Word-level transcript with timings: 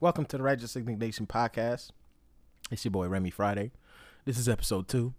Welcome 0.00 0.26
to 0.26 0.36
the 0.36 0.44
Righteous 0.44 0.76
Indignation 0.76 1.26
Podcast. 1.26 1.90
It's 2.70 2.84
your 2.84 2.92
boy 2.92 3.08
Remy 3.08 3.30
Friday. 3.30 3.72
This 4.24 4.38
is 4.38 4.48
episode 4.48 4.86
two. 4.86 5.12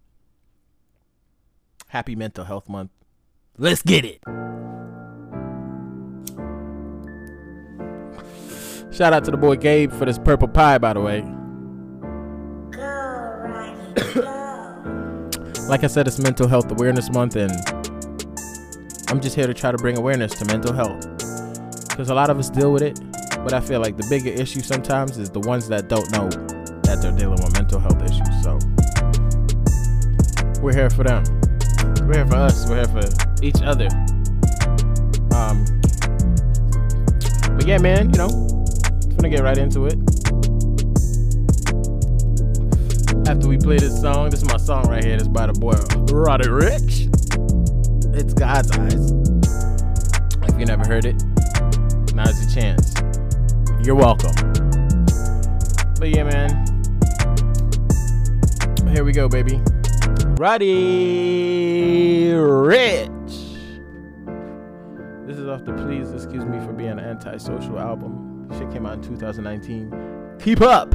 Happy 1.90 2.16
Mental 2.16 2.46
Health 2.46 2.70
Month. 2.70 2.92
Let's 3.58 3.82
get 3.82 4.06
it. 4.06 4.22
Shout 8.96 9.12
out 9.12 9.26
to 9.26 9.32
the 9.32 9.38
boy 9.38 9.58
Gabe 9.58 9.92
for 9.92 10.06
this 10.06 10.18
purple 10.18 10.48
pie, 10.48 10.78
by 10.78 10.94
the 10.94 11.02
way. 11.02 11.24
Go, 12.72 12.80
Roddy, 12.80 14.14
go. 14.14 15.68
like 15.68 15.84
I 15.84 15.88
said, 15.88 16.08
it's 16.08 16.20
Mental 16.20 16.48
Health 16.48 16.72
Awareness 16.72 17.12
Month, 17.12 17.36
and 17.36 17.52
I'm 19.10 19.20
just 19.20 19.36
here 19.36 19.46
to 19.46 19.54
try 19.54 19.74
to 19.74 19.78
bring 19.78 19.98
awareness 19.98 20.36
to 20.36 20.46
mental 20.46 20.72
health. 20.72 21.02
Because 21.90 22.10
a 22.10 22.16
lot 22.16 22.30
of 22.30 22.40
us 22.40 22.50
deal 22.50 22.72
with 22.72 22.82
it, 22.82 22.98
but 23.44 23.54
I 23.54 23.60
feel 23.60 23.80
like 23.80 23.98
the 23.98 24.06
bigger 24.10 24.30
issue 24.30 24.62
sometimes 24.62 25.18
is 25.18 25.30
the 25.30 25.40
ones 25.40 25.68
that 25.70 25.88
don't 25.88 26.12
know 26.12 26.30
that 26.84 27.02
they're 27.02 27.12
dealing 27.12 27.42
with 27.42 27.54
mental 27.54 27.80
health 27.80 28.02
issues. 28.04 28.44
So 28.44 28.60
we're 30.62 30.74
here 30.74 30.90
for 30.90 31.04
them. 31.04 31.24
We're 32.08 32.16
here 32.16 32.28
for 32.28 32.36
us. 32.36 32.68
We're 32.68 32.86
here 32.86 33.02
for 33.02 33.44
each 33.44 33.62
other. 33.62 33.88
Um, 35.36 35.66
but 37.56 37.66
yeah, 37.66 37.78
man, 37.78 38.12
you 38.12 38.18
know, 38.18 38.30
I'm 38.30 39.16
gonna 39.16 39.30
get 39.30 39.42
right 39.42 39.58
into 39.58 39.86
it. 39.86 39.98
After 43.28 43.48
we 43.48 43.58
play 43.58 43.78
this 43.78 44.02
song, 44.02 44.32
this 44.32 44.42
is 44.42 44.48
my 44.50 44.58
song 44.58 44.88
right 44.90 45.04
here. 45.04 45.18
This 45.18 45.28
by 45.28 45.46
the 45.46 45.54
boy 45.54 45.74
Roddy 46.14 46.48
Ricch. 46.48 47.08
It's 48.16 48.34
God's 48.34 48.72
Eyes. 48.72 49.12
If 50.50 50.60
you 50.60 50.66
never 50.66 50.86
heard 50.86 51.06
it, 51.06 51.22
now's 52.14 52.42
your 52.42 52.52
chance. 52.52 52.99
You're 53.90 53.96
welcome. 53.96 54.36
But 55.98 56.10
yeah, 56.10 56.24
man. 56.24 56.64
Here 58.94 59.04
we 59.04 59.12
go, 59.12 59.28
baby. 59.28 59.60
Roddy 60.38 62.30
Ricch. 62.34 63.10
This 65.26 65.40
is 65.40 65.48
off 65.48 65.66
the 65.66 65.74
Please 65.74 66.12
Excuse 66.12 66.46
Me 66.46 66.60
for 66.60 66.72
Being 66.72 66.92
an 66.92 67.00
Antisocial 67.00 67.80
album. 67.80 68.48
Shit 68.60 68.72
came 68.72 68.86
out 68.86 68.94
in 68.94 69.02
2019. 69.02 70.38
Keep 70.40 70.62
up! 70.62 70.94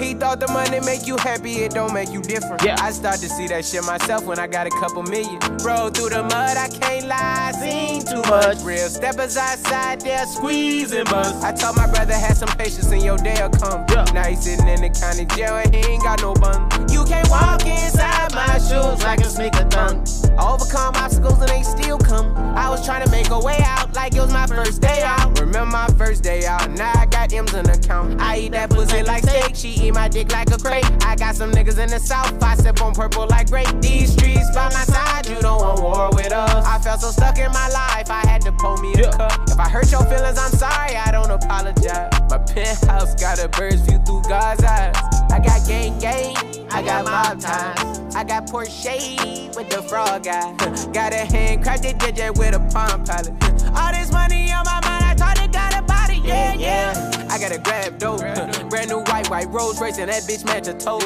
He 0.00 0.14
thought 0.14 0.40
the 0.40 0.48
money 0.48 0.80
make 0.80 1.06
you 1.06 1.16
happy, 1.16 1.62
it 1.64 1.72
don't 1.72 1.92
make 1.92 2.10
you 2.10 2.20
different. 2.20 2.62
Yeah. 2.62 2.76
I 2.80 2.90
start 2.90 3.20
to 3.20 3.28
see 3.28 3.46
that 3.48 3.64
shit 3.64 3.84
myself 3.84 4.24
when 4.24 4.38
I 4.38 4.46
got 4.46 4.66
a 4.66 4.70
couple 4.70 5.02
million. 5.02 5.38
Roll 5.62 5.90
through 5.90 6.10
the 6.10 6.22
mud, 6.22 6.56
I 6.56 6.68
can't 6.68 7.06
lie, 7.06 7.52
seen 7.60 8.02
too 8.04 8.22
much. 8.28 8.58
Real 8.62 8.88
steppers 8.88 9.36
outside 9.36 10.00
there 10.00 10.26
squeezing 10.26 11.04
bust. 11.04 11.42
I 11.44 11.52
told 11.52 11.76
my 11.76 11.90
brother 11.90 12.14
had 12.14 12.36
some 12.36 12.48
patience 12.56 12.90
and 12.90 13.02
your 13.02 13.18
day'll 13.18 13.50
come. 13.50 13.84
Yeah. 13.90 14.04
Now 14.12 14.24
he 14.24 14.36
sitting 14.36 14.68
in 14.68 14.82
the 14.82 14.90
county 14.90 15.26
jail 15.36 15.56
and 15.56 15.74
he 15.74 15.80
ain't 15.92 16.02
got 16.02 16.20
no 16.20 16.34
bun. 16.34 16.70
You 16.90 17.04
can't 17.04 17.28
walk 17.30 17.64
inside 17.66 18.34
my 18.34 18.58
shoes 18.58 19.02
like 19.04 19.20
a 19.20 19.30
sneaker 19.30 19.64
dunk. 19.64 20.06
I 20.38 20.52
overcome 20.52 20.94
obstacles 20.96 21.40
and 21.40 21.48
they 21.48 21.62
still 21.62 21.98
come. 21.98 22.34
I 22.56 22.68
was 22.68 22.84
trying 22.84 23.04
to 23.04 23.10
make 23.10 23.30
a 23.30 23.38
way 23.38 23.58
out 23.62 23.94
like 23.94 24.14
it 24.14 24.20
was 24.20 24.32
my 24.32 24.46
first 24.46 24.80
day 24.80 25.02
out. 25.04 25.38
Remember 25.38 25.70
my 25.70 25.86
first 25.98 26.22
day 26.22 26.44
out, 26.44 26.70
now 26.72 26.92
I 26.94 27.06
got 27.06 27.32
M's 27.32 27.54
in 27.54 27.68
account. 27.68 28.20
I 28.20 28.38
eat 28.38 28.52
that 28.52 28.70
pussy 28.70 29.02
like 29.02 29.22
steak, 29.22 29.54
she 29.54 29.70
eat 29.70 29.94
my 29.94 30.08
dick 30.08 30.32
like 30.32 30.50
a 30.50 30.58
crate. 30.58 30.84
I 31.04 31.16
got 31.16 31.36
some 31.36 31.52
niggas 31.52 31.78
in 31.78 31.90
the 31.90 31.98
south, 31.98 32.42
I 32.42 32.56
sip 32.56 32.82
on 32.82 32.94
purple 32.94 33.26
like 33.28 33.50
grape. 33.50 33.68
These 33.80 34.12
streets 34.12 34.50
by 34.54 34.70
my 34.72 34.84
side, 34.84 35.28
you 35.28 35.40
don't 35.40 35.60
want 35.60 35.80
war 35.80 36.10
with 36.12 36.32
us. 36.32 36.64
I 36.64 36.78
felt 36.80 37.00
so 37.00 37.10
stuck 37.10 37.38
in 37.38 37.52
my 37.52 37.68
life, 37.68 38.10
I 38.10 38.26
had 38.26 38.42
to 38.42 38.52
pull 38.52 38.76
me 38.78 38.92
a 38.94 39.12
cup. 39.12 39.40
If 39.48 39.58
I 39.58 39.68
hurt 39.68 39.90
your 39.90 40.04
feelings, 40.06 40.38
I'm 40.38 40.50
sorry, 40.52 40.96
I 40.96 41.10
don't 41.12 41.30
apologize. 41.30 42.10
My 42.30 42.38
penthouse 42.38 43.14
got 43.14 43.42
a 43.42 43.48
bird's 43.48 43.82
view 43.82 43.98
through 44.04 44.22
God's 44.22 44.64
eyes. 44.64 44.96
I 45.30 45.38
got 45.38 45.66
gang 45.66 45.98
gang, 45.98 46.36
I 46.70 46.82
got 46.82 47.04
mob 47.04 47.40
ties. 47.40 47.93
I 48.14 48.22
got 48.22 48.46
Porsche 48.46 49.54
with 49.56 49.68
the 49.70 49.82
frog 49.82 50.22
guy. 50.24 50.52
got 50.92 51.12
a 51.12 51.26
handcrafted 51.26 51.98
DJ 51.98 52.36
with 52.38 52.54
a 52.54 52.60
palm 52.72 53.02
pilot. 53.04 53.34
All 53.76 53.92
this 53.92 54.12
money 54.12 54.52
on 54.52 54.64
my 54.64 54.80
mind, 54.84 55.04
I 55.04 55.14
thought 55.16 55.42
it 55.42 55.52
got 55.52 55.76
a 55.76 55.82
body, 55.82 56.20
yeah, 56.24 56.54
yeah. 56.54 57.13
I 57.34 57.38
gotta 57.40 57.58
grab 57.58 57.98
dope. 57.98 58.20
Brand 58.70 58.90
new 58.90 59.00
white, 59.10 59.28
white 59.28 59.48
Rolls 59.48 59.80
Royce, 59.80 59.98
and 59.98 60.08
that 60.08 60.22
bitch 60.22 60.44
match 60.44 60.66
her 60.66 60.72
toes. 60.72 61.02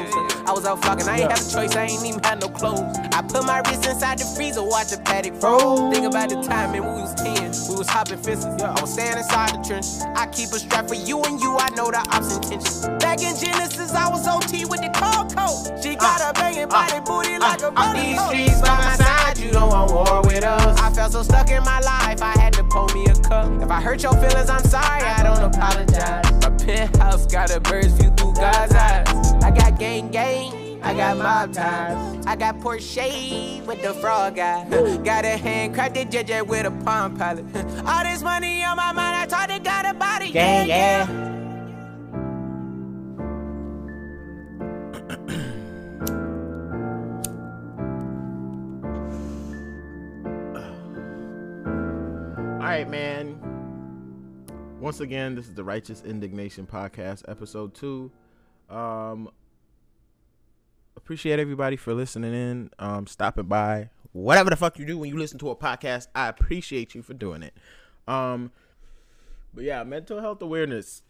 I 0.47 0.53
was 0.53 0.67
out 0.67 0.85
fucking, 0.85 1.09
I 1.09 1.21
ain't 1.21 1.33
have 1.33 1.41
a 1.41 1.51
choice, 1.51 1.75
I 1.75 1.85
ain't 1.85 2.05
even 2.05 2.23
had 2.23 2.43
no 2.43 2.51
clothes. 2.51 2.85
I 3.15 3.23
put 3.23 3.47
my 3.47 3.61
wrist 3.61 3.87
inside 3.87 4.19
the 4.19 4.27
freezer, 4.37 4.63
watch 4.63 4.89
the 4.89 4.97
Patek 4.97 5.41
froze. 5.41 5.91
Think 5.91 6.05
about 6.05 6.29
the 6.29 6.43
time 6.43 6.73
when 6.73 6.85
we 6.85 7.01
was 7.01 7.15
10, 7.15 7.73
we 7.73 7.79
was 7.79 7.89
hopping 7.89 8.19
fences. 8.19 8.61
I 8.61 8.79
was 8.79 8.93
staying 8.93 9.17
inside 9.17 9.57
the 9.57 9.65
trench. 9.67 9.87
I 10.19 10.27
keep 10.27 10.53
a 10.53 10.61
strap 10.61 10.89
for 10.89 10.97
you 10.97 11.17
and 11.25 11.41
you, 11.41 11.57
I 11.57 11.71
know 11.71 11.91
the 11.91 12.05
ops 12.13 12.37
intentions. 12.37 12.85
Back 13.01 13.23
in 13.25 13.33
Genesis, 13.35 13.95
I 13.95 14.11
was 14.11 14.29
OT 14.29 14.67
with 14.67 14.85
the 14.85 14.93
cold 14.93 15.33
coat. 15.33 15.81
She 15.83 15.97
got 15.97 16.21
a 16.21 16.39
banging 16.39 16.69
body 16.69 17.01
booty 17.09 17.39
like 17.39 17.63
a 17.63 17.73
uh, 17.73 17.93
These 17.97 18.21
streets 18.29 18.61
by 18.61 18.77
my 18.77 18.97
side, 19.01 19.39
you 19.39 19.51
don't 19.51 19.71
want 19.71 19.93
war 19.93 20.21
with 20.29 20.45
us. 20.45 20.79
I 20.79 20.93
felt 20.93 21.13
so 21.13 21.23
stuck 21.23 21.49
in 21.51 21.65
my 21.65 21.81
life, 21.81 22.21
I 22.21 22.37
had 22.37 22.53
to 22.53 22.65
pull 22.65 22.93
me 22.93 23.07
a 23.07 23.15
cup. 23.17 23.49
If 23.63 23.71
I 23.71 23.81
hurt 23.81 24.03
your 24.03 24.13
feelings, 24.13 24.51
I'm 24.51 24.65
sorry, 24.65 25.09
I 25.09 25.23
don't 25.23 25.55
apologize. 25.55 26.18
My 26.69 26.75
penthouse 26.75 27.27
got 27.27 27.51
a 27.51 27.61
bird's 27.61 27.95
view 27.95 28.11
through 28.11 28.35
God's 28.35 28.75
eyes. 28.75 29.33
I 29.43 29.51
got 29.51 29.79
gang 29.79 30.11
gang, 30.11 30.83
I 30.83 30.93
got 30.93 31.17
mob 31.17 31.55
ties. 31.55 32.27
I 32.27 32.37
got 32.37 32.59
Porsche 32.59 33.65
with 33.65 33.81
the 33.81 33.95
frog 33.95 34.37
guy. 34.37 34.69
got 35.03 35.25
a 35.25 35.39
handcrafted 35.39 36.11
JJ 36.11 36.47
with 36.47 36.67
a 36.67 36.71
palm 36.85 37.17
pilot. 37.17 37.47
All 37.87 38.05
this 38.05 38.23
money 38.23 38.63
on 38.65 38.77
my 38.77 38.93
mind, 38.93 39.17
I 39.17 39.25
thought 39.25 39.49
it 39.51 39.65
got 39.65 39.87
a 39.87 39.95
body. 39.95 40.29
Yeah, 40.29 40.65
yeah. 40.65 41.07
All 52.61 52.75
right, 52.75 52.87
man. 52.87 53.48
Once 54.81 55.01
again, 55.01 55.35
this 55.35 55.47
is 55.47 55.55
the 55.55 55.65
Righteous 55.65 56.05
Indignation 56.05 56.65
Podcast, 56.65 57.25
episode 57.27 57.75
two. 57.75 58.13
Um, 58.71 59.29
appreciate 60.97 61.41
everybody 61.41 61.75
for 61.75 61.93
listening 61.95 62.33
in, 62.33 62.71
um, 62.79 63.09
stopping 63.09 63.47
by, 63.47 63.91
whatever 64.13 64.51
the 64.51 64.57
fuck 64.57 64.79
you 64.79 64.87
do 64.87 64.97
when 64.97 65.11
you 65.11 65.19
listen 65.19 65.37
to 65.41 65.51
a 65.51 65.57
podcast. 65.57 66.07
I 66.15 66.29
appreciate 66.29 66.95
you 66.95 67.03
for 67.03 67.13
doing 67.13 67.43
it. 67.43 67.55
Um, 68.07 68.53
but 69.53 69.65
yeah, 69.65 69.83
mental 69.83 70.21
health 70.21 70.41
awareness 70.41 71.03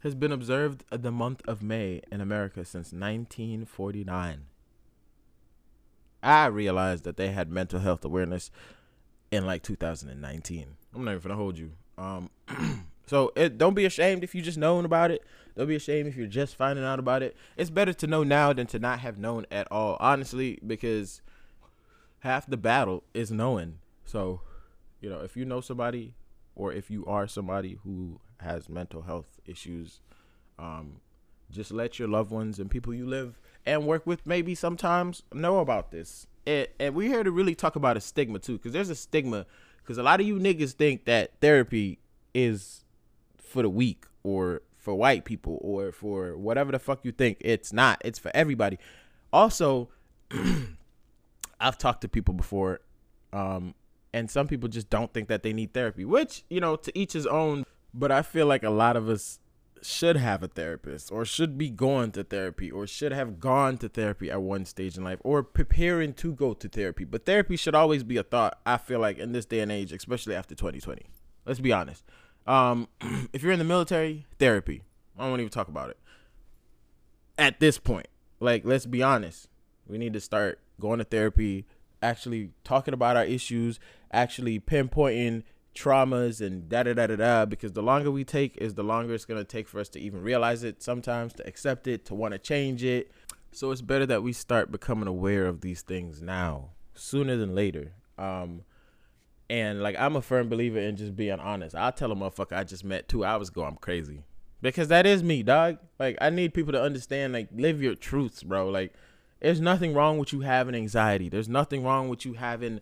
has 0.00 0.14
been 0.14 0.30
observed 0.30 0.84
the 0.90 1.10
month 1.10 1.40
of 1.48 1.62
May 1.62 2.02
in 2.12 2.20
America 2.20 2.66
since 2.66 2.92
1949. 2.92 4.44
I 6.22 6.46
realized 6.46 7.04
that 7.04 7.16
they 7.16 7.32
had 7.32 7.50
mental 7.50 7.80
health 7.80 8.04
awareness 8.04 8.50
in 9.30 9.46
like 9.46 9.62
2019. 9.62 10.76
I'm 10.94 11.04
not 11.04 11.12
even 11.12 11.22
gonna 11.22 11.36
hold 11.36 11.58
you. 11.58 11.72
Um, 11.98 12.30
so 13.06 13.32
it, 13.36 13.58
don't 13.58 13.74
be 13.74 13.84
ashamed 13.84 14.24
if 14.24 14.34
you 14.34 14.42
just 14.42 14.58
known 14.58 14.84
about 14.84 15.10
it. 15.10 15.22
Don't 15.56 15.68
be 15.68 15.76
ashamed 15.76 16.08
if 16.08 16.16
you're 16.16 16.26
just 16.26 16.56
finding 16.56 16.84
out 16.84 16.98
about 16.98 17.22
it. 17.22 17.36
It's 17.56 17.70
better 17.70 17.92
to 17.92 18.06
know 18.06 18.22
now 18.22 18.52
than 18.52 18.66
to 18.68 18.78
not 18.78 19.00
have 19.00 19.18
known 19.18 19.46
at 19.50 19.68
all, 19.70 19.96
honestly, 20.00 20.58
because 20.66 21.20
half 22.20 22.46
the 22.46 22.56
battle 22.56 23.04
is 23.12 23.30
knowing. 23.30 23.78
So, 24.04 24.40
you 25.00 25.10
know, 25.10 25.20
if 25.20 25.36
you 25.36 25.44
know 25.44 25.60
somebody 25.60 26.14
or 26.54 26.72
if 26.72 26.90
you 26.90 27.04
are 27.06 27.26
somebody 27.26 27.78
who 27.84 28.20
has 28.40 28.68
mental 28.68 29.02
health 29.02 29.40
issues, 29.46 30.00
um, 30.58 31.00
just 31.50 31.70
let 31.70 31.98
your 31.98 32.08
loved 32.08 32.30
ones 32.30 32.58
and 32.58 32.70
people 32.70 32.94
you 32.94 33.06
live 33.06 33.38
and 33.66 33.86
work 33.86 34.06
with 34.06 34.26
maybe 34.26 34.54
sometimes 34.54 35.22
know 35.32 35.58
about 35.58 35.90
this. 35.90 36.26
And, 36.46 36.66
and 36.80 36.94
we're 36.94 37.08
here 37.08 37.24
to 37.24 37.30
really 37.30 37.54
talk 37.54 37.76
about 37.76 37.96
a 37.96 38.00
stigma 38.00 38.38
too, 38.38 38.54
because 38.54 38.72
there's 38.72 38.90
a 38.90 38.94
stigma. 38.94 39.46
Because 39.82 39.98
a 39.98 40.02
lot 40.02 40.20
of 40.20 40.26
you 40.26 40.36
niggas 40.36 40.72
think 40.72 41.04
that 41.06 41.32
therapy 41.40 41.98
is 42.34 42.84
for 43.38 43.62
the 43.62 43.68
weak 43.68 44.06
or 44.22 44.62
for 44.76 44.94
white 44.94 45.24
people 45.24 45.58
or 45.60 45.92
for 45.92 46.36
whatever 46.36 46.72
the 46.72 46.78
fuck 46.78 47.04
you 47.04 47.12
think. 47.12 47.38
It's 47.40 47.72
not. 47.72 48.00
It's 48.04 48.18
for 48.18 48.30
everybody. 48.34 48.78
Also, 49.32 49.88
I've 51.60 51.78
talked 51.78 52.00
to 52.02 52.08
people 52.08 52.34
before, 52.34 52.80
um, 53.32 53.74
and 54.12 54.30
some 54.30 54.48
people 54.48 54.68
just 54.68 54.90
don't 54.90 55.12
think 55.12 55.28
that 55.28 55.42
they 55.42 55.52
need 55.52 55.72
therapy, 55.72 56.04
which, 56.04 56.44
you 56.50 56.60
know, 56.60 56.76
to 56.76 56.98
each 56.98 57.12
his 57.12 57.26
own. 57.26 57.64
But 57.94 58.10
I 58.10 58.22
feel 58.22 58.46
like 58.46 58.62
a 58.62 58.70
lot 58.70 58.96
of 58.96 59.08
us 59.08 59.38
should 59.84 60.16
have 60.16 60.42
a 60.42 60.48
therapist 60.48 61.10
or 61.10 61.24
should 61.24 61.58
be 61.58 61.70
going 61.70 62.12
to 62.12 62.24
therapy 62.24 62.70
or 62.70 62.86
should 62.86 63.12
have 63.12 63.40
gone 63.40 63.76
to 63.78 63.88
therapy 63.88 64.30
at 64.30 64.40
one 64.40 64.64
stage 64.64 64.96
in 64.96 65.04
life 65.04 65.18
or 65.24 65.42
preparing 65.42 66.14
to 66.14 66.32
go 66.32 66.54
to 66.54 66.68
therapy. 66.68 67.04
But 67.04 67.26
therapy 67.26 67.56
should 67.56 67.74
always 67.74 68.02
be 68.02 68.16
a 68.16 68.22
thought, 68.22 68.60
I 68.64 68.76
feel 68.76 69.00
like, 69.00 69.18
in 69.18 69.32
this 69.32 69.46
day 69.46 69.60
and 69.60 69.72
age, 69.72 69.92
especially 69.92 70.34
after 70.34 70.54
2020. 70.54 71.02
Let's 71.44 71.60
be 71.60 71.72
honest. 71.72 72.04
Um, 72.46 72.88
if 73.32 73.42
you're 73.42 73.52
in 73.52 73.58
the 73.58 73.64
military, 73.64 74.26
therapy. 74.38 74.82
I 75.18 75.28
won't 75.28 75.40
even 75.40 75.50
talk 75.50 75.68
about 75.68 75.90
it. 75.90 75.98
At 77.36 77.60
this 77.60 77.78
point, 77.78 78.08
like, 78.40 78.64
let's 78.64 78.86
be 78.86 79.02
honest. 79.02 79.48
We 79.86 79.98
need 79.98 80.12
to 80.12 80.20
start 80.20 80.60
going 80.80 80.98
to 80.98 81.04
therapy, 81.04 81.66
actually 82.02 82.50
talking 82.64 82.94
about 82.94 83.16
our 83.16 83.24
issues, 83.24 83.78
actually 84.12 84.60
pinpointing 84.60 85.42
traumas 85.74 86.44
and 86.44 86.68
da 86.68 86.82
da 86.82 86.92
da 86.92 87.06
da 87.06 87.16
da 87.16 87.44
because 87.46 87.72
the 87.72 87.82
longer 87.82 88.10
we 88.10 88.24
take 88.24 88.56
is 88.58 88.74
the 88.74 88.82
longer 88.82 89.14
it's 89.14 89.24
gonna 89.24 89.44
take 89.44 89.66
for 89.66 89.80
us 89.80 89.88
to 89.88 89.98
even 89.98 90.22
realize 90.22 90.64
it 90.64 90.82
sometimes 90.82 91.32
to 91.32 91.46
accept 91.46 91.86
it 91.86 92.04
to 92.06 92.14
want 92.14 92.32
to 92.32 92.38
change 92.38 92.84
it. 92.84 93.10
So 93.52 93.70
it's 93.70 93.82
better 93.82 94.06
that 94.06 94.22
we 94.22 94.32
start 94.32 94.72
becoming 94.72 95.08
aware 95.08 95.46
of 95.46 95.60
these 95.60 95.82
things 95.82 96.20
now 96.22 96.70
sooner 96.94 97.36
than 97.36 97.54
later. 97.54 97.92
Um 98.18 98.62
and 99.50 99.82
like 99.82 99.96
i'm 99.98 100.16
a 100.16 100.22
firm 100.22 100.48
believer 100.48 100.78
in 100.78 100.96
just 100.96 101.16
being 101.16 101.40
honest. 101.40 101.74
I'll 101.74 101.92
tell 101.92 102.12
a 102.12 102.16
motherfucker 102.16 102.56
i 102.56 102.64
just 102.64 102.84
met 102.84 103.08
two 103.08 103.24
hours 103.24 103.48
ago 103.48 103.64
i'm 103.64 103.76
crazy. 103.76 104.24
Because 104.60 104.88
that 104.88 105.06
is 105.06 105.22
me 105.22 105.42
dog. 105.42 105.78
Like 105.98 106.18
i 106.20 106.28
need 106.28 106.54
people 106.54 106.72
to 106.72 106.82
understand 106.82 107.32
like 107.32 107.48
live 107.54 107.82
your 107.82 107.94
truths 107.94 108.42
bro. 108.42 108.68
Like 108.68 108.92
there's 109.40 109.60
nothing 109.60 109.94
wrong 109.94 110.18
with 110.18 110.32
you 110.32 110.40
having 110.40 110.74
anxiety. 110.74 111.28
There's 111.28 111.48
nothing 111.48 111.82
wrong 111.82 112.08
with 112.08 112.24
you 112.24 112.34
having 112.34 112.80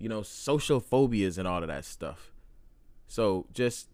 you 0.00 0.08
know, 0.08 0.22
social 0.22 0.80
phobias 0.80 1.36
and 1.38 1.46
all 1.46 1.62
of 1.62 1.68
that 1.68 1.84
stuff. 1.84 2.29
So 3.10 3.46
just 3.52 3.88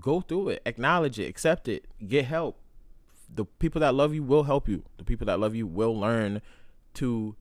go 0.00 0.22
through 0.22 0.48
it, 0.48 0.62
acknowledge 0.64 1.18
it, 1.18 1.26
accept 1.26 1.68
it, 1.68 1.84
get 2.08 2.24
help. 2.24 2.58
The 3.32 3.44
people 3.44 3.82
that 3.82 3.94
love 3.94 4.14
you 4.14 4.22
will 4.22 4.44
help 4.44 4.66
you. 4.66 4.82
The 4.96 5.04
people 5.04 5.26
that 5.26 5.38
love 5.38 5.54
you 5.54 5.66
will 5.66 5.94
learn 5.94 6.40
to 6.94 7.36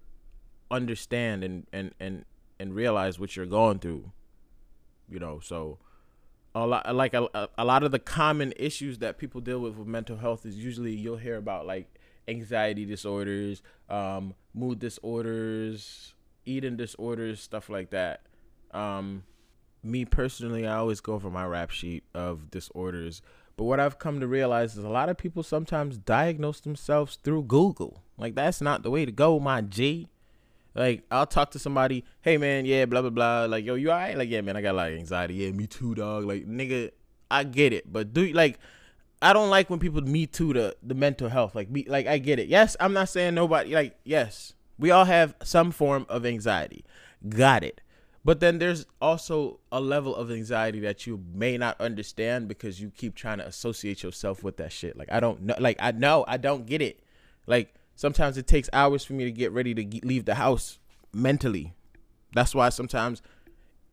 understand 0.69 1.45
and 1.45 1.65
and 1.71 1.95
and 2.01 2.25
and 2.59 2.75
realize 2.75 3.17
what 3.17 3.37
you're 3.37 3.45
going 3.45 3.79
through. 3.79 4.11
You 5.09 5.19
know, 5.19 5.39
so 5.39 5.79
a 6.53 6.67
lot 6.67 6.93
like 6.93 7.13
a, 7.13 7.49
a 7.57 7.63
lot 7.63 7.83
of 7.83 7.91
the 7.91 7.99
common 7.99 8.53
issues 8.57 8.97
that 8.97 9.17
people 9.17 9.39
deal 9.39 9.59
with 9.59 9.77
with 9.77 9.87
mental 9.87 10.17
health 10.17 10.45
is 10.45 10.57
usually 10.57 10.91
you'll 10.91 11.15
hear 11.15 11.37
about 11.37 11.65
like 11.65 11.87
anxiety 12.27 12.83
disorders, 12.83 13.61
um, 13.89 14.33
mood 14.53 14.79
disorders, 14.79 16.13
eating 16.45 16.75
disorders, 16.75 17.39
stuff 17.39 17.69
like 17.69 17.89
that. 17.91 18.23
Um, 18.71 19.23
me 19.83 20.05
personally, 20.05 20.67
I 20.67 20.75
always 20.75 20.99
go 20.99 21.13
over 21.13 21.29
my 21.29 21.45
rap 21.45 21.71
sheet 21.71 22.03
of 22.13 22.51
disorders. 22.51 23.21
But 23.57 23.65
what 23.65 23.79
I've 23.79 23.99
come 23.99 24.19
to 24.21 24.27
realize 24.27 24.77
is 24.77 24.83
a 24.83 24.89
lot 24.89 25.09
of 25.09 25.17
people 25.17 25.43
sometimes 25.43 25.97
diagnose 25.97 26.61
themselves 26.61 27.17
through 27.17 27.43
Google. 27.43 28.03
Like 28.17 28.35
that's 28.35 28.61
not 28.61 28.83
the 28.83 28.91
way 28.91 29.05
to 29.05 29.11
go, 29.11 29.39
my 29.39 29.61
G. 29.61 30.07
Like 30.75 31.03
I'll 31.11 31.25
talk 31.25 31.51
to 31.51 31.59
somebody, 31.59 32.05
hey 32.21 32.37
man, 32.37 32.65
yeah, 32.65 32.85
blah 32.85 33.01
blah 33.01 33.09
blah. 33.09 33.45
Like 33.45 33.65
yo, 33.65 33.75
you 33.75 33.91
alright? 33.91 34.17
Like 34.17 34.29
yeah, 34.29 34.41
man, 34.41 34.55
I 34.55 34.61
got 34.61 34.75
like 34.75 34.93
anxiety. 34.93 35.35
Yeah, 35.35 35.51
me 35.51 35.67
too, 35.67 35.95
dog. 35.95 36.25
Like 36.25 36.47
nigga, 36.47 36.91
I 37.29 37.43
get 37.43 37.73
it, 37.73 37.91
but 37.91 38.13
do 38.13 38.31
like 38.31 38.59
I 39.21 39.33
don't 39.33 39.49
like 39.49 39.69
when 39.69 39.79
people 39.79 40.01
me 40.01 40.25
too 40.25 40.53
the 40.53 40.75
the 40.81 40.95
mental 40.95 41.27
health. 41.27 41.55
Like 41.55 41.69
me, 41.69 41.85
like 41.87 42.07
I 42.07 42.17
get 42.17 42.39
it. 42.39 42.47
Yes, 42.47 42.77
I'm 42.79 42.93
not 42.93 43.09
saying 43.09 43.33
nobody. 43.33 43.73
Like 43.73 43.97
yes, 44.03 44.53
we 44.77 44.91
all 44.91 45.05
have 45.05 45.35
some 45.43 45.71
form 45.71 46.05
of 46.07 46.25
anxiety. 46.25 46.85
Got 47.27 47.63
it. 47.63 47.81
But 48.25 48.41
then 48.41 48.59
there's 48.59 48.85
also 49.01 49.59
a 49.71 49.79
level 49.79 50.15
of 50.15 50.29
anxiety 50.29 50.81
that 50.81 51.07
you 51.07 51.23
may 51.33 51.57
not 51.57 51.79
understand 51.79 52.47
because 52.47 52.81
you 52.81 52.89
keep 52.89 53.15
trying 53.15 53.37
to 53.37 53.47
associate 53.47 54.03
yourself 54.03 54.43
with 54.43 54.57
that 54.57 54.71
shit. 54.71 54.97
Like 54.97 55.11
I 55.11 55.19
don't 55.19 55.41
know 55.43 55.55
like 55.59 55.77
I 55.79 55.91
know 55.91 56.25
I 56.27 56.37
don't 56.37 56.65
get 56.65 56.81
it. 56.81 57.01
Like 57.47 57.73
sometimes 57.95 58.37
it 58.37 58.45
takes 58.45 58.69
hours 58.73 59.05
for 59.05 59.13
me 59.13 59.23
to 59.23 59.31
get 59.31 59.51
ready 59.51 59.73
to 59.73 60.05
leave 60.05 60.25
the 60.25 60.35
house 60.35 60.79
mentally. 61.13 61.73
That's 62.33 62.53
why 62.53 62.69
sometimes 62.69 63.21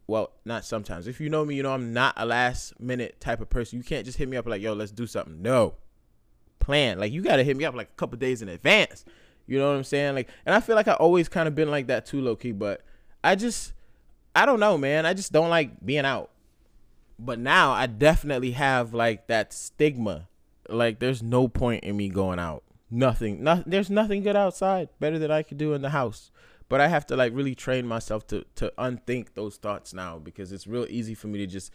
well, 0.09 0.33
not 0.45 0.65
sometimes. 0.65 1.09
If 1.09 1.21
you 1.21 1.29
know 1.29 1.45
me, 1.45 1.57
you 1.57 1.63
know 1.63 1.73
I'm 1.73 1.93
not 1.93 2.15
a 2.17 2.25
last 2.25 2.79
minute 2.81 3.21
type 3.21 3.41
of 3.41 3.51
person. 3.51 3.79
You 3.79 3.85
can't 3.85 4.05
just 4.05 4.19
hit 4.19 4.29
me 4.29 4.37
up 4.37 4.47
like, 4.47 4.63
"Yo, 4.63 4.73
let's 4.73 4.93
do 4.93 5.07
something." 5.07 5.43
No. 5.43 5.75
Plan. 6.61 6.99
Like 6.99 7.13
you 7.13 7.23
got 7.23 7.37
to 7.37 7.45
hit 7.45 7.57
me 7.57 7.65
up 7.65 7.75
like 7.75 7.89
a 7.89 7.97
couple 7.97 8.17
days 8.19 8.43
in 8.43 8.49
advance. 8.49 9.05
You 9.47 9.59
know 9.59 9.69
what 9.69 9.77
I'm 9.77 9.85
saying? 9.85 10.15
Like, 10.15 10.29
and 10.45 10.55
I 10.55 10.61
feel 10.61 10.77
like 10.77 10.89
I 10.89 10.95
always 10.95 11.29
kind 11.29 11.49
of 11.49 11.55
been 11.55 11.71
like 11.71 11.87
that 11.89 12.07
too, 12.07 12.21
low 12.21 12.37
key. 12.37 12.53
But 12.53 12.83
I 13.23 13.35
just, 13.35 13.73
I 14.37 14.45
don't 14.45 14.61
know, 14.61 14.77
man. 14.77 15.07
I 15.07 15.15
just 15.15 15.33
don't 15.33 15.49
like 15.49 15.85
being 15.85 16.05
out. 16.05 16.31
But 17.19 17.39
now 17.39 17.73
I 17.73 17.87
definitely 17.87 18.51
have 18.51 18.93
like 18.93 19.29
that 19.29 19.55
stigma. 19.55 20.29
Like, 20.69 20.99
there's 20.99 21.23
no 21.23 21.49
point 21.49 21.85
in 21.85 21.97
me 21.97 22.11
going 22.11 22.39
out. 22.39 22.63
Nothing. 22.91 23.43
Nothing. 23.43 23.65
There's 23.67 23.89
nothing 23.89 24.23
good 24.23 24.37
outside. 24.37 24.91
Better 25.01 25.19
than 25.19 25.31
I 25.31 25.43
could 25.43 25.57
do 25.57 25.73
in 25.73 25.81
the 25.81 25.91
house. 25.91 26.31
But 26.69 26.83
I 26.83 26.89
have 26.89 27.07
to 27.07 27.17
like 27.17 27.33
really 27.35 27.55
train 27.55 27.87
myself 27.87 28.27
to 28.29 28.45
to 28.57 28.73
unthink 28.77 29.35
those 29.35 29.57
thoughts 29.57 29.95
now 29.95 30.19
because 30.19 30.53
it's 30.53 30.67
real 30.67 30.87
easy 30.91 31.15
for 31.15 31.29
me 31.29 31.39
to 31.39 31.47
just 31.47 31.73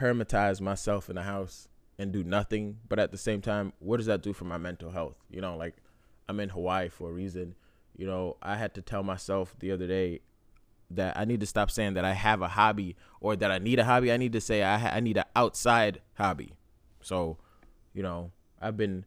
hermetize 0.00 0.60
myself 0.60 1.10
in 1.10 1.16
the 1.16 1.24
house 1.24 1.68
and 1.98 2.10
do 2.10 2.24
nothing. 2.24 2.78
But 2.88 2.98
at 2.98 3.10
the 3.10 3.18
same 3.18 3.42
time, 3.42 3.74
what 3.80 3.98
does 3.98 4.06
that 4.06 4.22
do 4.22 4.32
for 4.32 4.46
my 4.46 4.56
mental 4.56 4.92
health? 4.92 5.16
You 5.28 5.42
know, 5.42 5.56
like 5.56 5.76
I'm 6.28 6.40
in 6.40 6.48
Hawaii 6.48 6.88
for 6.88 7.10
a 7.10 7.12
reason. 7.12 7.54
You 7.96 8.06
know, 8.06 8.36
I 8.40 8.56
had 8.56 8.72
to 8.74 8.82
tell 8.82 9.02
myself 9.02 9.54
the 9.58 9.72
other 9.72 9.86
day 9.86 10.20
that 10.90 11.16
I 11.16 11.24
need 11.24 11.40
to 11.40 11.46
stop 11.46 11.70
saying 11.70 11.94
that 11.94 12.04
I 12.04 12.12
have 12.12 12.42
a 12.42 12.48
hobby 12.48 12.96
or 13.20 13.36
that 13.36 13.50
I 13.50 13.58
need 13.58 13.78
a 13.78 13.84
hobby. 13.84 14.12
I 14.12 14.16
need 14.16 14.32
to 14.32 14.40
say 14.40 14.62
I 14.62 14.78
ha- 14.78 14.92
I 14.92 15.00
need 15.00 15.16
an 15.16 15.24
outside 15.36 16.00
hobby. 16.14 16.54
So, 17.00 17.38
you 17.94 18.02
know, 18.02 18.32
I've 18.60 18.76
been 18.76 19.06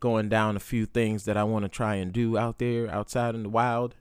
going 0.00 0.28
down 0.28 0.56
a 0.56 0.60
few 0.60 0.86
things 0.86 1.24
that 1.24 1.36
I 1.36 1.44
want 1.44 1.64
to 1.64 1.68
try 1.68 1.96
and 1.96 2.12
do 2.12 2.38
out 2.38 2.58
there 2.58 2.88
outside 2.90 3.34
in 3.34 3.42
the 3.42 3.48
wild. 3.48 3.96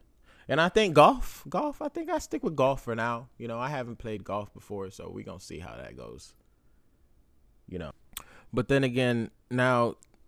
And 0.49 0.61
I 0.61 0.69
think 0.69 0.93
golf, 0.93 1.43
golf, 1.49 1.81
I 1.81 1.89
think 1.89 2.09
I 2.09 2.19
stick 2.19 2.43
with 2.43 2.55
golf 2.55 2.83
for 2.83 2.95
now. 2.95 3.27
You 3.37 3.47
know, 3.47 3.59
I 3.59 3.69
haven't 3.69 3.97
played 3.97 4.23
golf 4.23 4.53
before, 4.53 4.89
so 4.91 5.09
we're 5.13 5.25
going 5.25 5.39
to 5.39 5.45
see 5.45 5.59
how 5.59 5.75
that 5.75 5.97
goes. 5.97 6.33
You 7.67 7.79
know. 7.79 7.91
But 8.53 8.69
then 8.69 8.83
again, 8.85 9.31
now 9.51 9.95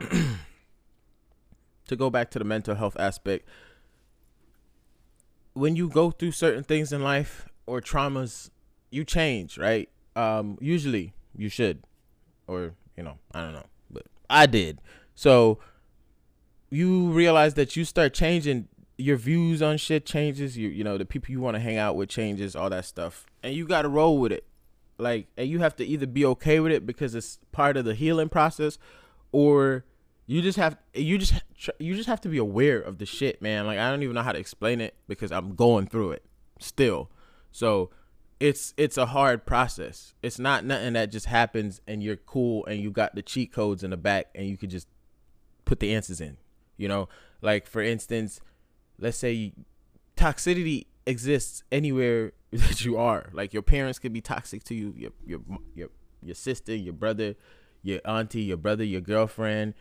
to 1.88 1.96
go 1.96 2.10
back 2.10 2.32
to 2.32 2.40
the 2.40 2.46
mental 2.46 2.76
health 2.76 2.98
aspect, 3.00 3.48
when 5.54 5.76
you 5.76 5.90
go 5.90 6.12
through 6.12 6.32
certain 6.32 6.64
things 6.64 6.94
in 6.94 7.04
life 7.04 7.50
or 7.66 7.82
traumas, 7.82 8.50
you 8.90 9.04
change, 9.04 9.58
right? 9.58 9.90
Um, 10.16 10.58
usually 10.62 11.14
you 11.36 11.50
should, 11.50 11.84
or 12.48 12.74
you 12.98 13.04
know, 13.04 13.18
I 13.34 13.42
don't 13.42 13.54
know, 13.54 13.66
but 13.90 14.06
I 14.30 14.46
did. 14.46 14.82
So 15.16 15.60
you 16.70 17.10
realize 17.12 17.56
that 17.56 17.76
you 17.76 17.86
start 17.86 18.14
changing 18.14 18.68
your 18.98 19.18
views 19.18 19.62
on 19.62 19.78
shit 19.78 20.06
changes. 20.06 20.58
You 20.58 20.70
you 20.70 20.84
know 20.84 20.98
the 20.98 21.06
people 21.06 21.32
you 21.32 21.40
want 21.40 21.56
to 21.56 21.60
hang 21.60 21.78
out 21.78 21.96
with 21.96 22.10
changes, 22.10 22.56
all 22.56 22.70
that 22.70 22.86
stuff, 22.86 23.26
and 23.44 23.54
you 23.54 23.66
got 23.66 23.84
to 23.84 23.90
roll 23.90 24.18
with 24.18 24.32
it. 24.32 24.46
Like, 24.98 25.28
and 25.38 25.48
you 25.48 25.60
have 25.60 25.78
to 25.78 25.86
either 25.86 26.06
be 26.06 26.26
okay 26.26 26.60
with 26.60 26.74
it 26.74 26.86
because 26.86 27.16
it's 27.16 27.40
part 27.54 27.78
of 27.78 27.86
the 27.86 27.96
healing 27.96 28.28
process, 28.28 28.78
or 29.32 29.86
you 30.30 30.44
just 30.44 30.60
have 30.60 30.78
you 30.94 31.18
just 31.18 31.34
you 31.80 31.96
just 31.96 32.08
have 32.08 32.22
to 32.22 32.30
be 32.30 32.38
aware 32.38 32.80
of 32.80 33.00
the 33.00 33.06
shit, 33.08 33.42
man. 33.42 33.66
Like 33.66 33.80
I 33.80 33.90
don't 33.90 34.04
even 34.04 34.14
know 34.14 34.22
how 34.22 34.32
to 34.32 34.38
explain 34.38 34.80
it 34.80 34.94
because 35.08 35.32
I'm 35.32 35.56
going 35.56 35.88
through 35.88 36.12
it 36.12 36.24
still. 36.60 37.10
So 37.52 37.90
it's 38.40 38.76
it's 38.78 38.96
a 38.96 39.08
hard 39.08 39.48
process. 39.48 40.14
It's 40.22 40.38
not 40.38 40.64
nothing 40.64 40.94
that 40.94 41.12
just 41.12 41.26
happens 41.26 41.82
and 41.88 42.04
you're 42.04 42.16
cool 42.16 42.64
and 42.68 42.80
you 42.80 42.92
got 42.92 43.16
the 43.16 43.24
cheat 43.24 43.52
codes 43.52 43.84
in 43.84 43.90
the 43.90 43.98
back 43.98 44.28
and 44.36 44.46
you 44.46 44.56
could 44.56 44.70
just 44.70 44.88
put 45.66 45.80
the 45.80 45.96
answers 45.96 46.22
in. 46.22 46.38
You 46.78 46.90
know, 46.90 47.10
like 47.42 47.66
for 47.66 47.82
instance, 47.82 48.40
let's 49.00 49.18
say 49.18 49.54
toxicity 50.16 50.86
exists 51.08 51.64
anywhere 51.72 52.34
that 52.52 52.86
you 52.86 52.98
are. 52.98 53.32
Like 53.34 53.52
your 53.52 53.64
parents 53.64 53.98
could 53.98 54.14
be 54.14 54.22
toxic 54.22 54.64
to 54.66 54.76
you, 54.76 54.94
your 54.96 55.12
your 55.26 55.40
your 55.74 55.90
your 56.22 56.36
sister, 56.36 56.76
your 56.76 56.94
brother, 56.94 57.34
your 57.82 58.00
auntie, 58.06 58.44
your 58.44 58.58
brother, 58.58 58.84
your 58.84 59.02
girlfriend, 59.02 59.74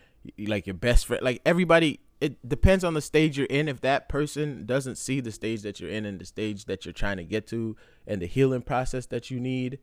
like 0.46 0.66
your 0.66 0.74
best 0.74 1.06
friend, 1.06 1.22
like 1.22 1.40
everybody. 1.44 2.00
It 2.20 2.48
depends 2.48 2.82
on 2.82 2.94
the 2.94 3.00
stage 3.00 3.38
you're 3.38 3.46
in. 3.46 3.68
If 3.68 3.80
that 3.82 4.08
person 4.08 4.66
doesn't 4.66 4.96
see 4.96 5.20
the 5.20 5.30
stage 5.30 5.62
that 5.62 5.78
you're 5.78 5.90
in 5.90 6.04
and 6.04 6.18
the 6.18 6.24
stage 6.24 6.64
that 6.64 6.84
you're 6.84 6.92
trying 6.92 7.18
to 7.18 7.24
get 7.24 7.46
to 7.48 7.76
and 8.08 8.20
the 8.20 8.26
healing 8.26 8.62
process 8.62 9.06
that 9.06 9.30
you 9.30 9.38
need, 9.38 9.78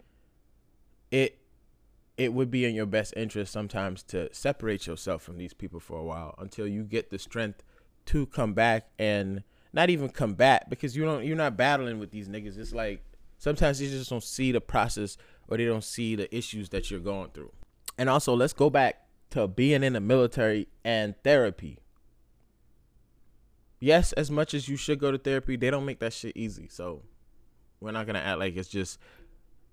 it 1.12 1.40
it 2.18 2.34
would 2.34 2.50
be 2.50 2.66
in 2.66 2.76
your 2.76 2.86
best 2.86 3.14
interest 3.16 3.52
sometimes 3.52 4.04
to 4.04 4.34
separate 4.34 4.88
yourself 4.88 5.22
from 5.22 5.38
these 5.38 5.54
people 5.54 5.80
for 5.80 5.98
a 5.98 6.04
while 6.04 6.36
until 6.38 6.68
you 6.68 6.84
get 6.84 7.10
the 7.10 7.20
strength 7.20 7.64
to 8.06 8.26
come 8.28 8.54
back 8.54 8.88
and 8.98 9.44
not 9.74 9.90
even 9.90 10.10
combat 10.10 10.70
because 10.70 10.96
you 10.96 11.04
don't 11.04 11.26
you're 11.26 11.36
not 11.36 11.58
battling 11.58 12.00
with 12.00 12.12
these 12.12 12.28
niggas. 12.28 12.58
It's 12.58 12.74
like 12.74 13.04
sometimes 13.38 13.80
they 13.80 13.88
just 13.88 14.10
don't 14.10 14.24
see 14.24 14.52
the 14.52 14.62
process 14.62 15.18
or 15.48 15.58
they 15.58 15.66
don't 15.66 15.84
see 15.84 16.16
the 16.16 16.34
issues 16.36 16.70
that 16.70 16.90
you're 16.90 17.00
going 17.00 17.30
through. 17.32 17.52
And 17.98 18.10
also, 18.10 18.34
let's 18.34 18.54
go 18.54 18.70
back 18.70 19.05
to 19.32 19.48
being 19.48 19.84
in 19.84 19.94
the 19.94 20.00
military 20.00 20.68
and 20.84 21.16
therapy. 21.24 21.80
Yes, 23.80 24.14
as 24.14 24.32
much 24.32 24.54
as 24.54 24.68
you 24.70 24.78
should 24.78 25.00
go 25.00 25.12
to 25.12 25.18
therapy, 25.18 25.56
they 25.56 25.70
don't 25.70 25.86
make 25.86 26.00
that 26.00 26.14
shit 26.14 26.36
easy. 26.36 26.68
So 26.70 27.04
we're 27.80 27.92
not 27.92 28.08
gonna 28.08 28.20
act 28.20 28.40
like 28.40 28.56
it's 28.56 28.70
just 28.70 29.00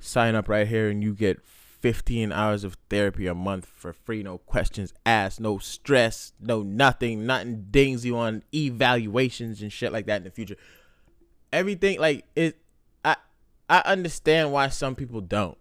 sign 0.01 0.35
up 0.35 0.49
right 0.49 0.67
here 0.67 0.89
and 0.89 1.03
you 1.03 1.15
get 1.15 1.41
15 1.45 2.31
hours 2.31 2.63
of 2.63 2.77
therapy 2.89 3.27
a 3.27 3.35
month 3.35 3.67
for 3.67 3.93
free, 3.93 4.23
no 4.23 4.39
questions 4.39 4.95
asked, 5.05 5.41
no 5.41 5.59
stress, 5.59 6.33
no 6.41 6.63
nothing, 6.63 7.27
nothing 7.27 7.67
dings 7.71 8.05
you 8.07 8.17
on 8.17 8.45
evaluations 8.55 9.63
and 9.63 9.73
shit 9.73 9.93
like 9.93 10.07
that 10.07 10.19
in 10.19 10.25
the 10.25 10.31
future. 10.31 10.57
Everything 11.53 11.99
like 12.01 12.25
it 12.37 12.57
I 13.05 13.17
I 13.69 13.83
understand 13.85 14.53
why 14.53 14.69
some 14.69 14.95
people 14.95 15.21
don't. 15.21 15.59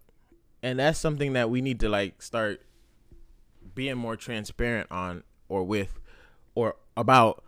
And 0.63 0.77
that's 0.77 0.99
something 0.99 1.33
that 1.33 1.49
we 1.49 1.59
need 1.59 1.79
to 1.79 1.89
like 1.89 2.21
start 2.21 2.61
being 3.75 3.97
more 3.97 4.15
transparent 4.15 4.91
on 4.91 5.23
or 5.49 5.63
with 5.63 5.99
or 6.55 6.75
about 6.97 7.43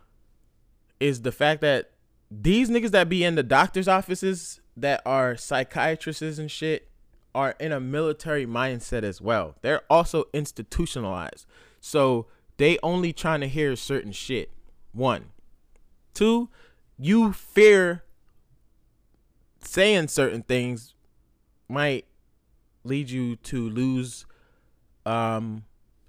is 1.00 1.22
the 1.22 1.32
fact 1.32 1.62
that 1.62 1.92
these 2.32 2.70
niggas 2.70 2.92
that 2.92 3.10
be 3.10 3.24
in 3.24 3.36
the 3.36 3.44
doctor's 3.44 3.88
offices 3.88 4.62
that 4.76 5.02
are 5.06 5.36
psychiatrists 5.36 6.40
and 6.40 6.50
shit 6.50 6.90
are 7.36 7.56
in 7.60 7.72
a 7.72 7.80
military 7.80 8.46
mindset 8.46 9.04
as 9.04 9.22
well. 9.22 9.56
They're 9.62 9.82
also 9.90 10.26
institutionalized. 10.34 11.46
So 11.80 12.28
they 12.58 12.78
only 12.82 13.14
trying 13.14 13.42
to 13.42 13.48
hear 13.48 13.76
certain 13.76 14.12
shit. 14.12 14.52
One. 14.92 15.30
Two, 16.14 16.50
you 16.98 17.34
fear 17.34 18.04
saying 19.62 20.08
certain 20.10 20.44
things 20.44 20.94
might 21.68 22.06
lead 22.84 23.10
you 23.10 23.36
to 23.38 23.70
lose 23.70 24.26
um 25.06 25.64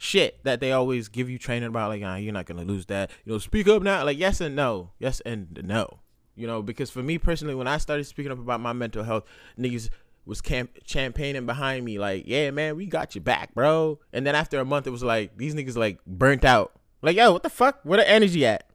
shit 0.04 0.44
that 0.44 0.60
they 0.60 0.70
always 0.70 1.08
give 1.08 1.30
you 1.30 1.38
training 1.38 1.68
about 1.68 1.88
like 1.88 2.02
ah, 2.04 2.16
you're 2.16 2.32
not 2.32 2.46
gonna 2.46 2.62
lose 2.62 2.86
that. 2.86 3.10
You 3.24 3.32
know 3.32 3.38
speak 3.38 3.66
up 3.66 3.82
now. 3.82 4.04
Like 4.04 4.18
yes 4.18 4.40
and 4.40 4.54
no. 4.54 4.90
Yes 4.98 5.20
and 5.20 5.60
no. 5.64 6.00
You 6.36 6.46
know 6.46 6.62
because 6.62 6.90
for 6.90 7.02
me 7.02 7.16
personally 7.16 7.54
when 7.54 7.66
i 7.66 7.78
started 7.78 8.04
speaking 8.04 8.30
up 8.32 8.38
about 8.38 8.60
my 8.60 8.72
mental 8.72 9.04
health 9.04 9.24
niggas 9.58 9.88
was 10.26 10.40
camp- 10.40 10.78
champagning 10.84 11.46
behind 11.46 11.84
me 11.84 11.98
like 11.98 12.24
yeah 12.26 12.50
man 12.50 12.76
we 12.76 12.86
got 12.86 13.14
you 13.14 13.20
back 13.20 13.54
bro. 13.54 13.98
And 14.12 14.26
then 14.26 14.34
after 14.34 14.60
a 14.60 14.64
month 14.64 14.86
it 14.86 14.90
was 14.90 15.02
like 15.02 15.36
these 15.38 15.54
niggas 15.54 15.76
like 15.76 15.98
burnt 16.06 16.44
out. 16.44 16.72
Like 17.02 17.16
yo 17.16 17.32
what 17.32 17.42
the 17.42 17.50
fuck? 17.50 17.80
Where 17.82 17.98
the 17.98 18.08
energy 18.08 18.44
at? 18.44 18.68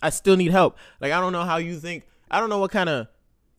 I 0.00 0.10
still 0.10 0.36
need 0.36 0.52
help. 0.52 0.78
Like 1.00 1.12
i 1.12 1.20
don't 1.20 1.32
know 1.32 1.44
how 1.44 1.56
you 1.56 1.78
think 1.78 2.04
i 2.30 2.38
don't 2.38 2.50
know 2.50 2.58
what 2.58 2.70
kind 2.70 2.88
of 2.88 3.08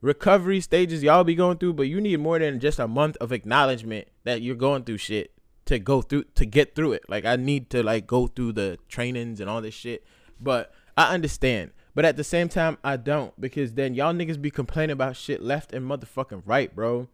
recovery 0.01 0.60
stages 0.60 1.01
y'all 1.01 1.24
be 1.24 1.36
going 1.36 1.57
through 1.57 1.72
but 1.74 1.88
you 1.88 2.01
need 2.01 2.19
more 2.19 2.38
than 2.38 2.60
just 2.60 2.77
a 2.77 2.88
month 2.88 3.15
of 3.22 3.31
acknowledgement 3.31 4.05
that 4.25 4.41
you're 4.41 4.55
going 4.55 4.83
through 4.83 4.98
shit 4.98 5.33
to 5.65 5.79
go 5.79 6.01
through 6.01 6.24
to 6.36 6.46
get 6.46 6.75
through 6.75 6.93
it 6.93 7.03
like 7.08 7.25
i 7.25 7.36
need 7.36 7.70
to 7.70 7.82
like 7.84 8.05
go 8.05 8.27
through 8.27 8.51
the 8.51 8.77
trainings 8.89 9.39
and 9.39 9.50
all 9.50 9.62
this 9.62 9.74
shit 9.74 10.05
but 10.39 10.74
i 10.98 11.13
understand 11.13 11.72
but 11.96 12.05
at 12.05 12.17
the 12.17 12.24
same 12.24 12.50
time, 12.50 12.77
I 12.84 12.98
don't 12.98 13.39
because 13.39 13.74
then 13.74 13.93
y'all 13.93 14.13
niggas 14.13 14.41
be 14.41 14.50
complaining 14.50 14.93
about 14.93 15.15
shit 15.15 15.41
left 15.41 15.74
and 15.74 15.88
motherfucking 15.88 16.43
right, 16.46 16.75
bro. 16.75 17.08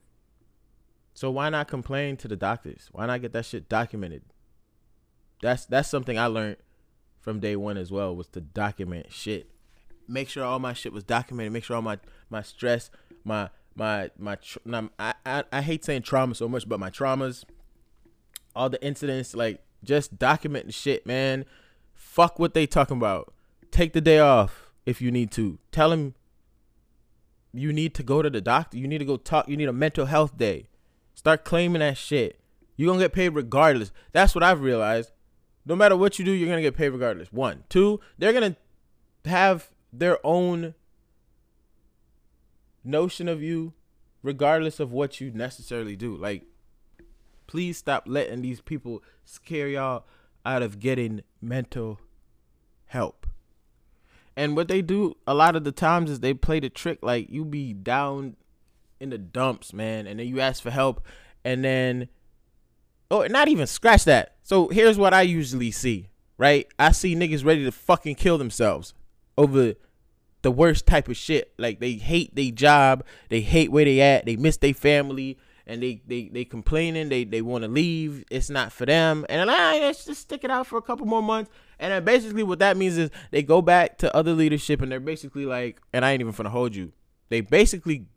So 1.13 1.29
why 1.31 1.49
not 1.49 1.67
complain 1.67 2.15
to 2.17 2.27
the 2.27 2.37
doctors? 2.37 2.87
Why 2.93 3.05
not 3.05 3.21
get 3.21 3.33
that 3.33 3.45
shit 3.45 3.67
documented? 3.67 4.21
That's 5.41 5.65
that's 5.65 5.89
something 5.89 6.17
I 6.17 6.27
learned 6.27 6.57
from 7.19 7.41
day 7.41 7.57
one 7.57 7.77
as 7.77 7.91
well 7.91 8.15
was 8.15 8.27
to 8.29 8.41
document 8.41 9.11
shit. 9.11 9.49
Make 10.07 10.29
sure 10.29 10.45
all 10.45 10.59
my 10.59 10.73
shit 10.73 10.93
was 10.93 11.03
documented. 11.03 11.51
Make 11.51 11.65
sure 11.65 11.75
all 11.75 11.81
my 11.81 11.99
my 12.29 12.41
stress, 12.41 12.89
my 13.25 13.49
my 13.75 14.11
my, 14.17 14.37
my 14.63 14.89
I, 14.97 15.13
I 15.25 15.43
I 15.51 15.61
hate 15.61 15.83
saying 15.83 16.03
trauma 16.03 16.35
so 16.35 16.47
much, 16.47 16.69
but 16.69 16.79
my 16.79 16.89
traumas, 16.89 17.43
all 18.55 18.69
the 18.69 18.83
incidents, 18.83 19.35
like 19.35 19.61
just 19.83 20.17
document 20.19 20.67
the 20.67 20.71
shit, 20.71 21.05
man. 21.05 21.45
Fuck 21.93 22.39
what 22.39 22.53
they 22.53 22.65
talking 22.65 22.97
about. 22.97 23.33
Take 23.71 23.93
the 23.93 24.01
day 24.01 24.19
off 24.19 24.71
if 24.85 25.01
you 25.01 25.11
need 25.11 25.31
to. 25.31 25.59
Tell 25.71 25.91
him 25.91 26.15
you 27.53 27.73
need 27.73 27.93
to 27.95 28.03
go 28.03 28.21
to 28.21 28.29
the 28.29 28.41
doctor. 28.41 28.77
You 28.77 28.87
need 28.87 28.99
to 28.99 29.05
go 29.05 29.17
talk. 29.17 29.47
You 29.47 29.57
need 29.57 29.69
a 29.69 29.73
mental 29.73 30.05
health 30.05 30.37
day. 30.37 30.67
Start 31.15 31.43
claiming 31.43 31.79
that 31.79 31.97
shit. 31.97 32.39
You're 32.75 32.87
going 32.87 32.99
to 32.99 33.05
get 33.05 33.13
paid 33.13 33.29
regardless. 33.29 33.91
That's 34.11 34.33
what 34.33 34.43
I've 34.43 34.61
realized. 34.61 35.11
No 35.65 35.75
matter 35.75 35.97
what 35.97 36.17
you 36.17 36.25
do, 36.25 36.31
you're 36.31 36.47
going 36.47 36.57
to 36.57 36.63
get 36.63 36.77
paid 36.77 36.89
regardless. 36.89 37.31
One. 37.31 37.63
Two, 37.69 37.99
they're 38.17 38.33
going 38.33 38.55
to 39.23 39.29
have 39.29 39.69
their 39.91 40.17
own 40.25 40.75
notion 42.83 43.27
of 43.27 43.43
you 43.43 43.73
regardless 44.23 44.79
of 44.79 44.91
what 44.91 45.19
you 45.19 45.31
necessarily 45.31 45.95
do. 45.95 46.15
Like, 46.15 46.43
please 47.49 47.77
stop 47.77 48.03
letting 48.05 48.43
these 48.43 48.61
people 48.61 49.01
scare 49.25 49.67
y'all 49.67 50.05
out 50.45 50.61
of 50.61 50.79
getting 50.79 51.23
mental 51.41 51.99
help. 52.85 53.25
And 54.37 54.55
what 54.55 54.67
they 54.67 54.83
do 54.83 55.17
a 55.25 55.33
lot 55.33 55.55
of 55.55 55.63
the 55.63 55.71
times 55.71 56.11
is 56.11 56.19
they 56.19 56.35
play 56.35 56.59
the 56.59 56.69
trick 56.69 56.99
like 57.01 57.27
you 57.31 57.43
be 57.43 57.73
down 57.73 58.35
in 58.99 59.09
the 59.09 59.17
dumps, 59.17 59.73
man, 59.73 60.05
and 60.05 60.19
then 60.19 60.27
you 60.27 60.39
ask 60.39 60.61
for 60.61 60.69
help, 60.69 61.03
and 61.43 61.65
then 61.65 62.07
oh, 63.09 63.25
not 63.25 63.47
even 63.47 63.65
scratch 63.65 64.03
that. 64.03 64.35
So 64.43 64.67
here's 64.67 64.99
what 64.99 65.15
I 65.15 65.23
usually 65.23 65.71
see, 65.71 66.11
right? 66.37 66.67
I 66.77 66.91
see 66.91 67.15
niggas 67.15 67.43
ready 67.43 67.63
to 67.63 67.71
fucking 67.71 68.13
kill 68.13 68.37
themselves 68.37 68.93
over 69.39 69.73
the 70.43 70.51
worst 70.51 70.85
type 70.85 71.07
of 71.07 71.17
shit. 71.17 71.51
Like 71.57 71.79
they 71.79 71.93
hate 71.93 72.35
their 72.35 72.51
job, 72.51 73.03
they 73.29 73.41
hate 73.41 73.71
where 73.71 73.85
they 73.85 74.01
at, 74.01 74.27
they 74.27 74.35
miss 74.35 74.57
their 74.57 74.75
family, 74.75 75.39
and 75.69 75.83
they 75.83 76.01
they 76.07 76.29
they 76.29 76.43
complaining, 76.43 77.09
they 77.09 77.23
they 77.23 77.43
want 77.43 77.63
to 77.63 77.67
leave. 77.67 78.25
It's 78.31 78.49
not 78.49 78.73
for 78.73 78.87
them, 78.87 79.23
and 79.29 79.49
I 79.49 79.53
ah, 79.53 79.79
let's 79.79 80.03
just 80.03 80.21
stick 80.21 80.43
it 80.43 80.49
out 80.49 80.65
for 80.65 80.77
a 80.77 80.81
couple 80.81 81.05
more 81.05 81.21
months. 81.21 81.51
And 81.77 81.93
then 81.93 82.03
basically 82.03 82.41
what 82.41 82.57
that 82.59 82.75
means 82.75 82.97
is 82.97 83.11
they 83.29 83.43
go 83.43 83.61
back 83.61 83.99
to 83.99 84.13
other 84.13 84.33
leadership 84.33 84.81
and 84.81 84.91
they're 84.91 84.99
basically 84.99 85.45
like, 85.45 85.79
and 85.93 86.03
I 86.03 86.11
ain't 86.11 86.21
even 86.21 86.33
gonna 86.33 86.49
hold 86.49 86.75
you. 86.75 86.91
They 87.29 87.41
basically 87.41 88.07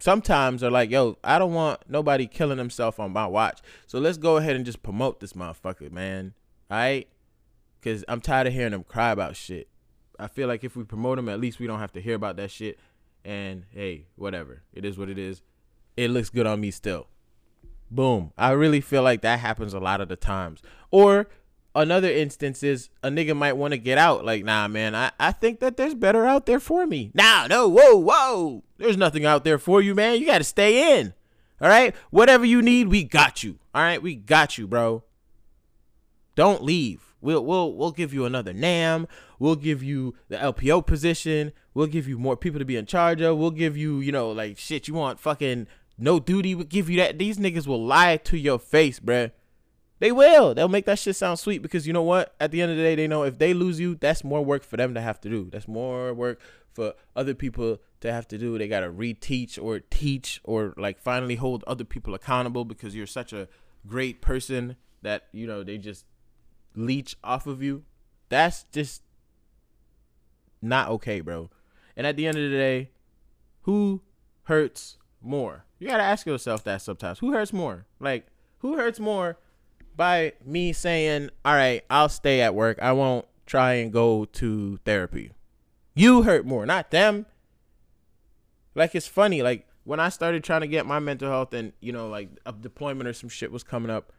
sometimes 0.00 0.64
are 0.64 0.70
like, 0.70 0.90
yo, 0.90 1.18
I 1.22 1.38
don't 1.38 1.52
want 1.52 1.80
nobody 1.86 2.26
killing 2.26 2.58
himself 2.58 2.98
on 2.98 3.12
my 3.12 3.26
watch. 3.26 3.60
So 3.86 4.00
let's 4.00 4.16
go 4.16 4.38
ahead 4.38 4.56
and 4.56 4.64
just 4.64 4.82
promote 4.82 5.20
this 5.20 5.34
motherfucker, 5.34 5.92
man. 5.92 6.32
Alright? 6.70 7.08
Cause 7.82 8.04
I'm 8.08 8.22
tired 8.22 8.46
of 8.46 8.54
hearing 8.54 8.72
them 8.72 8.84
cry 8.84 9.10
about 9.10 9.36
shit. 9.36 9.68
I 10.18 10.28
feel 10.28 10.48
like 10.48 10.64
if 10.64 10.76
we 10.76 10.84
promote 10.84 11.18
him, 11.18 11.28
at 11.28 11.40
least 11.40 11.60
we 11.60 11.66
don't 11.66 11.80
have 11.80 11.92
to 11.92 12.00
hear 12.00 12.14
about 12.14 12.36
that 12.36 12.50
shit. 12.50 12.78
And 13.24 13.64
hey, 13.70 14.06
whatever. 14.16 14.62
It 14.72 14.84
is 14.84 14.96
what 14.96 15.10
it 15.10 15.18
is. 15.18 15.42
It 15.96 16.10
looks 16.10 16.30
good 16.30 16.46
on 16.46 16.60
me 16.60 16.70
still. 16.70 17.06
Boom. 17.90 18.32
I 18.38 18.52
really 18.52 18.80
feel 18.80 19.02
like 19.02 19.20
that 19.22 19.40
happens 19.40 19.74
a 19.74 19.80
lot 19.80 20.00
of 20.00 20.08
the 20.08 20.16
times. 20.16 20.62
Or 20.90 21.28
another 21.74 22.10
instance 22.10 22.62
is 22.62 22.88
a 23.02 23.08
nigga 23.08 23.36
might 23.36 23.56
want 23.56 23.72
to 23.72 23.78
get 23.78 23.98
out. 23.98 24.24
Like, 24.24 24.44
nah, 24.44 24.68
man, 24.68 24.94
I, 24.94 25.12
I 25.20 25.32
think 25.32 25.60
that 25.60 25.76
there's 25.76 25.94
better 25.94 26.26
out 26.26 26.46
there 26.46 26.60
for 26.60 26.86
me. 26.86 27.10
Nah, 27.14 27.46
no, 27.48 27.68
whoa, 27.68 27.96
whoa. 27.96 28.64
There's 28.78 28.96
nothing 28.96 29.26
out 29.26 29.44
there 29.44 29.58
for 29.58 29.82
you, 29.82 29.94
man. 29.94 30.18
You 30.20 30.26
got 30.26 30.38
to 30.38 30.44
stay 30.44 30.98
in. 30.98 31.14
All 31.60 31.68
right? 31.68 31.94
Whatever 32.10 32.44
you 32.44 32.62
need, 32.62 32.88
we 32.88 33.04
got 33.04 33.44
you. 33.44 33.58
All 33.74 33.82
right? 33.82 34.02
We 34.02 34.14
got 34.14 34.58
you, 34.58 34.66
bro. 34.66 35.04
Don't 36.34 36.64
leave. 36.64 37.12
We'll 37.20 37.44
we'll 37.44 37.72
we'll 37.72 37.92
give 37.92 38.12
you 38.12 38.24
another 38.24 38.52
NAM. 38.52 39.06
We'll 39.38 39.54
give 39.54 39.82
you 39.82 40.14
the 40.28 40.36
LPO 40.36 40.86
position. 40.86 41.52
We'll 41.72 41.86
give 41.86 42.08
you 42.08 42.18
more 42.18 42.36
people 42.36 42.58
to 42.58 42.64
be 42.64 42.76
in 42.76 42.84
charge 42.84 43.20
of. 43.20 43.38
We'll 43.38 43.52
give 43.52 43.76
you, 43.76 44.00
you 44.00 44.10
know, 44.10 44.32
like 44.32 44.58
shit 44.58 44.88
you 44.88 44.94
want 44.94 45.20
fucking 45.20 45.68
no 45.98 46.18
duty. 46.20 46.54
We'll 46.54 46.66
give 46.66 46.90
you 46.90 46.98
that. 46.98 47.18
These 47.18 47.38
niggas 47.38 47.66
will 47.66 47.84
lie 47.84 48.16
to 48.18 48.36
your 48.36 48.58
face, 48.58 49.00
bruh. 49.00 49.32
They 49.98 50.10
will. 50.10 50.52
They'll 50.52 50.68
make 50.68 50.86
that 50.86 50.98
shit 50.98 51.14
sound 51.14 51.38
sweet 51.38 51.62
because 51.62 51.86
you 51.86 51.92
know 51.92 52.02
what? 52.02 52.34
At 52.40 52.50
the 52.50 52.60
end 52.60 52.72
of 52.72 52.76
the 52.76 52.82
day, 52.82 52.96
they 52.96 53.06
know 53.06 53.22
if 53.22 53.38
they 53.38 53.54
lose 53.54 53.78
you, 53.78 53.94
that's 53.94 54.24
more 54.24 54.44
work 54.44 54.64
for 54.64 54.76
them 54.76 54.94
to 54.94 55.00
have 55.00 55.20
to 55.20 55.28
do. 55.28 55.48
That's 55.52 55.68
more 55.68 56.12
work 56.12 56.40
for 56.72 56.94
other 57.14 57.34
people 57.34 57.78
to 58.00 58.12
have 58.12 58.26
to 58.28 58.38
do. 58.38 58.58
They 58.58 58.66
gotta 58.66 58.88
reteach 58.88 59.62
or 59.62 59.78
teach 59.78 60.40
or 60.42 60.74
like 60.76 60.98
finally 60.98 61.36
hold 61.36 61.62
other 61.68 61.84
people 61.84 62.14
accountable 62.14 62.64
because 62.64 62.96
you're 62.96 63.06
such 63.06 63.32
a 63.32 63.46
great 63.86 64.20
person 64.20 64.76
that 65.02 65.28
you 65.32 65.46
know 65.46 65.62
they 65.62 65.78
just 65.78 66.04
leech 66.74 67.16
off 67.22 67.46
of 67.46 67.62
you. 67.62 67.84
That's 68.28 68.64
just 68.72 69.02
not 70.60 70.88
okay, 70.88 71.20
bro. 71.20 71.50
And 71.96 72.06
at 72.06 72.16
the 72.16 72.26
end 72.26 72.38
of 72.38 72.50
the 72.50 72.56
day, 72.56 72.90
who 73.62 74.02
hurts 74.44 74.98
more? 75.22 75.64
You 75.78 75.88
gotta 75.88 76.02
ask 76.02 76.26
yourself 76.26 76.64
that 76.64 76.82
sometimes. 76.82 77.18
Who 77.18 77.32
hurts 77.32 77.52
more? 77.52 77.86
Like, 78.00 78.26
who 78.58 78.76
hurts 78.76 79.00
more 79.00 79.38
by 79.96 80.32
me 80.44 80.72
saying, 80.72 81.30
all 81.44 81.54
right, 81.54 81.84
I'll 81.90 82.08
stay 82.08 82.40
at 82.40 82.54
work. 82.54 82.78
I 82.80 82.92
won't 82.92 83.26
try 83.46 83.74
and 83.74 83.92
go 83.92 84.24
to 84.24 84.78
therapy. 84.84 85.32
You 85.94 86.22
hurt 86.22 86.46
more, 86.46 86.64
not 86.64 86.90
them. 86.90 87.26
Like 88.74 88.94
it's 88.94 89.06
funny, 89.06 89.42
like 89.42 89.66
when 89.84 90.00
I 90.00 90.08
started 90.08 90.44
trying 90.44 90.62
to 90.62 90.66
get 90.66 90.86
my 90.86 90.98
mental 90.98 91.28
health 91.28 91.52
and, 91.52 91.72
you 91.80 91.92
know, 91.92 92.08
like 92.08 92.30
a 92.46 92.52
deployment 92.52 93.08
or 93.08 93.12
some 93.12 93.28
shit 93.28 93.52
was 93.52 93.62
coming 93.62 93.90
up. 93.90 94.12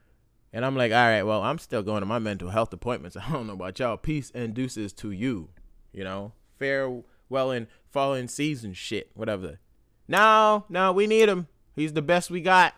And 0.51 0.63
I'm 0.63 0.75
like, 0.75 0.91
all 0.91 0.97
right, 0.97 1.23
well, 1.23 1.41
I'm 1.41 1.57
still 1.57 1.81
going 1.81 2.01
to 2.01 2.05
my 2.05 2.19
mental 2.19 2.49
health 2.49 2.71
appointments. 2.73 3.17
I 3.27 3.31
don't 3.31 3.47
know 3.47 3.53
about 3.53 3.79
y'all. 3.79 3.97
Peace 3.97 4.31
and 4.35 4.53
deuces 4.53 4.93
to 4.93 5.11
you. 5.11 5.49
You 5.91 6.03
know, 6.03 6.33
farewell 6.59 7.51
and 7.51 7.67
falling 7.89 8.27
season 8.27 8.73
shit, 8.73 9.11
whatever. 9.15 9.59
No, 10.07 10.65
no, 10.69 10.91
we 10.91 11.07
need 11.07 11.29
him. 11.29 11.47
He's 11.75 11.93
the 11.93 12.01
best 12.01 12.29
we 12.29 12.41
got. 12.41 12.73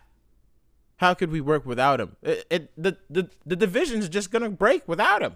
How 0.98 1.14
could 1.14 1.32
we 1.32 1.42
work 1.42 1.66
without 1.66 2.00
him? 2.00 2.16
It, 2.22 2.46
it 2.50 2.72
the, 2.78 2.98
the 3.10 3.30
the 3.46 3.56
division's 3.56 4.08
just 4.08 4.32
gonna 4.32 4.50
break 4.50 4.88
without 4.88 5.22
him. 5.22 5.34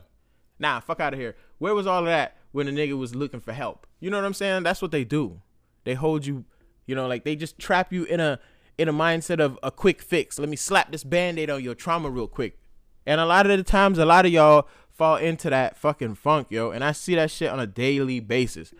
Nah, 0.57 0.79
fuck 0.79 0.99
out 0.99 1.13
of 1.13 1.19
here. 1.19 1.35
Where 1.57 1.75
was 1.75 1.87
all 1.87 1.99
of 1.99 2.05
that 2.05 2.37
when 2.51 2.65
the 2.65 2.71
nigga 2.71 2.97
was 2.97 3.15
looking 3.15 3.41
for 3.41 3.53
help? 3.53 3.85
You 3.99 4.09
know 4.09 4.17
what 4.17 4.25
I'm 4.25 4.33
saying? 4.33 4.63
That's 4.63 4.81
what 4.81 4.91
they 4.91 5.03
do. 5.03 5.41
They 5.83 5.95
hold 5.95 6.25
you, 6.25 6.45
you 6.85 6.95
know, 6.95 7.07
like 7.07 7.23
they 7.23 7.35
just 7.35 7.59
trap 7.59 7.91
you 7.91 8.03
in 8.05 8.19
a 8.19 8.39
in 8.77 8.87
a 8.87 8.93
mindset 8.93 9.41
of 9.41 9.59
a 9.61 9.71
quick 9.71 10.01
fix. 10.01 10.39
Let 10.39 10.47
me 10.47 10.55
slap 10.55 10.91
this 10.91 11.03
band-aid 11.03 11.49
on 11.49 11.63
your 11.63 11.75
trauma 11.75 12.09
real 12.09 12.27
quick. 12.27 12.57
And 13.05 13.19
a 13.19 13.25
lot 13.25 13.49
of 13.49 13.57
the 13.57 13.63
times, 13.63 13.97
a 13.97 14.05
lot 14.05 14.25
of 14.25 14.31
y'all 14.31 14.67
fall 14.89 15.17
into 15.17 15.49
that 15.49 15.75
fucking 15.75 16.15
funk, 16.15 16.47
yo. 16.49 16.71
And 16.71 16.83
I 16.83 16.93
see 16.93 17.15
that 17.15 17.31
shit 17.31 17.49
on 17.49 17.59
a 17.59 17.67
daily 17.67 18.21
basis 18.21 18.73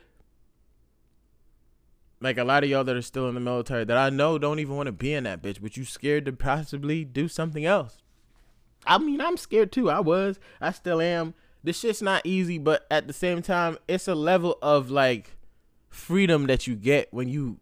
like 2.21 2.37
a 2.37 2.43
lot 2.43 2.63
of 2.63 2.69
y'all 2.69 2.83
that 2.83 2.95
are 2.95 3.01
still 3.01 3.27
in 3.29 3.35
the 3.35 3.41
military 3.41 3.85
that 3.85 3.97
I 3.97 4.09
know 4.09 4.37
don't 4.37 4.59
even 4.59 4.75
want 4.75 4.87
to 4.87 4.91
be 4.91 5.13
in 5.13 5.23
that 5.23 5.41
bitch, 5.41 5.61
but 5.61 5.77
you 5.77 5.85
scared 5.85 6.25
to 6.25 6.33
possibly 6.33 7.05
do 7.05 7.27
something 7.27 7.65
else. 7.65 7.97
I 8.85 8.97
mean, 8.97 9.21
I'm 9.21 9.37
scared 9.37 9.71
too. 9.71 9.89
I 9.89 9.99
was. 9.99 10.39
I 10.59 10.71
still 10.71 11.01
am. 11.01 11.33
This 11.63 11.79
shit's 11.79 12.01
not 12.01 12.25
easy, 12.25 12.57
but 12.57 12.85
at 12.89 13.07
the 13.07 13.13
same 13.13 13.41
time, 13.41 13.77
it's 13.87 14.07
a 14.07 14.15
level 14.15 14.57
of 14.61 14.89
like 14.89 15.37
freedom 15.89 16.47
that 16.47 16.67
you 16.67 16.75
get 16.75 17.13
when 17.13 17.27
you 17.29 17.59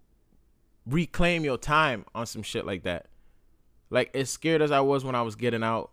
reclaim 0.85 1.43
your 1.43 1.57
time 1.57 2.05
on 2.13 2.25
some 2.25 2.43
shit 2.43 2.65
like 2.65 2.83
that. 2.83 3.07
Like 3.89 4.15
as 4.15 4.29
scared 4.29 4.61
as 4.61 4.71
I 4.71 4.81
was 4.81 5.03
when 5.03 5.15
I 5.15 5.21
was 5.21 5.35
getting 5.35 5.63
out, 5.63 5.91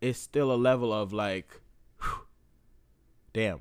it's 0.00 0.18
still 0.18 0.52
a 0.52 0.56
level 0.56 0.92
of 0.92 1.12
like, 1.12 1.60
whew, 2.00 2.26
damn. 3.32 3.60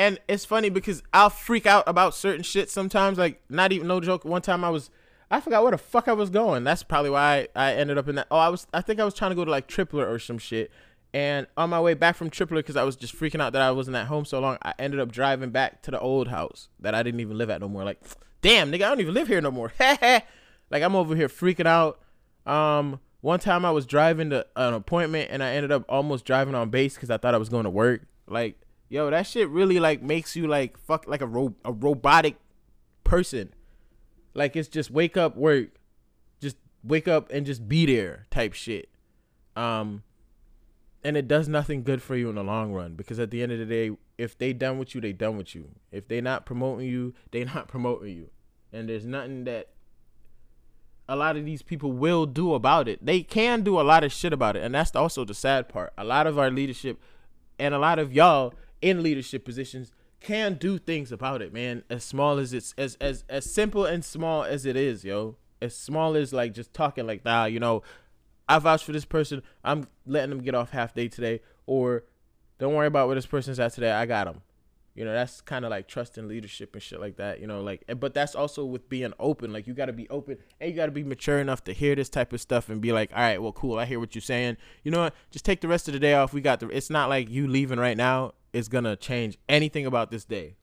And 0.00 0.18
it's 0.28 0.46
funny 0.46 0.70
because 0.70 1.02
I'll 1.12 1.28
freak 1.28 1.66
out 1.66 1.84
about 1.86 2.14
certain 2.14 2.42
shit 2.42 2.70
sometimes. 2.70 3.18
Like 3.18 3.42
not 3.50 3.70
even 3.70 3.86
no 3.86 4.00
joke. 4.00 4.24
One 4.24 4.40
time 4.40 4.64
I 4.64 4.70
was, 4.70 4.88
I 5.30 5.42
forgot 5.42 5.62
where 5.62 5.72
the 5.72 5.78
fuck 5.78 6.08
I 6.08 6.14
was 6.14 6.30
going. 6.30 6.64
That's 6.64 6.82
probably 6.82 7.10
why 7.10 7.48
I, 7.54 7.72
I 7.72 7.74
ended 7.74 7.98
up 7.98 8.08
in 8.08 8.14
that. 8.14 8.26
Oh, 8.30 8.38
I 8.38 8.48
was, 8.48 8.66
I 8.72 8.80
think 8.80 8.98
I 8.98 9.04
was 9.04 9.12
trying 9.12 9.32
to 9.32 9.34
go 9.34 9.44
to 9.44 9.50
like 9.50 9.68
Tripler 9.68 10.08
or 10.08 10.18
some 10.18 10.38
shit. 10.38 10.70
And 11.12 11.46
on 11.54 11.68
my 11.68 11.78
way 11.82 11.92
back 11.92 12.16
from 12.16 12.30
Tripler, 12.30 12.60
because 12.60 12.76
I 12.76 12.82
was 12.82 12.96
just 12.96 13.14
freaking 13.14 13.42
out 13.42 13.52
that 13.52 13.60
I 13.60 13.72
wasn't 13.72 13.94
at 13.98 14.06
home 14.06 14.24
so 14.24 14.40
long, 14.40 14.56
I 14.62 14.72
ended 14.78 15.00
up 15.00 15.12
driving 15.12 15.50
back 15.50 15.82
to 15.82 15.90
the 15.90 16.00
old 16.00 16.28
house 16.28 16.70
that 16.78 16.94
I 16.94 17.02
didn't 17.02 17.20
even 17.20 17.36
live 17.36 17.50
at 17.50 17.60
no 17.60 17.68
more. 17.68 17.84
Like, 17.84 18.00
damn, 18.40 18.72
nigga, 18.72 18.84
I 18.84 18.88
don't 18.88 19.00
even 19.00 19.12
live 19.12 19.28
here 19.28 19.42
no 19.42 19.50
more. 19.50 19.70
like 20.00 20.82
I'm 20.82 20.96
over 20.96 21.14
here 21.14 21.28
freaking 21.28 21.66
out. 21.66 22.00
Um, 22.46 23.00
one 23.20 23.38
time 23.38 23.66
I 23.66 23.70
was 23.70 23.84
driving 23.84 24.30
to 24.30 24.46
an 24.56 24.72
appointment 24.72 25.28
and 25.30 25.42
I 25.42 25.56
ended 25.56 25.72
up 25.72 25.84
almost 25.90 26.24
driving 26.24 26.54
on 26.54 26.70
base 26.70 26.94
because 26.94 27.10
I 27.10 27.18
thought 27.18 27.34
I 27.34 27.38
was 27.38 27.50
going 27.50 27.64
to 27.64 27.70
work. 27.70 28.06
Like, 28.26 28.56
yo, 28.90 29.08
that 29.08 29.26
shit 29.26 29.48
really 29.48 29.80
like 29.80 30.02
makes 30.02 30.36
you 30.36 30.46
like 30.46 30.76
fuck 30.76 31.06
like 31.08 31.22
a 31.22 31.26
ro- 31.26 31.54
a 31.64 31.72
robotic 31.72 32.36
person. 33.04 33.54
Like 34.34 34.54
it's 34.56 34.68
just 34.68 34.90
wake 34.90 35.16
up, 35.16 35.36
work, 35.36 35.68
just 36.42 36.56
wake 36.84 37.08
up 37.08 37.30
and 37.30 37.46
just 37.46 37.66
be 37.66 37.86
there 37.86 38.26
type 38.30 38.52
shit. 38.52 38.90
Um, 39.56 40.02
and 41.02 41.16
it 41.16 41.26
does 41.26 41.48
nothing 41.48 41.82
good 41.82 42.02
for 42.02 42.14
you 42.14 42.28
in 42.28 42.34
the 42.34 42.44
long 42.44 42.72
run 42.72 42.94
because 42.94 43.18
at 43.18 43.30
the 43.30 43.42
end 43.42 43.52
of 43.52 43.58
the 43.58 43.64
day, 43.64 43.96
if 44.18 44.36
they 44.36 44.52
done 44.52 44.78
with 44.78 44.94
you, 44.94 45.00
they 45.00 45.12
done 45.12 45.38
with 45.38 45.54
you. 45.54 45.70
If 45.90 46.08
they 46.08 46.20
not 46.20 46.44
promoting 46.44 46.86
you, 46.86 47.14
they 47.30 47.44
not 47.54 47.68
promoting 47.68 48.14
you. 48.14 48.30
And 48.72 48.88
there's 48.88 49.06
nothing 49.06 49.44
that 49.44 49.68
a 51.08 51.16
lot 51.16 51.36
of 51.36 51.44
these 51.44 51.62
people 51.62 51.90
will 51.90 52.26
do 52.26 52.54
about 52.54 52.86
it. 52.86 53.04
They 53.04 53.22
can 53.22 53.62
do 53.62 53.80
a 53.80 53.82
lot 53.82 54.04
of 54.04 54.12
shit 54.12 54.32
about 54.32 54.56
it, 54.56 54.62
and 54.62 54.74
that's 54.74 54.94
also 54.94 55.24
the 55.24 55.34
sad 55.34 55.68
part. 55.68 55.92
A 55.98 56.04
lot 56.04 56.28
of 56.28 56.38
our 56.38 56.50
leadership 56.50 57.00
and 57.58 57.74
a 57.74 57.78
lot 57.78 57.98
of 57.98 58.12
y'all 58.12 58.54
in 58.82 59.02
leadership 59.02 59.44
positions 59.44 59.92
can 60.20 60.54
do 60.54 60.78
things 60.78 61.10
about 61.10 61.42
it, 61.42 61.52
man. 61.52 61.82
As 61.88 62.04
small 62.04 62.38
as 62.38 62.52
it's 62.52 62.74
as 62.76 62.96
as 63.00 63.24
as 63.28 63.50
simple 63.50 63.84
and 63.84 64.04
small 64.04 64.42
as 64.44 64.66
it 64.66 64.76
is, 64.76 65.04
yo. 65.04 65.36
As 65.62 65.76
small 65.76 66.16
as 66.16 66.32
like 66.32 66.54
just 66.54 66.72
talking 66.72 67.06
like 67.06 67.24
that, 67.24 67.52
you 67.52 67.60
know, 67.60 67.82
I 68.48 68.58
vouch 68.58 68.84
for 68.84 68.92
this 68.92 69.04
person. 69.04 69.42
I'm 69.64 69.86
letting 70.06 70.30
them 70.30 70.42
get 70.42 70.54
off 70.54 70.70
half 70.70 70.94
day 70.94 71.08
today, 71.08 71.40
or 71.66 72.04
don't 72.58 72.74
worry 72.74 72.86
about 72.86 73.06
where 73.06 73.14
this 73.14 73.26
person's 73.26 73.60
at 73.60 73.72
today. 73.72 73.90
I 73.90 74.06
got 74.06 74.24
them. 74.26 74.42
You 74.94 75.04
know, 75.04 75.12
that's 75.12 75.40
kind 75.40 75.64
of 75.64 75.70
like 75.70 75.86
trust 75.86 76.18
and 76.18 76.26
leadership 76.26 76.74
and 76.74 76.82
shit 76.82 77.00
like 77.00 77.16
that. 77.16 77.40
You 77.40 77.46
know, 77.46 77.62
like, 77.62 77.84
but 78.00 78.12
that's 78.12 78.34
also 78.34 78.64
with 78.64 78.88
being 78.88 79.12
open. 79.20 79.52
Like, 79.52 79.66
you 79.66 79.74
got 79.74 79.86
to 79.86 79.92
be 79.92 80.08
open 80.08 80.38
and 80.60 80.68
you 80.68 80.76
got 80.76 80.86
to 80.86 80.92
be 80.92 81.04
mature 81.04 81.38
enough 81.38 81.62
to 81.64 81.72
hear 81.72 81.94
this 81.94 82.08
type 82.08 82.32
of 82.32 82.40
stuff 82.40 82.68
and 82.68 82.80
be 82.80 82.92
like, 82.92 83.10
all 83.12 83.20
right, 83.20 83.40
well, 83.40 83.52
cool. 83.52 83.78
I 83.78 83.84
hear 83.86 84.00
what 84.00 84.14
you're 84.14 84.22
saying. 84.22 84.56
You 84.82 84.90
know 84.90 85.02
what? 85.02 85.14
Just 85.30 85.44
take 85.44 85.60
the 85.60 85.68
rest 85.68 85.86
of 85.86 85.94
the 85.94 86.00
day 86.00 86.14
off. 86.14 86.32
We 86.32 86.40
got 86.40 86.60
the. 86.60 86.68
It's 86.68 86.90
not 86.90 87.08
like 87.08 87.30
you 87.30 87.46
leaving 87.46 87.78
right 87.78 87.96
now 87.96 88.34
is 88.52 88.68
gonna 88.68 88.96
change 88.96 89.38
anything 89.48 89.86
about 89.86 90.10
this 90.10 90.24
day. 90.24 90.56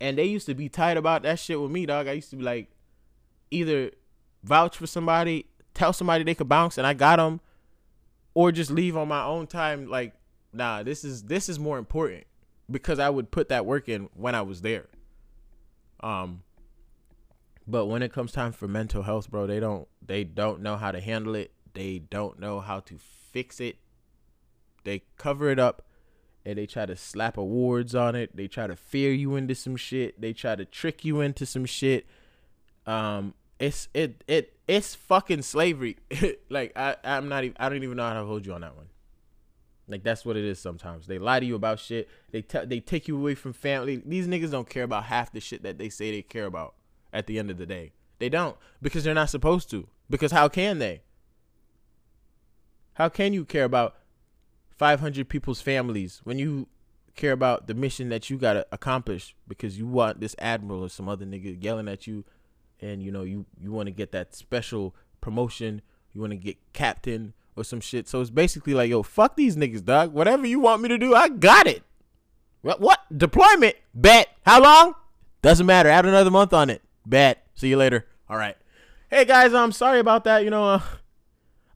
And 0.00 0.16
they 0.16 0.26
used 0.26 0.46
to 0.46 0.54
be 0.54 0.68
tight 0.68 0.96
about 0.96 1.24
that 1.24 1.40
shit 1.40 1.60
with 1.60 1.72
me, 1.72 1.84
dog. 1.84 2.06
I 2.06 2.12
used 2.12 2.30
to 2.30 2.36
be 2.36 2.44
like, 2.44 2.70
either 3.50 3.90
vouch 4.44 4.76
for 4.76 4.86
somebody, 4.86 5.46
tell 5.74 5.92
somebody 5.92 6.22
they 6.22 6.36
could 6.36 6.48
bounce, 6.48 6.78
and 6.78 6.86
I 6.86 6.94
got 6.94 7.16
them, 7.16 7.40
or 8.34 8.52
just 8.52 8.70
leave 8.70 8.96
on 8.96 9.08
my 9.08 9.24
own 9.24 9.48
time. 9.48 9.88
Like, 9.88 10.14
nah, 10.52 10.84
this 10.84 11.02
is 11.04 11.24
this 11.24 11.48
is 11.48 11.58
more 11.58 11.76
important 11.76 12.27
because 12.70 12.98
I 12.98 13.10
would 13.10 13.30
put 13.30 13.48
that 13.48 13.66
work 13.66 13.88
in 13.88 14.08
when 14.14 14.34
I 14.34 14.42
was 14.42 14.62
there. 14.62 14.86
Um 16.00 16.42
but 17.66 17.84
when 17.84 18.02
it 18.02 18.12
comes 18.12 18.32
time 18.32 18.52
for 18.52 18.66
mental 18.66 19.02
health, 19.02 19.30
bro, 19.30 19.46
they 19.46 19.60
don't 19.60 19.86
they 20.04 20.24
don't 20.24 20.62
know 20.62 20.76
how 20.76 20.90
to 20.90 21.00
handle 21.00 21.34
it. 21.34 21.52
They 21.74 21.98
don't 21.98 22.40
know 22.40 22.60
how 22.60 22.80
to 22.80 22.98
fix 22.98 23.60
it. 23.60 23.76
They 24.84 25.02
cover 25.18 25.50
it 25.50 25.58
up 25.58 25.84
and 26.46 26.56
they 26.56 26.66
try 26.66 26.86
to 26.86 26.96
slap 26.96 27.36
awards 27.36 27.94
on 27.94 28.14
it. 28.14 28.34
They 28.34 28.48
try 28.48 28.66
to 28.66 28.74
fear 28.74 29.12
you 29.12 29.36
into 29.36 29.54
some 29.54 29.76
shit. 29.76 30.18
They 30.18 30.32
try 30.32 30.56
to 30.56 30.64
trick 30.64 31.04
you 31.04 31.20
into 31.20 31.44
some 31.44 31.66
shit. 31.66 32.06
Um 32.86 33.34
it's 33.58 33.88
it 33.92 34.24
it 34.26 34.56
it's 34.66 34.94
fucking 34.94 35.42
slavery. 35.42 35.98
like 36.48 36.72
I 36.74 36.96
I'm 37.04 37.28
not 37.28 37.44
even 37.44 37.56
I 37.60 37.68
don't 37.68 37.82
even 37.82 37.98
know 37.98 38.08
how 38.08 38.14
to 38.14 38.24
hold 38.24 38.46
you 38.46 38.54
on 38.54 38.62
that 38.62 38.76
one. 38.76 38.86
Like 39.88 40.02
that's 40.02 40.24
what 40.24 40.36
it 40.36 40.44
is 40.44 40.58
sometimes. 40.58 41.06
They 41.06 41.18
lie 41.18 41.40
to 41.40 41.46
you 41.46 41.54
about 41.54 41.80
shit. 41.80 42.08
They 42.30 42.42
t- 42.42 42.64
they 42.64 42.80
take 42.80 43.08
you 43.08 43.16
away 43.16 43.34
from 43.34 43.52
family. 43.52 44.02
These 44.04 44.28
niggas 44.28 44.50
don't 44.50 44.68
care 44.68 44.84
about 44.84 45.04
half 45.04 45.32
the 45.32 45.40
shit 45.40 45.62
that 45.62 45.78
they 45.78 45.88
say 45.88 46.10
they 46.10 46.22
care 46.22 46.46
about 46.46 46.74
at 47.12 47.26
the 47.26 47.38
end 47.38 47.50
of 47.50 47.56
the 47.56 47.66
day. 47.66 47.92
They 48.18 48.28
don't 48.28 48.56
because 48.82 49.04
they're 49.04 49.14
not 49.14 49.30
supposed 49.30 49.70
to. 49.70 49.88
Because 50.10 50.32
how 50.32 50.48
can 50.48 50.78
they? 50.78 51.02
How 52.94 53.08
can 53.08 53.32
you 53.32 53.44
care 53.44 53.64
about 53.64 53.96
500 54.76 55.28
people's 55.28 55.60
families 55.60 56.20
when 56.24 56.38
you 56.38 56.68
care 57.14 57.32
about 57.32 57.66
the 57.66 57.74
mission 57.74 58.08
that 58.10 58.30
you 58.30 58.38
got 58.38 58.52
to 58.54 58.66
accomplish 58.70 59.34
because 59.46 59.78
you 59.78 59.86
want 59.86 60.20
this 60.20 60.36
admiral 60.38 60.84
or 60.84 60.88
some 60.88 61.08
other 61.08 61.26
nigga 61.26 61.62
yelling 61.62 61.88
at 61.88 62.06
you 62.06 62.24
and 62.80 63.02
you 63.02 63.10
know 63.10 63.22
you 63.22 63.44
you 63.60 63.72
want 63.72 63.86
to 63.86 63.90
get 63.90 64.12
that 64.12 64.34
special 64.34 64.94
promotion, 65.20 65.82
you 66.12 66.20
want 66.20 66.30
to 66.32 66.36
get 66.36 66.56
captain 66.72 67.34
or 67.58 67.64
some 67.64 67.80
shit. 67.80 68.08
So 68.08 68.20
it's 68.20 68.30
basically 68.30 68.74
like, 68.74 68.90
yo, 68.90 69.02
fuck 69.02 69.36
these 69.36 69.56
niggas, 69.56 69.84
dog. 69.84 70.12
Whatever 70.12 70.46
you 70.46 70.60
want 70.60 70.82
me 70.82 70.88
to 70.88 70.98
do, 70.98 71.14
I 71.14 71.28
got 71.28 71.66
it. 71.66 71.82
What? 72.62 72.80
What? 72.80 73.00
Deployment? 73.16 73.76
Bet. 73.94 74.28
How 74.44 74.62
long? 74.62 74.94
Doesn't 75.42 75.66
matter. 75.66 75.88
Add 75.88 76.06
another 76.06 76.30
month 76.30 76.52
on 76.52 76.70
it. 76.70 76.82
Bet. 77.06 77.46
See 77.54 77.68
you 77.68 77.76
later. 77.76 78.06
All 78.28 78.36
right. 78.36 78.56
Hey 79.10 79.24
guys, 79.24 79.54
I'm 79.54 79.72
sorry 79.72 80.00
about 80.00 80.24
that. 80.24 80.44
You 80.44 80.50
know, 80.50 80.68
uh, 80.68 80.80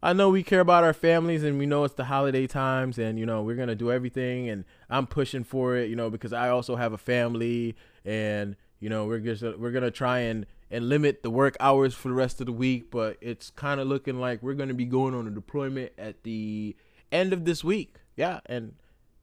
I 0.02 0.12
know 0.12 0.28
we 0.28 0.42
care 0.42 0.60
about 0.60 0.84
our 0.84 0.92
families 0.92 1.44
and 1.44 1.58
we 1.58 1.64
know 1.64 1.84
it's 1.84 1.94
the 1.94 2.04
holiday 2.04 2.46
times 2.46 2.98
and 2.98 3.18
you 3.18 3.24
know 3.24 3.42
we're 3.42 3.56
gonna 3.56 3.74
do 3.74 3.90
everything 3.90 4.50
and 4.50 4.64
I'm 4.90 5.06
pushing 5.06 5.44
for 5.44 5.76
it. 5.76 5.88
You 5.88 5.96
know 5.96 6.10
because 6.10 6.32
I 6.32 6.50
also 6.50 6.76
have 6.76 6.92
a 6.92 6.98
family 6.98 7.74
and 8.04 8.56
you 8.80 8.90
know 8.90 9.06
we're 9.06 9.20
just 9.20 9.42
we're 9.58 9.70
gonna 9.70 9.90
try 9.90 10.18
and 10.18 10.44
and 10.72 10.88
limit 10.88 11.22
the 11.22 11.30
work 11.30 11.56
hours 11.60 11.94
for 11.94 12.08
the 12.08 12.14
rest 12.14 12.40
of 12.40 12.46
the 12.46 12.52
week. 12.52 12.90
But 12.90 13.18
it's 13.20 13.50
kind 13.50 13.80
of 13.80 13.86
looking 13.86 14.18
like 14.18 14.42
we're 14.42 14.54
gonna 14.54 14.74
be 14.74 14.86
going 14.86 15.14
on 15.14 15.28
a 15.28 15.30
deployment 15.30 15.92
at 15.96 16.24
the 16.24 16.74
end 17.12 17.32
of 17.32 17.44
this 17.44 17.62
week. 17.62 17.96
Yeah, 18.16 18.40
and 18.46 18.74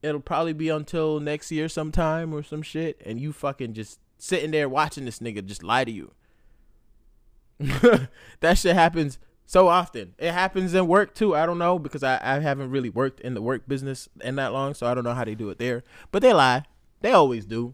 it'll 0.01 0.21
probably 0.21 0.53
be 0.53 0.69
until 0.69 1.19
next 1.19 1.51
year 1.51 1.67
sometime 1.67 2.33
or 2.33 2.43
some 2.43 2.61
shit. 2.61 3.01
And 3.05 3.19
you 3.19 3.33
fucking 3.33 3.73
just 3.73 3.99
sitting 4.17 4.51
there 4.51 4.69
watching 4.69 5.05
this 5.05 5.19
nigga 5.19 5.45
just 5.45 5.63
lie 5.63 5.83
to 5.83 5.91
you. 5.91 6.11
that 7.59 8.57
shit 8.57 8.75
happens 8.75 9.19
so 9.45 9.67
often. 9.67 10.13
It 10.17 10.31
happens 10.31 10.73
in 10.73 10.87
work 10.87 11.15
too. 11.15 11.35
I 11.35 11.45
don't 11.45 11.57
know 11.57 11.79
because 11.79 12.03
I, 12.03 12.19
I 12.21 12.39
haven't 12.39 12.69
really 12.69 12.89
worked 12.89 13.19
in 13.19 13.33
the 13.33 13.41
work 13.41 13.67
business 13.67 14.07
in 14.21 14.35
that 14.35 14.53
long, 14.53 14.75
so 14.75 14.87
I 14.87 14.93
don't 14.93 15.03
know 15.03 15.15
how 15.15 15.25
they 15.25 15.35
do 15.35 15.49
it 15.49 15.57
there. 15.57 15.83
But 16.11 16.21
they 16.21 16.33
lie. 16.33 16.65
They 17.01 17.11
always 17.11 17.45
do. 17.45 17.73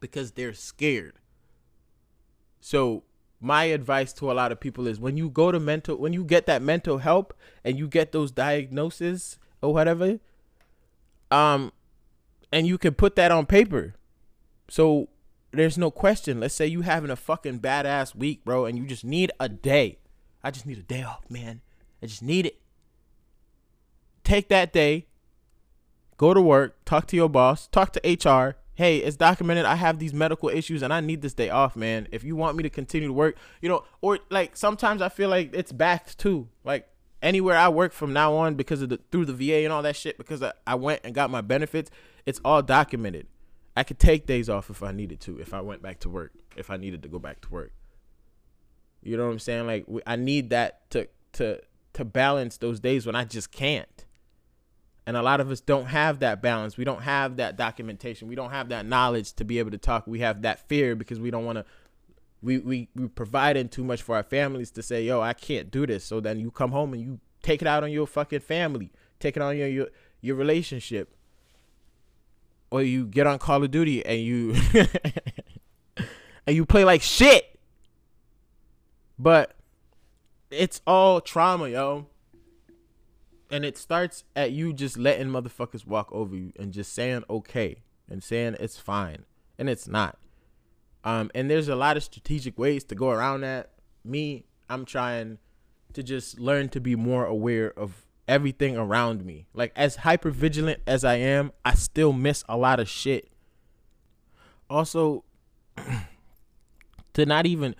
Because 0.00 0.32
they're 0.32 0.54
scared. 0.54 1.14
So 2.66 3.04
my 3.40 3.66
advice 3.66 4.12
to 4.14 4.28
a 4.28 4.34
lot 4.34 4.50
of 4.50 4.58
people 4.58 4.88
is 4.88 4.98
when 4.98 5.16
you 5.16 5.30
go 5.30 5.52
to 5.52 5.60
mental 5.60 5.98
when 5.98 6.12
you 6.12 6.24
get 6.24 6.46
that 6.46 6.60
mental 6.60 6.98
help 6.98 7.32
and 7.62 7.78
you 7.78 7.86
get 7.86 8.10
those 8.10 8.32
diagnoses 8.32 9.38
or 9.62 9.72
whatever, 9.72 10.18
um 11.30 11.70
and 12.50 12.66
you 12.66 12.76
can 12.76 12.94
put 12.94 13.14
that 13.14 13.30
on 13.30 13.46
paper. 13.46 13.94
So 14.68 15.10
there's 15.52 15.78
no 15.78 15.92
question. 15.92 16.40
Let's 16.40 16.54
say 16.54 16.66
you 16.66 16.80
having 16.80 17.08
a 17.08 17.14
fucking 17.14 17.60
badass 17.60 18.16
week, 18.16 18.44
bro, 18.44 18.64
and 18.64 18.76
you 18.76 18.84
just 18.84 19.04
need 19.04 19.30
a 19.38 19.48
day. 19.48 19.98
I 20.42 20.50
just 20.50 20.66
need 20.66 20.78
a 20.78 20.82
day 20.82 21.04
off, 21.04 21.30
man. 21.30 21.60
I 22.02 22.06
just 22.06 22.24
need 22.24 22.46
it. 22.46 22.58
Take 24.24 24.48
that 24.48 24.72
day, 24.72 25.06
go 26.16 26.34
to 26.34 26.42
work, 26.42 26.84
talk 26.84 27.06
to 27.06 27.16
your 27.16 27.28
boss, 27.28 27.68
talk 27.68 27.92
to 27.92 28.00
HR. 28.28 28.56
Hey, 28.76 28.98
it's 28.98 29.16
documented. 29.16 29.64
I 29.64 29.74
have 29.74 29.98
these 29.98 30.12
medical 30.12 30.50
issues 30.50 30.82
and 30.82 30.92
I 30.92 31.00
need 31.00 31.22
this 31.22 31.32
day 31.32 31.48
off, 31.48 31.76
man. 31.76 32.08
If 32.12 32.24
you 32.24 32.36
want 32.36 32.58
me 32.58 32.62
to 32.62 32.70
continue 32.70 33.08
to 33.08 33.12
work, 33.12 33.36
you 33.62 33.70
know, 33.70 33.84
or 34.02 34.18
like 34.28 34.54
sometimes 34.54 35.00
I 35.00 35.08
feel 35.08 35.30
like 35.30 35.50
it's 35.54 35.72
backed 35.72 36.18
too. 36.18 36.48
Like 36.62 36.86
anywhere 37.22 37.56
I 37.56 37.70
work 37.70 37.92
from 37.92 38.12
now 38.12 38.34
on 38.34 38.54
because 38.54 38.82
of 38.82 38.90
the 38.90 39.00
through 39.10 39.24
the 39.24 39.32
VA 39.32 39.64
and 39.64 39.72
all 39.72 39.82
that 39.82 39.96
shit, 39.96 40.18
because 40.18 40.42
I, 40.42 40.52
I 40.66 40.74
went 40.74 41.00
and 41.04 41.14
got 41.14 41.30
my 41.30 41.40
benefits, 41.40 41.90
it's 42.26 42.38
all 42.44 42.60
documented. 42.60 43.26
I 43.74 43.82
could 43.82 43.98
take 43.98 44.26
days 44.26 44.50
off 44.50 44.68
if 44.68 44.82
I 44.82 44.92
needed 44.92 45.20
to, 45.20 45.40
if 45.40 45.54
I 45.54 45.62
went 45.62 45.80
back 45.80 46.00
to 46.00 46.10
work, 46.10 46.32
if 46.54 46.70
I 46.70 46.76
needed 46.76 47.02
to 47.02 47.08
go 47.08 47.18
back 47.18 47.40
to 47.42 47.48
work. 47.48 47.72
You 49.02 49.16
know 49.16 49.24
what 49.24 49.32
I'm 49.32 49.38
saying? 49.38 49.66
Like 49.66 49.86
I 50.06 50.16
need 50.16 50.50
that 50.50 50.90
to 50.90 51.08
to 51.32 51.60
to 51.94 52.04
balance 52.04 52.58
those 52.58 52.78
days 52.78 53.06
when 53.06 53.16
I 53.16 53.24
just 53.24 53.50
can't. 53.50 54.05
And 55.06 55.16
a 55.16 55.22
lot 55.22 55.40
of 55.40 55.50
us 55.50 55.60
don't 55.60 55.86
have 55.86 56.18
that 56.18 56.42
balance. 56.42 56.76
We 56.76 56.84
don't 56.84 57.02
have 57.02 57.36
that 57.36 57.56
documentation. 57.56 58.26
We 58.26 58.34
don't 58.34 58.50
have 58.50 58.70
that 58.70 58.86
knowledge 58.86 59.34
to 59.34 59.44
be 59.44 59.60
able 59.60 59.70
to 59.70 59.78
talk. 59.78 60.06
We 60.06 60.18
have 60.20 60.42
that 60.42 60.68
fear 60.68 60.96
because 60.96 61.20
we 61.20 61.30
don't 61.30 61.44
want 61.44 61.58
to 61.58 61.64
we 62.42 62.58
we 62.58 62.88
we 62.94 63.08
providing 63.08 63.68
too 63.68 63.84
much 63.84 64.02
for 64.02 64.16
our 64.16 64.22
families 64.22 64.70
to 64.72 64.82
say, 64.82 65.04
"Yo, 65.04 65.20
I 65.20 65.32
can't 65.32 65.70
do 65.70 65.86
this." 65.86 66.04
So 66.04 66.20
then 66.20 66.38
you 66.38 66.50
come 66.50 66.72
home 66.72 66.92
and 66.92 67.02
you 67.02 67.20
take 67.42 67.62
it 67.62 67.68
out 67.68 67.82
on 67.82 67.90
your 67.90 68.06
fucking 68.06 68.40
family. 68.40 68.92
Take 69.20 69.36
it 69.36 69.42
on 69.42 69.56
your 69.56 69.68
your 69.68 69.88
your 70.20 70.36
relationship. 70.36 71.14
Or 72.70 72.82
you 72.82 73.06
get 73.06 73.26
on 73.26 73.38
Call 73.38 73.62
of 73.62 73.70
Duty 73.70 74.04
and 74.04 74.20
you 74.20 74.54
and 76.46 76.56
you 76.56 76.66
play 76.66 76.84
like 76.84 77.00
shit 77.00 77.58
But 79.18 79.54
it's 80.50 80.80
all 80.86 81.20
trauma, 81.20 81.68
yo. 81.68 82.06
And 83.50 83.64
it 83.64 83.78
starts 83.78 84.24
at 84.34 84.52
you 84.52 84.72
just 84.72 84.98
letting 84.98 85.28
motherfuckers 85.28 85.86
walk 85.86 86.10
over 86.12 86.34
you 86.34 86.52
and 86.58 86.72
just 86.72 86.92
saying 86.92 87.24
okay 87.30 87.82
and 88.08 88.22
saying 88.22 88.56
it's 88.58 88.78
fine. 88.78 89.24
And 89.58 89.68
it's 89.68 89.86
not. 89.86 90.18
Um, 91.04 91.30
and 91.34 91.48
there's 91.48 91.68
a 91.68 91.76
lot 91.76 91.96
of 91.96 92.02
strategic 92.02 92.58
ways 92.58 92.82
to 92.84 92.94
go 92.94 93.10
around 93.10 93.42
that. 93.42 93.70
Me, 94.04 94.44
I'm 94.68 94.84
trying 94.84 95.38
to 95.92 96.02
just 96.02 96.38
learn 96.40 96.68
to 96.70 96.80
be 96.80 96.96
more 96.96 97.24
aware 97.24 97.72
of 97.78 98.06
everything 98.28 98.76
around 98.76 99.24
me. 99.24 99.46
Like 99.54 99.72
as 99.76 99.96
hyper 99.96 100.30
vigilant 100.30 100.82
as 100.86 101.04
I 101.04 101.14
am, 101.16 101.52
I 101.64 101.74
still 101.74 102.12
miss 102.12 102.44
a 102.48 102.56
lot 102.56 102.80
of 102.80 102.88
shit. 102.88 103.30
Also, 104.68 105.24
to 107.14 107.24
not 107.24 107.46
even 107.46 107.76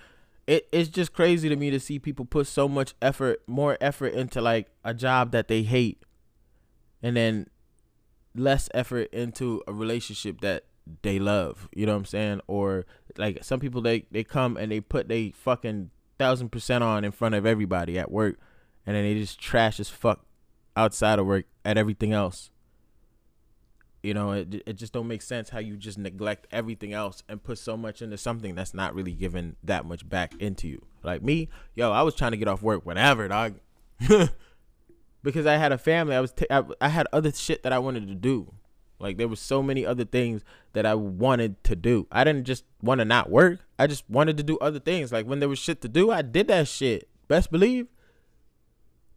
it, 0.46 0.68
it's 0.72 0.88
just 0.88 1.12
crazy 1.12 1.48
to 1.48 1.56
me 1.56 1.70
to 1.70 1.80
see 1.80 1.98
people 1.98 2.24
put 2.24 2.46
so 2.46 2.68
much 2.68 2.94
effort, 3.02 3.42
more 3.46 3.76
effort 3.80 4.14
into 4.14 4.40
like 4.40 4.68
a 4.84 4.94
job 4.94 5.32
that 5.32 5.48
they 5.48 5.62
hate, 5.62 6.02
and 7.02 7.16
then 7.16 7.48
less 8.34 8.68
effort 8.74 9.12
into 9.12 9.62
a 9.66 9.72
relationship 9.72 10.40
that 10.42 10.64
they 11.02 11.18
love. 11.18 11.68
You 11.74 11.86
know 11.86 11.92
what 11.92 11.98
I'm 11.98 12.04
saying? 12.04 12.40
Or 12.46 12.86
like 13.16 13.42
some 13.42 13.60
people 13.60 13.80
they 13.80 14.06
they 14.10 14.22
come 14.22 14.56
and 14.56 14.70
they 14.70 14.80
put 14.80 15.08
they 15.08 15.30
fucking 15.32 15.90
thousand 16.18 16.50
percent 16.50 16.84
on 16.84 17.04
in 17.04 17.12
front 17.12 17.34
of 17.34 17.44
everybody 17.44 17.98
at 17.98 18.10
work, 18.10 18.38
and 18.86 18.94
then 18.94 19.04
they 19.04 19.14
just 19.14 19.40
trash 19.40 19.80
as 19.80 19.88
fuck 19.88 20.24
outside 20.76 21.18
of 21.18 21.26
work 21.26 21.46
at 21.64 21.76
everything 21.76 22.12
else. 22.12 22.50
You 24.06 24.14
know, 24.14 24.30
it 24.30 24.62
it 24.66 24.74
just 24.74 24.92
don't 24.92 25.08
make 25.08 25.20
sense 25.20 25.48
how 25.48 25.58
you 25.58 25.76
just 25.76 25.98
neglect 25.98 26.46
everything 26.52 26.92
else 26.92 27.24
and 27.28 27.42
put 27.42 27.58
so 27.58 27.76
much 27.76 28.00
into 28.00 28.16
something 28.16 28.54
that's 28.54 28.72
not 28.72 28.94
really 28.94 29.10
giving 29.10 29.56
that 29.64 29.84
much 29.84 30.08
back 30.08 30.32
into 30.38 30.68
you. 30.68 30.86
Like 31.02 31.24
me, 31.24 31.48
yo, 31.74 31.90
I 31.90 32.02
was 32.02 32.14
trying 32.14 32.30
to 32.30 32.36
get 32.36 32.46
off 32.46 32.62
work 32.62 32.86
whenever, 32.86 33.26
dog. 33.26 33.56
because 35.24 35.44
I 35.44 35.56
had 35.56 35.72
a 35.72 35.78
family. 35.78 36.14
I 36.14 36.20
was 36.20 36.30
t- 36.30 36.46
I, 36.48 36.62
I 36.80 36.86
had 36.86 37.08
other 37.12 37.32
shit 37.32 37.64
that 37.64 37.72
I 37.72 37.80
wanted 37.80 38.06
to 38.06 38.14
do. 38.14 38.54
Like 39.00 39.16
there 39.16 39.26
was 39.26 39.40
so 39.40 39.60
many 39.60 39.84
other 39.84 40.04
things 40.04 40.44
that 40.72 40.86
I 40.86 40.94
wanted 40.94 41.64
to 41.64 41.74
do. 41.74 42.06
I 42.12 42.22
didn't 42.22 42.44
just 42.44 42.62
want 42.80 43.00
to 43.00 43.04
not 43.04 43.28
work. 43.28 43.58
I 43.76 43.88
just 43.88 44.08
wanted 44.08 44.36
to 44.36 44.44
do 44.44 44.56
other 44.58 44.78
things. 44.78 45.10
Like 45.10 45.26
when 45.26 45.40
there 45.40 45.48
was 45.48 45.58
shit 45.58 45.80
to 45.80 45.88
do, 45.88 46.12
I 46.12 46.22
did 46.22 46.46
that 46.46 46.68
shit. 46.68 47.08
Best 47.26 47.50
believe. 47.50 47.88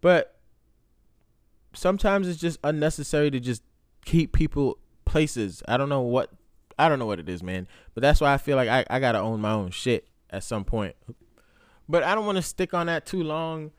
But 0.01 0.39
sometimes 1.73 2.27
it's 2.27 2.41
just 2.41 2.57
unnecessary 2.63 3.29
to 3.29 3.39
just 3.39 3.61
keep 4.09 4.33
people 4.33 4.79
places. 5.05 5.61
I 5.67 5.77
don't 5.77 5.89
know 5.89 6.01
what 6.01 6.31
I 6.79 6.89
don't 6.89 6.97
know 6.97 7.05
what 7.05 7.19
it 7.19 7.29
is, 7.29 7.43
man. 7.43 7.67
But 7.93 8.01
that's 8.01 8.19
why 8.21 8.33
I 8.33 8.37
feel 8.37 8.55
like 8.55 8.69
I, 8.69 8.85
I 8.89 8.99
gotta 8.99 9.19
own 9.19 9.39
my 9.39 9.51
own 9.51 9.69
shit 9.69 10.07
at 10.31 10.43
some 10.43 10.65
point. 10.65 10.95
But 11.87 12.03
I 12.03 12.15
don't 12.15 12.25
want 12.25 12.37
to 12.37 12.41
stick 12.41 12.73
on 12.73 12.87
that 12.87 13.05
too 13.05 13.23
long. 13.23 13.71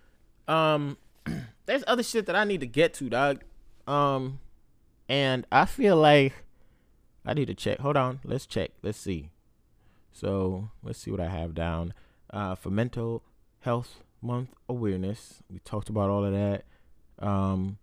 Um, 0.47 0.99
there's 1.67 1.85
other 1.87 2.03
shit 2.03 2.27
that 2.27 2.37
I 2.37 2.45
need 2.45 2.61
to 2.61 2.67
get 2.67 2.95
to, 2.95 3.09
dog. 3.09 3.43
Um, 3.87 4.41
and 5.09 5.47
I 5.51 5.65
feel 5.65 5.97
like 5.97 6.33
I 7.25 7.35
need 7.35 7.47
to 7.47 7.55
check. 7.55 7.79
Hold 7.81 7.97
on, 7.97 8.21
let's 8.25 8.47
check. 8.47 8.71
Let's 8.83 8.99
see. 8.99 9.31
So 10.13 10.71
let's 10.83 10.99
see 10.99 11.11
what 11.11 11.21
I 11.21 11.29
have 11.29 11.55
down. 11.55 11.93
Uh, 12.33 12.55
for 12.55 12.71
mental 12.71 13.25
health 13.61 14.05
month 14.23 14.51
awareness, 14.69 15.43
we 15.51 15.59
talked 15.61 15.89
about 15.89 16.11
all 16.11 16.25
of 16.25 16.33
that. 16.33 16.65
Um, 17.19 17.79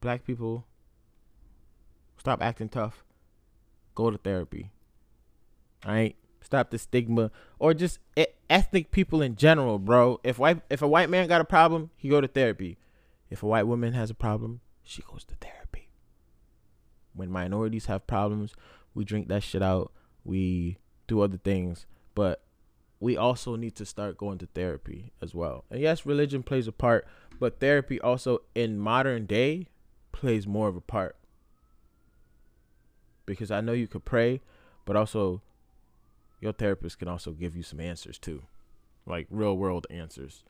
black 0.00 0.24
people 0.24 0.66
Stop 2.22 2.40
acting 2.40 2.68
tough. 2.68 3.02
Go 3.96 4.08
to 4.08 4.16
therapy. 4.16 4.70
All 5.84 5.92
right? 5.92 6.14
Stop 6.40 6.70
the 6.70 6.78
stigma 6.78 7.32
or 7.58 7.74
just 7.74 7.98
ethnic 8.48 8.92
people 8.92 9.20
in 9.20 9.34
general, 9.34 9.80
bro. 9.80 10.20
If 10.22 10.38
white 10.38 10.60
if 10.70 10.82
a 10.82 10.86
white 10.86 11.10
man 11.10 11.26
got 11.26 11.40
a 11.40 11.44
problem, 11.44 11.90
he 11.96 12.08
go 12.08 12.20
to 12.20 12.28
therapy. 12.28 12.78
If 13.28 13.42
a 13.42 13.46
white 13.46 13.66
woman 13.66 13.94
has 13.94 14.08
a 14.08 14.14
problem, 14.14 14.60
she 14.84 15.02
goes 15.02 15.24
to 15.24 15.34
therapy. 15.34 15.88
When 17.12 17.28
minorities 17.28 17.86
have 17.86 18.06
problems, 18.06 18.54
we 18.94 19.04
drink 19.04 19.26
that 19.26 19.42
shit 19.42 19.60
out. 19.60 19.90
We 20.22 20.78
do 21.08 21.22
other 21.22 21.38
things, 21.38 21.86
but 22.14 22.44
we 23.00 23.16
also 23.16 23.56
need 23.56 23.74
to 23.74 23.84
start 23.84 24.16
going 24.16 24.38
to 24.38 24.46
therapy 24.46 25.10
as 25.20 25.34
well. 25.34 25.64
And 25.72 25.80
yes, 25.80 26.06
religion 26.06 26.44
plays 26.44 26.68
a 26.68 26.72
part, 26.72 27.04
but 27.40 27.58
therapy 27.58 28.00
also 28.00 28.42
in 28.54 28.78
modern 28.78 29.26
day 29.26 29.66
plays 30.12 30.46
more 30.46 30.68
of 30.68 30.76
a 30.76 30.80
part 30.80 31.16
because 33.26 33.50
I 33.50 33.60
know 33.60 33.72
you 33.72 33.86
could 33.86 34.04
pray, 34.04 34.40
but 34.84 34.96
also 34.96 35.42
your 36.40 36.52
therapist 36.52 36.98
can 36.98 37.08
also 37.08 37.32
give 37.32 37.56
you 37.56 37.62
some 37.62 37.80
answers 37.80 38.18
too, 38.18 38.42
like 39.06 39.26
real 39.30 39.56
world 39.56 39.86
answers. 39.90 40.44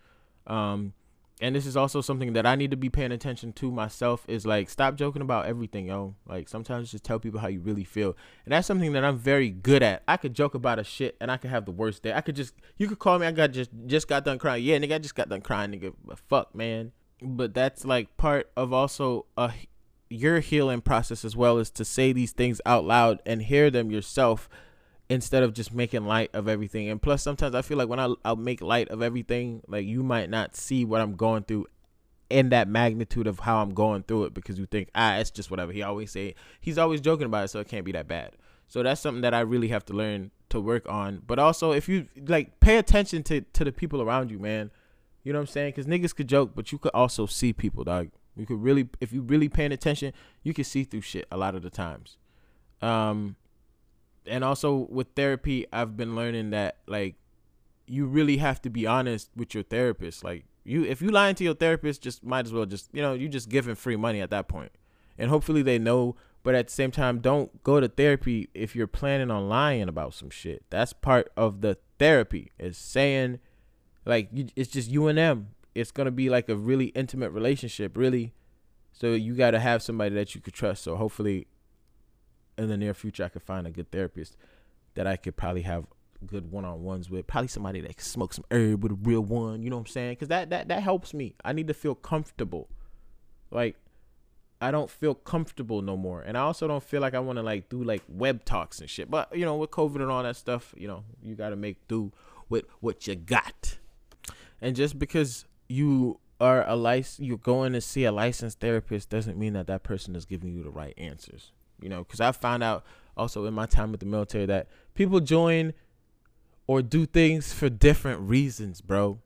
Um, 0.47 0.95
and 1.41 1.57
this 1.57 1.67
is 1.67 1.77
also 1.77 2.01
something 2.01 2.35
that 2.35 2.47
I 2.47 2.55
need 2.55 2.71
to 2.71 2.77
be 2.77 2.89
paying 2.89 3.11
attention 3.11 3.53
to 3.55 3.71
myself 3.71 4.25
is 4.29 4.47
like 4.47 4.71
stop 4.71 4.95
joking 4.95 5.23
about 5.23 5.47
everything, 5.47 5.87
yo. 5.87 6.15
Like 6.27 6.49
sometimes 6.49 6.93
just 6.93 7.05
tell 7.05 7.19
people 7.19 7.41
how 7.41 7.49
you 7.49 7.61
really 7.61 7.85
feel. 7.85 8.17
And 8.45 8.53
that's 8.53 8.67
something 8.67 8.93
that 8.93 9.05
I'm 9.05 9.19
very 9.19 9.51
good 9.51 9.83
at. 9.83 10.03
I 10.07 10.17
could 10.19 10.35
joke 10.35 10.55
about 10.55 10.79
a 10.79 10.85
shit 10.85 11.17
and 11.21 11.31
I 11.33 11.39
could 11.39 11.51
have 11.51 11.65
the 11.65 11.73
worst 11.73 12.05
day. 12.05 12.13
I 12.13 12.21
could 12.21 12.37
just 12.37 12.55
you 12.79 12.87
could 12.87 13.01
call 13.01 13.19
me, 13.19 13.27
I 13.27 13.33
got 13.33 13.51
just 13.51 13.71
just 13.87 14.07
got 14.07 14.25
done 14.25 14.39
crying. 14.39 14.65
Yeah, 14.65 14.79
nigga, 14.79 14.95
I 14.95 14.99
just 14.99 15.17
got 15.17 15.29
done 15.29 15.41
crying, 15.41 15.73
nigga. 15.73 15.95
Fuck, 16.29 16.55
man. 16.55 16.93
But 17.21 17.55
that's 17.55 17.85
like 17.85 18.17
part 18.17 18.51
of 18.57 18.73
also 18.73 19.27
a 19.37 19.53
your 20.13 20.41
healing 20.41 20.81
process 20.81 21.25
as 21.25 21.35
well 21.35 21.59
is 21.59 21.71
to 21.71 21.85
say 21.85 22.13
these 22.13 22.33
things 22.33 22.61
out 22.67 22.85
loud 22.85 23.21
and 23.25 23.43
hear 23.43 23.71
them 23.71 23.91
yourself 23.91 24.49
instead 25.09 25.43
of 25.43 25.53
just 25.53 25.75
making 25.75 26.05
light 26.05 26.31
of 26.33 26.49
everything. 26.49 26.89
And 26.89 27.01
plus, 27.01 27.23
sometimes 27.23 27.55
I 27.55 27.63
feel 27.63 27.79
like 27.79 27.89
when 27.89 28.01
I 28.01 28.15
I'll 28.25 28.37
make 28.37 28.61
light 28.61 28.89
of 28.89 29.03
everything, 29.03 29.63
like 29.67 29.87
you 29.87 30.03
might 30.03 30.31
not 30.31 30.57
see 30.57 30.85
what 30.85 31.01
I'm 31.01 31.15
going 31.17 31.45
through 31.45 31.67
in 32.31 32.49
that 32.49 32.67
magnitude 32.67 33.27
of 33.27 33.41
how 33.41 33.61
I'm 33.61 33.75
going 33.75 34.05
through 34.05 34.25
it 34.25 34.35
because 34.35 34.59
you 34.59 34.65
think 34.65 34.89
ah 34.95 35.17
it's 35.17 35.31
just 35.31 35.51
whatever. 35.51 35.73
He 35.73 35.83
always 35.83 36.11
say 36.11 36.35
he's 36.61 36.79
always 36.79 37.01
joking 37.01 37.27
about 37.27 37.45
it, 37.45 37.49
so 37.49 37.61
it 37.61 37.69
can't 37.69 37.85
be 37.85 37.93
that 37.93 38.09
bad. 38.09 38.33
So 38.69 38.83
that's 38.83 39.01
something 39.01 39.23
that 39.23 39.35
I 39.35 39.41
really 39.41 39.69
have 39.69 39.85
to 39.87 39.93
learn 39.93 40.31
to 40.49 40.61
work 40.61 40.89
on. 40.89 41.23
But 41.27 41.39
also, 41.39 41.73
if 41.73 41.89
you 41.89 42.09
like, 42.27 42.61
pay 42.61 42.79
attention 42.79 43.23
to 43.25 43.43
to 43.43 43.65
the 43.65 43.73
people 43.73 44.01
around 44.03 44.31
you, 44.31 44.39
man. 44.39 44.71
You 45.25 45.33
know 45.33 45.39
what 45.39 45.49
I'm 45.49 45.49
saying? 45.49 45.73
Because 45.73 45.87
niggas 45.87 46.17
could 46.17 46.29
joke, 46.29 46.53
but 46.55 46.73
you 46.73 46.79
could 46.79 46.91
also 46.95 47.27
see 47.27 47.53
people, 47.53 47.85
dog. 47.85 48.09
You 48.37 48.47
could 48.47 48.63
really, 48.63 48.89
if 49.01 49.13
you 49.13 49.23
really 49.23 49.49
paying 49.49 49.73
attention, 49.73 50.13
you 50.43 50.55
can 50.55 50.65
see 50.65 50.85
through 50.85 51.03
shit 51.03 51.27
a 51.31 51.37
lot 51.37 51.55
of 51.55 51.63
the 51.63 51.71
times. 51.71 52.17
Um, 52.81 53.37
and 54.27 54.43
also 54.43 54.87
with 54.91 55.09
therapy, 55.15 55.67
I've 55.73 55.97
been 55.97 56.15
learning 56.15 56.51
that 56.51 56.79
like 56.87 57.17
you 57.87 58.07
really 58.07 58.39
have 58.39 58.63
to 58.63 58.71
be 58.71 58.87
honest 58.87 59.31
with 59.37 59.55
your 59.55 59.63
therapist. 59.65 60.25
Like 60.25 60.45
you, 60.65 60.85
if 60.85 61.03
you 61.03 61.11
lying 61.11 61.35
to 61.37 61.45
your 61.45 61.55
therapist, 61.55 62.03
just 62.03 62.25
might 62.25 62.47
as 62.47 62.53
well 62.53 62.67
just 62.67 62.89
you 62.93 63.03
know 63.03 63.15
you 63.15 63.29
just 63.29 63.49
giving 63.49 63.75
free 63.75 63.97
money 63.97 64.21
at 64.21 64.31
that 64.31 64.49
point, 64.49 64.73
and 65.19 65.31
hopefully 65.31 65.63
they 65.63 65.79
know. 65.79 66.17
But 66.45 66.57
at 66.57 66.67
the 66.67 66.73
same 66.73 66.91
time, 66.91 67.21
don't 67.21 67.63
go 67.63 67.79
to 67.79 67.87
therapy 67.87 68.49
if 68.53 68.75
you're 68.75 68.89
planning 68.89 69.31
on 69.31 69.49
lying 69.49 69.89
about 69.89 70.15
some 70.15 70.31
shit. 70.31 70.65
That's 70.71 70.93
part 70.93 71.31
of 71.37 71.61
the 71.61 71.79
therapy. 71.99 72.51
Is 72.59 72.77
saying 72.77 73.39
like 74.05 74.29
it's 74.57 74.71
just 74.71 74.91
you 74.91 75.07
and 75.07 75.19
them 75.19 75.49
it's 75.75 75.91
gonna 75.91 76.11
be 76.11 76.29
like 76.29 76.49
a 76.49 76.57
really 76.57 76.87
intimate 76.87 77.31
relationship, 77.31 77.97
really. 77.97 78.33
So 78.93 79.15
you 79.15 79.35
gotta 79.35 79.61
have 79.61 79.83
somebody 79.83 80.15
that 80.15 80.35
you 80.35 80.41
could 80.41 80.55
trust. 80.55 80.85
So 80.85 80.97
hopefully, 80.97 81.47
in 82.59 82.69
the 82.69 82.77
near 82.77 82.95
future, 82.95 83.25
I 83.25 83.29
could 83.29 83.43
find 83.43 83.67
a 83.67 83.71
good 83.71 83.91
therapist 83.91 84.37
that 84.95 85.07
I 85.07 85.17
could 85.17 85.37
probably 85.37 85.63
have 85.63 85.87
good 86.27 86.51
one 86.51 86.65
on 86.65 86.83
ones 86.83 87.11
with. 87.11 87.27
Probably 87.27 87.49
somebody 87.49 87.81
that 87.81 87.97
can 87.97 88.05
smoke 88.05 88.33
some 88.35 88.45
herb 88.51 88.83
with 88.83 88.93
a 88.93 88.97
real 88.97 89.23
one. 89.23 89.63
You 89.63 89.71
know 89.71 89.77
what 89.77 89.89
I'm 89.89 89.93
saying? 89.93 90.13
Because 90.13 90.29
that 90.29 90.51
that 90.51 90.69
that 90.69 90.83
helps 90.83 91.15
me. 91.15 91.35
I 91.45 91.53
need 91.53 91.69
to 91.69 91.75
feel 91.75 91.95
comfortable. 91.95 92.69
Like 93.51 93.77
I 94.61 94.71
don't 94.71 94.91
feel 94.91 95.15
comfortable 95.15 95.83
no 95.83 95.97
more, 95.97 96.23
and 96.23 96.37
I 96.37 96.43
also 96.43 96.69
don't 96.69 96.85
feel 96.85 97.01
like 97.01 97.15
I 97.15 97.19
want 97.21 97.37
to 97.37 97.43
like 97.43 97.69
do 97.69 97.83
like 97.83 98.03
web 98.09 98.45
talks 98.45 98.81
and 98.81 98.89
shit. 98.89 99.11
But 99.11 99.37
you 99.37 99.45
know, 99.45 99.57
with 99.57 99.71
COVID 99.71 99.97
and 99.97 100.11
all 100.11 100.23
that 100.23 100.37
stuff, 100.37 100.75
you 100.77 100.89
know, 100.89 101.05
you 101.23 101.35
got 101.35 101.51
to 101.51 101.57
make 101.57 101.89
do 101.89 102.13
with 102.49 102.65
what 102.81 103.07
you 103.07 103.17
got. 103.17 103.79
And 104.61 104.77
just 104.77 104.99
because 104.99 105.47
you 105.73 106.19
are 106.41 106.69
a 106.69 106.75
license 106.77 107.25
you're 107.25 107.39
going 107.39 107.73
to 107.73 107.81
see 107.81 108.05
a 108.05 108.13
licensed 108.13 108.61
therapist 108.61 109.09
doesn't 109.09 109.39
mean 109.39 109.53
that 109.53 109.67
that 109.67 109.83
person 109.83 110.15
is 110.15 110.25
giving 110.25 110.53
you 110.53 110.63
the 110.63 110.71
right 110.71 110.95
answers 110.99 111.53
you 111.83 111.89
know? 111.89 112.05
Because 112.05 112.21
i 112.21 112.33
found 112.33 112.63
out 112.63 112.85
also 113.17 113.45
in 113.45 113.53
my 113.53 113.67
time 113.67 113.91
with 113.91 114.01
the 114.01 114.07
military 114.07 114.47
that 114.47 114.69
people 114.95 115.21
join 115.21 115.75
or 116.67 116.81
do 116.81 117.05
things 117.05 117.53
for 117.53 117.69
different 117.69 118.21
reasons 118.21 118.81
bro. 118.81 119.19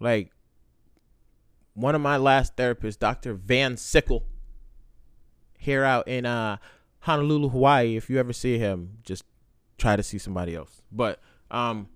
Like 0.00 0.32
one 1.72 1.94
of 1.94 2.00
my 2.00 2.16
last 2.16 2.56
therapists 2.56 2.98
dr 2.98 3.32
van 3.34 3.76
sickle 3.76 4.24
here 5.58 5.84
out 5.84 6.06
in 6.08 6.26
uh 6.26 6.56
honolulu 7.00 7.48
hawaii 7.48 7.96
if 7.96 8.10
you 8.10 8.18
ever 8.18 8.32
see 8.32 8.58
him 8.58 8.98
just 9.02 9.24
try 9.78 9.96
to 9.96 10.02
see 10.02 10.18
somebody 10.18 10.54
else. 10.54 10.82
But 10.92 11.20
um 11.50 11.88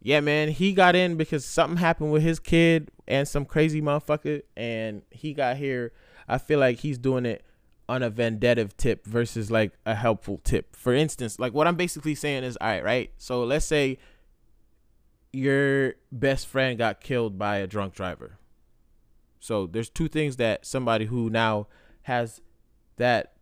yeah, 0.00 0.20
man, 0.20 0.50
he 0.50 0.74
got 0.74 0.94
in 0.94 1.16
because 1.16 1.44
something 1.44 1.78
happened 1.78 2.12
with 2.12 2.22
his 2.22 2.38
kid 2.38 2.90
and 3.08 3.26
some 3.26 3.44
crazy 3.44 3.80
motherfucker, 3.82 4.42
and 4.56 5.02
he 5.10 5.32
got 5.32 5.56
here. 5.56 5.92
I 6.28 6.38
feel 6.38 6.60
like 6.60 6.80
he's 6.80 6.98
doing 6.98 7.26
it 7.26 7.42
on 7.88 8.02
a 8.02 8.10
vendetta 8.10 8.68
tip 8.76 9.06
versus 9.06 9.50
like 9.50 9.72
a 9.86 9.94
helpful 9.94 10.40
tip. 10.44 10.76
For 10.76 10.94
instance, 10.94 11.40
like 11.40 11.54
what 11.54 11.66
I'm 11.66 11.76
basically 11.76 12.14
saying 12.14 12.44
is, 12.44 12.56
all 12.60 12.68
right, 12.68 12.84
right. 12.84 13.10
So 13.16 13.42
let's 13.42 13.64
say 13.64 13.98
your 15.32 15.94
best 16.12 16.46
friend 16.46 16.76
got 16.78 17.00
killed 17.00 17.38
by 17.38 17.56
a 17.56 17.66
drunk 17.66 17.94
driver. 17.94 18.38
So 19.40 19.66
there's 19.66 19.88
two 19.88 20.08
things 20.08 20.36
that 20.36 20.66
somebody 20.66 21.06
who 21.06 21.30
now 21.30 21.66
has 22.02 22.42
that 22.96 23.32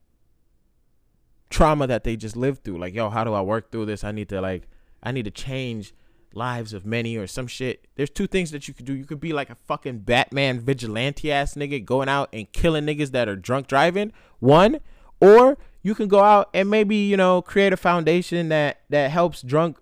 trauma 1.51 1.87
that 1.89 2.05
they 2.05 2.17
just 2.17 2.37
lived 2.37 2.63
through, 2.63 2.79
like, 2.79 2.95
yo, 2.95 3.11
how 3.11 3.25
do 3.25 3.33
I 3.33 3.41
work 3.41 3.73
through 3.73 3.87
this? 3.87 4.05
I 4.05 4.13
need 4.13 4.29
to 4.29 4.41
like 4.41 4.69
I 5.03 5.11
need 5.11 5.25
to 5.25 5.31
change 5.33 5.93
lives 6.35 6.73
of 6.73 6.85
many 6.85 7.17
or 7.17 7.27
some 7.27 7.47
shit. 7.47 7.87
There's 7.97 8.11
two 8.11 8.27
things 8.27 8.51
that 8.51 8.69
you 8.69 8.75
could 8.75 8.85
do. 8.85 8.95
You 8.95 9.05
could 9.05 9.21
be 9.21 9.33
like 9.33 9.51
a 9.51 9.57
fucking 9.67 10.01
Batman 10.01 10.61
vigilante 10.61 11.33
ass 11.33 11.55
nigga 11.55 11.85
going 11.85 12.09
out 12.09 12.29
and 12.33 12.51
killing 12.53 12.85
niggas 12.87 13.11
that 13.13 13.29
are 13.29 13.37
drunk 13.37 13.67
driving. 13.67 14.13
One, 14.39 14.81
or 15.21 15.59
you 15.83 15.95
can 15.95 16.09
go 16.09 16.21
out 16.21 16.51
and 16.53 16.69
maybe, 16.69 16.97
you 16.97 17.17
know, 17.17 17.43
create 17.43 17.73
a 17.73 17.77
foundation 17.77 18.49
that 18.49 18.81
that 18.91 19.11
helps 19.11 19.43
drunk 19.43 19.79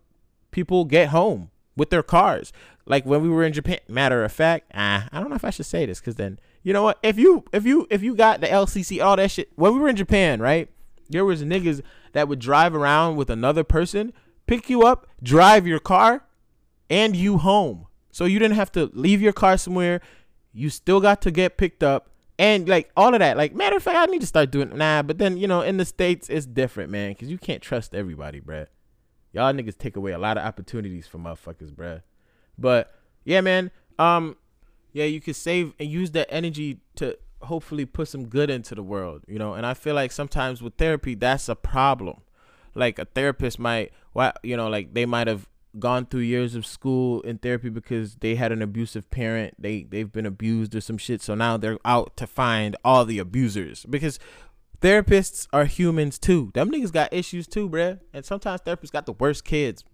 people 0.50 0.84
get 0.84 1.08
home 1.08 1.50
with 1.76 1.90
their 1.90 2.02
cars. 2.02 2.52
Like 2.86 3.06
when 3.06 3.22
we 3.22 3.28
were 3.28 3.44
in 3.44 3.52
Japan. 3.52 3.78
Matter 3.88 4.24
of 4.24 4.32
fact, 4.32 4.70
ah, 4.74 5.08
I 5.10 5.20
don't 5.20 5.30
know 5.30 5.36
if 5.36 5.44
I 5.44 5.50
should 5.50 5.66
say 5.66 5.86
this 5.86 6.00
because 6.00 6.16
then 6.16 6.38
you 6.62 6.72
know 6.72 6.82
what? 6.82 6.98
If 7.02 7.18
you 7.18 7.44
if 7.52 7.64
you 7.64 7.86
if 7.90 8.02
you 8.02 8.14
got 8.14 8.40
the 8.40 8.46
LCC, 8.46 9.02
all 9.02 9.16
that 9.16 9.30
shit. 9.30 9.50
When 9.56 9.74
we 9.74 9.80
were 9.80 9.88
in 9.88 9.96
Japan, 9.96 10.40
right? 10.40 10.68
There 11.08 11.24
was 11.24 11.42
niggas 11.42 11.82
that 12.12 12.28
would 12.28 12.38
drive 12.38 12.74
around 12.74 13.16
with 13.16 13.28
another 13.28 13.64
person, 13.64 14.12
pick 14.46 14.70
you 14.70 14.82
up, 14.82 15.06
drive 15.22 15.66
your 15.66 15.78
car, 15.78 16.24
and 16.90 17.16
you 17.16 17.38
home. 17.38 17.86
So 18.10 18.24
you 18.24 18.38
didn't 18.38 18.56
have 18.56 18.72
to 18.72 18.90
leave 18.94 19.20
your 19.20 19.32
car 19.32 19.56
somewhere. 19.56 20.00
You 20.52 20.70
still 20.70 21.00
got 21.00 21.20
to 21.22 21.30
get 21.30 21.56
picked 21.56 21.82
up. 21.82 22.10
And 22.38 22.68
like 22.68 22.90
all 22.96 23.14
of 23.14 23.20
that, 23.20 23.36
like 23.36 23.54
matter 23.54 23.76
of 23.76 23.82
fact, 23.82 23.96
I 23.96 24.06
need 24.06 24.20
to 24.20 24.26
start 24.26 24.50
doing 24.50 24.76
nah. 24.76 25.02
But 25.02 25.18
then 25.18 25.36
you 25.36 25.46
know, 25.46 25.60
in 25.60 25.76
the 25.76 25.84
states, 25.84 26.28
it's 26.28 26.46
different, 26.46 26.90
man, 26.90 27.12
because 27.12 27.30
you 27.30 27.38
can't 27.38 27.62
trust 27.62 27.94
everybody, 27.94 28.40
bruh. 28.40 28.66
Y'all 29.32 29.52
niggas 29.52 29.78
take 29.78 29.96
away 29.96 30.12
a 30.12 30.18
lot 30.18 30.36
of 30.36 30.44
opportunities 30.44 31.06
from 31.06 31.24
motherfuckers, 31.24 31.72
bruh. 31.72 32.02
But 32.58 32.92
yeah, 33.24 33.40
man. 33.40 33.70
Um, 33.98 34.36
yeah, 34.92 35.04
you 35.04 35.20
could 35.20 35.36
save 35.36 35.74
and 35.78 35.90
use 35.90 36.12
that 36.12 36.28
energy 36.30 36.80
to 36.96 37.18
hopefully 37.42 37.84
put 37.84 38.08
some 38.08 38.26
good 38.26 38.50
into 38.50 38.74
the 38.74 38.82
world, 38.82 39.22
you 39.26 39.38
know. 39.38 39.54
And 39.54 39.66
I 39.66 39.74
feel 39.74 39.94
like 39.94 40.12
sometimes 40.12 40.62
with 40.62 40.74
therapy, 40.74 41.14
that's 41.14 41.48
a 41.48 41.54
problem. 41.54 42.22
Like 42.74 42.98
a 42.98 43.04
therapist 43.04 43.58
might, 43.58 43.92
what 44.12 44.38
you 44.42 44.56
know, 44.56 44.68
like 44.68 44.94
they 44.94 45.06
might 45.06 45.26
have 45.26 45.48
gone 45.78 46.06
through 46.06 46.20
years 46.20 46.54
of 46.54 46.64
school 46.64 47.20
in 47.22 47.38
therapy 47.38 47.68
because 47.68 48.16
they 48.16 48.34
had 48.36 48.52
an 48.52 48.62
abusive 48.62 49.10
parent 49.10 49.54
they 49.58 49.82
they've 49.84 50.12
been 50.12 50.26
abused 50.26 50.74
or 50.74 50.80
some 50.80 50.98
shit 50.98 51.20
so 51.20 51.34
now 51.34 51.56
they're 51.56 51.78
out 51.84 52.16
to 52.16 52.26
find 52.26 52.76
all 52.84 53.04
the 53.04 53.18
abusers 53.18 53.84
because 53.88 54.18
therapists 54.80 55.48
are 55.52 55.64
humans 55.64 56.18
too 56.18 56.50
them 56.54 56.70
niggas 56.70 56.92
got 56.92 57.12
issues 57.12 57.46
too 57.46 57.68
bruh 57.68 57.98
and 58.12 58.24
sometimes 58.24 58.60
therapists 58.60 58.92
got 58.92 59.06
the 59.06 59.12
worst 59.12 59.44
kids 59.44 59.84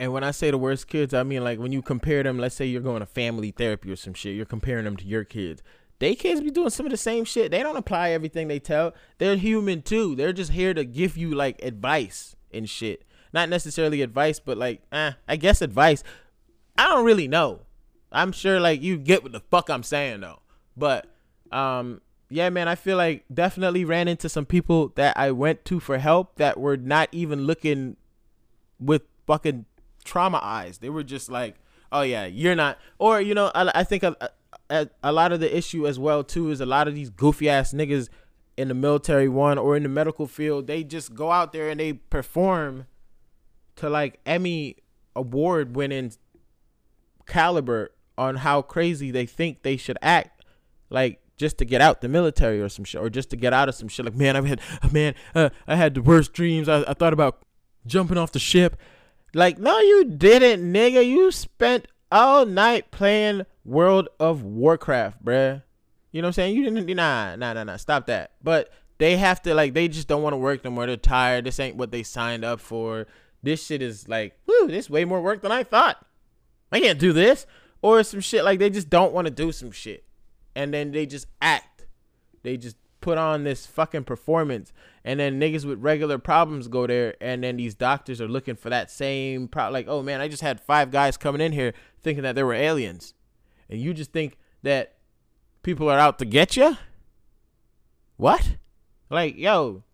and 0.00 0.12
when 0.12 0.22
I 0.22 0.30
say 0.30 0.50
the 0.50 0.58
worst 0.58 0.86
kids, 0.86 1.12
I 1.12 1.24
mean 1.24 1.42
like 1.42 1.58
when 1.58 1.72
you 1.72 1.82
compare 1.82 2.22
them, 2.22 2.38
let's 2.38 2.54
say 2.54 2.66
you're 2.66 2.80
going 2.80 3.00
to 3.00 3.06
family 3.06 3.50
therapy 3.50 3.90
or 3.90 3.96
some 3.96 4.14
shit, 4.14 4.36
you're 4.36 4.46
comparing 4.46 4.84
them 4.84 4.96
to 4.96 5.04
your 5.04 5.24
kids. 5.24 5.62
They 5.98 6.14
kids 6.14 6.40
be 6.40 6.50
doing 6.50 6.70
some 6.70 6.86
of 6.86 6.90
the 6.90 6.96
same 6.96 7.24
shit. 7.24 7.50
They 7.50 7.62
don't 7.62 7.76
apply 7.76 8.10
everything 8.10 8.46
they 8.46 8.60
tell. 8.60 8.94
They're 9.18 9.36
human 9.36 9.82
too. 9.82 10.14
They're 10.14 10.32
just 10.32 10.52
here 10.52 10.72
to 10.72 10.84
give 10.84 11.16
you 11.16 11.34
like 11.34 11.60
advice 11.64 12.36
and 12.52 12.68
shit 12.68 13.04
not 13.32 13.48
necessarily 13.48 14.02
advice, 14.02 14.40
but 14.40 14.58
like, 14.58 14.82
eh, 14.92 15.12
I 15.26 15.36
guess 15.36 15.62
advice. 15.62 16.02
I 16.76 16.86
don't 16.88 17.04
really 17.04 17.28
know. 17.28 17.60
I'm 18.10 18.32
sure 18.32 18.60
like 18.60 18.82
you 18.82 18.96
get 18.96 19.22
what 19.22 19.32
the 19.32 19.40
fuck 19.40 19.68
I'm 19.68 19.82
saying 19.82 20.20
though. 20.20 20.40
But 20.76 21.06
um 21.52 22.00
yeah, 22.30 22.50
man, 22.50 22.68
I 22.68 22.74
feel 22.74 22.96
like 22.96 23.24
definitely 23.32 23.84
ran 23.84 24.06
into 24.06 24.28
some 24.28 24.44
people 24.44 24.92
that 24.96 25.16
I 25.16 25.30
went 25.30 25.64
to 25.66 25.80
for 25.80 25.98
help 25.98 26.36
that 26.36 26.60
were 26.60 26.76
not 26.76 27.08
even 27.10 27.44
looking 27.44 27.96
with 28.78 29.02
fucking 29.26 29.64
trauma 30.04 30.38
eyes. 30.42 30.78
They 30.78 30.90
were 30.90 31.02
just 31.02 31.30
like, 31.30 31.56
"Oh 31.90 32.02
yeah, 32.02 32.26
you're 32.26 32.54
not." 32.54 32.78
Or 32.98 33.20
you 33.20 33.34
know, 33.34 33.50
I, 33.54 33.70
I 33.74 33.84
think 33.84 34.02
a, 34.02 34.14
a, 34.68 34.88
a 35.02 35.10
lot 35.10 35.32
of 35.32 35.40
the 35.40 35.56
issue 35.56 35.86
as 35.86 35.98
well 35.98 36.22
too 36.22 36.50
is 36.50 36.60
a 36.60 36.66
lot 36.66 36.86
of 36.86 36.94
these 36.94 37.08
goofy 37.08 37.48
ass 37.48 37.72
niggas 37.72 38.10
in 38.58 38.68
the 38.68 38.74
military 38.74 39.28
one 39.28 39.56
or 39.56 39.76
in 39.76 39.82
the 39.82 39.88
medical 39.88 40.26
field. 40.26 40.66
They 40.66 40.84
just 40.84 41.14
go 41.14 41.30
out 41.30 41.52
there 41.54 41.70
and 41.70 41.80
they 41.80 41.94
perform 41.94 42.86
to 43.78 43.90
like 43.90 44.20
Emmy 44.26 44.76
award 45.16 45.74
winning 45.74 46.12
caliber 47.26 47.90
on 48.16 48.36
how 48.36 48.62
crazy 48.62 49.10
they 49.10 49.26
think 49.26 49.62
they 49.62 49.76
should 49.76 49.98
act 50.02 50.44
like 50.90 51.20
just 51.36 51.58
to 51.58 51.64
get 51.64 51.80
out 51.80 52.00
the 52.00 52.08
military 52.08 52.60
or 52.60 52.68
some 52.68 52.84
shit 52.84 53.00
or 53.00 53.08
just 53.08 53.30
to 53.30 53.36
get 53.36 53.52
out 53.52 53.68
of 53.68 53.74
some 53.74 53.88
shit. 53.88 54.04
Like 54.04 54.14
man 54.14 54.36
i've 54.36 54.46
had 54.46 54.60
man 54.92 55.14
uh, 55.34 55.50
i 55.66 55.76
had 55.76 55.94
the 55.94 56.02
worst 56.02 56.32
dreams. 56.32 56.68
I, 56.68 56.82
I 56.82 56.94
thought 56.94 57.12
about 57.12 57.42
jumping 57.86 58.18
off 58.18 58.32
the 58.32 58.38
ship. 58.38 58.76
Like 59.34 59.58
no 59.58 59.78
you 59.78 60.04
didn't 60.04 60.72
nigga. 60.72 61.06
You 61.06 61.30
spent 61.30 61.86
all 62.10 62.46
night 62.46 62.90
playing 62.90 63.46
world 63.64 64.08
of 64.18 64.42
warcraft 64.42 65.24
bruh. 65.24 65.62
You 66.10 66.22
know 66.22 66.26
what 66.26 66.30
i'm 66.30 66.32
saying? 66.32 66.56
You 66.56 66.64
didn't 66.64 66.86
nah 66.96 67.36
nah 67.36 67.52
nah 67.52 67.64
nah. 67.64 67.76
Stop 67.76 68.06
that. 68.06 68.32
But 68.42 68.72
they 68.98 69.16
have 69.16 69.42
to 69.42 69.54
like 69.54 69.74
they 69.74 69.86
just 69.86 70.08
don't 70.08 70.22
want 70.22 70.32
to 70.32 70.38
work 70.38 70.64
no 70.64 70.70
more. 70.70 70.86
They're 70.86 70.96
tired. 70.96 71.44
This 71.44 71.60
ain't 71.60 71.76
what 71.76 71.92
they 71.92 72.02
signed 72.02 72.44
up 72.44 72.58
for 72.58 73.06
this 73.42 73.64
shit 73.64 73.82
is 73.82 74.08
like, 74.08 74.38
whoo, 74.46 74.68
this 74.68 74.90
way 74.90 75.04
more 75.04 75.22
work 75.22 75.42
than 75.42 75.52
I 75.52 75.62
thought. 75.62 76.04
I 76.72 76.80
can't 76.80 76.98
do 76.98 77.12
this. 77.12 77.46
Or 77.80 78.02
some 78.02 78.20
shit 78.20 78.44
like 78.44 78.58
they 78.58 78.70
just 78.70 78.90
don't 78.90 79.12
want 79.12 79.26
to 79.26 79.30
do 79.32 79.52
some 79.52 79.70
shit. 79.70 80.04
And 80.56 80.74
then 80.74 80.90
they 80.90 81.06
just 81.06 81.26
act. 81.40 81.86
They 82.42 82.56
just 82.56 82.76
put 83.00 83.18
on 83.18 83.44
this 83.44 83.66
fucking 83.66 84.04
performance. 84.04 84.72
And 85.04 85.20
then 85.20 85.40
niggas 85.40 85.64
with 85.64 85.80
regular 85.80 86.18
problems 86.18 86.66
go 86.66 86.86
there. 86.86 87.14
And 87.20 87.44
then 87.44 87.56
these 87.56 87.74
doctors 87.74 88.20
are 88.20 88.28
looking 88.28 88.56
for 88.56 88.70
that 88.70 88.90
same 88.90 89.46
pro 89.46 89.70
like, 89.70 89.86
oh 89.88 90.02
man, 90.02 90.20
I 90.20 90.28
just 90.28 90.42
had 90.42 90.60
five 90.60 90.90
guys 90.90 91.16
coming 91.16 91.40
in 91.40 91.52
here 91.52 91.72
thinking 92.02 92.24
that 92.24 92.34
they 92.34 92.42
were 92.42 92.54
aliens. 92.54 93.14
And 93.70 93.80
you 93.80 93.94
just 93.94 94.12
think 94.12 94.38
that 94.62 94.96
people 95.62 95.88
are 95.88 95.98
out 95.98 96.18
to 96.18 96.24
get 96.24 96.56
you? 96.56 96.76
What? 98.16 98.56
Like, 99.10 99.36
yo, 99.36 99.84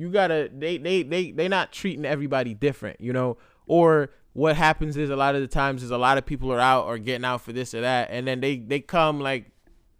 you 0.00 0.10
gotta 0.10 0.50
they 0.52 0.78
they 0.78 1.02
they 1.02 1.30
they 1.30 1.48
not 1.48 1.72
treating 1.72 2.04
everybody 2.04 2.54
different, 2.54 3.00
you 3.00 3.12
know. 3.12 3.36
Or 3.66 4.10
what 4.32 4.56
happens 4.56 4.96
is 4.96 5.10
a 5.10 5.16
lot 5.16 5.34
of 5.34 5.42
the 5.42 5.46
times 5.46 5.82
is 5.82 5.90
a 5.90 5.98
lot 5.98 6.18
of 6.18 6.24
people 6.24 6.52
are 6.52 6.60
out 6.60 6.86
or 6.86 6.98
getting 6.98 7.24
out 7.24 7.42
for 7.42 7.52
this 7.52 7.74
or 7.74 7.82
that, 7.82 8.08
and 8.10 8.26
then 8.26 8.40
they 8.40 8.56
they 8.56 8.80
come 8.80 9.20
like 9.20 9.50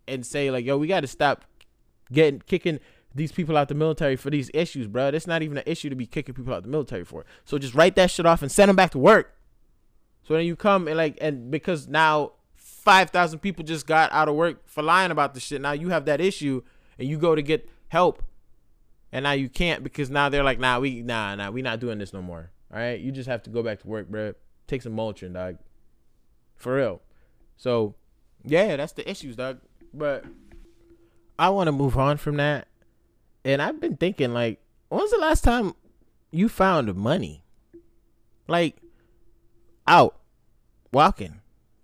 and 0.08 0.24
say 0.24 0.50
like, 0.50 0.64
yo, 0.64 0.78
we 0.78 0.86
got 0.86 1.00
to 1.00 1.06
stop 1.06 1.44
getting 2.12 2.40
kicking 2.40 2.80
these 3.14 3.32
people 3.32 3.56
out 3.56 3.68
the 3.68 3.74
military 3.74 4.16
for 4.16 4.30
these 4.30 4.50
issues, 4.54 4.86
bro. 4.86 5.08
It's 5.08 5.26
not 5.26 5.42
even 5.42 5.58
an 5.58 5.64
issue 5.66 5.90
to 5.90 5.96
be 5.96 6.06
kicking 6.06 6.34
people 6.34 6.54
out 6.54 6.62
the 6.62 6.68
military 6.68 7.04
for. 7.04 7.24
So 7.44 7.58
just 7.58 7.74
write 7.74 7.96
that 7.96 8.10
shit 8.10 8.24
off 8.24 8.42
and 8.42 8.50
send 8.50 8.68
them 8.68 8.76
back 8.76 8.92
to 8.92 8.98
work. 8.98 9.36
So 10.22 10.34
then 10.34 10.46
you 10.46 10.56
come 10.56 10.88
and 10.88 10.96
like 10.96 11.18
and 11.20 11.50
because 11.50 11.88
now 11.88 12.32
five 12.54 13.10
thousand 13.10 13.40
people 13.40 13.64
just 13.64 13.86
got 13.86 14.12
out 14.12 14.28
of 14.28 14.34
work 14.34 14.66
for 14.66 14.82
lying 14.82 15.10
about 15.10 15.34
the 15.34 15.40
shit. 15.40 15.60
Now 15.60 15.72
you 15.72 15.88
have 15.90 16.04
that 16.06 16.20
issue 16.20 16.62
and 16.98 17.08
you 17.08 17.18
go 17.18 17.34
to 17.34 17.42
get 17.42 17.68
help 17.88 18.22
and 19.12 19.24
now 19.24 19.32
you 19.32 19.48
can't 19.48 19.82
because 19.82 20.10
now 20.10 20.28
they're 20.28 20.44
like, 20.44 20.58
nah, 20.58 20.78
we 20.78 21.02
nah 21.02 21.34
nah 21.34 21.50
we 21.50 21.62
not 21.62 21.80
doing 21.80 21.98
this 21.98 22.12
no 22.12 22.22
more. 22.22 22.50
All 22.72 22.78
right, 22.78 23.00
you 23.00 23.10
just 23.10 23.28
have 23.28 23.42
to 23.44 23.50
go 23.50 23.62
back 23.62 23.80
to 23.80 23.88
work, 23.88 24.08
bro. 24.08 24.34
Take 24.66 24.82
some 24.82 24.94
Motrin, 24.94 25.34
dog. 25.34 25.58
For 26.56 26.76
real. 26.76 27.02
So, 27.56 27.96
yeah, 28.44 28.76
that's 28.76 28.92
the 28.92 29.08
issues, 29.10 29.36
dog. 29.36 29.60
But 29.92 30.24
I 31.38 31.48
want 31.50 31.68
to 31.68 31.72
move 31.72 31.98
on 31.98 32.16
from 32.16 32.36
that, 32.36 32.68
and 33.44 33.60
I've 33.60 33.80
been 33.80 33.96
thinking 33.96 34.32
like, 34.32 34.60
when's 34.88 35.10
the 35.10 35.18
last 35.18 35.42
time 35.42 35.74
you 36.30 36.48
found 36.48 36.94
money? 36.94 37.42
Like, 38.46 38.76
out 39.86 40.20
walking. 40.92 41.40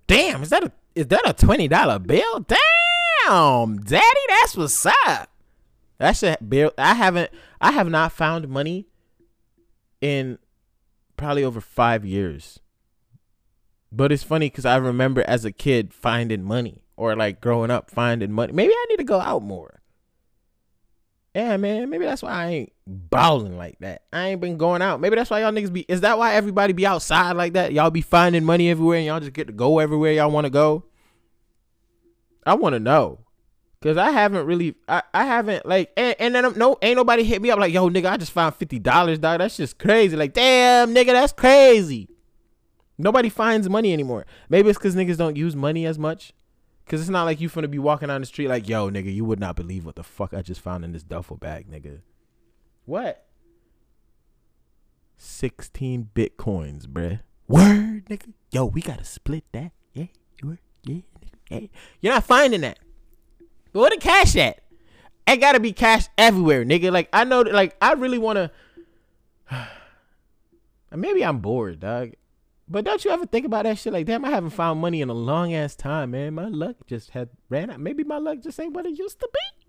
Damn, 0.06 0.42
is 0.42 0.50
that 0.50 0.62
a 0.62 0.72
is 0.94 1.08
that 1.08 1.28
a 1.28 1.32
twenty 1.32 1.66
dollar 1.66 1.98
bill? 1.98 2.40
Damn, 2.40 3.78
daddy, 3.78 4.04
that's 4.28 4.56
what's 4.56 4.86
up. 4.86 5.30
That's 5.98 6.22
a 6.22 6.36
barely. 6.40 6.74
I 6.78 6.94
haven't. 6.94 7.30
I 7.60 7.72
have 7.72 7.88
not 7.88 8.12
found 8.12 8.48
money 8.48 8.86
in 10.00 10.38
probably 11.16 11.44
over 11.44 11.60
five 11.60 12.04
years. 12.04 12.60
But 13.90 14.12
it's 14.12 14.22
funny 14.22 14.50
because 14.50 14.66
I 14.66 14.76
remember 14.76 15.24
as 15.26 15.44
a 15.44 15.52
kid 15.52 15.94
finding 15.94 16.42
money 16.42 16.82
or 16.96 17.16
like 17.16 17.40
growing 17.40 17.70
up 17.70 17.90
finding 17.90 18.32
money. 18.32 18.52
Maybe 18.52 18.72
I 18.72 18.86
need 18.90 18.98
to 18.98 19.04
go 19.04 19.20
out 19.20 19.42
more. 19.42 19.80
Yeah, 21.34 21.56
man. 21.58 21.90
Maybe 21.90 22.06
that's 22.06 22.22
why 22.22 22.30
I 22.30 22.46
ain't 22.46 22.72
balling 22.86 23.58
like 23.58 23.78
that. 23.80 24.02
I 24.12 24.28
ain't 24.28 24.40
been 24.40 24.56
going 24.56 24.80
out. 24.80 25.00
Maybe 25.00 25.16
that's 25.16 25.30
why 25.30 25.40
y'all 25.40 25.52
niggas 25.52 25.72
be. 25.72 25.82
Is 25.82 26.00
that 26.00 26.18
why 26.18 26.34
everybody 26.34 26.72
be 26.72 26.86
outside 26.86 27.36
like 27.36 27.52
that? 27.52 27.72
Y'all 27.72 27.90
be 27.90 28.00
finding 28.00 28.44
money 28.44 28.70
everywhere 28.70 28.98
and 28.98 29.06
y'all 29.06 29.20
just 29.20 29.34
get 29.34 29.46
to 29.46 29.52
go 29.52 29.78
everywhere 29.78 30.12
y'all 30.12 30.30
want 30.30 30.46
to 30.46 30.50
go. 30.50 30.84
I 32.46 32.54
want 32.54 32.72
to 32.72 32.80
know. 32.80 33.25
Cause 33.82 33.98
I 33.98 34.10
haven't 34.10 34.46
really, 34.46 34.74
I, 34.88 35.02
I 35.12 35.26
haven't 35.26 35.66
like, 35.66 35.92
and, 35.96 36.16
and 36.18 36.34
then 36.34 36.54
no, 36.56 36.78
ain't 36.80 36.96
nobody 36.96 37.22
hit 37.22 37.42
me 37.42 37.50
up 37.50 37.58
like, 37.58 37.74
yo, 37.74 37.88
nigga, 37.90 38.10
I 38.10 38.16
just 38.16 38.32
found 38.32 38.54
fifty 38.54 38.78
dollars, 38.78 39.18
dog. 39.18 39.38
That's 39.38 39.56
just 39.56 39.78
crazy. 39.78 40.16
Like, 40.16 40.32
damn, 40.32 40.94
nigga, 40.94 41.12
that's 41.12 41.32
crazy. 41.32 42.08
Nobody 42.98 43.28
finds 43.28 43.68
money 43.68 43.92
anymore. 43.92 44.24
Maybe 44.48 44.70
it's 44.70 44.78
cause 44.78 44.96
niggas 44.96 45.18
don't 45.18 45.36
use 45.36 45.54
money 45.54 45.84
as 45.84 45.98
much. 45.98 46.32
Cause 46.88 47.00
it's 47.00 47.10
not 47.10 47.24
like 47.24 47.40
you 47.40 47.50
finna 47.50 47.70
be 47.70 47.78
walking 47.78 48.08
down 48.08 48.22
the 48.22 48.26
street 48.26 48.48
like, 48.48 48.68
yo, 48.68 48.90
nigga, 48.90 49.14
you 49.14 49.24
would 49.24 49.40
not 49.40 49.56
believe 49.56 49.84
what 49.84 49.96
the 49.96 50.02
fuck 50.02 50.32
I 50.32 50.40
just 50.40 50.60
found 50.60 50.84
in 50.84 50.92
this 50.92 51.02
duffel 51.02 51.36
bag, 51.36 51.70
nigga. 51.70 52.00
What? 52.86 53.26
Sixteen 55.18 56.08
bitcoins, 56.14 56.86
bruh. 56.86 57.20
Word, 57.46 58.06
nigga. 58.06 58.32
Yo, 58.50 58.64
we 58.64 58.80
gotta 58.80 59.04
split 59.04 59.44
that. 59.52 59.72
Yeah, 59.92 60.06
word, 60.42 60.58
yeah, 60.84 60.94
nigga. 60.94 61.60
Yeah. 61.62 61.66
You're 62.00 62.14
not 62.14 62.24
finding 62.24 62.62
that. 62.62 62.78
Where 63.76 63.90
the 63.90 63.98
cash 63.98 64.36
at? 64.36 64.60
It 65.26 65.36
gotta 65.38 65.60
be 65.60 65.72
cash 65.72 66.06
everywhere, 66.16 66.64
nigga. 66.64 66.92
Like 66.92 67.08
I 67.12 67.24
know, 67.24 67.42
like 67.42 67.76
I 67.80 67.92
really 67.92 68.18
wanna. 68.18 68.50
Maybe 70.94 71.24
I'm 71.24 71.40
bored, 71.40 71.80
dog. 71.80 72.12
But 72.68 72.84
don't 72.84 73.04
you 73.04 73.10
ever 73.10 73.26
think 73.26 73.46
about 73.46 73.64
that 73.64 73.78
shit? 73.78 73.92
Like, 73.92 74.06
damn, 74.06 74.24
I 74.24 74.30
haven't 74.30 74.50
found 74.50 74.80
money 74.80 75.00
in 75.00 75.08
a 75.08 75.14
long 75.14 75.54
ass 75.54 75.76
time, 75.76 76.12
man. 76.12 76.34
My 76.34 76.48
luck 76.48 76.76
just 76.86 77.10
had 77.10 77.28
ran 77.48 77.70
out. 77.70 77.78
Maybe 77.78 78.02
my 78.02 78.18
luck 78.18 78.40
just 78.40 78.58
ain't 78.58 78.72
what 78.72 78.86
it 78.86 78.98
used 78.98 79.20
to 79.20 79.28
be. 79.32 79.66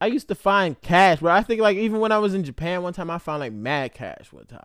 I 0.00 0.06
used 0.06 0.28
to 0.28 0.34
find 0.34 0.80
cash, 0.80 1.20
but 1.20 1.32
I 1.32 1.42
think 1.42 1.60
like 1.60 1.76
even 1.76 2.00
when 2.00 2.12
I 2.12 2.18
was 2.18 2.32
in 2.32 2.44
Japan 2.44 2.82
one 2.82 2.94
time, 2.94 3.10
I 3.10 3.18
found 3.18 3.40
like 3.40 3.52
mad 3.52 3.92
cash 3.92 4.32
one 4.32 4.46
time. 4.46 4.62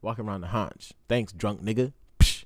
Walking 0.00 0.26
around 0.26 0.40
the 0.40 0.48
haunch. 0.48 0.92
Thanks, 1.08 1.32
drunk 1.32 1.62
nigga. 1.62 1.92
Psh, 2.18 2.44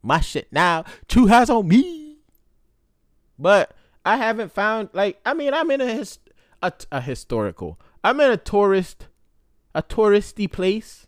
my 0.00 0.20
shit 0.20 0.52
now. 0.52 0.84
Two 1.08 1.26
has 1.26 1.50
on 1.50 1.66
me. 1.66 2.03
But 3.38 3.72
I 4.04 4.16
haven't 4.16 4.52
found 4.52 4.90
like 4.92 5.20
I 5.24 5.34
mean 5.34 5.54
I'm 5.54 5.70
in 5.70 5.80
a 5.80 5.86
his, 5.86 6.18
a, 6.62 6.72
a 6.92 7.00
historical. 7.00 7.80
I'm 8.02 8.20
in 8.20 8.30
a 8.30 8.36
tourist 8.36 9.08
a 9.74 9.82
touristy 9.82 10.50
place. 10.50 11.06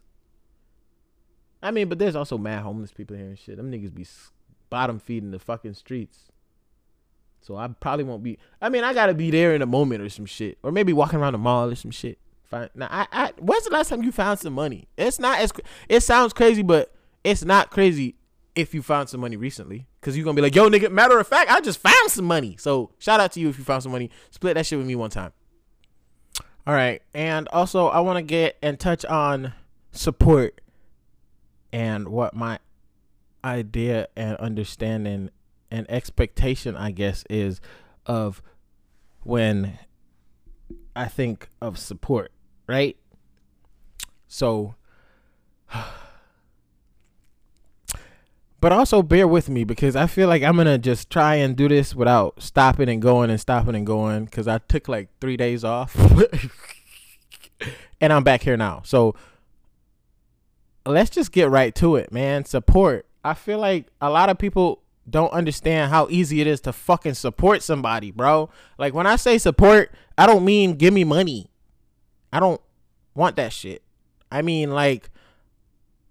I 1.62 1.70
mean, 1.70 1.88
but 1.88 1.98
there's 1.98 2.16
also 2.16 2.36
mad 2.36 2.62
homeless 2.62 2.92
people 2.92 3.16
here 3.16 3.26
and 3.26 3.38
shit. 3.38 3.56
Them 3.56 3.70
niggas 3.70 3.94
be 3.94 4.06
bottom 4.70 4.98
feeding 4.98 5.30
the 5.30 5.38
fucking 5.38 5.74
streets. 5.74 6.32
So 7.40 7.56
I 7.56 7.68
probably 7.68 8.04
won't 8.04 8.22
be. 8.22 8.38
I 8.60 8.68
mean, 8.68 8.82
I 8.82 8.92
gotta 8.92 9.14
be 9.14 9.30
there 9.30 9.54
in 9.54 9.62
a 9.62 9.66
moment 9.66 10.02
or 10.02 10.08
some 10.08 10.26
shit, 10.26 10.58
or 10.62 10.72
maybe 10.72 10.92
walking 10.92 11.18
around 11.18 11.32
the 11.32 11.38
mall 11.38 11.70
or 11.70 11.74
some 11.76 11.92
shit. 11.92 12.18
Fine. 12.44 12.70
Now, 12.74 12.88
I, 12.90 13.06
I, 13.12 13.32
when's 13.38 13.64
the 13.64 13.70
last 13.70 13.88
time 13.88 14.02
you 14.02 14.12
found 14.12 14.38
some 14.38 14.52
money? 14.52 14.88
It's 14.96 15.18
not 15.18 15.38
as. 15.38 15.52
It 15.88 16.00
sounds 16.00 16.32
crazy, 16.32 16.62
but 16.62 16.92
it's 17.24 17.44
not 17.44 17.70
crazy 17.70 18.16
if 18.56 18.74
you 18.74 18.82
found 18.82 19.08
some 19.08 19.20
money 19.20 19.36
recently, 19.36 19.86
because 20.00 20.16
you're 20.16 20.24
gonna 20.24 20.34
be 20.34 20.42
like, 20.42 20.54
yo, 20.54 20.68
nigga. 20.68 20.90
Matter 20.90 21.18
of 21.18 21.28
fact, 21.28 21.50
I 21.50 21.60
just 21.60 21.78
found 21.78 22.10
some 22.10 22.24
money. 22.24 22.56
So 22.58 22.90
shout 22.98 23.20
out 23.20 23.32
to 23.32 23.40
you 23.40 23.48
if 23.48 23.58
you 23.58 23.64
found 23.64 23.82
some 23.84 23.92
money. 23.92 24.10
Split 24.30 24.54
that 24.54 24.66
shit 24.66 24.78
with 24.78 24.86
me 24.86 24.96
one 24.96 25.10
time. 25.10 25.32
All 26.66 26.74
right, 26.74 27.02
and 27.14 27.46
also 27.48 27.86
I 27.86 28.00
want 28.00 28.16
to 28.16 28.22
get 28.22 28.56
and 28.60 28.80
touch 28.80 29.04
on 29.04 29.52
support 29.92 30.60
and 31.72 32.08
what 32.08 32.34
my 32.34 32.58
idea 33.44 34.08
and 34.16 34.36
understanding 34.38 35.30
and 35.70 35.88
expectation, 35.90 36.76
I 36.76 36.90
guess, 36.90 37.24
is 37.28 37.60
of 38.06 38.42
when 39.22 39.78
I 40.94 41.06
think 41.06 41.50
of 41.60 41.78
support, 41.78 42.32
right? 42.66 42.96
So, 44.26 44.74
but 48.66 48.72
also 48.72 49.00
bear 49.00 49.28
with 49.28 49.48
me 49.48 49.62
because 49.62 49.94
I 49.94 50.08
feel 50.08 50.26
like 50.26 50.42
I'm 50.42 50.56
gonna 50.56 50.76
just 50.76 51.08
try 51.08 51.36
and 51.36 51.54
do 51.54 51.68
this 51.68 51.94
without 51.94 52.42
stopping 52.42 52.88
and 52.88 53.00
going 53.00 53.30
and 53.30 53.40
stopping 53.40 53.76
and 53.76 53.86
going 53.86 54.24
because 54.24 54.48
I 54.48 54.58
took 54.58 54.88
like 54.88 55.08
three 55.20 55.36
days 55.36 55.62
off 55.62 55.94
and 58.00 58.12
I'm 58.12 58.24
back 58.24 58.42
here 58.42 58.56
now. 58.56 58.82
So, 58.84 59.14
let's 60.84 61.10
just 61.10 61.30
get 61.30 61.48
right 61.48 61.76
to 61.76 61.94
it, 61.94 62.10
man. 62.10 62.44
Support. 62.44 63.06
I 63.24 63.34
feel 63.34 63.60
like 63.60 63.86
a 64.00 64.10
lot 64.10 64.30
of 64.30 64.36
people 64.36 64.82
don't 65.08 65.32
understand 65.32 65.92
how 65.92 66.08
easy 66.10 66.40
it 66.40 66.48
is 66.48 66.60
to 66.62 66.72
fucking 66.72 67.14
support 67.14 67.62
somebody, 67.62 68.10
bro. 68.10 68.50
Like 68.78 68.94
when 68.94 69.06
I 69.06 69.14
say 69.14 69.38
support, 69.38 69.92
I 70.18 70.26
don't 70.26 70.44
mean 70.44 70.74
give 70.74 70.92
me 70.92 71.04
money. 71.04 71.52
I 72.32 72.40
don't 72.40 72.60
want 73.14 73.36
that 73.36 73.52
shit. 73.52 73.82
I 74.32 74.42
mean 74.42 74.72
like 74.72 75.08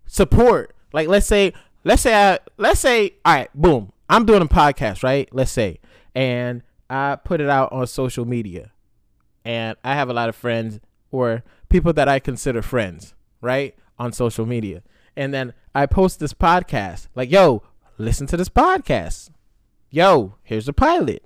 support. 0.06 0.74
Like 0.94 1.10
let's 1.10 1.28
say 1.28 1.52
let's 1.86 2.02
say 2.02 2.14
I 2.14 2.40
let's 2.58 2.82
say 2.82 3.16
all 3.24 3.36
right, 3.36 3.50
boom. 3.56 3.94
I'm 4.10 4.26
doing 4.26 4.42
a 4.42 4.48
podcast, 4.48 5.04
right? 5.04 5.30
Let's 5.32 5.52
say 5.52 5.80
and 6.16 6.64
I 6.90 7.18
put 7.18 7.42
it 7.42 7.50
out 7.50 7.72
on 7.72 7.86
social 7.86 8.26
media. 8.26 8.72
And 9.44 9.78
I 9.84 9.94
have 9.94 10.10
a 10.10 10.14
lot 10.14 10.30
of 10.30 10.36
friends 10.36 10.80
or 11.12 11.44
people 11.70 11.94
that 11.94 12.08
I 12.08 12.20
consider 12.20 12.62
friends, 12.62 13.14
right? 13.42 13.76
On 14.00 14.12
social 14.12 14.46
media. 14.46 14.82
And 15.16 15.34
then 15.34 15.54
I 15.76 15.86
post 15.86 16.20
this 16.20 16.34
podcast. 16.34 17.08
Like, 17.14 17.30
yo, 17.30 17.62
listen 17.98 18.26
to 18.28 18.38
this 18.38 18.50
podcast. 18.50 19.30
Yo, 19.92 20.36
here's 20.42 20.68
a 20.68 20.74
pilot. 20.74 21.24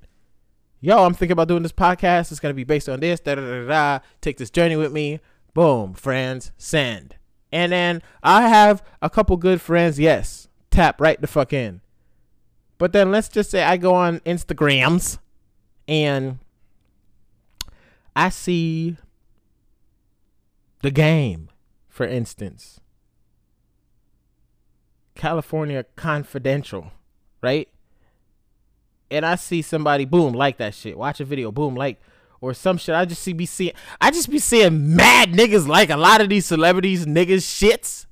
Yo, 0.82 1.04
I'm 1.04 1.14
thinking 1.14 1.34
about 1.34 1.48
doing 1.48 1.64
this 1.64 1.72
podcast. 1.72 2.32
It's 2.32 2.40
gonna 2.40 2.54
be 2.54 2.64
based 2.64 2.90
on 2.90 3.00
this. 3.00 3.20
Da 3.20 3.36
da 3.36 3.42
da 3.42 3.68
da. 3.68 4.00
Take 4.22 4.38
this 4.38 4.50
journey 4.50 4.76
with 4.76 4.92
me. 4.92 5.20
Boom, 5.54 5.94
friends, 5.94 6.52
send. 6.58 7.16
And 7.52 7.72
then 7.72 8.02
I 8.22 8.48
have 8.48 8.84
a 9.02 9.10
couple 9.10 9.36
good 9.38 9.60
friends. 9.60 10.00
Yes, 10.00 10.48
tap 10.80 11.02
right 11.02 11.20
the 11.20 11.28
fuck 11.28 11.52
in. 11.52 11.82
But 12.78 12.94
then 12.94 13.12
let's 13.12 13.28
just 13.28 13.52
say 13.52 13.64
I 13.64 13.76
go 13.76 13.94
on 13.94 14.22
Instagrams 14.22 15.18
and 15.90 16.40
I 18.16 18.30
see 18.30 18.96
the 20.82 20.90
game, 20.90 21.50
for 21.90 22.06
instance. 22.06 22.80
California 25.16 25.84
Confidential, 25.98 26.94
right? 27.42 27.68
And 29.12 29.26
I 29.26 29.36
see 29.36 29.62
somebody 29.62 30.06
boom 30.06 30.32
like 30.32 30.58
that 30.58 30.74
shit. 30.74 30.98
Watch 30.98 31.20
a 31.20 31.26
video, 31.26 31.52
boom 31.52 31.76
like 31.76 32.00
or 32.40 32.54
some 32.54 32.78
shit. 32.78 32.96
I 32.96 33.04
just 33.04 33.22
see 33.22 33.34
be 33.34 33.46
seeing 33.46 33.74
I 34.00 34.12
just 34.12 34.30
be 34.30 34.40
seeing 34.40 34.96
mad 34.96 35.34
niggas 35.34 35.68
like 35.68 35.90
a 35.90 35.98
lot 35.98 36.22
of 36.22 36.30
these 36.30 36.46
celebrities 36.46 37.06
niggas 37.06 37.44
shits. 37.44 38.06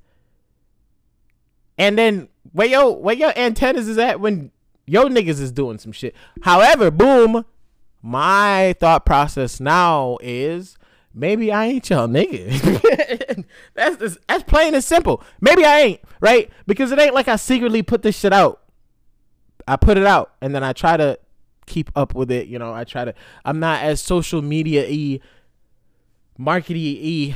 And 1.78 1.96
then 1.96 2.28
where 2.52 2.66
yo 2.66 2.90
where 2.90 3.14
your 3.14 3.32
antennas 3.36 3.88
is 3.88 3.98
at 3.98 4.20
when 4.20 4.50
yo 4.86 5.04
niggas 5.08 5.40
is 5.40 5.52
doing 5.52 5.78
some 5.78 5.92
shit. 5.92 6.14
However, 6.42 6.90
boom, 6.90 7.44
my 8.02 8.74
thought 8.78 9.04
process 9.04 9.60
now 9.60 10.18
is 10.20 10.76
maybe 11.14 11.52
I 11.52 11.66
ain't 11.66 11.90
y'all 11.90 12.08
nigga. 12.08 13.44
that's 13.74 13.96
just, 13.96 14.18
that's 14.28 14.44
plain 14.44 14.74
and 14.74 14.84
simple. 14.84 15.22
Maybe 15.40 15.64
I 15.64 15.80
ain't, 15.80 16.00
right? 16.20 16.50
Because 16.66 16.92
it 16.92 16.98
ain't 16.98 17.14
like 17.14 17.28
I 17.28 17.36
secretly 17.36 17.82
put 17.82 18.02
this 18.02 18.18
shit 18.18 18.32
out. 18.32 18.62
I 19.66 19.76
put 19.76 19.98
it 19.98 20.06
out 20.06 20.32
and 20.40 20.54
then 20.54 20.64
I 20.64 20.72
try 20.72 20.96
to 20.96 21.18
keep 21.66 21.90
up 21.94 22.14
with 22.14 22.30
it, 22.30 22.48
you 22.48 22.58
know. 22.58 22.72
I 22.72 22.84
try 22.84 23.04
to 23.04 23.14
I'm 23.44 23.60
not 23.60 23.82
as 23.82 24.00
social 24.00 24.40
media 24.40 24.86
e, 24.88 25.20
markety 26.38 26.76
e, 26.76 27.34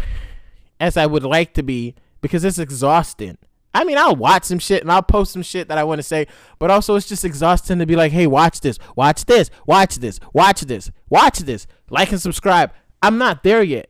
as 0.81 0.96
I 0.96 1.07
would 1.07 1.25
like 1.25 1.53
to 1.55 1.62
be 1.62 1.94
because 2.20 2.44
it's 2.44 2.59
exhausting. 2.59 3.37
I 3.74 3.85
mean, 3.85 3.96
I'll 3.96 4.16
watch 4.16 4.44
some 4.44 4.58
shit 4.58 4.82
and 4.82 4.92
I'll 4.92 5.02
post 5.02 5.32
some 5.32 5.42
shit 5.42 5.68
that 5.68 5.78
I 5.78 5.85
want 5.85 5.98
to 5.98 6.02
say, 6.02 6.26
but 6.58 6.70
also 6.70 6.94
it's 6.94 7.08
just 7.08 7.24
exhausting 7.24 7.78
to 7.78 7.87
be 7.87 7.96
like, 7.96 8.12
hey, 8.12 8.26
watch 8.26 8.61
this, 8.61 8.78
watch 8.96 9.24
this, 9.24 9.50
watch 9.66 9.96
this, 9.96 10.20
watch 10.32 10.61
this, 10.61 10.90
watch 11.08 11.38
this, 11.38 11.66
like 11.88 12.12
and 12.12 12.20
subscribe. 12.20 12.72
I'm 13.02 13.18
not 13.18 13.42
there 13.42 13.62
yet 13.62 13.88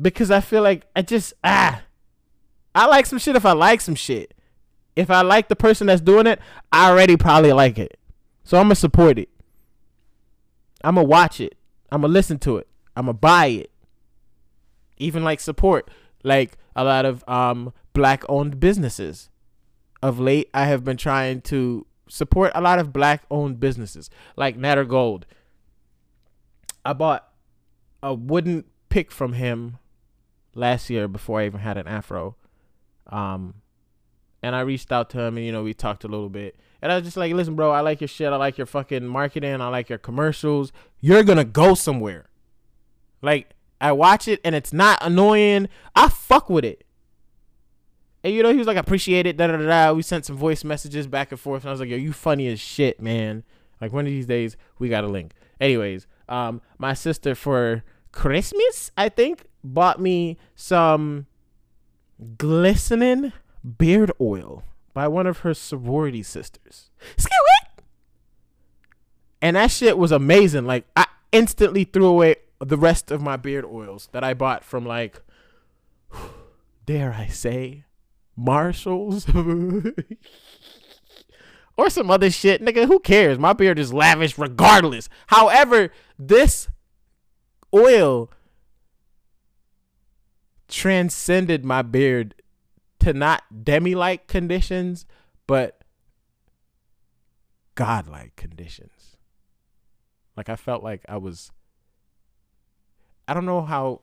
because 0.00 0.30
I 0.30 0.40
feel 0.40 0.62
like 0.62 0.86
I 0.96 1.02
just 1.02 1.34
ah 1.44 1.82
I 2.74 2.86
like 2.86 3.06
some 3.06 3.18
shit 3.18 3.36
if 3.36 3.46
I 3.46 3.52
like 3.52 3.80
some 3.80 3.94
shit. 3.94 4.34
If 4.96 5.10
I 5.10 5.22
like 5.22 5.48
the 5.48 5.56
person 5.56 5.86
that's 5.86 6.02
doing 6.02 6.26
it, 6.26 6.38
I 6.70 6.90
already 6.90 7.16
probably 7.16 7.52
like 7.52 7.78
it. 7.78 7.98
So 8.44 8.58
I'm 8.58 8.64
gonna 8.64 8.74
support 8.74 9.18
it. 9.18 9.28
I'm 10.82 10.96
gonna 10.96 11.06
watch 11.06 11.40
it. 11.40 11.56
I'm 11.90 12.00
gonna 12.00 12.12
listen 12.12 12.38
to 12.40 12.56
it. 12.56 12.66
I'm 12.96 13.04
gonna 13.04 13.14
buy 13.14 13.46
it. 13.46 13.70
Even 14.98 15.22
like 15.22 15.40
support 15.40 15.90
like 16.24 16.56
a 16.74 16.84
lot 16.84 17.04
of 17.04 17.26
um 17.28 17.72
black 17.92 18.24
owned 18.28 18.60
businesses. 18.60 19.28
Of 20.02 20.18
late 20.18 20.50
I 20.52 20.64
have 20.64 20.82
been 20.82 20.96
trying 20.96 21.42
to 21.42 21.86
support 22.08 22.50
a 22.54 22.60
lot 22.60 22.80
of 22.80 22.92
black 22.92 23.22
owned 23.30 23.60
businesses 23.60 24.10
like 24.36 24.56
Natter 24.56 24.84
Gold. 24.84 25.26
I 26.84 26.92
bought 26.92 27.28
a 28.02 28.12
wooden 28.12 28.64
pick 28.88 29.12
from 29.12 29.34
him 29.34 29.78
last 30.54 30.90
year 30.90 31.08
before 31.08 31.40
I 31.40 31.46
even 31.46 31.60
had 31.60 31.78
an 31.78 31.86
afro. 31.86 32.36
Um, 33.06 33.54
and 34.42 34.56
I 34.56 34.60
reached 34.60 34.90
out 34.90 35.10
to 35.10 35.20
him 35.20 35.36
and 35.36 35.46
you 35.46 35.52
know 35.52 35.62
we 35.62 35.74
talked 35.74 36.04
a 36.04 36.08
little 36.08 36.28
bit. 36.28 36.58
And 36.80 36.90
I 36.90 36.96
was 36.96 37.04
just 37.04 37.16
like, 37.16 37.32
listen, 37.32 37.54
bro, 37.54 37.70
I 37.70 37.80
like 37.80 38.00
your 38.00 38.08
shit. 38.08 38.32
I 38.32 38.36
like 38.36 38.58
your 38.58 38.66
fucking 38.66 39.06
marketing. 39.06 39.60
I 39.60 39.68
like 39.68 39.88
your 39.88 39.98
commercials. 39.98 40.72
You're 41.00 41.22
gonna 41.22 41.44
go 41.44 41.74
somewhere. 41.74 42.28
Like 43.22 43.50
I 43.80 43.92
watch 43.92 44.28
it 44.28 44.40
and 44.44 44.54
it's 44.54 44.72
not 44.72 44.98
annoying. 45.00 45.68
I 45.94 46.08
fuck 46.08 46.50
with 46.50 46.64
it. 46.64 46.84
And 48.24 48.32
you 48.32 48.42
know, 48.42 48.52
he 48.52 48.58
was 48.58 48.66
like, 48.66 48.76
appreciate 48.76 49.26
it, 49.26 49.36
da 49.36 49.48
da 49.48 49.56
da. 49.56 49.92
We 49.92 50.02
sent 50.02 50.24
some 50.24 50.36
voice 50.36 50.64
messages 50.64 51.06
back 51.06 51.32
and 51.32 51.40
forth, 51.40 51.62
and 51.62 51.70
I 51.70 51.72
was 51.72 51.80
like, 51.80 51.88
yo, 51.88 51.96
you 51.96 52.12
funny 52.12 52.48
as 52.48 52.60
shit, 52.60 53.00
man. 53.00 53.44
Like 53.80 53.92
one 53.92 54.06
of 54.06 54.12
these 54.12 54.26
days, 54.26 54.56
we 54.78 54.88
got 54.88 55.04
a 55.04 55.08
link. 55.08 55.32
Anyways, 55.60 56.06
um, 56.28 56.60
my 56.78 56.94
sister 56.94 57.34
for 57.34 57.82
Christmas, 58.12 58.90
I 58.96 59.08
think, 59.08 59.46
bought 59.64 60.00
me 60.00 60.38
some 60.54 61.26
glistening 62.38 63.32
beard 63.78 64.12
oil 64.20 64.62
by 64.94 65.08
one 65.08 65.26
of 65.26 65.38
her 65.38 65.54
sorority 65.54 66.22
sisters. 66.22 66.90
And 69.40 69.56
that 69.56 69.72
shit 69.72 69.98
was 69.98 70.12
amazing. 70.12 70.66
Like 70.66 70.86
I 70.94 71.06
instantly 71.32 71.82
threw 71.82 72.06
away 72.06 72.36
the 72.60 72.76
rest 72.76 73.10
of 73.10 73.20
my 73.20 73.36
beard 73.36 73.64
oils 73.64 74.08
that 74.12 74.22
I 74.22 74.34
bought 74.34 74.62
from 74.62 74.86
like 74.86 75.20
dare 76.86 77.12
I 77.12 77.26
say 77.26 77.84
Marshalls 78.36 79.26
or 81.76 81.90
some 81.90 82.10
other 82.10 82.30
shit. 82.30 82.62
Nigga, 82.62 82.86
who 82.86 82.98
cares? 83.00 83.38
My 83.38 83.52
beard 83.52 83.78
is 83.78 83.92
lavish 83.92 84.38
regardless. 84.38 85.08
However, 85.28 85.90
this 86.18 86.68
oil 87.74 88.30
transcended 90.68 91.64
my 91.64 91.82
beard 91.82 92.34
to 93.00 93.12
not 93.12 93.64
demi 93.64 93.94
like 93.94 94.26
conditions, 94.26 95.06
but 95.46 95.82
godlike 97.74 98.36
conditions. 98.36 99.16
Like 100.36 100.48
I 100.48 100.56
felt 100.56 100.82
like 100.82 101.04
I 101.08 101.18
was 101.18 101.50
I 103.28 103.34
don't 103.34 103.46
know 103.46 103.62
how 103.62 104.02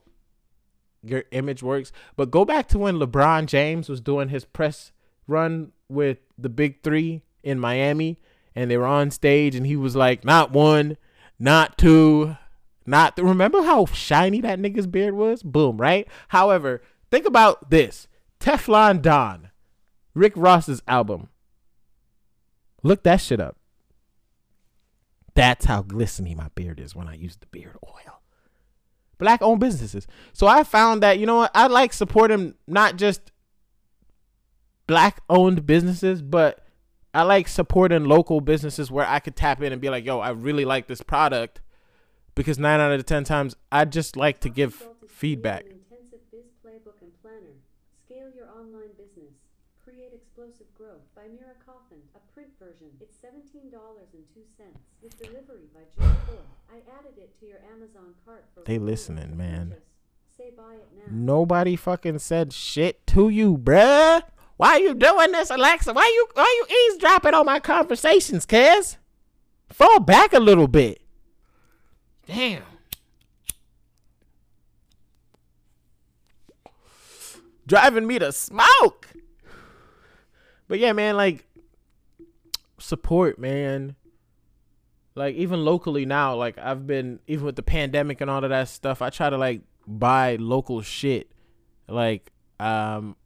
your 1.04 1.24
image 1.32 1.64
works, 1.64 1.92
but 2.16 2.32
go 2.32 2.46
back 2.46 2.68
to 2.70 2.80
when 2.80 2.98
LeBron 2.98 3.46
James 3.46 3.90
was 3.90 4.02
doing 4.02 4.30
his 4.30 4.46
press 4.46 4.92
run 5.28 5.72
with 5.88 6.20
the 6.38 6.50
big 6.50 6.84
3 6.84 7.22
in 7.44 7.60
Miami 7.60 8.20
and 8.56 8.70
they 8.70 8.78
were 8.78 8.86
on 8.86 9.12
stage 9.12 9.56
and 9.56 9.66
he 9.66 9.76
was 9.76 9.96
like 9.96 10.26
not 10.26 10.52
one, 10.52 10.98
not 11.40 11.78
two, 11.78 12.36
not 12.86 13.16
th- 13.16 13.26
remember 13.26 13.64
how 13.64 13.86
shiny 13.86 14.42
that 14.42 14.60
nigga's 14.60 14.88
beard 14.88 15.14
was? 15.14 15.44
Boom, 15.44 15.78
right? 15.78 16.08
However, 16.30 16.82
think 17.12 17.26
about 17.26 17.70
this. 17.70 18.08
Teflon 18.40 19.02
Don, 19.02 19.52
Rick 20.14 20.34
Ross's 20.36 20.82
album. 20.88 21.30
Look 22.84 23.04
that 23.04 23.22
shit 23.22 23.40
up. 23.40 23.58
That's 25.36 25.66
how 25.66 25.82
glistening 25.82 26.38
my 26.38 26.50
beard 26.56 26.80
is 26.80 26.96
when 26.96 27.08
I 27.08 27.14
use 27.14 27.38
the 27.38 27.46
beard 27.46 27.78
oil. 27.86 28.19
Black 29.20 29.42
owned 29.44 29.60
businesses. 29.60 30.08
So 30.34 30.48
I 30.48 30.64
found 30.64 31.04
that, 31.04 31.20
you 31.20 31.26
know 31.26 31.36
what, 31.36 31.52
I 31.54 31.68
like 31.68 31.94
supporting 31.94 32.56
not 32.68 32.96
just 32.96 33.32
black 34.88 35.22
owned 35.30 35.68
businesses, 35.68 36.22
but 36.24 36.66
I 37.14 37.24
like 37.24 37.48
supporting 37.48 38.06
local 38.06 38.42
businesses 38.42 38.90
where 38.90 39.06
I 39.06 39.20
could 39.20 39.36
tap 39.36 39.62
in 39.62 39.72
and 39.72 39.82
be 39.82 39.90
like, 39.90 40.06
yo, 40.06 40.20
I 40.20 40.30
really 40.30 40.66
like 40.66 40.88
this 40.88 41.02
product 41.02 41.62
because 42.34 42.58
nine 42.58 42.80
out 42.80 42.92
of 42.92 43.00
the 43.00 43.04
ten 43.04 43.24
times 43.24 43.56
I 43.72 43.86
just 43.86 44.16
like 44.16 44.40
to 44.42 44.50
give 44.50 44.88
feedback. 45.08 45.66
Intensive 45.66 46.20
biz 46.32 46.46
playbook 46.66 47.02
and 47.02 47.12
planner. 47.22 47.58
Scale 48.06 48.32
your 48.36 48.48
online 48.50 48.90
business. 48.98 49.34
Create 50.00 50.14
explosive 50.14 50.74
growth 50.78 51.04
by 51.14 51.24
Mira 51.24 51.56
Coffin. 51.66 51.98
A 52.16 52.20
print 52.34 52.48
version. 52.58 52.88
It's 53.02 53.18
$17.02 53.18 53.74
with 55.02 55.18
delivery 55.22 55.68
by 55.74 55.82
June 55.94 56.16
4th. 56.30 56.72
I 56.72 56.78
added 56.98 57.18
it 57.18 57.38
to 57.42 57.46
your 57.46 57.58
Amazon 57.70 58.14
cart 58.24 58.46
for 58.54 58.64
They 58.64 58.80
listening, 58.80 59.36
man. 59.36 59.76
Say 60.38 60.52
buy 60.56 60.76
it 60.76 60.88
now. 60.96 61.04
Nobody 61.12 61.76
fucking 61.76 62.20
said 62.20 62.54
shit 62.54 63.06
to 63.08 63.28
you, 63.28 63.58
bruh. 63.58 64.22
Why 64.56 64.70
are 64.70 64.80
you 64.80 64.94
doing 64.94 65.34
this, 65.34 65.50
Alexa? 65.50 65.92
Why 65.92 66.06
you 66.06 66.28
why 66.34 66.64
you 66.70 66.78
eavesdropping 66.92 67.34
on 67.34 67.46
my 67.46 67.60
conversations, 67.60 68.46
Kez? 68.46 68.96
Fall 69.68 70.00
back 70.00 70.32
a 70.32 70.40
little 70.40 70.70
bit. 70.70 71.02
Damn. 72.26 72.64
Driving 77.68 78.08
me 78.08 78.18
to 78.20 78.32
smoke. 78.32 79.09
But 80.70 80.80
yeah, 80.80 80.94
man, 80.94 81.18
like 81.18 81.46
support, 82.78 83.40
man. 83.40 83.96
Like 85.16 85.36
even 85.36 85.66
locally 85.66 86.06
now, 86.06 86.36
like 86.36 86.58
I've 86.58 86.88
been 86.88 87.20
even 87.28 87.46
with 87.46 87.58
the 87.58 87.64
pandemic 87.64 88.22
and 88.22 88.30
all 88.30 88.44
of 88.44 88.52
that 88.52 88.70
stuff, 88.70 89.02
I 89.02 89.10
try 89.10 89.30
to 89.30 89.38
like 89.38 89.62
buy 89.86 90.38
local 90.38 90.82
shit. 90.82 91.30
Like 91.90 92.32
um 92.60 93.18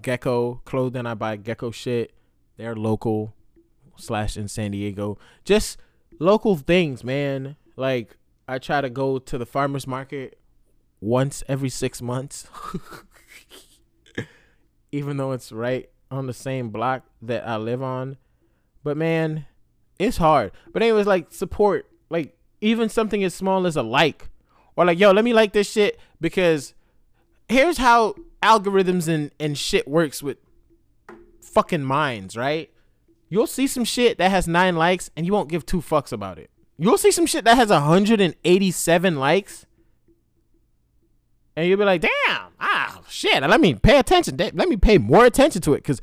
Gecko 0.00 0.62
clothing, 0.64 1.04
I 1.04 1.14
buy 1.14 1.36
Gecko 1.36 1.72
shit. 1.72 2.12
They're 2.56 2.76
local 2.76 3.34
slash 3.96 4.36
in 4.36 4.46
San 4.46 4.70
Diego. 4.70 5.18
Just 5.44 5.76
local 6.20 6.56
things, 6.56 7.02
man. 7.02 7.56
Like 7.76 8.16
I 8.46 8.58
try 8.58 8.80
to 8.80 8.88
go 8.88 9.18
to 9.18 9.38
the 9.38 9.44
farmers 9.44 9.88
market 9.88 10.38
once 11.00 11.42
every 11.48 11.68
six 11.68 12.00
months. 12.00 12.46
Even 14.92 15.16
though 15.16 15.32
it's 15.32 15.50
right 15.50 15.90
on 16.10 16.26
the 16.26 16.32
same 16.32 16.70
block 16.70 17.04
that 17.22 17.46
I 17.46 17.56
live 17.56 17.82
on. 17.82 18.16
But 18.82 18.96
man, 18.96 19.46
it's 19.98 20.16
hard. 20.16 20.52
But 20.72 20.82
anyways, 20.82 21.06
like 21.06 21.32
support, 21.32 21.86
like 22.10 22.36
even 22.60 22.88
something 22.88 23.22
as 23.24 23.34
small 23.34 23.66
as 23.66 23.76
a 23.76 23.82
like, 23.82 24.28
or 24.76 24.84
like, 24.84 24.98
yo, 24.98 25.10
let 25.12 25.24
me 25.24 25.32
like 25.32 25.52
this 25.52 25.70
shit 25.70 25.98
because 26.20 26.74
here's 27.48 27.78
how 27.78 28.14
algorithms 28.42 29.08
and 29.08 29.32
and 29.40 29.58
shit 29.58 29.88
works 29.88 30.22
with 30.22 30.38
fucking 31.40 31.82
minds, 31.82 32.36
right? 32.36 32.70
You'll 33.28 33.46
see 33.46 33.66
some 33.66 33.84
shit 33.84 34.18
that 34.18 34.30
has 34.30 34.48
nine 34.48 34.76
likes 34.76 35.10
and 35.16 35.26
you 35.26 35.32
won't 35.32 35.50
give 35.50 35.66
two 35.66 35.80
fucks 35.80 36.12
about 36.12 36.38
it. 36.38 36.50
You'll 36.78 36.98
see 36.98 37.10
some 37.10 37.26
shit 37.26 37.44
that 37.44 37.56
has 37.56 37.70
187 37.70 39.16
likes. 39.16 39.66
And 41.56 41.66
you'll 41.66 41.78
be 41.78 41.84
like, 41.84 42.00
damn, 42.00 42.52
shit. 43.08 43.42
Let 43.42 43.60
me 43.60 43.74
pay 43.74 43.98
attention. 43.98 44.36
Let 44.36 44.54
me 44.54 44.76
pay 44.76 44.98
more 44.98 45.24
attention 45.24 45.62
to 45.62 45.74
it 45.74 45.78
because 45.78 46.00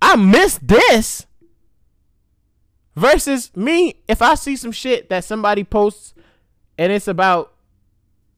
I 0.00 0.16
missed 0.16 0.66
this 0.66 1.26
versus 2.96 3.54
me 3.54 3.94
if 4.08 4.22
i 4.22 4.34
see 4.34 4.56
some 4.56 4.72
shit 4.72 5.08
that 5.10 5.22
somebody 5.22 5.62
posts 5.62 6.14
and 6.78 6.90
it's 6.90 7.06
about 7.06 7.52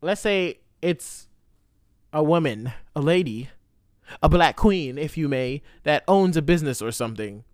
let's 0.03 0.21
say 0.21 0.59
it's 0.83 1.29
a 2.13 2.23
woman 2.23 2.73
a 2.95 3.01
lady 3.01 3.49
a 4.23 4.29
black 4.29 4.57
queen 4.57 4.99
if 4.99 5.17
you 5.17 5.29
may 5.29 5.63
that 5.85 6.03
owns 6.09 6.37
a 6.37 6.43
business 6.43 6.83
or 6.83 6.91
something 6.91 7.45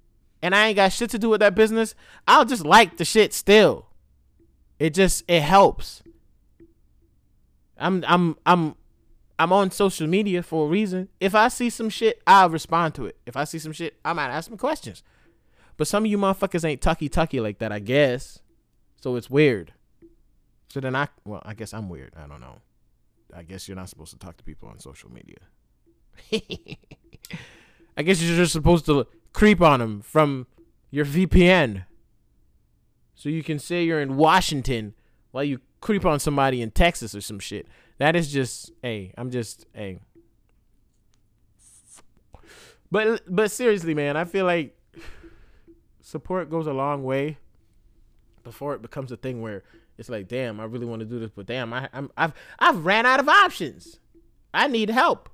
and 0.40 0.54
i 0.54 0.68
ain't 0.68 0.76
got 0.76 0.92
shit 0.92 1.10
to 1.10 1.18
do 1.18 1.28
with 1.28 1.40
that 1.40 1.54
business 1.54 1.94
i'll 2.26 2.44
just 2.44 2.64
like 2.64 2.96
the 2.96 3.04
shit 3.04 3.34
still 3.34 3.86
it 4.78 4.94
just 4.94 5.22
it 5.28 5.42
helps 5.42 6.02
i'm 7.76 8.02
i'm 8.08 8.34
i'm 8.46 8.74
i'm 9.38 9.52
on 9.52 9.70
social 9.70 10.06
media 10.06 10.42
for 10.42 10.66
a 10.66 10.68
reason 10.68 11.08
if 11.20 11.34
i 11.34 11.48
see 11.48 11.68
some 11.70 11.88
shit 11.88 12.22
i'll 12.26 12.50
respond 12.50 12.94
to 12.94 13.06
it 13.06 13.16
if 13.26 13.36
i 13.36 13.44
see 13.44 13.58
some 13.58 13.72
shit 13.72 13.96
i 14.04 14.12
might 14.12 14.28
ask 14.28 14.48
some 14.48 14.58
questions 14.58 15.02
but 15.76 15.86
some 15.86 16.04
of 16.04 16.10
you 16.10 16.18
motherfuckers 16.18 16.64
ain't 16.64 16.80
tucky 16.80 17.08
tucky 17.08 17.40
like 17.40 17.58
that, 17.58 17.72
I 17.72 17.80
guess. 17.80 18.40
So 19.00 19.16
it's 19.16 19.28
weird. 19.28 19.72
So 20.68 20.80
then 20.80 20.96
I, 20.96 21.08
well, 21.24 21.42
I 21.44 21.54
guess 21.54 21.74
I'm 21.74 21.88
weird. 21.88 22.12
I 22.16 22.26
don't 22.26 22.40
know. 22.40 22.60
I 23.34 23.42
guess 23.42 23.68
you're 23.68 23.76
not 23.76 23.88
supposed 23.88 24.12
to 24.12 24.18
talk 24.18 24.36
to 24.36 24.44
people 24.44 24.68
on 24.68 24.78
social 24.78 25.10
media. 25.10 25.38
I 27.96 28.02
guess 28.02 28.22
you're 28.22 28.36
just 28.36 28.52
supposed 28.52 28.86
to 28.86 29.06
creep 29.32 29.60
on 29.60 29.80
them 29.80 30.00
from 30.00 30.46
your 30.90 31.04
VPN. 31.04 31.84
So 33.14 33.28
you 33.28 33.42
can 33.42 33.58
say 33.58 33.84
you're 33.84 34.00
in 34.00 34.16
Washington 34.16 34.94
while 35.32 35.44
you 35.44 35.60
creep 35.84 36.06
on 36.06 36.18
somebody 36.18 36.62
in 36.62 36.70
Texas 36.70 37.14
or 37.14 37.20
some 37.20 37.38
shit. 37.38 37.68
That 37.98 38.16
is 38.16 38.32
just, 38.32 38.72
hey, 38.82 39.12
I'm 39.18 39.30
just, 39.30 39.66
hey. 39.74 40.00
But 42.90 43.22
but 43.28 43.50
seriously, 43.50 43.94
man, 43.94 44.16
I 44.16 44.24
feel 44.24 44.46
like 44.46 44.76
support 46.00 46.48
goes 46.50 46.66
a 46.66 46.72
long 46.72 47.04
way 47.04 47.36
before 48.44 48.74
it 48.74 48.80
becomes 48.80 49.12
a 49.12 49.16
thing 49.16 49.42
where 49.42 49.62
it's 49.98 50.08
like, 50.08 50.26
damn, 50.26 50.58
I 50.58 50.64
really 50.64 50.86
want 50.86 51.00
to 51.00 51.06
do 51.06 51.18
this, 51.18 51.30
but 51.30 51.46
damn, 51.46 51.72
I, 51.72 51.88
I'm, 51.92 52.10
I've, 52.16 52.32
I've 52.58 52.84
ran 52.84 53.04
out 53.04 53.20
of 53.20 53.28
options. 53.28 54.00
I 54.52 54.68
need 54.68 54.88
help. 54.90 55.28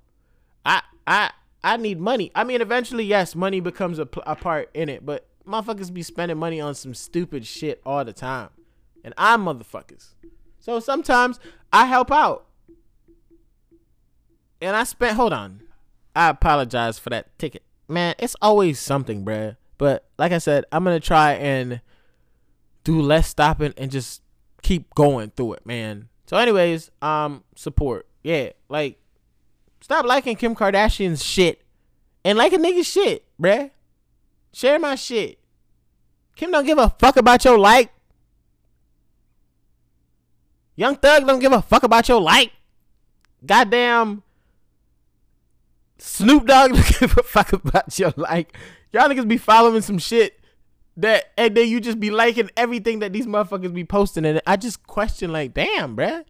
I, 0.64 0.82
I, 1.06 1.30
I 1.62 1.76
need 1.76 2.00
money. 2.00 2.32
I 2.34 2.44
mean, 2.44 2.60
eventually, 2.60 3.04
yes, 3.04 3.34
money 3.34 3.60
becomes 3.60 3.98
a, 3.98 4.08
a 4.26 4.36
part 4.36 4.70
in 4.74 4.88
it, 4.88 5.06
but 5.06 5.28
motherfuckers 5.46 5.92
be 5.92 6.02
spending 6.02 6.38
money 6.38 6.60
on 6.60 6.74
some 6.74 6.94
stupid 6.94 7.46
shit 7.46 7.80
all 7.86 8.04
the 8.04 8.12
time, 8.12 8.50
and 9.04 9.14
I'm 9.16 9.44
motherfuckers. 9.44 10.14
So 10.60 10.78
sometimes 10.78 11.40
I 11.72 11.86
help 11.86 12.12
out, 12.12 12.46
and 14.60 14.76
I 14.76 14.84
spent. 14.84 15.16
Hold 15.16 15.32
on, 15.32 15.62
I 16.14 16.28
apologize 16.28 16.98
for 16.98 17.10
that 17.10 17.36
ticket, 17.38 17.62
man. 17.88 18.14
It's 18.18 18.36
always 18.40 18.78
something, 18.78 19.24
bruh. 19.24 19.56
But 19.78 20.06
like 20.18 20.32
I 20.32 20.38
said, 20.38 20.64
I'm 20.70 20.84
gonna 20.84 21.00
try 21.00 21.32
and 21.32 21.80
do 22.84 23.00
less 23.00 23.28
stopping 23.28 23.74
and 23.76 23.90
just 23.90 24.22
keep 24.62 24.94
going 24.94 25.30
through 25.30 25.54
it, 25.54 25.66
man. 25.66 26.08
So, 26.26 26.36
anyways, 26.36 26.90
um, 27.02 27.44
support. 27.56 28.06
Yeah, 28.22 28.50
like 28.68 28.98
stop 29.80 30.04
liking 30.04 30.36
Kim 30.36 30.54
Kardashian's 30.54 31.24
shit 31.24 31.62
and 32.24 32.36
like 32.36 32.52
a 32.52 32.58
nigga 32.58 32.84
shit, 32.84 33.24
bruh. 33.40 33.70
Share 34.52 34.78
my 34.78 34.94
shit. 34.94 35.38
Kim 36.36 36.50
don't 36.50 36.66
give 36.66 36.78
a 36.78 36.90
fuck 36.98 37.16
about 37.16 37.44
your 37.44 37.58
like. 37.58 37.92
Young 40.80 40.96
Thug 40.96 41.26
don't 41.26 41.40
give 41.40 41.52
a 41.52 41.60
fuck 41.60 41.82
about 41.82 42.08
your 42.08 42.22
like. 42.22 42.52
Goddamn 43.44 44.22
Snoop 45.98 46.46
Dogg 46.46 46.72
don't 46.74 46.98
give 46.98 47.18
a 47.18 47.22
fuck 47.22 47.52
about 47.52 47.98
your 47.98 48.14
like. 48.16 48.56
Y'all 48.90 49.06
niggas 49.06 49.28
be 49.28 49.36
following 49.36 49.82
some 49.82 49.98
shit 49.98 50.40
that 50.96 51.32
and 51.36 51.54
then 51.54 51.68
you 51.68 51.80
just 51.80 52.00
be 52.00 52.10
liking 52.10 52.48
everything 52.56 53.00
that 53.00 53.12
these 53.12 53.26
motherfuckers 53.26 53.74
be 53.74 53.84
posting 53.84 54.24
and 54.24 54.40
I 54.46 54.56
just 54.56 54.86
question 54.86 55.30
like, 55.30 55.52
damn, 55.52 55.98
bruh, 55.98 56.24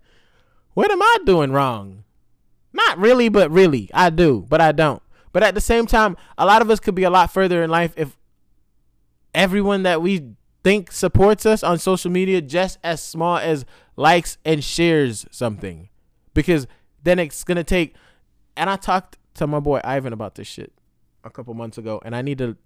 what 0.75 0.91
am 0.91 1.01
I 1.01 1.19
doing 1.25 1.53
wrong? 1.53 2.03
Not 2.73 2.99
really, 2.99 3.29
but 3.29 3.53
really, 3.53 3.89
I 3.95 4.11
do, 4.11 4.47
but 4.49 4.61
I 4.61 4.73
don't. 4.73 5.03
But 5.33 5.45
at 5.45 5.55
the 5.55 5.61
same 5.61 5.87
time, 5.87 6.17
a 6.37 6.45
lot 6.45 6.61
of 6.61 6.71
us 6.71 6.81
could 6.81 6.97
be 6.97 7.05
a 7.05 7.11
lot 7.11 7.33
further 7.33 7.63
in 7.63 7.71
life 7.71 7.95
if 7.97 8.19
everyone 9.33 9.85
that 9.85 10.03
we 10.03 10.35
think 10.65 10.91
supports 10.91 11.47
us 11.47 11.63
on 11.63 11.79
social 11.79 12.11
media 12.11 12.41
just 12.41 12.79
as 12.83 13.01
small 13.01 13.37
as 13.39 13.65
likes 14.01 14.39
and 14.47 14.65
shares 14.65 15.27
something. 15.31 15.91
Because 16.33 16.67
then 17.03 17.19
it's 17.19 17.45
gonna 17.45 17.63
take 17.63 17.95
and 18.57 18.71
I 18.71 18.77
talked 18.77 19.19
to 19.35 19.47
my 19.47 19.61
boy 19.61 19.81
Ivan 19.85 20.13
about 20.13 20.35
this 20.35 20.49
shit 20.49 20.73
a 21.23 21.31
couple 21.31 21.53
months 21.55 21.77
ago 21.77 22.01
and 22.05 22.17
I 22.17 22.23
need 22.23 22.39
to 22.39 22.57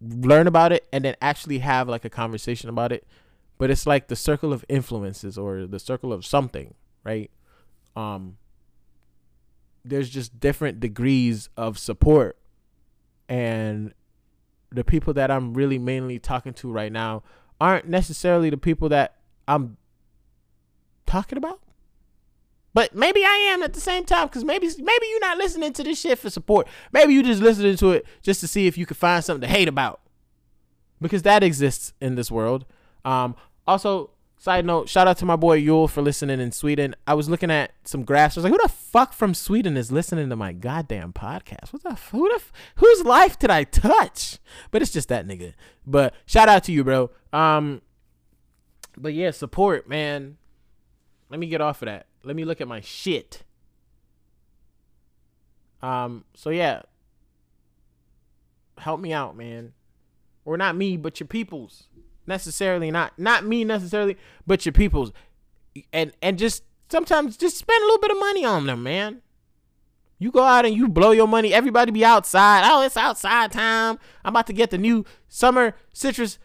learn 0.00 0.46
about 0.46 0.72
it 0.72 0.86
and 0.92 1.04
then 1.04 1.16
actually 1.22 1.58
have 1.60 1.88
like 1.88 2.04
a 2.04 2.10
conversation 2.10 2.68
about 2.68 2.92
it. 2.92 3.06
But 3.56 3.70
it's 3.70 3.86
like 3.86 4.08
the 4.08 4.16
circle 4.16 4.52
of 4.52 4.64
influences 4.68 5.38
or 5.38 5.66
the 5.66 5.78
circle 5.78 6.12
of 6.12 6.24
something, 6.26 6.74
right? 7.02 7.30
Um 7.96 8.36
there's 9.86 10.10
just 10.10 10.38
different 10.38 10.80
degrees 10.80 11.48
of 11.56 11.78
support 11.78 12.38
and 13.28 13.94
the 14.70 14.84
people 14.84 15.14
that 15.14 15.30
I'm 15.30 15.54
really 15.54 15.78
mainly 15.78 16.18
talking 16.18 16.52
to 16.54 16.70
right 16.70 16.92
now 16.92 17.22
aren't 17.60 17.88
necessarily 17.88 18.50
the 18.50 18.56
people 18.56 18.88
that 18.90 19.16
I'm 19.46 19.76
talking 21.06 21.38
about. 21.38 21.60
But 22.72 22.94
maybe 22.94 23.24
I 23.24 23.50
am 23.52 23.62
at 23.62 23.72
the 23.72 23.80
same 23.80 24.04
time 24.04 24.26
because 24.26 24.44
maybe 24.44 24.66
maybe 24.66 25.06
you're 25.08 25.20
not 25.20 25.38
listening 25.38 25.72
to 25.74 25.84
this 25.84 26.00
shit 26.00 26.18
for 26.18 26.28
support. 26.28 26.66
Maybe 26.92 27.14
you 27.14 27.22
just 27.22 27.40
listening 27.40 27.76
to 27.76 27.92
it 27.92 28.06
just 28.20 28.40
to 28.40 28.48
see 28.48 28.66
if 28.66 28.76
you 28.76 28.84
can 28.84 28.96
find 28.96 29.24
something 29.24 29.48
to 29.48 29.54
hate 29.54 29.68
about, 29.68 30.00
because 31.00 31.22
that 31.22 31.44
exists 31.44 31.92
in 32.00 32.16
this 32.16 32.32
world. 32.32 32.66
Um, 33.04 33.36
also, 33.64 34.10
side 34.38 34.66
note, 34.66 34.88
shout 34.88 35.06
out 35.06 35.18
to 35.18 35.24
my 35.24 35.36
boy 35.36 35.54
Yule 35.54 35.86
for 35.86 36.02
listening 36.02 36.40
in 36.40 36.50
Sweden. 36.50 36.96
I 37.06 37.14
was 37.14 37.28
looking 37.28 37.50
at 37.50 37.70
some 37.84 38.02
graphs. 38.04 38.36
I 38.36 38.40
was 38.40 38.44
like, 38.44 38.52
who 38.52 38.66
the 38.66 38.68
fuck 38.68 39.12
from 39.12 39.34
Sweden 39.34 39.76
is 39.76 39.92
listening 39.92 40.28
to 40.30 40.36
my 40.36 40.52
goddamn 40.52 41.12
podcast? 41.12 41.72
What 41.72 41.84
the 41.84 41.94
who 42.10 42.28
the 42.28 42.42
whose 42.76 43.04
life 43.04 43.38
did 43.38 43.50
I 43.50 43.62
touch? 43.62 44.40
But 44.72 44.82
it's 44.82 44.90
just 44.90 45.08
that 45.10 45.28
nigga. 45.28 45.52
But 45.86 46.12
shout 46.26 46.48
out 46.48 46.64
to 46.64 46.72
you, 46.72 46.82
bro. 46.82 47.12
Um, 47.32 47.82
but 48.96 49.14
yeah, 49.14 49.30
support, 49.30 49.88
man. 49.88 50.38
Let 51.30 51.40
me 51.40 51.46
get 51.46 51.60
off 51.60 51.82
of 51.82 51.86
that. 51.86 52.06
Let 52.22 52.36
me 52.36 52.44
look 52.44 52.60
at 52.60 52.68
my 52.68 52.80
shit. 52.80 53.44
Um, 55.82 56.24
so 56.34 56.50
yeah. 56.50 56.82
Help 58.78 59.00
me 59.00 59.12
out, 59.12 59.36
man. 59.36 59.72
Or 60.44 60.56
not 60.56 60.76
me, 60.76 60.96
but 60.96 61.20
your 61.20 61.26
peoples. 61.26 61.84
Necessarily 62.26 62.90
not 62.90 63.18
not 63.18 63.44
me 63.44 63.64
necessarily, 63.64 64.16
but 64.46 64.64
your 64.64 64.72
peoples. 64.72 65.12
And 65.92 66.12
and 66.22 66.38
just 66.38 66.62
sometimes 66.88 67.36
just 67.36 67.58
spend 67.58 67.82
a 67.82 67.86
little 67.86 68.00
bit 68.00 68.10
of 68.10 68.18
money 68.18 68.44
on 68.44 68.66
them, 68.66 68.82
man. 68.82 69.20
You 70.18 70.30
go 70.30 70.42
out 70.42 70.64
and 70.64 70.74
you 70.74 70.88
blow 70.88 71.10
your 71.10 71.28
money. 71.28 71.52
Everybody 71.52 71.90
be 71.90 72.04
outside. 72.04 72.62
Oh, 72.64 72.82
it's 72.82 72.96
outside 72.96 73.52
time. 73.52 73.98
I'm 74.24 74.32
about 74.32 74.46
to 74.46 74.52
get 74.52 74.70
the 74.70 74.78
new 74.78 75.04
summer 75.28 75.74
citrus 75.92 76.38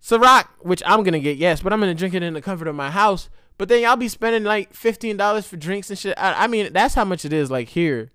Ciroc, 0.00 0.46
which 0.60 0.82
I'm 0.86 1.02
gonna 1.02 1.18
get, 1.18 1.36
yes, 1.36 1.60
but 1.60 1.72
I'm 1.72 1.80
gonna 1.80 1.94
drink 1.94 2.14
it 2.14 2.22
in 2.22 2.34
the 2.34 2.40
comfort 2.40 2.68
of 2.68 2.76
my 2.76 2.90
house. 2.90 3.28
But 3.58 3.68
then 3.68 3.82
y'all 3.82 3.96
be 3.96 4.08
spending 4.08 4.44
like 4.44 4.74
fifteen 4.74 5.16
dollars 5.16 5.46
for 5.46 5.56
drinks 5.56 5.90
and 5.90 5.98
shit. 5.98 6.16
I, 6.18 6.44
I 6.44 6.46
mean, 6.46 6.72
that's 6.72 6.94
how 6.94 7.04
much 7.04 7.24
it 7.24 7.32
is 7.32 7.50
like 7.50 7.70
here. 7.70 8.10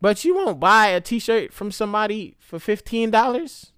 But 0.00 0.24
you 0.24 0.34
won't 0.34 0.60
buy 0.60 0.88
a 0.88 1.00
T-shirt 1.00 1.52
from 1.52 1.72
somebody 1.72 2.36
for 2.38 2.58
fifteen 2.58 3.10
dollars. 3.10 3.72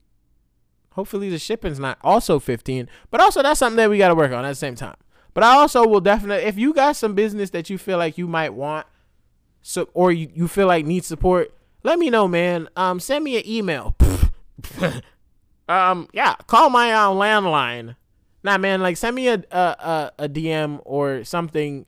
Hopefully 0.92 1.30
the 1.30 1.38
shipping's 1.38 1.78
not 1.78 1.98
also 2.02 2.38
fifteen. 2.38 2.88
But 3.10 3.20
also 3.20 3.42
that's 3.42 3.60
something 3.60 3.76
that 3.76 3.90
we 3.90 3.98
gotta 3.98 4.14
work 4.14 4.32
on 4.32 4.44
at 4.44 4.48
the 4.48 4.54
same 4.54 4.74
time. 4.74 4.96
But 5.32 5.44
I 5.44 5.54
also 5.54 5.86
will 5.86 6.00
definitely, 6.00 6.44
if 6.44 6.58
you 6.58 6.74
got 6.74 6.96
some 6.96 7.14
business 7.14 7.50
that 7.50 7.70
you 7.70 7.78
feel 7.78 7.98
like 7.98 8.18
you 8.18 8.26
might 8.26 8.52
want, 8.52 8.86
so 9.62 9.88
or 9.94 10.10
you, 10.10 10.28
you 10.34 10.48
feel 10.48 10.66
like 10.66 10.84
need 10.84 11.04
support, 11.04 11.54
let 11.82 11.98
me 11.98 12.10
know, 12.10 12.26
man. 12.26 12.68
Um, 12.76 12.98
send 12.98 13.24
me 13.24 13.36
an 13.36 13.46
email. 13.46 13.94
um, 15.68 16.08
yeah, 16.12 16.34
call 16.46 16.70
my 16.70 16.92
uh, 16.92 17.08
landline. 17.08 17.96
Nah, 18.42 18.58
man, 18.58 18.80
like 18.80 18.96
send 18.96 19.16
me 19.16 19.28
a, 19.28 19.42
a 19.50 19.56
a 19.56 20.12
a 20.20 20.28
DM 20.28 20.80
or 20.84 21.24
something. 21.24 21.86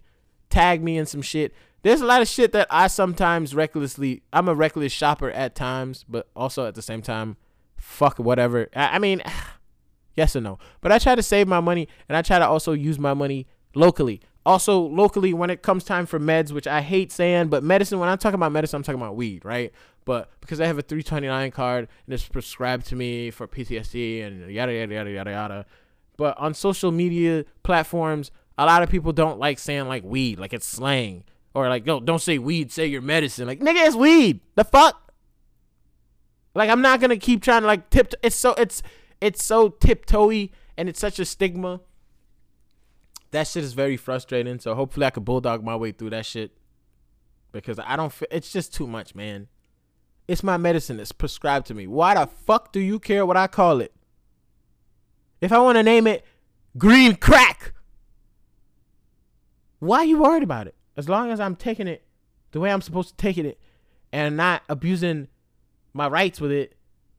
Tag 0.50 0.82
me 0.82 0.98
in 0.98 1.06
some 1.06 1.22
shit. 1.22 1.54
There's 1.82 2.00
a 2.00 2.06
lot 2.06 2.22
of 2.22 2.28
shit 2.28 2.52
that 2.52 2.66
I 2.70 2.86
sometimes 2.86 3.54
recklessly. 3.54 4.22
I'm 4.32 4.48
a 4.48 4.54
reckless 4.54 4.92
shopper 4.92 5.30
at 5.30 5.54
times, 5.54 6.04
but 6.08 6.28
also 6.36 6.66
at 6.66 6.74
the 6.74 6.82
same 6.82 7.02
time, 7.02 7.36
fuck 7.76 8.18
whatever. 8.18 8.68
I, 8.76 8.96
I 8.96 8.98
mean, 8.98 9.22
yes 10.14 10.36
or 10.36 10.40
no. 10.40 10.58
But 10.80 10.92
I 10.92 10.98
try 10.98 11.14
to 11.14 11.22
save 11.22 11.48
my 11.48 11.60
money, 11.60 11.88
and 12.08 12.16
I 12.16 12.22
try 12.22 12.38
to 12.38 12.46
also 12.46 12.72
use 12.72 12.98
my 12.98 13.14
money 13.14 13.46
locally. 13.74 14.20
Also, 14.44 14.80
locally, 14.80 15.32
when 15.32 15.50
it 15.50 15.62
comes 15.62 15.84
time 15.84 16.04
for 16.04 16.18
meds, 16.18 16.52
which 16.52 16.66
I 16.66 16.82
hate 16.82 17.12
saying, 17.12 17.48
but 17.48 17.62
medicine. 17.62 17.98
When 17.98 18.08
I'm 18.08 18.18
talking 18.18 18.34
about 18.34 18.52
medicine, 18.52 18.76
I'm 18.76 18.82
talking 18.82 19.00
about 19.00 19.16
weed, 19.16 19.44
right? 19.44 19.72
But 20.04 20.30
because 20.40 20.60
I 20.60 20.66
have 20.66 20.78
a 20.78 20.82
329 20.82 21.50
card 21.52 21.88
and 22.06 22.14
it's 22.14 22.26
prescribed 22.26 22.86
to 22.86 22.96
me 22.96 23.30
for 23.30 23.46
PTSD 23.46 24.26
and 24.26 24.50
yada 24.50 24.72
yada 24.72 24.94
yada 24.94 25.10
yada 25.10 25.30
yada. 25.30 25.66
But 26.22 26.38
on 26.38 26.54
social 26.54 26.92
media 26.92 27.44
platforms, 27.64 28.30
a 28.56 28.64
lot 28.64 28.84
of 28.84 28.88
people 28.88 29.12
don't 29.12 29.40
like 29.40 29.58
saying 29.58 29.88
like 29.88 30.04
weed, 30.04 30.38
like 30.38 30.52
it's 30.52 30.64
slang. 30.64 31.24
Or 31.52 31.68
like, 31.68 31.84
yo, 31.84 31.98
don't 31.98 32.22
say 32.22 32.38
weed, 32.38 32.70
say 32.70 32.86
your 32.86 33.02
medicine. 33.02 33.48
Like, 33.48 33.58
nigga, 33.58 33.84
it's 33.88 33.96
weed. 33.96 34.38
The 34.54 34.62
fuck? 34.62 35.12
Like, 36.54 36.70
I'm 36.70 36.80
not 36.80 37.00
gonna 37.00 37.16
keep 37.16 37.42
trying 37.42 37.62
to 37.62 37.66
like 37.66 37.90
tip. 37.90 38.14
It's 38.22 38.36
so 38.36 38.54
it's 38.54 38.84
it's 39.20 39.42
so 39.42 39.68
tiptoey 39.68 40.50
and 40.76 40.88
it's 40.88 41.00
such 41.00 41.18
a 41.18 41.24
stigma. 41.24 41.80
That 43.32 43.48
shit 43.48 43.64
is 43.64 43.72
very 43.72 43.96
frustrating. 43.96 44.60
So 44.60 44.76
hopefully 44.76 45.06
I 45.06 45.10
can 45.10 45.24
bulldog 45.24 45.64
my 45.64 45.74
way 45.74 45.90
through 45.90 46.10
that 46.10 46.24
shit. 46.24 46.52
Because 47.50 47.80
I 47.80 47.96
don't 47.96 48.12
feel 48.12 48.28
it's 48.30 48.52
just 48.52 48.72
too 48.72 48.86
much, 48.86 49.16
man. 49.16 49.48
It's 50.28 50.44
my 50.44 50.56
medicine. 50.56 51.00
It's 51.00 51.10
prescribed 51.10 51.66
to 51.66 51.74
me. 51.74 51.88
Why 51.88 52.14
the 52.14 52.28
fuck 52.28 52.72
do 52.72 52.78
you 52.78 53.00
care 53.00 53.26
what 53.26 53.36
I 53.36 53.48
call 53.48 53.80
it? 53.80 53.92
If 55.42 55.52
I 55.52 55.58
want 55.58 55.76
to 55.76 55.82
name 55.82 56.06
it 56.06 56.24
green 56.78 57.16
crack, 57.16 57.74
why 59.80 59.98
are 59.98 60.04
you 60.04 60.22
worried 60.22 60.42
about 60.42 60.68
it? 60.68 60.74
As 60.96 61.08
long 61.08 61.30
as 61.30 61.40
I'm 61.40 61.56
taking 61.56 61.88
it 61.88 62.02
the 62.52 62.60
way 62.60 62.70
I'm 62.70 62.80
supposed 62.80 63.10
to 63.10 63.16
take 63.16 63.36
it 63.36 63.58
and 64.12 64.36
not 64.36 64.62
abusing 64.68 65.28
my 65.92 66.08
rights 66.08 66.40
with 66.40 66.52
it 66.52 66.76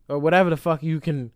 or 0.07 0.17
whatever 0.17 0.49
the 0.49 0.57
fuck 0.57 0.81
you 0.81 0.99
can 0.99 1.31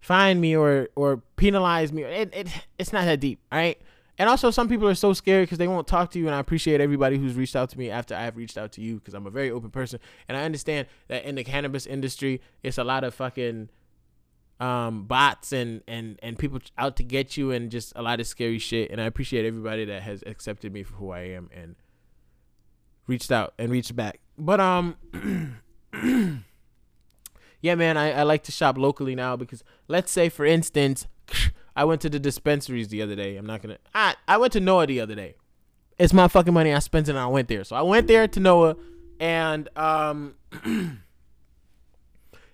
find 0.00 0.40
me 0.40 0.56
or 0.56 0.88
or 0.96 1.18
penalize 1.36 1.92
me. 1.92 2.02
It, 2.02 2.34
it 2.34 2.48
it's 2.78 2.92
not 2.92 3.04
that 3.04 3.20
deep, 3.20 3.40
all 3.50 3.58
right? 3.58 3.80
And 4.18 4.28
also, 4.28 4.50
some 4.50 4.68
people 4.68 4.88
are 4.88 4.94
so 4.94 5.14
scared 5.14 5.46
because 5.46 5.58
they 5.58 5.68
won't 5.68 5.86
talk 5.86 6.10
to 6.12 6.18
you. 6.18 6.26
And 6.26 6.34
I 6.34 6.38
appreciate 6.38 6.80
everybody 6.80 7.16
who's 7.16 7.34
reached 7.34 7.56
out 7.56 7.70
to 7.70 7.78
me 7.78 7.90
after 7.90 8.14
I've 8.14 8.36
reached 8.36 8.58
out 8.58 8.72
to 8.72 8.80
you 8.82 8.96
because 8.96 9.14
I'm 9.14 9.26
a 9.26 9.30
very 9.30 9.50
open 9.50 9.70
person. 9.70 10.00
And 10.28 10.36
I 10.36 10.42
understand 10.44 10.86
that 11.08 11.24
in 11.24 11.34
the 11.34 11.44
cannabis 11.44 11.86
industry, 11.86 12.40
it's 12.62 12.78
a 12.78 12.84
lot 12.84 13.04
of 13.04 13.14
fucking 13.14 13.70
um, 14.62 15.04
bots 15.04 15.52
and, 15.52 15.82
and, 15.88 16.20
and 16.22 16.38
people 16.38 16.60
out 16.78 16.94
to 16.96 17.02
get 17.02 17.36
you 17.36 17.50
and 17.50 17.68
just 17.68 17.92
a 17.96 18.02
lot 18.02 18.20
of 18.20 18.28
scary 18.28 18.60
shit. 18.60 18.92
And 18.92 19.00
I 19.00 19.06
appreciate 19.06 19.44
everybody 19.44 19.84
that 19.86 20.02
has 20.02 20.22
accepted 20.24 20.72
me 20.72 20.84
for 20.84 20.94
who 20.94 21.10
I 21.10 21.20
am 21.20 21.50
and 21.52 21.74
reached 23.08 23.32
out 23.32 23.54
and 23.58 23.72
reached 23.72 23.96
back. 23.96 24.20
But, 24.38 24.60
um, 24.60 24.96
yeah, 27.60 27.74
man, 27.74 27.96
I, 27.96 28.12
I 28.12 28.22
like 28.22 28.44
to 28.44 28.52
shop 28.52 28.78
locally 28.78 29.16
now 29.16 29.34
because 29.34 29.64
let's 29.88 30.12
say, 30.12 30.28
for 30.28 30.46
instance, 30.46 31.08
I 31.74 31.84
went 31.84 32.00
to 32.02 32.08
the 32.08 32.20
dispensaries 32.20 32.86
the 32.88 33.02
other 33.02 33.16
day. 33.16 33.36
I'm 33.36 33.46
not 33.46 33.62
gonna. 33.62 33.78
I 33.94 34.14
I 34.28 34.36
went 34.36 34.52
to 34.52 34.60
Noa 34.60 34.86
the 34.86 35.00
other 35.00 35.14
day. 35.14 35.36
It's 35.98 36.12
my 36.12 36.28
fucking 36.28 36.52
money. 36.52 36.74
I 36.74 36.78
spent 36.80 37.08
it 37.08 37.12
and 37.12 37.18
I 37.18 37.26
went 37.28 37.48
there. 37.48 37.64
So 37.64 37.74
I 37.74 37.80
went 37.80 38.08
there 38.08 38.28
to 38.28 38.40
Noa, 38.40 38.76
and 39.18 39.70
um, 39.74 40.34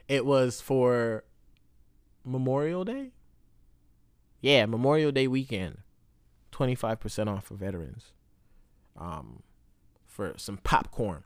it 0.08 0.24
was 0.24 0.60
for 0.60 1.24
Memorial 2.28 2.84
Day. 2.84 3.12
Yeah, 4.40 4.66
Memorial 4.66 5.10
Day 5.10 5.26
weekend. 5.26 5.78
Twenty 6.50 6.74
five 6.74 7.00
percent 7.00 7.28
off 7.28 7.44
for 7.44 7.54
veterans. 7.54 8.12
Um, 8.96 9.42
for 10.06 10.34
some 10.36 10.58
popcorn. 10.58 11.24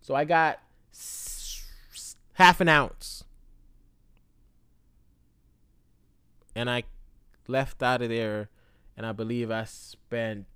So 0.00 0.14
I 0.14 0.24
got 0.24 0.60
half 2.34 2.60
an 2.60 2.68
ounce. 2.68 3.24
And 6.54 6.68
I 6.68 6.84
left 7.48 7.82
out 7.82 8.02
of 8.02 8.08
there, 8.08 8.50
and 8.96 9.06
I 9.06 9.12
believe 9.12 9.50
I 9.50 9.64
spent 9.64 10.46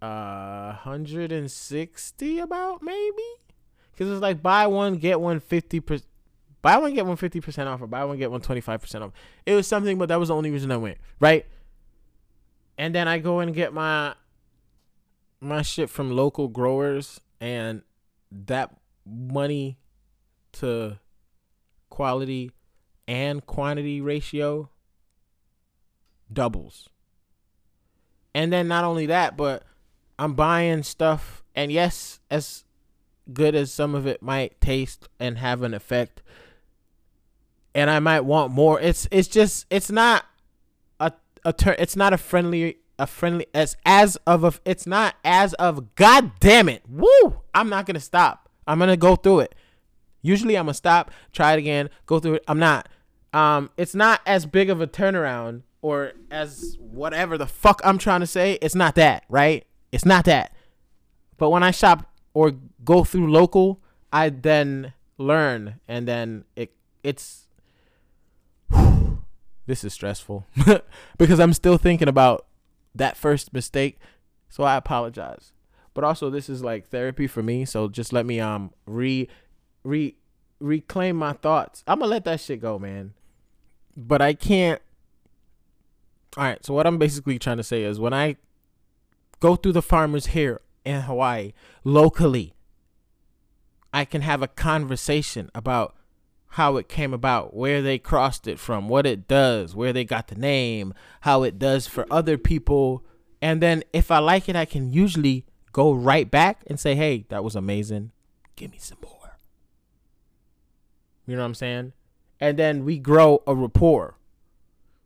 uh 0.00 0.72
hundred 0.72 1.32
and 1.32 1.50
sixty 1.50 2.38
about 2.38 2.82
maybe, 2.82 3.22
because 3.98 4.12
it's 4.12 4.22
like 4.22 4.40
buy 4.40 4.68
one 4.68 4.98
get 4.98 5.20
one 5.20 5.40
fifty 5.40 5.80
percent. 5.80 6.06
Buy 6.62 6.76
one 6.78 6.94
get 6.94 7.04
one 7.04 7.16
fifty 7.16 7.40
percent 7.40 7.68
off, 7.68 7.82
or 7.82 7.88
buy 7.88 8.04
one 8.04 8.16
get 8.16 8.30
one 8.30 8.40
twenty 8.40 8.60
five 8.60 8.80
percent 8.80 9.02
off. 9.02 9.10
It 9.44 9.54
was 9.54 9.66
something, 9.66 9.98
but 9.98 10.08
that 10.08 10.20
was 10.20 10.28
the 10.28 10.36
only 10.36 10.52
reason 10.52 10.70
I 10.70 10.76
went, 10.76 10.98
right? 11.18 11.44
And 12.76 12.94
then 12.94 13.08
I 13.08 13.18
go 13.18 13.40
and 13.40 13.52
get 13.52 13.72
my 13.72 14.14
my 15.40 15.62
shit 15.62 15.90
from 15.90 16.12
local 16.12 16.46
growers, 16.46 17.20
and 17.40 17.82
that 18.30 18.72
money 19.04 19.78
to 20.52 21.00
quality 21.90 22.52
and 23.08 23.44
quantity 23.44 24.00
ratio 24.00 24.70
doubles. 26.32 26.88
And 28.32 28.52
then 28.52 28.68
not 28.68 28.84
only 28.84 29.06
that, 29.06 29.36
but 29.36 29.64
I'm 30.20 30.34
buying 30.34 30.84
stuff 30.84 31.42
And 31.58 31.72
yes, 31.72 32.20
as 32.30 32.62
good 33.32 33.54
as 33.54 33.72
some 33.72 33.94
of 33.94 34.06
it 34.06 34.22
might 34.22 34.60
taste 34.60 35.08
and 35.18 35.38
have 35.38 35.62
an 35.62 35.74
effect, 35.74 36.22
and 37.74 37.90
I 37.90 37.98
might 38.00 38.20
want 38.20 38.52
more. 38.52 38.80
It's 38.80 39.08
it's 39.10 39.28
just 39.28 39.66
it's 39.70 39.90
not 39.90 40.24
a 41.00 41.12
a 41.44 41.52
ter- 41.52 41.76
it's 41.78 41.96
not 41.96 42.12
a 42.12 42.18
friendly 42.18 42.78
a 42.98 43.06
friendly 43.06 43.46
as 43.54 43.76
as 43.86 44.16
of 44.26 44.44
a 44.44 44.52
it's 44.64 44.86
not 44.86 45.14
as 45.24 45.54
of 45.54 45.94
god 45.94 46.32
damn 46.40 46.68
it. 46.68 46.82
Woo! 46.88 47.40
I'm 47.54 47.68
not 47.68 47.86
gonna 47.86 48.00
stop. 48.00 48.48
I'm 48.66 48.78
gonna 48.78 48.96
go 48.96 49.16
through 49.16 49.40
it. 49.40 49.54
Usually 50.22 50.56
I'm 50.56 50.66
gonna 50.66 50.74
stop, 50.74 51.10
try 51.32 51.52
it 51.54 51.58
again, 51.58 51.90
go 52.06 52.18
through 52.18 52.34
it. 52.34 52.44
I'm 52.48 52.58
not. 52.58 52.88
Um, 53.32 53.70
it's 53.76 53.94
not 53.94 54.20
as 54.26 54.46
big 54.46 54.70
of 54.70 54.80
a 54.80 54.86
turnaround 54.86 55.62
or 55.82 56.12
as 56.30 56.76
whatever 56.80 57.38
the 57.38 57.46
fuck 57.46 57.80
I'm 57.84 57.98
trying 57.98 58.20
to 58.20 58.26
say. 58.26 58.58
It's 58.60 58.74
not 58.74 58.94
that, 58.96 59.24
right? 59.28 59.66
It's 59.92 60.04
not 60.04 60.24
that. 60.24 60.52
But 61.36 61.50
when 61.50 61.62
I 61.62 61.70
shop 61.70 62.10
or 62.34 62.52
go 62.84 63.04
through 63.04 63.30
local, 63.30 63.80
I 64.12 64.28
then 64.28 64.92
learn 65.18 65.80
and 65.88 66.06
then 66.06 66.44
it 66.54 66.72
it's 67.02 67.48
this 69.66 69.84
is 69.84 69.92
stressful 69.92 70.46
because 71.18 71.40
I'm 71.40 71.52
still 71.52 71.76
thinking 71.76 72.08
about 72.08 72.46
that 72.94 73.16
first 73.16 73.52
mistake. 73.52 73.98
So 74.48 74.64
I 74.64 74.76
apologize. 74.76 75.52
But 75.94 76.04
also 76.04 76.30
this 76.30 76.48
is 76.48 76.62
like 76.62 76.88
therapy 76.88 77.26
for 77.26 77.42
me, 77.42 77.64
so 77.64 77.88
just 77.88 78.12
let 78.12 78.24
me 78.24 78.40
um 78.40 78.70
re 78.86 79.28
re 79.82 80.14
reclaim 80.60 81.16
my 81.16 81.32
thoughts. 81.32 81.82
I'm 81.86 81.98
going 81.98 82.08
to 82.08 82.10
let 82.10 82.24
that 82.24 82.40
shit 82.40 82.60
go, 82.60 82.78
man. 82.78 83.14
But 83.96 84.20
I 84.20 84.34
can't 84.34 84.80
All 86.36 86.44
right, 86.44 86.64
so 86.64 86.74
what 86.74 86.86
I'm 86.86 86.98
basically 86.98 87.38
trying 87.38 87.56
to 87.56 87.64
say 87.64 87.82
is 87.82 87.98
when 87.98 88.12
I 88.12 88.36
go 89.40 89.56
through 89.56 89.72
the 89.72 89.82
farmers 89.82 90.26
here 90.26 90.60
in 90.88 91.02
Hawaii 91.02 91.52
locally, 91.84 92.54
I 93.92 94.04
can 94.04 94.22
have 94.22 94.42
a 94.42 94.48
conversation 94.48 95.50
about 95.54 95.94
how 96.52 96.76
it 96.78 96.88
came 96.88 97.12
about, 97.12 97.54
where 97.54 97.82
they 97.82 97.98
crossed 97.98 98.48
it 98.48 98.58
from, 98.58 98.88
what 98.88 99.06
it 99.06 99.28
does, 99.28 99.76
where 99.76 99.92
they 99.92 100.04
got 100.04 100.28
the 100.28 100.34
name, 100.34 100.94
how 101.20 101.42
it 101.42 101.58
does 101.58 101.86
for 101.86 102.06
other 102.10 102.38
people. 102.38 103.04
And 103.42 103.60
then 103.62 103.84
if 103.92 104.10
I 104.10 104.18
like 104.18 104.48
it, 104.48 104.56
I 104.56 104.64
can 104.64 104.90
usually 104.90 105.44
go 105.72 105.92
right 105.92 106.30
back 106.30 106.64
and 106.66 106.80
say, 106.80 106.94
hey, 106.94 107.26
that 107.28 107.44
was 107.44 107.54
amazing. 107.54 108.12
Give 108.56 108.70
me 108.70 108.78
some 108.78 108.98
more. 109.02 109.38
You 111.26 111.36
know 111.36 111.42
what 111.42 111.48
I'm 111.48 111.54
saying? 111.54 111.92
And 112.40 112.58
then 112.58 112.84
we 112.86 112.98
grow 112.98 113.42
a 113.46 113.54
rapport 113.54 114.16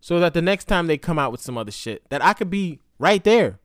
so 0.01 0.21
that 0.21 0.33
the 0.33 0.43
next 0.43 0.67
time 0.67 0.87
they 0.87 0.97
come 0.97 1.19
out 1.19 1.33
with 1.33 1.41
some 1.41 1.59
other 1.59 1.73
shit, 1.73 2.09
that 2.11 2.25
I 2.25 2.35
could 2.35 2.51
be 2.51 2.79
right 3.01 3.23
there, 3.25 3.59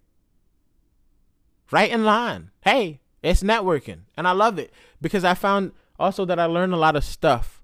right 1.72 1.92
in 1.92 2.06
line. 2.06 2.52
Hey, 2.62 3.00
it's 3.22 3.44
networking. 3.44 4.02
And 4.16 4.28
I 4.28 4.32
love 4.32 4.60
it 4.60 4.74
because 5.02 5.24
I 5.24 5.34
found 5.34 5.72
also 6.00 6.26
that 6.26 6.40
I 6.40 6.46
learned 6.46 6.74
a 6.74 6.78
lot 6.78 6.96
of 6.96 7.04
stuff 7.04 7.58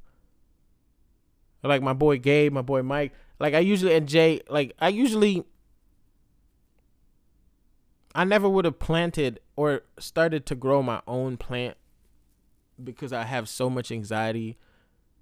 like 1.64 1.82
my 1.82 1.93
boy 1.93 2.18
Gabe, 2.18 2.51
my 2.51 2.62
boy 2.62 2.82
Mike. 2.84 3.14
Like 3.39 3.54
I 3.54 3.60
usually 3.60 3.95
and 3.95 4.08
Jay, 4.08 4.41
like 4.49 4.74
I 4.80 4.89
usually 4.89 5.43
I 8.14 8.24
never 8.24 8.47
would 8.47 8.66
have 8.66 8.80
planted 8.80 9.39
or 9.56 9.82
started 9.97 10.45
to 10.47 10.56
grow 10.56 10.84
my 10.84 11.01
own 11.08 11.38
plant 11.38 11.78
because 12.84 13.14
I 13.14 13.24
have 13.24 13.49
so 13.49 13.70
much 13.70 13.91
anxiety. 13.91 14.58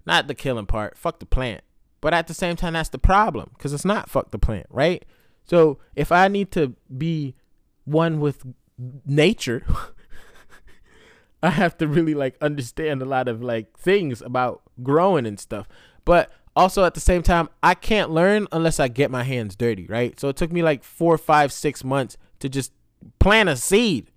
Not 0.04 0.26
the 0.26 0.34
killing 0.34 0.66
part, 0.66 0.98
fuck 0.98 1.20
the 1.20 1.26
plant. 1.26 1.62
But 2.00 2.12
at 2.12 2.26
the 2.26 2.34
same 2.34 2.56
time, 2.56 2.72
that's 2.72 2.88
the 2.88 2.98
problem 2.98 3.50
because 3.56 3.72
it's 3.72 3.84
not 3.84 4.10
fuck 4.10 4.32
the 4.32 4.38
plant, 4.38 4.66
right? 4.68 5.04
So 5.44 5.78
if 5.94 6.10
I 6.10 6.26
need 6.28 6.50
to 6.52 6.74
be 6.96 7.36
one 7.84 8.18
with 8.20 8.44
nature, 8.78 9.64
I 11.42 11.50
have 11.50 11.76
to 11.78 11.88
really 11.88 12.14
like 12.14 12.36
understand 12.40 13.02
a 13.02 13.06
lot 13.06 13.28
of 13.28 13.42
like 13.42 13.76
things 13.76 14.22
about 14.22 14.62
growing 14.82 15.26
and 15.26 15.38
stuff. 15.38 15.68
But 16.04 16.30
also 16.54 16.84
at 16.84 16.94
the 16.94 17.00
same 17.00 17.22
time, 17.22 17.48
I 17.62 17.74
can't 17.74 18.10
learn 18.10 18.46
unless 18.52 18.78
I 18.78 18.88
get 18.88 19.10
my 19.10 19.24
hands 19.24 19.56
dirty, 19.56 19.86
right? 19.86 20.18
So 20.20 20.28
it 20.28 20.36
took 20.36 20.52
me 20.52 20.62
like 20.62 20.84
four, 20.84 21.18
five, 21.18 21.52
six 21.52 21.82
months 21.82 22.16
to 22.40 22.48
just 22.48 22.72
plant 23.18 23.48
a 23.48 23.56
seed. 23.56 24.10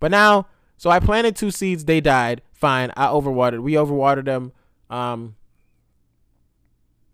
But 0.00 0.10
now, 0.10 0.46
so 0.76 0.90
I 0.90 0.98
planted 0.98 1.36
two 1.36 1.50
seeds, 1.50 1.84
they 1.84 2.00
died. 2.00 2.42
Fine. 2.52 2.92
I 2.96 3.06
overwatered. 3.06 3.60
We 3.60 3.74
overwatered 3.74 4.24
them. 4.24 4.52
Um 4.88 5.36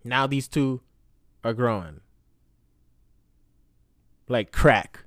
now 0.03 0.25
these 0.25 0.47
two 0.47 0.81
are 1.43 1.53
growing. 1.53 2.01
Like 4.27 4.51
crack. 4.51 5.03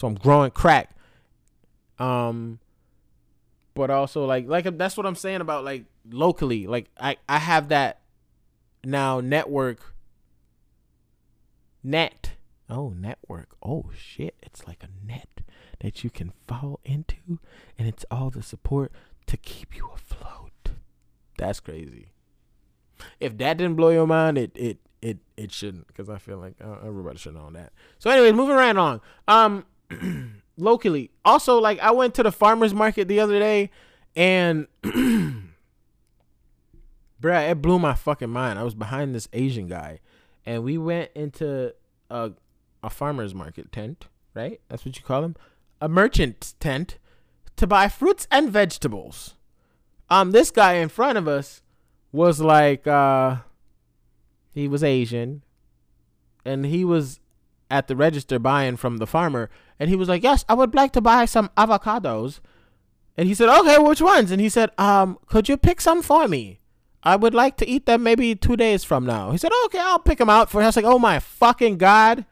So 0.00 0.06
I'm 0.06 0.14
growing 0.14 0.50
crack. 0.50 0.96
Um 1.98 2.58
but 3.74 3.90
also 3.90 4.24
like 4.24 4.48
like 4.48 4.78
that's 4.78 4.96
what 4.96 5.04
I'm 5.04 5.14
saying 5.14 5.42
about 5.42 5.62
like 5.62 5.84
locally. 6.10 6.66
Like 6.66 6.88
I 6.98 7.18
I 7.28 7.36
have 7.36 7.68
that 7.68 8.00
now 8.82 9.20
network 9.20 9.94
net. 11.82 12.30
Oh, 12.70 12.94
network. 12.96 13.50
Oh 13.62 13.90
shit. 13.94 14.36
It's 14.42 14.66
like 14.66 14.82
a 14.82 15.06
net 15.06 15.42
that 15.80 16.02
you 16.02 16.08
can 16.08 16.32
fall 16.48 16.80
into 16.82 17.38
and 17.78 17.86
it's 17.86 18.06
all 18.10 18.30
the 18.30 18.42
support 18.42 18.92
to 19.26 19.36
keep 19.36 19.76
you 19.76 19.90
afloat. 19.94 20.70
That's 21.36 21.60
crazy. 21.60 22.12
If 23.18 23.36
that 23.36 23.58
didn't 23.58 23.76
blow 23.76 23.90
your 23.90 24.06
mind, 24.06 24.38
it 24.38 24.52
it 24.54 24.78
it 25.02 25.18
it 25.36 25.52
shouldn't 25.52 25.88
because 25.88 26.08
I 26.08 26.16
feel 26.16 26.38
like 26.38 26.54
uh, 26.64 26.86
everybody 26.86 27.18
should 27.18 27.34
know 27.34 27.50
that. 27.52 27.74
So 27.98 28.08
anyway, 28.08 28.32
moving 28.32 28.56
right 28.56 28.74
on. 28.74 29.02
Um 29.28 29.66
locally. 30.56 31.10
Also 31.24 31.58
like 31.58 31.78
I 31.80 31.90
went 31.90 32.14
to 32.14 32.22
the 32.22 32.32
farmers 32.32 32.74
market 32.74 33.08
the 33.08 33.20
other 33.20 33.38
day 33.38 33.70
and 34.16 34.66
bruh, 37.20 37.50
it 37.50 37.62
blew 37.62 37.78
my 37.78 37.94
fucking 37.94 38.30
mind. 38.30 38.58
I 38.58 38.62
was 38.62 38.74
behind 38.74 39.14
this 39.14 39.28
Asian 39.32 39.68
guy, 39.68 40.00
and 40.44 40.64
we 40.64 40.78
went 40.78 41.10
into 41.14 41.74
a 42.08 42.32
a 42.82 42.90
farmer's 42.90 43.34
market 43.34 43.70
tent, 43.72 44.06
right? 44.34 44.60
That's 44.68 44.84
what 44.84 44.96
you 44.96 45.02
call 45.02 45.22
them, 45.22 45.36
a 45.80 45.88
merchant 45.88 46.54
tent, 46.60 46.98
to 47.56 47.66
buy 47.66 47.88
fruits 47.88 48.26
and 48.30 48.50
vegetables. 48.50 49.34
Um, 50.08 50.32
this 50.32 50.50
guy 50.50 50.74
in 50.74 50.88
front 50.88 51.18
of 51.18 51.28
us 51.28 51.62
was 52.10 52.40
like, 52.40 52.86
uh, 52.86 53.36
he 54.50 54.66
was 54.66 54.82
Asian, 54.82 55.42
and 56.44 56.66
he 56.66 56.84
was 56.84 57.20
at 57.70 57.86
the 57.86 57.94
register 57.94 58.38
buying 58.38 58.76
from 58.76 58.96
the 58.96 59.06
farmer, 59.06 59.50
and 59.80 59.90
he 59.90 59.96
was 59.96 60.08
like, 60.08 60.22
"Yes, 60.22 60.44
I 60.48 60.54
would 60.54 60.74
like 60.74 60.92
to 60.92 61.00
buy 61.00 61.24
some 61.24 61.50
avocados." 61.56 62.38
And 63.16 63.26
he 63.26 63.34
said, 63.34 63.48
"Okay, 63.48 63.78
which 63.78 64.00
ones?" 64.00 64.30
And 64.30 64.40
he 64.40 64.48
said, 64.48 64.70
"Um, 64.78 65.18
could 65.26 65.48
you 65.48 65.56
pick 65.56 65.80
some 65.80 66.02
for 66.02 66.28
me?" 66.28 66.60
I 67.02 67.16
would 67.16 67.34
like 67.34 67.56
to 67.58 67.68
eat 67.68 67.86
them 67.86 68.02
maybe 68.02 68.34
two 68.34 68.56
days 68.56 68.84
from 68.84 69.06
now. 69.06 69.30
He 69.30 69.38
said, 69.38 69.52
okay, 69.66 69.78
I'll 69.78 69.98
pick 69.98 70.18
them 70.18 70.28
out 70.28 70.50
for 70.50 70.60
you. 70.60 70.64
I 70.64 70.68
was 70.68 70.76
like, 70.76 70.84
oh 70.84 70.98
my 70.98 71.18
fucking 71.18 71.78
God. 71.78 72.26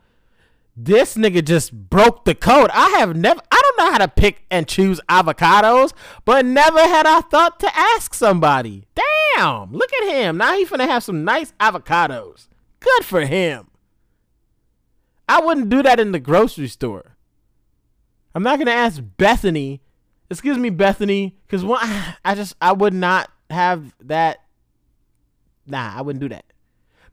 This 0.77 1.17
nigga 1.17 1.45
just 1.45 1.73
broke 1.73 2.25
the 2.25 2.35
code. 2.35 2.71
I 2.73 2.91
have 2.99 3.17
never, 3.17 3.41
I 3.51 3.61
don't 3.63 3.79
know 3.79 3.93
how 3.93 3.99
to 3.99 4.09
pick 4.09 4.45
and 4.51 4.69
choose 4.69 5.01
avocados, 5.09 5.93
but 6.25 6.45
never 6.45 6.79
had 6.79 7.05
I 7.05 7.23
thought 7.23 7.59
to 7.61 7.77
ask 7.77 8.15
somebody. 8.15 8.85
Damn, 8.95 9.73
look 9.73 9.91
at 9.95 10.09
him. 10.09 10.37
Now 10.37 10.57
he's 10.57 10.69
gonna 10.69 10.87
have 10.87 11.03
some 11.03 11.25
nice 11.25 11.53
avocados. 11.59 12.47
Good 12.79 13.05
for 13.05 13.23
him. 13.23 13.71
I 15.29 15.41
wouldn't 15.41 15.69
do 15.69 15.83
that 15.83 15.99
in 15.99 16.13
the 16.13 16.21
grocery 16.21 16.69
store. 16.69 17.17
I'm 18.39 18.45
not 18.45 18.61
gonna 18.61 18.71
ask 18.71 19.03
Bethany. 19.17 19.83
Excuse 20.31 20.59
me, 20.59 20.71
Bethany, 20.71 21.37
because 21.45 21.65
I 22.25 22.37
just 22.37 22.55
I 22.61 22.71
would 22.71 22.95
not 22.95 23.33
have 23.51 23.97
that 24.05 24.39
nah, 25.67 25.93
I 25.97 26.03
wouldn't 26.03 26.21
do 26.21 26.29
that. 26.29 26.45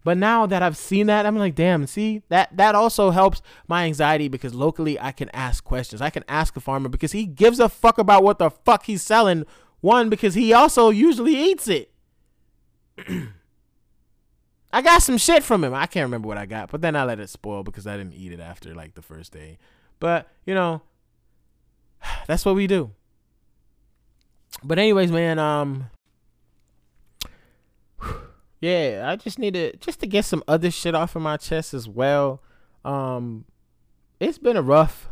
But 0.03 0.19
now 0.19 0.45
that 0.45 0.61
I've 0.61 0.77
seen 0.77 1.07
that, 1.07 1.25
I'm 1.25 1.35
like, 1.35 1.55
damn, 1.55 1.87
see, 1.87 2.21
that 2.29 2.55
that 2.57 2.75
also 2.75 3.09
helps 3.09 3.41
my 3.67 3.85
anxiety 3.85 4.27
because 4.27 4.53
locally 4.53 4.99
I 4.99 5.11
can 5.11 5.29
ask 5.29 5.63
questions. 5.63 5.99
I 5.99 6.11
can 6.11 6.23
ask 6.27 6.55
a 6.57 6.59
farmer 6.59 6.89
because 6.89 7.13
he 7.13 7.25
gives 7.25 7.59
a 7.59 7.69
fuck 7.69 7.97
about 7.97 8.21
what 8.21 8.37
the 8.37 8.51
fuck 8.51 8.85
he's 8.85 9.01
selling. 9.01 9.47
One, 9.81 10.11
because 10.11 10.35
he 10.35 10.53
also 10.53 10.91
usually 10.91 11.35
eats 11.35 11.67
it. 11.67 11.91
I 14.71 14.83
got 14.83 15.01
some 15.01 15.17
shit 15.17 15.41
from 15.43 15.63
him. 15.63 15.73
I 15.73 15.87
can't 15.87 16.05
remember 16.05 16.27
what 16.27 16.37
I 16.37 16.45
got, 16.45 16.69
but 16.69 16.81
then 16.81 16.95
I 16.95 17.03
let 17.03 17.19
it 17.19 17.31
spoil 17.31 17.63
because 17.63 17.87
I 17.87 17.97
didn't 17.97 18.13
eat 18.13 18.31
it 18.31 18.39
after 18.39 18.75
like 18.75 18.93
the 18.93 19.01
first 19.01 19.33
day. 19.33 19.57
But, 19.99 20.27
you 20.45 20.53
know, 20.53 20.83
that's 22.27 22.45
what 22.45 22.55
we 22.55 22.67
do. 22.67 22.91
But 24.63 24.79
anyways, 24.79 25.11
man, 25.11 25.39
um 25.39 25.89
yeah, 28.61 29.05
I 29.07 29.15
just 29.15 29.39
need 29.39 29.53
to 29.53 29.75
just 29.77 29.99
to 30.01 30.07
get 30.07 30.25
some 30.25 30.43
other 30.47 30.71
shit 30.71 30.95
off 30.95 31.15
of 31.15 31.21
my 31.21 31.37
chest 31.37 31.73
as 31.73 31.87
well. 31.87 32.41
Um 32.83 33.45
it's 34.19 34.37
been 34.37 34.57
a 34.57 34.61
rough 34.61 35.09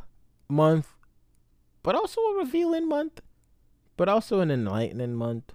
month, 0.48 0.88
but 1.82 1.96
also 1.96 2.22
a 2.22 2.38
revealing 2.38 2.88
month, 2.88 3.22
but 3.98 4.08
also 4.08 4.40
an 4.40 4.52
enlightening 4.52 5.14
month. 5.14 5.54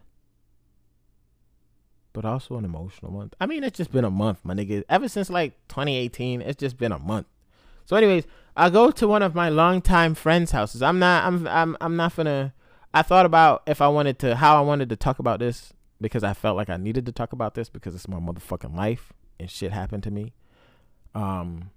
But 2.12 2.24
also 2.24 2.56
an 2.56 2.64
emotional 2.64 3.12
month. 3.12 3.34
I 3.40 3.46
mean, 3.46 3.62
it's 3.62 3.76
just 3.76 3.92
been 3.92 4.04
a 4.04 4.10
month, 4.10 4.40
my 4.42 4.52
nigga. 4.52 4.82
Ever 4.88 5.08
since 5.08 5.30
like 5.30 5.52
2018, 5.68 6.42
it's 6.42 6.58
just 6.58 6.76
been 6.76 6.90
a 6.90 6.98
month. 6.98 7.26
So, 7.88 7.96
anyways, 7.96 8.26
I 8.54 8.68
go 8.68 8.90
to 8.90 9.08
one 9.08 9.22
of 9.22 9.34
my 9.34 9.48
longtime 9.48 10.14
friends' 10.14 10.50
houses. 10.50 10.82
I'm 10.82 10.98
not. 10.98 11.24
I'm. 11.24 11.48
I'm. 11.48 11.74
I'm 11.80 11.96
not 11.96 12.14
gonna. 12.14 12.52
I 12.92 13.00
thought 13.00 13.24
about 13.24 13.62
if 13.66 13.80
I 13.80 13.88
wanted 13.88 14.18
to, 14.18 14.36
how 14.36 14.58
I 14.58 14.60
wanted 14.60 14.90
to 14.90 14.96
talk 14.96 15.18
about 15.18 15.38
this 15.38 15.72
because 15.98 16.22
I 16.22 16.34
felt 16.34 16.54
like 16.54 16.68
I 16.68 16.76
needed 16.76 17.06
to 17.06 17.12
talk 17.12 17.32
about 17.32 17.54
this 17.54 17.70
because 17.70 17.94
it's 17.94 18.06
my 18.06 18.18
motherfucking 18.18 18.76
life 18.76 19.14
and 19.40 19.50
shit 19.50 19.72
happened 19.72 20.02
to 20.02 20.10
me. 20.10 20.34
Um, 21.14 21.70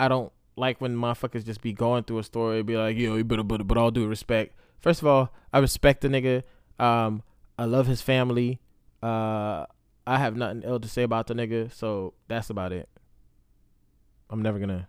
I 0.00 0.08
don't 0.08 0.32
like 0.56 0.80
when 0.80 0.96
motherfuckers 0.96 1.44
just 1.44 1.60
be 1.60 1.74
going 1.74 2.04
through 2.04 2.20
a 2.20 2.24
story, 2.24 2.58
and 2.60 2.66
be 2.66 2.78
like, 2.78 2.96
yo, 2.96 3.16
you 3.16 3.24
better, 3.24 3.42
but, 3.42 3.66
but 3.66 3.76
all 3.76 3.90
due 3.90 4.06
respect. 4.06 4.56
First 4.78 5.02
of 5.02 5.06
all, 5.06 5.34
I 5.52 5.58
respect 5.58 6.00
the 6.00 6.08
nigga. 6.08 6.44
Um, 6.82 7.22
I 7.58 7.66
love 7.66 7.88
his 7.88 8.00
family. 8.00 8.58
Uh, 9.02 9.66
I 10.06 10.16
have 10.16 10.34
nothing 10.34 10.62
ill 10.64 10.80
to 10.80 10.88
say 10.88 11.02
about 11.02 11.26
the 11.26 11.34
nigga, 11.34 11.70
so 11.70 12.14
that's 12.26 12.48
about 12.48 12.72
it. 12.72 12.88
I'm 14.32 14.40
never 14.40 14.58
gonna 14.58 14.88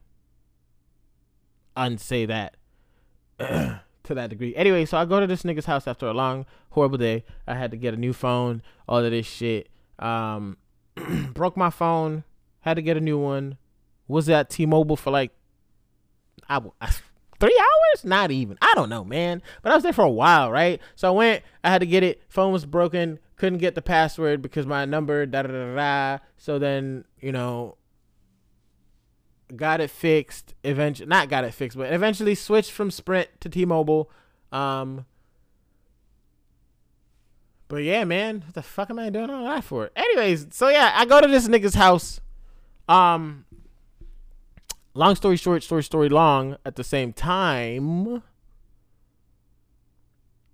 unsay 1.76 2.26
that 2.28 2.56
to 3.40 3.82
that 4.08 4.30
degree. 4.30 4.56
Anyway, 4.56 4.86
so 4.86 4.98
I 4.98 5.04
go 5.04 5.20
to 5.20 5.28
this 5.28 5.44
nigga's 5.44 5.66
house 5.66 5.86
after 5.86 6.08
a 6.08 6.14
long, 6.14 6.46
horrible 6.70 6.98
day. 6.98 7.26
I 7.46 7.56
had 7.56 7.70
to 7.72 7.78
get 7.78 7.94
a 7.94 7.98
new 7.98 8.14
phone, 8.14 8.62
all 8.88 9.04
of 9.04 9.12
this 9.12 9.26
shit. 9.26 9.68
Um, 10.00 10.58
broke 11.34 11.58
my 11.58 11.70
phone, 11.70 12.24
had 12.62 12.76
to 12.76 12.82
get 12.82 12.96
a 12.96 13.02
new 13.02 13.18
one. 13.18 13.58
Was 14.08 14.30
at 14.30 14.50
T-Mobile 14.50 14.96
for 14.96 15.12
like, 15.12 15.32
I, 16.48 16.62
I 16.80 16.90
three 17.40 17.60
hours? 17.60 18.06
Not 18.06 18.32
even. 18.32 18.58
I 18.62 18.72
don't 18.76 18.90
know, 18.90 19.04
man. 19.04 19.42
But 19.62 19.74
I 19.74 19.76
was 19.76 19.84
there 19.84 19.94
for 19.94 20.06
a 20.06 20.10
while, 20.10 20.52
right? 20.52 20.82
So 20.96 21.10
I 21.10 21.12
went. 21.12 21.44
I 21.64 21.70
had 21.70 21.80
to 21.80 21.86
get 21.86 22.04
it. 22.04 22.22
Phone 22.30 22.54
was 22.54 22.66
broken. 22.66 23.20
Couldn't 23.36 23.60
get 23.60 23.76
the 23.76 23.82
password 23.82 24.42
because 24.42 24.66
my 24.66 24.86
number. 24.86 25.26
Da 25.26 25.42
da 25.42 25.50
da 25.50 25.76
da. 25.76 26.24
So 26.38 26.60
then 26.60 27.06
you 27.20 27.32
know, 27.32 27.78
got 29.56 29.82
it 29.82 29.90
fixed. 29.90 30.54
Eventually, 30.64 31.08
not 31.08 31.30
got 31.30 31.44
it 31.44 31.54
fixed, 31.54 31.78
but 31.78 31.92
eventually 31.92 32.36
switched 32.36 32.72
from 32.72 32.92
Sprint 32.92 33.30
to 33.42 33.50
T-Mobile. 33.50 34.10
Um. 34.52 35.06
But 37.68 37.84
yeah, 37.84 38.04
man, 38.04 38.44
what 38.46 38.54
the 38.54 38.62
fuck 38.62 38.90
am 38.90 39.00
I 39.00 39.10
doing 39.10 39.32
all 39.32 39.46
that 39.46 39.64
for? 39.64 39.90
Anyways, 39.96 40.48
so 40.52 40.70
yeah, 40.70 40.94
I 40.96 41.06
go 41.06 41.20
to 41.20 41.28
this 41.28 41.48
nigga's 41.48 41.74
house. 41.74 42.22
Um, 42.88 43.46
long 44.94 45.16
story 45.16 45.38
short, 45.38 45.64
story 45.64 45.82
story 45.82 46.10
long. 46.10 46.58
At 46.66 46.76
the 46.76 46.84
same 46.84 47.14
time, 47.14 48.22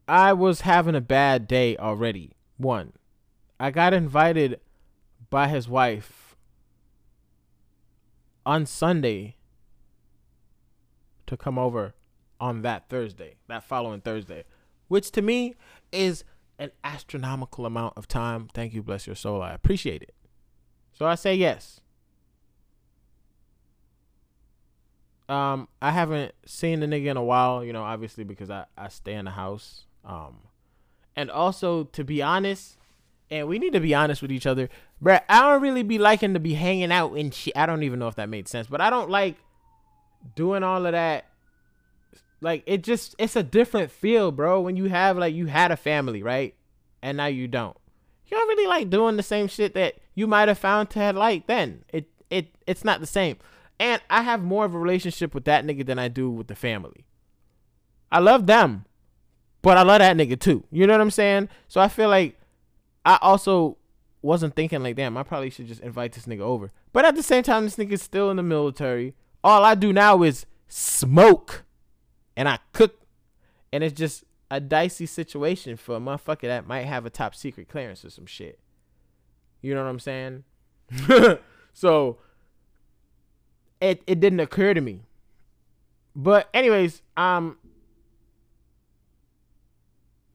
I 0.07 0.31
was 0.31 0.61
having 0.61 0.95
a 0.95 1.01
bad 1.01 1.47
day 1.47 1.75
already. 1.75 2.31
One, 2.57 2.93
I 3.59 3.71
got 3.71 3.93
invited 3.93 4.61
by 5.29 5.49
his 5.49 5.67
wife 5.67 6.18
on 8.49 8.65
Sunday 8.65 9.35
to 11.27 11.37
come 11.37 11.59
over 11.59 11.93
on 12.41 12.63
that 12.63 12.89
Thursday, 12.89 13.35
that 13.47 13.63
following 13.63 14.01
Thursday, 14.01 14.43
which 14.87 15.11
to 15.11 15.21
me 15.21 15.53
is 15.91 16.23
an 16.57 16.71
astronomical 16.83 17.67
amount 17.67 17.95
of 17.95 18.07
time. 18.07 18.49
Thank 18.51 18.73
you, 18.73 18.81
bless 18.81 19.05
your 19.05 19.15
soul. 19.15 19.43
I 19.43 19.53
appreciate 19.53 20.01
it. 20.01 20.15
So 20.93 21.05
I 21.05 21.13
say 21.13 21.35
yes. 21.35 21.81
Um, 25.29 25.67
I 25.79 25.91
haven't 25.91 26.33
seen 26.43 26.79
the 26.79 26.87
nigga 26.87 27.11
in 27.11 27.17
a 27.17 27.23
while, 27.23 27.63
you 27.63 27.71
know, 27.71 27.83
obviously 27.83 28.23
because 28.23 28.49
I, 28.49 28.65
I 28.75 28.87
stay 28.87 29.13
in 29.13 29.25
the 29.25 29.31
house. 29.31 29.85
Um, 30.03 30.39
and 31.15 31.29
also 31.29 31.83
to 31.83 32.03
be 32.03 32.23
honest, 32.23 32.78
and 33.31 33.47
we 33.47 33.59
need 33.59 33.73
to 33.73 33.79
be 33.79 33.93
honest 33.93 34.21
with 34.21 34.31
each 34.31 34.47
other, 34.47 34.69
bruh, 35.03 35.21
I 35.29 35.41
don't 35.41 35.61
really 35.61 35.83
be 35.83 35.99
liking 35.99 36.33
to 36.33 36.39
be 36.39 36.55
hanging 36.55 36.91
out 36.91 37.13
and 37.13 37.33
shit. 37.33 37.55
I 37.55 37.65
don't 37.65 37.83
even 37.83 37.99
know 37.99 38.07
if 38.07 38.15
that 38.15 38.29
made 38.29 38.47
sense, 38.47 38.67
but 38.67 38.81
I 38.81 38.89
don't 38.89 39.09
like 39.09 39.35
doing 40.35 40.63
all 40.63 40.85
of 40.85 40.93
that. 40.93 41.25
Like 42.41 42.63
it 42.65 42.83
just 42.83 43.15
it's 43.19 43.35
a 43.35 43.43
different 43.43 43.91
feel, 43.91 44.31
bro, 44.31 44.61
when 44.61 44.77
you 44.77 44.85
have 44.85 45.17
like 45.17 45.35
you 45.35 45.47
had 45.47 45.71
a 45.71 45.77
family, 45.77 46.23
right? 46.23 46.55
And 47.01 47.17
now 47.17 47.27
you 47.27 47.47
don't. 47.47 47.77
You 48.27 48.37
don't 48.37 48.47
really 48.47 48.67
like 48.67 48.89
doing 48.89 49.17
the 49.17 49.23
same 49.23 49.47
shit 49.47 49.73
that 49.73 49.95
you 50.15 50.27
might 50.27 50.47
have 50.47 50.57
found 50.57 50.89
to 50.91 50.99
have 50.99 51.15
liked 51.15 51.47
then. 51.47 51.83
It 51.91 52.09
it 52.29 52.55
it's 52.65 52.85
not 52.85 52.99
the 52.99 53.07
same. 53.07 53.37
And 53.79 54.01
I 54.09 54.23
have 54.23 54.41
more 54.41 54.65
of 54.65 54.73
a 54.73 54.79
relationship 54.79 55.33
with 55.33 55.45
that 55.45 55.65
nigga 55.65 55.85
than 55.85 55.99
I 55.99 56.07
do 56.07 56.29
with 56.29 56.47
the 56.47 56.55
family. 56.55 57.05
I 58.11 58.19
love 58.19 58.45
them, 58.45 58.85
but 59.61 59.77
I 59.77 59.83
love 59.83 59.99
that 59.99 60.17
nigga 60.17 60.39
too. 60.39 60.63
You 60.71 60.87
know 60.87 60.93
what 60.93 61.01
I'm 61.01 61.11
saying? 61.11 61.49
So 61.67 61.79
I 61.79 61.87
feel 61.87 62.09
like 62.09 62.38
I 63.09 63.17
also 63.23 63.77
wasn't 64.21 64.55
thinking 64.55 64.83
like, 64.83 64.95
damn, 64.95 65.17
I 65.17 65.23
probably 65.23 65.49
should 65.49 65.65
just 65.65 65.81
invite 65.81 66.13
this 66.13 66.27
nigga 66.27 66.41
over. 66.41 66.71
But 66.93 67.05
at 67.05 67.15
the 67.15 67.23
same 67.23 67.41
time, 67.41 67.63
this 67.63 67.75
nigga's 67.75 68.03
still 68.03 68.29
in 68.29 68.37
the 68.37 68.43
military. 68.43 69.15
All 69.43 69.65
I 69.65 69.73
do 69.73 69.91
now 69.91 70.21
is 70.21 70.45
smoke 70.67 71.63
and 72.37 72.47
I 72.47 72.59
cook. 72.71 73.01
And 73.73 73.83
it's 73.83 73.97
just 73.97 74.25
a 74.51 74.59
dicey 74.59 75.07
situation 75.07 75.75
for 75.75 75.95
a 75.95 75.99
motherfucker 75.99 76.41
that 76.41 76.67
might 76.67 76.85
have 76.85 77.03
a 77.03 77.09
top 77.09 77.33
secret 77.33 77.67
clearance 77.67 78.05
or 78.05 78.11
some 78.11 78.27
shit. 78.27 78.59
You 79.63 79.73
know 79.73 79.83
what 79.83 79.89
I'm 79.89 79.99
saying? 79.99 80.43
so 81.73 82.19
it 83.81 84.03
it 84.05 84.19
didn't 84.19 84.39
occur 84.39 84.75
to 84.75 84.81
me. 84.81 85.01
But 86.15 86.47
anyways, 86.53 87.01
um 87.17 87.57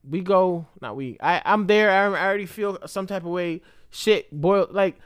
we 0.09 0.21
go 0.21 0.67
not 0.81 0.95
we 0.95 1.17
I 1.21 1.41
I'm 1.45 1.67
there 1.67 1.91
I, 1.91 2.05
I 2.17 2.25
already 2.25 2.45
feel 2.45 2.77
some 2.85 3.07
type 3.07 3.23
of 3.23 3.29
way 3.29 3.61
shit 3.89 4.31
boil 4.31 4.67
like 4.71 4.99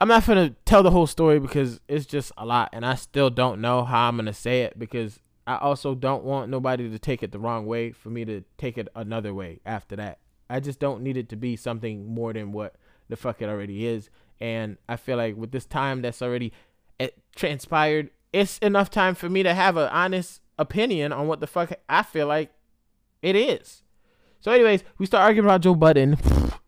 I'm 0.00 0.08
not 0.08 0.26
gonna 0.26 0.54
tell 0.64 0.82
the 0.82 0.90
whole 0.90 1.06
story 1.06 1.38
because 1.38 1.80
it's 1.88 2.06
just 2.06 2.32
a 2.36 2.44
lot 2.44 2.70
and 2.72 2.84
I 2.84 2.94
still 2.94 3.30
don't 3.30 3.60
know 3.60 3.84
how 3.84 4.08
I'm 4.08 4.16
gonna 4.16 4.32
say 4.32 4.62
it 4.62 4.78
because 4.78 5.20
I 5.46 5.56
also 5.56 5.94
don't 5.94 6.24
want 6.24 6.50
nobody 6.50 6.90
to 6.90 6.98
take 6.98 7.22
it 7.22 7.32
the 7.32 7.38
wrong 7.38 7.66
way 7.66 7.92
for 7.92 8.08
me 8.08 8.24
to 8.24 8.44
take 8.56 8.78
it 8.78 8.88
another 8.94 9.34
way 9.34 9.60
after 9.64 9.94
that. 9.96 10.18
I 10.48 10.60
just 10.60 10.78
don't 10.78 11.02
need 11.02 11.16
it 11.16 11.28
to 11.30 11.36
be 11.36 11.56
something 11.56 12.06
more 12.06 12.32
than 12.32 12.52
what 12.52 12.76
the 13.08 13.16
fuck 13.16 13.42
it 13.42 13.48
already 13.48 13.86
is. 13.86 14.08
And 14.40 14.78
I 14.88 14.96
feel 14.96 15.16
like 15.16 15.36
with 15.36 15.52
this 15.52 15.66
time 15.66 16.02
that's 16.02 16.22
already 16.22 16.52
it 16.98 17.18
transpired, 17.36 18.10
it's 18.32 18.58
enough 18.58 18.90
time 18.90 19.14
for 19.14 19.28
me 19.28 19.42
to 19.42 19.54
have 19.54 19.76
an 19.76 19.88
honest 19.90 20.40
opinion 20.58 21.12
on 21.12 21.28
what 21.28 21.40
the 21.40 21.46
fuck 21.46 21.72
I 21.88 22.02
feel 22.02 22.26
like 22.26 22.50
it 23.22 23.36
is. 23.36 23.83
So, 24.44 24.52
anyways, 24.52 24.84
we 24.98 25.06
start 25.06 25.22
arguing 25.22 25.46
about 25.46 25.62
Joe 25.62 25.74
Budden. 25.74 26.18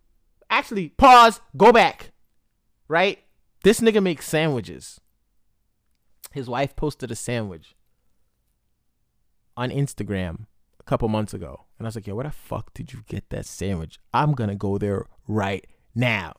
Actually, 0.51 0.89
pause, 0.89 1.43
go 1.59 1.73
back. 1.73 2.13
Right? 2.89 3.19
This 3.65 3.81
nigga 3.81 4.03
makes 4.03 4.27
sandwiches. 4.27 4.99
His 6.33 6.49
wife 6.49 6.75
posted 6.75 7.11
a 7.11 7.15
sandwich 7.15 7.77
on 9.59 9.69
Instagram 9.69 10.47
a 10.81 10.85
couple 10.85 11.09
months 11.09 11.35
ago. 11.35 11.67
And 11.79 11.87
I 11.87 11.89
was 11.89 11.97
like, 11.97 12.07
yo, 12.07 12.15
where 12.15 12.25
the 12.25 12.31
fuck 12.31 12.73
did 12.73 12.95
you 12.95 13.01
get 13.09 13.29
that 13.29 13.45
sandwich? 13.45 13.99
I'm 14.15 14.33
gonna 14.33 14.57
go 14.57 14.79
there 14.79 15.05
right 15.29 15.67
now. 15.95 16.33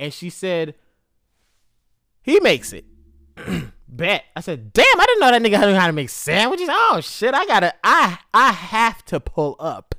And 0.00 0.12
she 0.12 0.30
said, 0.30 0.74
he 2.22 2.40
makes 2.40 2.72
it. 2.72 2.86
Bet. 3.88 4.24
I 4.34 4.40
said, 4.40 4.72
damn, 4.72 5.00
I 5.00 5.06
didn't 5.06 5.20
know 5.20 5.30
that 5.30 5.42
nigga 5.42 5.68
knew 5.68 5.78
how 5.78 5.86
to 5.86 5.92
make 5.92 6.08
sandwiches. 6.10 6.68
Oh 6.70 7.00
shit, 7.00 7.34
I 7.34 7.46
gotta 7.46 7.72
I 7.84 8.18
I 8.34 8.50
have 8.50 9.04
to 9.06 9.20
pull 9.20 9.54
up 9.60 9.94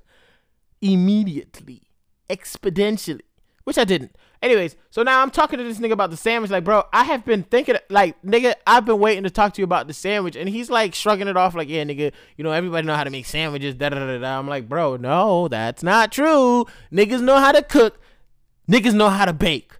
immediately. 0.81 1.83
Exponentially. 2.29 3.21
Which 3.63 3.77
I 3.77 3.83
didn't. 3.83 4.15
Anyways, 4.41 4.75
so 4.89 5.03
now 5.03 5.21
I'm 5.21 5.29
talking 5.29 5.59
to 5.59 5.63
this 5.63 5.77
nigga 5.77 5.91
about 5.91 6.09
the 6.09 6.17
sandwich. 6.17 6.49
Like, 6.49 6.63
bro, 6.63 6.83
I 6.91 7.03
have 7.03 7.23
been 7.23 7.43
thinking, 7.43 7.75
like, 7.89 8.19
nigga, 8.23 8.55
I've 8.65 8.85
been 8.85 8.97
waiting 8.97 9.23
to 9.23 9.29
talk 9.29 9.53
to 9.53 9.61
you 9.61 9.65
about 9.65 9.85
the 9.85 9.93
sandwich. 9.93 10.35
And 10.35 10.49
he's 10.49 10.71
like 10.71 10.95
shrugging 10.95 11.27
it 11.27 11.37
off, 11.37 11.53
like, 11.53 11.69
yeah, 11.69 11.83
nigga, 11.83 12.11
you 12.37 12.43
know, 12.43 12.51
everybody 12.51 12.87
know 12.87 12.95
how 12.95 13.03
to 13.03 13.11
make 13.11 13.27
sandwiches. 13.27 13.75
Da 13.75 13.89
da 13.89 13.99
da 13.99 14.17
da. 14.17 14.39
I'm 14.39 14.47
like, 14.47 14.67
bro, 14.67 14.97
no, 14.97 15.47
that's 15.47 15.83
not 15.83 16.11
true. 16.11 16.65
Niggas 16.91 17.21
know 17.21 17.37
how 17.37 17.51
to 17.51 17.61
cook. 17.61 17.99
Niggas 18.67 18.93
know 18.93 19.09
how 19.09 19.25
to 19.25 19.33
bake. 19.33 19.73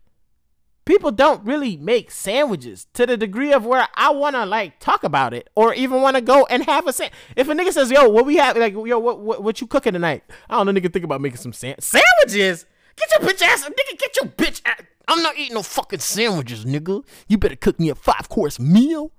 People 0.86 1.12
don't 1.12 1.46
really 1.46 1.78
make 1.78 2.10
sandwiches 2.10 2.88
to 2.94 3.06
the 3.06 3.16
degree 3.16 3.54
of 3.54 3.66
where 3.66 3.88
I 3.96 4.12
want 4.12 4.36
to 4.36 4.46
like 4.46 4.80
talk 4.80 5.04
about 5.04 5.34
it 5.34 5.50
or 5.56 5.74
even 5.76 6.02
want 6.02 6.16
to 6.16 6.22
go 6.22 6.46
and 6.50 6.64
have 6.66 6.88
a 6.88 6.94
sandwich. 6.94 7.14
If 7.36 7.50
a 7.50 7.54
nigga 7.54 7.72
says, 7.72 7.92
"Yo, 7.92 8.10
what 8.10 8.26
we 8.26 8.38
have?" 8.38 8.58
Like, 8.58 8.74
"Yo, 8.74 8.98
what 8.98 9.20
what, 9.20 9.44
what 9.44 9.62
you 9.62 9.68
cooking 9.68 9.94
tonight?" 9.94 10.24
I 10.50 10.56
don't 10.56 10.66
know. 10.66 10.80
Nigga, 10.80 10.92
think 10.92 11.06
about 11.06 11.22
making 11.22 11.38
some 11.38 11.54
san- 11.54 11.80
sandwiches. 11.80 12.66
Get 12.96 13.10
your 13.12 13.30
bitch 13.30 13.42
ass, 13.42 13.64
nigga. 13.64 14.00
Get 14.00 14.16
your 14.22 14.32
bitch 14.32 14.62
ass. 14.66 14.82
I'm 15.08 15.22
not 15.22 15.38
eating 15.38 15.56
no 15.56 15.64
fucking 15.64 16.00
sandwiches, 16.00 16.66
nigga. 16.66 17.04
You 17.28 17.38
better 17.38 17.56
cook 17.56 17.80
me 17.80 17.90
a 17.90 17.96
five 17.96 18.28
course 18.30 18.60
meal. 18.60 19.12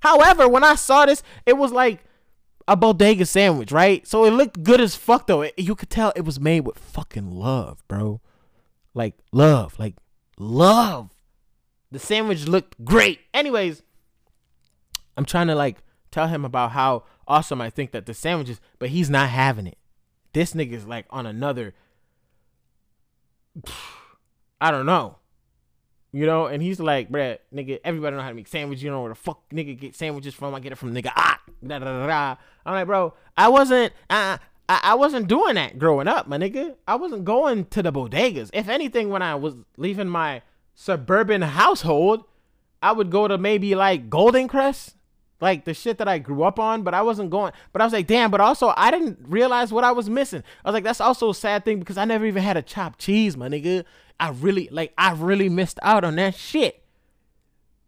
However, 0.00 0.48
when 0.48 0.64
I 0.64 0.74
saw 0.74 1.06
this, 1.06 1.22
it 1.46 1.56
was 1.56 1.72
like 1.72 2.04
a 2.68 2.76
bodega 2.76 3.26
sandwich, 3.26 3.72
right? 3.72 4.06
So 4.06 4.24
it 4.24 4.32
looked 4.32 4.62
good 4.62 4.80
as 4.80 4.96
fuck 4.96 5.26
though. 5.26 5.42
It, 5.42 5.54
you 5.56 5.74
could 5.74 5.90
tell 5.90 6.12
it 6.16 6.24
was 6.24 6.40
made 6.40 6.66
with 6.66 6.78
fucking 6.78 7.30
love, 7.30 7.82
bro. 7.88 8.20
Like 8.94 9.14
love, 9.32 9.78
like 9.78 9.94
love. 10.38 11.10
The 11.90 11.98
sandwich 11.98 12.46
looked 12.46 12.84
great. 12.84 13.20
Anyways, 13.32 13.82
I'm 15.16 15.24
trying 15.24 15.46
to 15.48 15.54
like 15.54 15.78
tell 16.10 16.28
him 16.28 16.44
about 16.44 16.72
how 16.72 17.04
awesome 17.28 17.60
I 17.60 17.70
think 17.70 17.92
that 17.92 18.06
the 18.06 18.14
sandwich 18.14 18.50
is, 18.50 18.60
but 18.78 18.90
he's 18.90 19.10
not 19.10 19.30
having 19.30 19.66
it. 19.66 19.78
This 20.32 20.52
nigga's 20.52 20.86
like 20.86 21.06
on 21.10 21.26
another 21.26 21.74
I 24.60 24.70
don't 24.70 24.86
know. 24.86 25.18
You 26.12 26.24
know, 26.24 26.46
and 26.46 26.62
he's 26.62 26.80
like, 26.80 27.10
bruh, 27.10 27.36
nigga, 27.54 27.78
everybody 27.84 28.16
know 28.16 28.22
how 28.22 28.30
to 28.30 28.34
make 28.34 28.48
sandwiches. 28.48 28.82
You 28.82 28.90
know 28.90 29.02
where 29.02 29.10
the 29.10 29.16
fuck 29.16 29.42
nigga 29.50 29.78
get 29.78 29.94
sandwiches 29.94 30.32
from. 30.34 30.54
I 30.54 30.60
get 30.60 30.72
it 30.72 30.76
from 30.76 30.94
nigga 30.94 31.12
ah. 31.14 31.38
Da, 31.66 31.78
da, 31.78 31.84
da, 31.84 32.06
da. 32.06 32.36
I'm 32.64 32.72
like, 32.72 32.86
bro, 32.86 33.12
I 33.36 33.48
wasn't 33.48 33.92
uh, 34.08 34.38
I, 34.68 34.80
I 34.82 34.94
wasn't 34.94 35.28
doing 35.28 35.54
that 35.54 35.78
growing 35.78 36.08
up, 36.08 36.26
my 36.26 36.38
nigga. 36.38 36.74
I 36.86 36.96
wasn't 36.96 37.24
going 37.24 37.66
to 37.66 37.82
the 37.82 37.92
bodegas. 37.92 38.50
If 38.52 38.68
anything, 38.68 39.10
when 39.10 39.22
I 39.22 39.34
was 39.34 39.54
leaving 39.76 40.08
my 40.08 40.42
suburban 40.74 41.42
household, 41.42 42.24
I 42.82 42.92
would 42.92 43.10
go 43.10 43.28
to 43.28 43.38
maybe 43.38 43.74
like 43.74 44.10
Golden 44.10 44.48
Krust, 44.48 44.94
like 45.40 45.64
the 45.64 45.74
shit 45.74 45.98
that 45.98 46.08
I 46.08 46.18
grew 46.18 46.42
up 46.42 46.58
on, 46.58 46.82
but 46.82 46.94
I 46.94 47.02
wasn't 47.02 47.30
going. 47.30 47.52
But 47.72 47.82
I 47.82 47.84
was 47.84 47.92
like, 47.92 48.06
damn, 48.06 48.30
but 48.30 48.40
also 48.40 48.72
I 48.76 48.90
didn't 48.90 49.18
realize 49.22 49.72
what 49.72 49.84
I 49.84 49.92
was 49.92 50.10
missing. 50.10 50.42
I 50.64 50.68
was 50.68 50.74
like, 50.74 50.84
that's 50.84 51.00
also 51.00 51.30
a 51.30 51.34
sad 51.34 51.64
thing 51.64 51.78
because 51.78 51.96
I 51.98 52.04
never 52.04 52.26
even 52.26 52.42
had 52.42 52.56
a 52.56 52.62
chopped 52.62 52.98
cheese, 52.98 53.36
my 53.36 53.48
nigga. 53.48 53.84
I 54.18 54.30
really, 54.30 54.68
like, 54.72 54.92
I 54.96 55.12
really 55.12 55.48
missed 55.48 55.78
out 55.82 56.04
on 56.04 56.16
that 56.16 56.34
shit. 56.34 56.82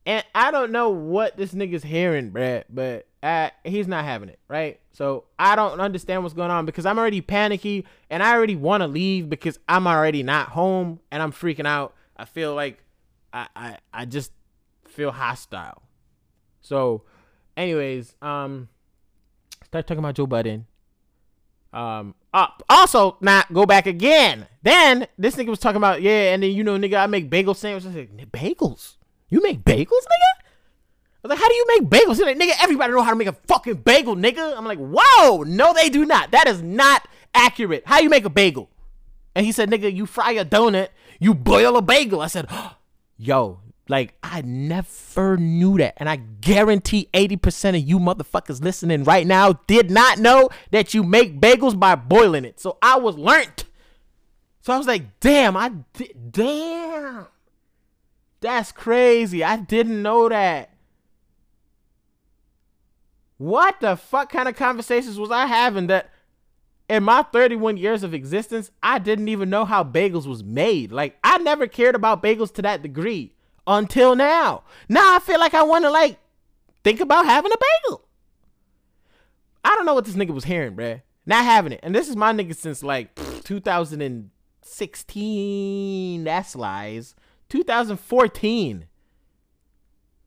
And 0.07 0.25
I 0.35 0.51
don't 0.51 0.73
know 0.73 0.91
what 0.91 1.37
this 1.37 1.53
nigga's 1.53 1.83
hearing, 1.83 2.31
bruh, 2.31 2.65
but 2.71 3.08
uh, 3.23 3.51
he's 3.65 3.89
not 3.89 4.05
having 4.05 4.29
it, 4.29 4.39
right? 4.49 4.81
So 4.93 5.25
I 5.39 5.57
don't 5.57 5.81
understand 5.81 6.23
what's 6.23 6.35
going 6.35 6.51
on 6.51 6.67
because 6.67 6.87
I'm 6.87 6.99
already 6.99 7.21
panicky 7.21 7.85
and 8.11 8.23
I 8.23 8.33
already 8.33 8.57
want 8.57 8.83
to 8.83 8.87
leave 8.87 9.29
because 9.29 9.59
I'm 9.69 9.87
already 9.87 10.23
not 10.23 10.51
home 10.51 11.01
and 11.11 11.23
I'm 11.23 11.33
freaking 11.33 11.67
out. 11.67 11.95
I 12.17 12.25
feel 12.25 12.55
like 12.55 12.83
I, 13.33 13.49
I, 13.57 13.77
I 13.93 14.05
just 14.05 14.33
feel 14.87 15.11
hostile. 15.11 15.83
So, 16.61 17.03
anyways, 17.57 18.15
um, 18.23 18.69
start 19.65 19.87
talking 19.87 20.01
about 20.01 20.15
Joe 20.15 20.27
Budden. 20.27 20.67
Um, 21.73 22.15
uh, 22.33 22.49
also, 22.69 23.17
not 23.21 23.53
go 23.53 23.67
back 23.67 23.87
again. 23.87 24.47
Then 24.63 25.07
this 25.19 25.37
nigga 25.37 25.49
was 25.49 25.59
talking 25.59 25.77
about 25.77 26.03
yeah, 26.03 26.33
and 26.33 26.43
then 26.43 26.53
you 26.53 26.65
know, 26.65 26.79
nigga, 26.79 26.99
I 26.99 27.07
make 27.07 27.31
bagel 27.31 27.55
sandwiches. 27.55 27.91
I 27.91 27.93
said, 27.93 28.33
bagels? 28.33 28.97
You 29.29 29.43
make 29.43 29.63
bagels, 29.63 29.87
nigga? 29.87 30.38
I 31.25 31.27
was 31.27 31.31
like, 31.31 31.41
how 31.41 31.49
do 31.49 31.55
you 31.55 31.67
make 31.67 31.91
bagels? 31.91 32.17
He's 32.17 32.21
like, 32.21 32.39
nigga, 32.39 32.53
everybody 32.63 32.93
know 32.93 33.03
how 33.03 33.11
to 33.11 33.17
make 33.17 33.27
a 33.27 33.33
fucking 33.33 33.75
bagel, 33.75 34.15
nigga. 34.15 34.57
I'm 34.57 34.65
like, 34.65 34.79
whoa, 34.79 35.43
no, 35.43 35.75
they 35.75 35.89
do 35.89 36.05
not. 36.05 36.31
That 36.31 36.47
is 36.47 36.63
not 36.63 37.09
accurate. 37.35 37.83
How 37.87 37.99
you 37.99 38.09
make 38.09 38.25
a 38.25 38.31
bagel? 38.31 38.71
And 39.35 39.45
he 39.45 39.51
said, 39.51 39.69
nigga, 39.69 39.93
you 39.93 40.07
fry 40.07 40.33
a 40.33 40.45
donut, 40.45 40.89
you 41.19 41.35
boil 41.35 41.77
a 41.77 41.83
bagel. 41.83 42.21
I 42.21 42.29
said, 42.29 42.47
oh, 42.51 42.77
yo, 43.17 43.61
like, 43.89 44.15
I 44.23 44.43
never 44.43 45.37
knew 45.37 45.79
that. 45.79 45.95
And 45.97 46.09
I 46.09 46.17
guarantee 46.17 47.09
80% 47.13 47.71
of 47.71 47.89
you 47.89 47.99
motherfuckers 47.99 48.63
listening 48.63 49.03
right 49.03 49.27
now 49.27 49.55
did 49.67 49.91
not 49.91 50.19
know 50.19 50.51
that 50.71 50.95
you 50.95 51.03
make 51.03 51.41
bagels 51.41 51.79
by 51.79 51.97
boiling 51.97 52.45
it. 52.45 52.61
So 52.61 52.79
I 52.81 52.99
was 52.99 53.17
learnt. 53.17 53.65
So 54.61 54.73
I 54.73 54.79
was 54.79 54.87
like, 54.87 55.19
damn, 55.21 55.57
I 55.57 55.71
did, 55.95 56.31
damn. 56.31 57.27
That's 58.41 58.71
crazy. 58.71 59.43
I 59.43 59.57
didn't 59.57 60.03
know 60.03 60.29
that. 60.29 60.71
What 63.39 63.81
the 63.81 63.97
fuck 63.97 64.31
kind 64.31 64.49
of 64.49 64.57
conversations 64.57 65.19
was 65.19 65.31
I 65.31 65.47
having 65.47 65.87
that 65.87 66.11
in 66.89 67.05
my 67.05 67.23
31 67.23 67.77
years 67.77 68.03
of 68.03 68.15
existence, 68.15 68.71
I 68.83 68.99
didn't 68.99 69.29
even 69.29 69.51
know 69.51 69.65
how 69.65 69.85
bagels 69.85 70.27
was 70.27 70.43
made. 70.43 70.91
Like, 70.91 71.19
I 71.23 71.39
never 71.39 71.67
cared 71.67 71.95
about 71.95 72.23
bagels 72.23 72.53
to 72.55 72.63
that 72.63 72.83
degree 72.83 73.35
until 73.67 74.17
now. 74.17 74.65
Now 74.89 75.15
I 75.15 75.19
feel 75.21 75.39
like 75.39 75.55
I 75.55 75.63
want 75.63 75.85
to 75.85 75.91
like 75.91 76.19
think 76.83 77.01
about 77.01 77.27
having 77.27 77.53
a 77.53 77.59
bagel. 77.85 78.07
I 79.65 79.77
don't 79.77 79.87
know 79.87 79.95
what 79.95 80.07
this 80.07 80.15
nigga 80.15 80.31
was 80.31 80.45
hearing, 80.45 80.75
bruh. 80.75 81.03
Not 81.27 81.45
having 81.45 81.73
it. 81.73 81.81
And 81.83 81.95
this 81.95 82.09
is 82.09 82.17
my 82.17 82.33
nigga 82.33 82.57
since 82.57 82.83
like 82.83 83.15
2016. 83.45 86.25
That's 86.25 86.57
lies. 86.57 87.15
2014. 87.51 88.87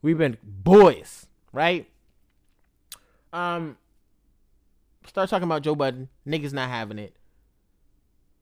We've 0.03 0.17
been 0.17 0.37
boys, 0.43 1.27
right? 1.51 1.90
Um 3.33 3.77
start 5.05 5.29
talking 5.29 5.45
about 5.45 5.63
Joe 5.63 5.75
Budden. 5.75 6.09
Niggas 6.27 6.53
not 6.53 6.69
having 6.69 6.99
it. 6.99 7.15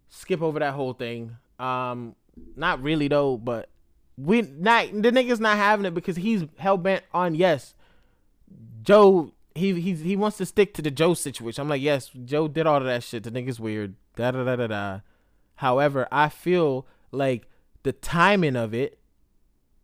Skip 0.10 0.42
over 0.42 0.60
that 0.60 0.74
whole 0.74 0.94
thing. 0.94 1.38
Um 1.60 2.16
not 2.56 2.82
really 2.82 3.08
though, 3.08 3.38
but 3.38 3.70
we 4.18 4.42
not 4.42 4.92
the 4.92 5.12
nigga's 5.12 5.40
not 5.40 5.58
having 5.58 5.86
it 5.86 5.94
because 5.94 6.18
he's 6.18 6.46
hell 6.58 6.78
bent 6.78 7.04
on 7.14 7.36
yes. 7.36 7.76
Joe 8.84 9.34
he 9.56 9.80
he 9.80 9.94
he 9.94 10.16
wants 10.16 10.38
to 10.38 10.46
stick 10.46 10.74
to 10.76 10.82
the 10.82 10.92
Joe 10.92 11.14
situation. 11.14 11.62
I'm 11.62 11.70
like, 11.70 11.82
yes, 11.82 12.10
Joe 12.26 12.48
did 12.48 12.66
all 12.66 12.78
of 12.78 12.86
that 12.86 13.04
shit. 13.04 13.24
The 13.24 13.32
nigga's 13.32 13.60
weird. 13.60 13.96
Da 14.16 14.32
da 14.32 14.44
da 14.44 14.56
da 14.56 14.68
da. 14.68 15.00
However, 15.56 16.08
I 16.12 16.30
feel 16.30 16.88
like 17.12 17.48
the 17.84 17.92
timing 17.92 18.56
of 18.56 18.74
it, 18.74 19.00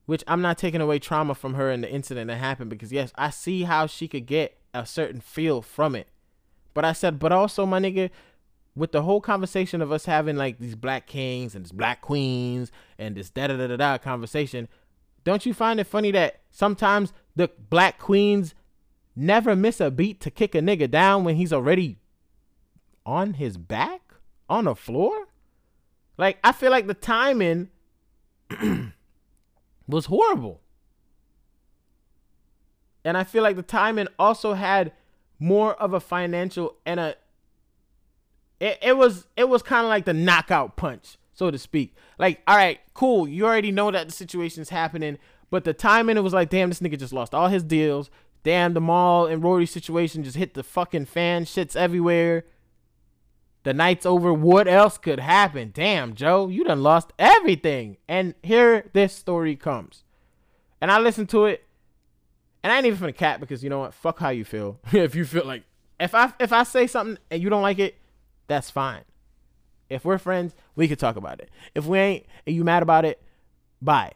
which 0.06 0.24
I'm 0.28 0.41
not 0.41 0.58
taking 0.58 0.82
away 0.82 0.99
trauma 0.99 1.36
from 1.36 1.56
her 1.56 1.70
and 1.70 1.84
the 1.84 1.91
incident 1.91 2.28
that 2.28 2.38
happened 2.38 2.70
because 2.70 2.91
yes, 2.91 3.12
I 3.16 3.30
see 3.30 3.64
how 3.64 3.88
she 3.88 4.08
could 4.08 4.26
get 4.26 4.58
a 4.76 4.86
certain 4.86 5.21
feel 5.21 5.61
from 5.61 5.95
it. 5.95 6.07
But 6.73 6.86
I 6.86 6.93
said, 6.93 7.19
but 7.19 7.32
also 7.32 7.65
my 7.65 7.80
nigga, 7.80 8.09
with 8.76 8.91
the 8.91 9.03
whole 9.03 9.21
conversation 9.21 9.82
of 9.82 9.91
us 9.91 10.05
having 10.05 10.36
like 10.36 10.59
these 10.59 10.76
black 10.76 11.07
kings 11.07 11.55
and 11.55 11.63
these 11.63 11.71
black 11.71 12.01
queens 12.01 12.71
and 12.99 13.15
this 13.15 13.30
da 13.30 13.47
da 13.47 13.55
da 13.55 13.67
da 13.67 13.78
da 13.78 13.97
conversation, 13.97 14.67
don't 15.23 15.45
you 15.45 15.53
find 15.53 15.80
it 15.80 15.86
funny 15.86 16.11
that 16.11 16.41
sometimes 16.51 17.13
the 17.36 17.49
black 17.69 17.97
queens 17.97 18.53
never 19.15 19.55
miss 19.55 19.80
a 19.80 19.89
beat 19.89 20.19
to 20.21 20.30
kick 20.30 20.53
a 20.53 20.59
nigga 20.59 20.91
down 20.91 21.23
when 21.23 21.36
he's 21.36 21.53
already 21.53 21.97
on 23.05 23.36
his 23.36 23.57
back 23.57 24.01
on 24.49 24.65
the 24.65 24.76
floor? 24.76 25.30
Like 26.17 26.38
I 26.43 26.51
feel 26.51 26.71
like 26.71 26.88
the 26.88 26.93
timing 26.93 27.69
was 29.88 30.07
horrible. 30.07 30.61
And 33.06 33.16
I 33.16 33.24
feel 33.24 33.43
like 33.43 33.56
the 33.56 33.62
timing 33.62 34.08
also 34.20 34.53
had 34.53 34.91
more 35.39 35.76
of 35.76 35.93
a 35.93 35.99
financial 35.99 36.76
and 36.86 36.99
a 36.99 37.16
it, 38.60 38.80
it 38.82 38.97
was 38.97 39.28
it 39.38 39.47
was 39.47 39.62
kind 39.62 39.86
of 39.86 39.89
like 39.89 40.06
the 40.06 40.14
knockout 40.14 40.76
punch, 40.76 41.18
so 41.34 41.51
to 41.51 41.58
speak. 41.58 41.95
Like, 42.18 42.41
all 42.47 42.58
right, 42.58 42.80
cool, 42.93 43.28
you 43.28 43.45
already 43.45 43.72
know 43.72 43.91
that 43.91 44.08
the 44.08 44.14
situation's 44.14 44.70
happening, 44.70 45.18
but 45.49 45.64
the 45.64 45.74
timing 45.74 46.18
it 46.18 46.22
was 46.22 46.34
like, 46.34 46.49
damn, 46.49 46.70
this 46.70 46.80
nigga 46.80 46.97
just 46.97 47.14
lost 47.14 47.34
all 47.34 47.49
his 47.49 47.64
deals. 47.64 48.10
Damn, 48.43 48.74
the 48.74 48.82
Mal 48.82 49.26
and 49.26 49.43
Rory 49.43 49.66
situation 49.66 50.24
just 50.24 50.38
hit 50.38 50.53
the 50.53 50.64
fucking 50.64 51.06
fan. 51.06 51.45
Shits 51.45 51.76
everywhere. 51.76 52.45
The 53.64 53.74
night's 53.74 54.06
over. 54.06 54.32
What 54.32 54.68
else 54.68 54.99
could 54.99 55.20
happen? 55.20 55.72
Damn, 55.74 56.14
Joe, 56.14 56.47
you 56.47 56.64
done 56.64 56.84
lost 56.84 57.12
everything. 57.18 57.97
And 58.08 58.36
here 58.43 58.89
this 58.93 59.14
story 59.14 59.56
comes. 59.56 60.03
And 60.80 60.91
I 60.91 60.99
listened 60.99 61.30
to 61.30 61.45
it, 61.45 61.64
and 62.66 62.72
I 62.72 62.78
ain't 62.78 62.88
even 62.88 63.05
the 63.05 63.13
cat 63.13 63.39
because 63.39 63.63
you 63.63 63.70
know 63.70 63.82
what? 63.82 63.93
Fuck 63.93 64.18
how 64.18 64.30
you 64.30 64.43
feel. 64.43 64.80
if 64.91 65.13
you 65.13 65.24
feel 65.24 65.45
like 65.45 65.61
if 65.99 66.16
I 66.16 66.34
if 66.39 66.51
I 66.51 66.63
say 66.63 66.88
something 66.88 67.20
and 67.30 67.39
you 67.39 67.47
don't 67.47 67.61
like 67.61 67.78
it, 67.78 67.95
that's 68.47 68.72
fine. 68.72 69.03
If 69.88 70.03
we're 70.03 70.18
friends, 70.18 70.55
we 70.76 70.88
could 70.88 70.97
talk 70.97 71.16
about 71.16 71.39
it. 71.39 71.51
If 71.76 71.86
we 71.86 71.99
ain't 71.99 72.26
and 72.47 72.55
you 72.55 72.63
mad 72.63 72.82
about 72.82 73.05
it, 73.05 73.22
bye. 73.84 74.13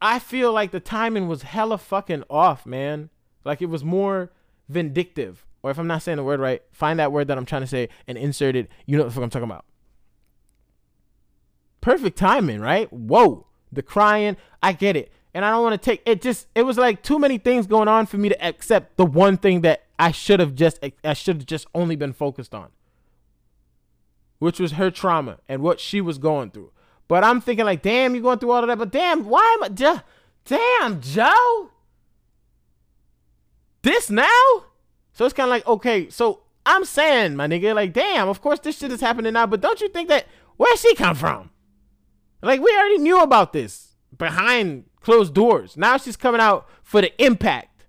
I 0.00 0.20
feel 0.20 0.54
like 0.54 0.70
the 0.70 0.80
timing 0.80 1.28
was 1.28 1.42
hella 1.42 1.76
fucking 1.76 2.24
off, 2.30 2.64
man. 2.64 3.10
Like 3.44 3.60
it 3.60 3.68
was 3.68 3.84
more 3.84 4.32
vindictive. 4.70 5.44
Or 5.62 5.70
if 5.70 5.78
I'm 5.78 5.86
not 5.86 6.00
saying 6.00 6.16
the 6.16 6.24
word 6.24 6.40
right, 6.40 6.62
find 6.72 6.98
that 6.98 7.12
word 7.12 7.28
that 7.28 7.36
I'm 7.36 7.44
trying 7.44 7.60
to 7.60 7.66
say 7.66 7.90
and 8.06 8.16
insert 8.16 8.56
it. 8.56 8.70
You 8.86 8.96
know 8.96 9.02
what 9.02 9.10
the 9.10 9.14
fuck 9.16 9.24
I'm 9.24 9.28
talking 9.28 9.50
about. 9.50 9.66
Perfect 11.82 12.16
timing, 12.16 12.62
right? 12.62 12.90
Whoa. 12.90 13.44
The 13.70 13.82
crying, 13.82 14.38
I 14.62 14.72
get 14.72 14.96
it. 14.96 15.12
And 15.38 15.44
I 15.44 15.52
don't 15.52 15.62
want 15.62 15.80
to 15.80 15.90
take 15.90 16.02
it 16.04 16.20
just 16.20 16.48
it 16.56 16.64
was 16.64 16.76
like 16.76 17.00
too 17.00 17.16
many 17.16 17.38
things 17.38 17.68
going 17.68 17.86
on 17.86 18.06
for 18.06 18.18
me 18.18 18.28
to 18.28 18.44
accept 18.44 18.96
the 18.96 19.06
one 19.06 19.36
thing 19.36 19.60
that 19.60 19.84
I 19.96 20.10
should 20.10 20.40
have 20.40 20.56
just 20.56 20.84
I 21.04 21.12
should 21.12 21.36
have 21.36 21.46
just 21.46 21.68
only 21.76 21.94
been 21.94 22.12
focused 22.12 22.56
on 22.56 22.70
which 24.40 24.58
was 24.58 24.72
her 24.72 24.90
trauma 24.90 25.38
and 25.48 25.62
what 25.62 25.78
she 25.78 26.00
was 26.00 26.18
going 26.18 26.50
through. 26.50 26.72
But 27.06 27.22
I'm 27.22 27.40
thinking 27.40 27.64
like, 27.64 27.82
damn, 27.82 28.14
you're 28.14 28.22
going 28.24 28.40
through 28.40 28.50
all 28.50 28.64
of 28.64 28.66
that. 28.66 28.78
But 28.78 28.90
damn, 28.90 29.26
why 29.26 29.56
am 29.58 29.62
I? 29.62 29.68
J- 29.68 30.00
damn, 30.44 31.00
Joe. 31.00 31.70
This 33.82 34.10
now? 34.10 34.26
So 35.12 35.24
it's 35.24 35.34
kind 35.34 35.46
of 35.46 35.50
like, 35.50 35.68
okay, 35.68 36.10
so 36.10 36.40
I'm 36.66 36.84
saying, 36.84 37.36
my 37.36 37.46
nigga, 37.46 37.76
like, 37.76 37.92
damn, 37.92 38.28
of 38.28 38.40
course 38.40 38.58
this 38.58 38.78
shit 38.78 38.90
is 38.90 39.00
happening 39.00 39.34
now. 39.34 39.46
But 39.46 39.60
don't 39.60 39.80
you 39.80 39.88
think 39.88 40.08
that 40.08 40.26
where 40.56 40.76
she 40.76 40.96
come 40.96 41.14
from? 41.14 41.50
Like 42.42 42.60
we 42.60 42.76
already 42.76 42.98
knew 42.98 43.22
about 43.22 43.52
this 43.52 43.94
behind 44.16 44.86
closed 45.08 45.32
doors. 45.32 45.74
Now 45.74 45.96
she's 45.96 46.16
coming 46.16 46.38
out 46.38 46.68
for 46.82 47.00
the 47.00 47.24
impact 47.24 47.86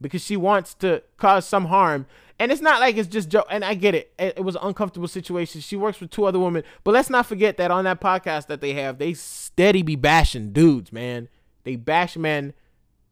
because 0.00 0.24
she 0.24 0.36
wants 0.36 0.74
to 0.74 1.00
cause 1.16 1.46
some 1.46 1.66
harm 1.66 2.06
and 2.40 2.50
it's 2.50 2.60
not 2.60 2.80
like 2.80 2.96
it's 2.96 3.08
just 3.08 3.28
Joe. 3.28 3.44
And 3.48 3.64
I 3.64 3.74
get 3.74 3.94
it. 3.94 4.12
it. 4.18 4.42
Was 4.42 4.56
an 4.56 4.62
uncomfortable 4.64 5.06
situation. 5.06 5.60
She 5.60 5.76
works 5.76 6.00
with 6.00 6.10
two 6.10 6.24
other 6.24 6.40
women, 6.40 6.64
but 6.82 6.90
let's 6.90 7.08
not 7.08 7.26
forget 7.26 7.56
that 7.58 7.70
on 7.70 7.84
that 7.84 8.00
podcast 8.00 8.48
that 8.48 8.60
they 8.60 8.72
have, 8.72 8.98
they 8.98 9.14
steady 9.14 9.82
be 9.82 9.94
bashing 9.94 10.50
dudes, 10.50 10.92
man. 10.92 11.28
They 11.62 11.76
bash 11.76 12.16
men 12.16 12.54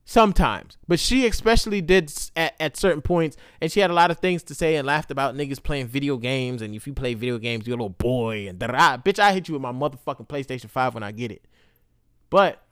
sometimes, 0.04 0.78
but 0.88 0.98
she 0.98 1.24
especially 1.24 1.80
did 1.80 2.12
at, 2.34 2.54
at 2.58 2.76
certain 2.76 3.02
points, 3.02 3.36
and 3.60 3.70
she 3.70 3.78
had 3.78 3.90
a 3.90 3.94
lot 3.94 4.10
of 4.10 4.18
things 4.18 4.42
to 4.44 4.54
say 4.54 4.74
and 4.74 4.86
laughed 4.86 5.12
about 5.12 5.36
niggas 5.36 5.62
playing 5.62 5.86
video 5.86 6.16
games. 6.16 6.60
And 6.60 6.74
if 6.74 6.88
you 6.88 6.92
play 6.92 7.14
video 7.14 7.38
games, 7.38 7.68
you're 7.68 7.76
a 7.76 7.78
little 7.78 7.90
boy. 7.90 8.48
And 8.48 8.58
da 8.58 8.96
bitch, 8.96 9.20
I 9.20 9.32
hit 9.32 9.46
you 9.46 9.54
with 9.54 9.62
my 9.62 9.72
motherfucking 9.72 10.26
PlayStation 10.26 10.70
Five 10.70 10.94
when 10.94 11.04
I 11.04 11.12
get 11.12 11.30
it. 11.30 11.44
But 12.30 12.62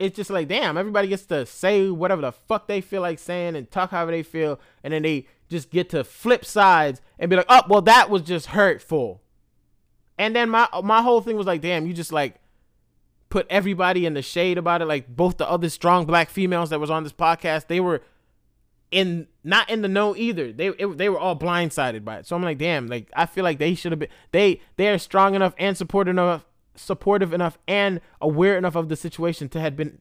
it's 0.00 0.16
just 0.16 0.30
like, 0.30 0.48
damn, 0.48 0.78
everybody 0.78 1.08
gets 1.08 1.26
to 1.26 1.44
say 1.44 1.90
whatever 1.90 2.22
the 2.22 2.32
fuck 2.32 2.66
they 2.66 2.80
feel 2.80 3.02
like 3.02 3.18
saying 3.18 3.54
and 3.54 3.70
talk 3.70 3.90
however 3.90 4.10
they 4.10 4.22
feel, 4.22 4.58
and 4.82 4.94
then 4.94 5.02
they 5.02 5.26
just 5.50 5.70
get 5.70 5.90
to 5.90 6.02
flip 6.02 6.42
sides 6.44 7.02
and 7.18 7.28
be 7.28 7.36
like, 7.36 7.46
oh, 7.50 7.62
well, 7.68 7.82
that 7.82 8.08
was 8.08 8.22
just 8.22 8.46
hurtful. 8.46 9.20
And 10.18 10.34
then 10.34 10.48
my 10.48 10.68
my 10.82 11.02
whole 11.02 11.20
thing 11.20 11.36
was 11.36 11.46
like, 11.46 11.60
damn, 11.60 11.86
you 11.86 11.92
just 11.92 12.12
like 12.12 12.36
put 13.28 13.46
everybody 13.50 14.06
in 14.06 14.14
the 14.14 14.22
shade 14.22 14.56
about 14.56 14.80
it. 14.80 14.86
Like 14.86 15.14
both 15.14 15.36
the 15.36 15.48
other 15.48 15.68
strong 15.68 16.06
black 16.06 16.30
females 16.30 16.70
that 16.70 16.80
was 16.80 16.90
on 16.90 17.04
this 17.04 17.12
podcast, 17.12 17.66
they 17.66 17.80
were 17.80 18.00
in 18.90 19.28
not 19.44 19.68
in 19.68 19.82
the 19.82 19.88
know 19.88 20.16
either. 20.16 20.50
They 20.50 20.68
it, 20.68 20.96
they 20.96 21.10
were 21.10 21.18
all 21.18 21.36
blindsided 21.36 22.04
by 22.04 22.18
it. 22.18 22.26
So 22.26 22.36
I'm 22.36 22.42
like, 22.42 22.58
damn, 22.58 22.86
like 22.86 23.10
I 23.14 23.26
feel 23.26 23.44
like 23.44 23.58
they 23.58 23.74
should 23.74 23.92
have 23.92 23.98
been 23.98 24.08
they 24.32 24.62
they 24.76 24.88
are 24.88 24.98
strong 24.98 25.34
enough 25.34 25.54
and 25.58 25.76
supportive 25.76 26.12
enough 26.12 26.44
supportive 26.74 27.32
enough 27.32 27.58
and 27.66 28.00
aware 28.20 28.56
enough 28.56 28.76
of 28.76 28.88
the 28.88 28.96
situation 28.96 29.48
to 29.50 29.60
had 29.60 29.76
been 29.76 29.98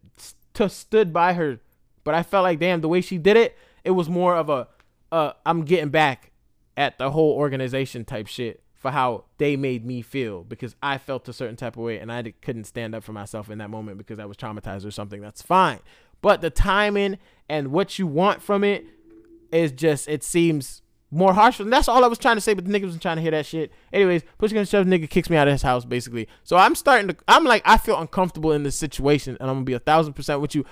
to 0.54 0.70
stood 0.70 1.14
by 1.14 1.34
her. 1.34 1.60
But 2.04 2.16
I 2.16 2.24
felt 2.24 2.44
like 2.44 2.60
damn 2.60 2.82
the 2.82 2.90
way 2.90 3.02
she 3.02 3.18
did 3.18 3.38
it, 3.38 3.58
it 3.84 3.92
was 3.92 4.10
more 4.10 4.36
of 4.36 4.50
a 4.50 4.68
uh 5.12 5.34
I'm 5.46 5.64
getting 5.64 5.90
back 5.90 6.32
at 6.78 6.98
the 6.98 7.12
whole 7.12 7.34
organization 7.34 8.06
type 8.06 8.28
shit 8.28 8.64
for 8.80 8.92
how 8.92 9.26
they 9.38 9.58
made 9.58 9.86
me 9.86 10.02
feel 10.02 10.44
because 10.44 10.74
I 10.82 10.98
felt 10.98 11.28
a 11.28 11.34
certain 11.34 11.58
type 11.58 11.76
of 11.76 11.84
way 11.84 12.00
and 12.00 12.10
I 12.10 12.34
couldn't 12.42 12.64
stand 12.64 12.96
up 12.96 13.04
for 13.04 13.12
myself 13.12 13.50
in 13.50 13.58
that 13.58 13.70
moment 13.70 13.98
because 13.98 14.20
I 14.20 14.26
was 14.26 14.38
traumatized 14.38 14.86
or 14.86 14.92
something. 14.92 15.20
That's 15.20 15.42
fine. 15.42 15.80
But 16.22 16.40
the 16.40 16.50
timing 16.50 17.18
and 17.50 17.72
what 17.74 18.00
you 18.00 18.08
want 18.08 18.42
from 18.42 18.64
it 18.64 18.86
is 19.52 19.74
just 19.74 20.08
it 20.08 20.24
seems 20.24 20.82
more 21.12 21.34
harsh. 21.34 21.60
And 21.60 21.72
that's 21.72 21.88
all 21.88 22.04
I 22.04 22.08
was 22.08 22.20
trying 22.20 22.38
to 22.38 22.42
say, 22.42 22.54
but 22.54 22.66
the 22.66 22.72
nigga 22.72 22.84
wasn't 22.84 23.02
trying 23.02 23.18
to 23.18 23.22
hear 23.22 23.32
that 23.32 23.46
shit. 23.46 23.72
Anyways, 23.92 24.24
push 24.38 24.52
gonna 24.52 24.66
shove 24.66 24.86
nigga 24.86 25.10
kicks 25.10 25.30
me 25.30 25.38
out 25.38 25.48
of 25.48 25.52
his 25.52 25.62
house 25.62 25.86
basically. 25.86 26.28
So 26.44 26.58
I'm 26.58 26.76
starting 26.76 27.08
to 27.10 27.16
I'm 27.28 27.46
like 27.46 27.62
I 27.66 27.78
feel 27.78 28.00
uncomfortable 28.00 28.52
in 28.52 28.64
this 28.64 28.78
situation 28.78 29.38
and 29.40 29.50
I'm 29.50 29.58
gonna 29.58 29.66
be 29.66 29.74
a 29.74 29.80
thousand 29.80 30.14
percent 30.14 30.42
with 30.42 30.56
you. 30.56 30.66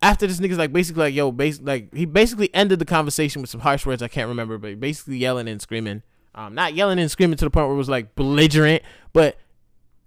After 0.00 0.26
this 0.26 0.40
nigga's 0.40 0.58
like 0.58 0.72
basically 0.72 1.04
like 1.04 1.14
yo, 1.14 1.30
base 1.30 1.60
like 1.60 1.94
he 1.94 2.04
basically 2.04 2.52
ended 2.54 2.78
the 2.78 2.84
conversation 2.84 3.40
with 3.42 3.50
some 3.50 3.60
harsh 3.60 3.86
words 3.86 4.02
I 4.02 4.08
can't 4.08 4.28
remember, 4.28 4.58
but 4.58 4.80
basically 4.80 5.18
yelling 5.18 5.48
and 5.48 5.60
screaming. 5.60 6.02
Um, 6.34 6.54
not 6.54 6.74
yelling 6.74 6.98
and 6.98 7.10
screaming 7.10 7.36
to 7.36 7.44
the 7.44 7.50
point 7.50 7.66
where 7.66 7.74
it 7.74 7.78
was 7.78 7.90
like 7.90 8.14
belligerent, 8.14 8.82
but 9.12 9.36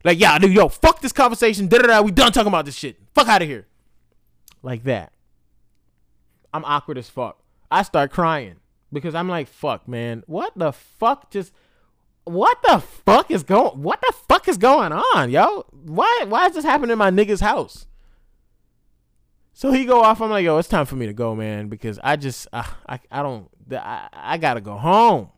like, 0.03 0.19
yeah, 0.19 0.38
dude, 0.38 0.53
yo, 0.53 0.69
fuck 0.69 1.01
this 1.01 1.11
conversation. 1.11 1.67
Da 1.67 1.79
da 1.79 1.88
da. 1.88 2.01
We 2.01 2.11
done 2.11 2.31
talking 2.31 2.47
about 2.47 2.65
this 2.65 2.75
shit. 2.75 2.97
Fuck 3.15 3.27
out 3.27 3.41
of 3.41 3.47
here. 3.47 3.65
Like 4.61 4.83
that. 4.83 5.13
I'm 6.53 6.63
awkward 6.63 6.97
as 6.97 7.09
fuck. 7.09 7.39
I 7.71 7.81
start 7.81 8.11
crying 8.11 8.57
because 8.91 9.15
I'm 9.15 9.29
like, 9.29 9.47
fuck, 9.47 9.88
man. 9.88 10.23
What 10.27 10.53
the 10.55 10.71
fuck 10.71 11.31
just 11.31 11.53
what 12.23 12.57
the 12.63 12.79
fuck 12.79 13.29
is 13.29 13.43
going 13.43 13.83
what 13.83 14.01
the 14.01 14.13
fuck 14.27 14.47
is 14.47 14.57
going 14.57 14.91
on, 14.91 15.29
yo? 15.29 15.65
Why 15.71 16.25
why 16.27 16.47
is 16.47 16.53
this 16.53 16.65
happening 16.65 16.91
in 16.91 16.97
my 16.97 17.11
nigga's 17.11 17.41
house? 17.41 17.86
So 19.53 19.71
he 19.71 19.86
go 19.86 20.01
off. 20.01 20.21
I'm 20.21 20.29
like, 20.29 20.43
yo, 20.43 20.57
it's 20.57 20.67
time 20.67 20.86
for 20.86 20.95
me 20.95 21.05
to 21.05 21.13
go, 21.13 21.33
man, 21.33 21.69
because 21.69 21.99
I 22.03 22.15
just 22.17 22.47
uh, 22.51 22.63
I 22.88 22.99
I 23.11 23.21
don't 23.21 23.49
I, 23.71 24.09
I 24.11 24.38
gotta 24.38 24.61
go 24.61 24.75
home. 24.75 25.29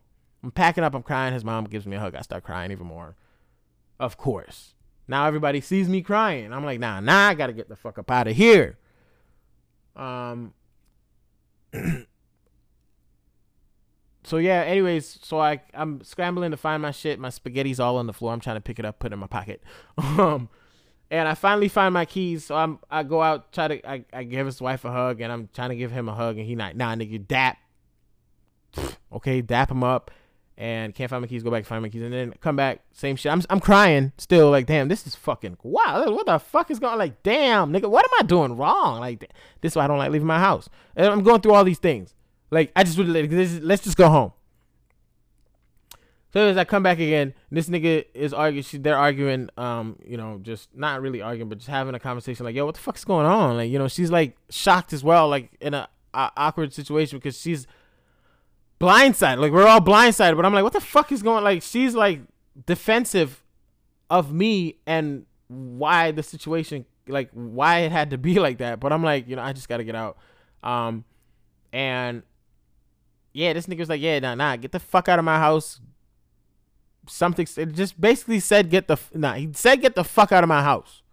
I'm 0.43 0.51
packing 0.51 0.83
up. 0.83 0.95
I'm 0.95 1.03
crying. 1.03 1.33
His 1.33 1.43
mom 1.43 1.65
gives 1.65 1.85
me 1.85 1.97
a 1.97 1.99
hug. 1.99 2.15
I 2.15 2.21
start 2.21 2.43
crying 2.43 2.71
even 2.71 2.87
more. 2.87 3.15
Of 3.99 4.17
course. 4.17 4.75
Now 5.07 5.25
everybody 5.25 5.61
sees 5.61 5.87
me 5.89 6.01
crying. 6.01 6.53
I'm 6.53 6.65
like, 6.65 6.79
nah, 6.79 6.99
nah. 6.99 7.29
I 7.29 7.33
gotta 7.33 7.53
get 7.53 7.69
the 7.69 7.75
fuck 7.75 7.97
up 7.97 8.09
out 8.09 8.27
of 8.27 8.35
here. 8.35 8.77
Um. 9.95 10.53
so 14.27 14.37
yeah. 14.37 14.61
Anyways, 14.61 15.19
so 15.23 15.39
I 15.39 15.61
I'm 15.73 16.03
scrambling 16.03 16.51
to 16.51 16.57
find 16.57 16.81
my 16.81 16.91
shit. 16.91 17.19
My 17.19 17.29
spaghetti's 17.29 17.79
all 17.79 17.97
on 17.97 18.07
the 18.07 18.13
floor. 18.13 18.33
I'm 18.33 18.39
trying 18.39 18.57
to 18.57 18.61
pick 18.61 18.77
it 18.77 18.85
up, 18.85 18.99
put 18.99 19.11
it 19.11 19.13
in 19.13 19.19
my 19.19 19.27
pocket. 19.27 19.63
Um. 19.97 20.49
And 21.09 21.25
I 21.25 21.35
finally 21.35 21.69
find 21.69 21.93
my 21.93 22.03
keys, 22.03 22.43
so 22.47 22.55
I'm 22.55 22.79
I 22.91 23.03
go 23.03 23.21
out, 23.21 23.53
try 23.53 23.69
to 23.69 23.89
I, 23.89 24.03
I 24.11 24.23
give 24.23 24.45
his 24.45 24.61
wife 24.61 24.83
a 24.83 24.91
hug, 24.91 25.21
and 25.21 25.31
I'm 25.31 25.47
trying 25.53 25.69
to 25.69 25.77
give 25.77 25.89
him 25.89 26.09
a 26.09 26.13
hug, 26.13 26.37
and 26.37 26.45
he 26.45 26.53
not 26.53 26.75
nah 26.75 26.95
nigga 26.95 27.25
dap. 27.25 27.57
Okay, 29.13 29.41
dap 29.41 29.71
him 29.71 29.85
up 29.85 30.11
and 30.57 30.93
can't 30.95 31.09
find 31.09 31.21
my 31.21 31.27
keys, 31.27 31.43
go 31.43 31.51
back, 31.51 31.65
find 31.65 31.81
my 31.81 31.89
keys, 31.89 32.01
and 32.01 32.11
then 32.11 32.33
come 32.41 32.55
back, 32.55 32.81
same 32.91 33.15
shit. 33.15 33.31
I'm 33.31 33.41
I'm 33.49 33.59
crying 33.59 34.11
still, 34.17 34.49
like 34.49 34.65
damn, 34.65 34.87
this 34.87 35.05
is 35.05 35.15
fucking 35.15 35.57
wow. 35.63 36.11
What 36.11 36.25
the 36.25 36.39
fuck 36.39 36.71
is 36.71 36.79
going? 36.79 36.97
Like 36.97 37.23
damn, 37.23 37.71
nigga, 37.71 37.89
what 37.89 38.03
am 38.05 38.19
I 38.19 38.23
doing 38.23 38.57
wrong? 38.57 38.99
Like 38.99 39.31
this 39.61 39.73
is 39.73 39.75
why 39.77 39.85
I 39.85 39.87
don't 39.87 39.99
like 39.99 40.11
leaving 40.11 40.27
my 40.27 40.39
house. 40.39 40.67
And 40.95 41.07
I'm 41.07 41.23
going 41.23 41.41
through 41.41 41.53
all 41.53 41.63
these 41.63 41.79
things. 41.79 42.15
Like 42.51 42.71
I 42.75 42.83
just 42.83 42.97
would 42.97 43.07
like 43.07 43.29
this. 43.29 43.59
Let's 43.61 43.83
just 43.83 43.97
go 43.97 44.09
home. 44.09 44.31
So 46.33 46.45
as 46.47 46.57
I 46.57 46.65
come 46.65 46.83
back 46.83 46.99
again, 46.99 47.33
this 47.51 47.69
nigga 47.69 48.05
is 48.13 48.33
arguing. 48.33 48.83
They're 48.83 48.97
arguing. 48.97 49.49
Um, 49.57 49.97
you 50.05 50.17
know, 50.17 50.39
just 50.41 50.75
not 50.75 51.01
really 51.01 51.21
arguing, 51.21 51.49
but 51.49 51.57
just 51.57 51.69
having 51.69 51.95
a 51.95 51.99
conversation. 51.99 52.45
Like, 52.45 52.55
yo, 52.55 52.65
what 52.65 52.75
the 52.75 52.81
fuck 52.81 52.97
is 52.97 53.05
going 53.05 53.25
on? 53.25 53.57
Like, 53.57 53.71
you 53.71 53.79
know, 53.79 53.87
she's 53.87 54.11
like 54.11 54.37
shocked 54.49 54.93
as 54.93 55.03
well, 55.03 55.29
like 55.29 55.51
in 55.61 55.73
a, 55.73 55.87
a 56.13 56.31
awkward 56.37 56.73
situation 56.73 57.17
because 57.17 57.39
she's 57.39 57.65
blindsided. 58.79 59.39
Like 59.39 59.51
we're 59.51 59.67
all 59.67 59.79
blindsided, 59.79 60.35
but 60.35 60.45
I'm 60.45 60.53
like, 60.53 60.63
what 60.63 60.73
the 60.73 60.81
fuck 60.81 61.11
is 61.11 61.23
going? 61.23 61.43
Like 61.43 61.63
she's 61.63 61.95
like 61.95 62.21
defensive 62.65 63.43
of 64.09 64.33
me 64.33 64.77
and 64.85 65.25
why 65.47 66.11
the 66.11 66.23
situation, 66.23 66.85
like 67.07 67.29
why 67.31 67.79
it 67.79 67.91
had 67.91 68.09
to 68.11 68.17
be 68.17 68.39
like 68.39 68.57
that. 68.59 68.79
But 68.79 68.91
I'm 68.91 69.03
like, 69.03 69.27
you 69.27 69.35
know, 69.35 69.41
I 69.41 69.53
just 69.53 69.69
got 69.69 69.77
to 69.77 69.83
get 69.83 69.95
out. 69.95 70.17
Um, 70.61 71.05
and 71.71 72.23
yeah, 73.37 73.53
this 73.53 73.67
nigga 73.67 73.79
was 73.79 73.89
like, 73.89 74.01
yeah, 74.01 74.17
nah, 74.17 74.33
nah, 74.33 74.55
get 74.55 74.71
the 74.71 74.79
fuck 74.79 75.07
out 75.07 75.19
of 75.19 75.25
my 75.25 75.37
house. 75.37 75.79
Something 77.07 77.47
it 77.55 77.73
just 77.73 78.01
basically 78.01 78.39
said 78.39 78.71
get 78.71 78.87
the 78.87 78.97
nah 79.13 79.33
he 79.33 79.49
said 79.53 79.79
get 79.79 79.93
the 79.93 80.03
fuck 80.03 80.31
out 80.31 80.43
of 80.43 80.47
my 80.47 80.63
house. 80.63 81.03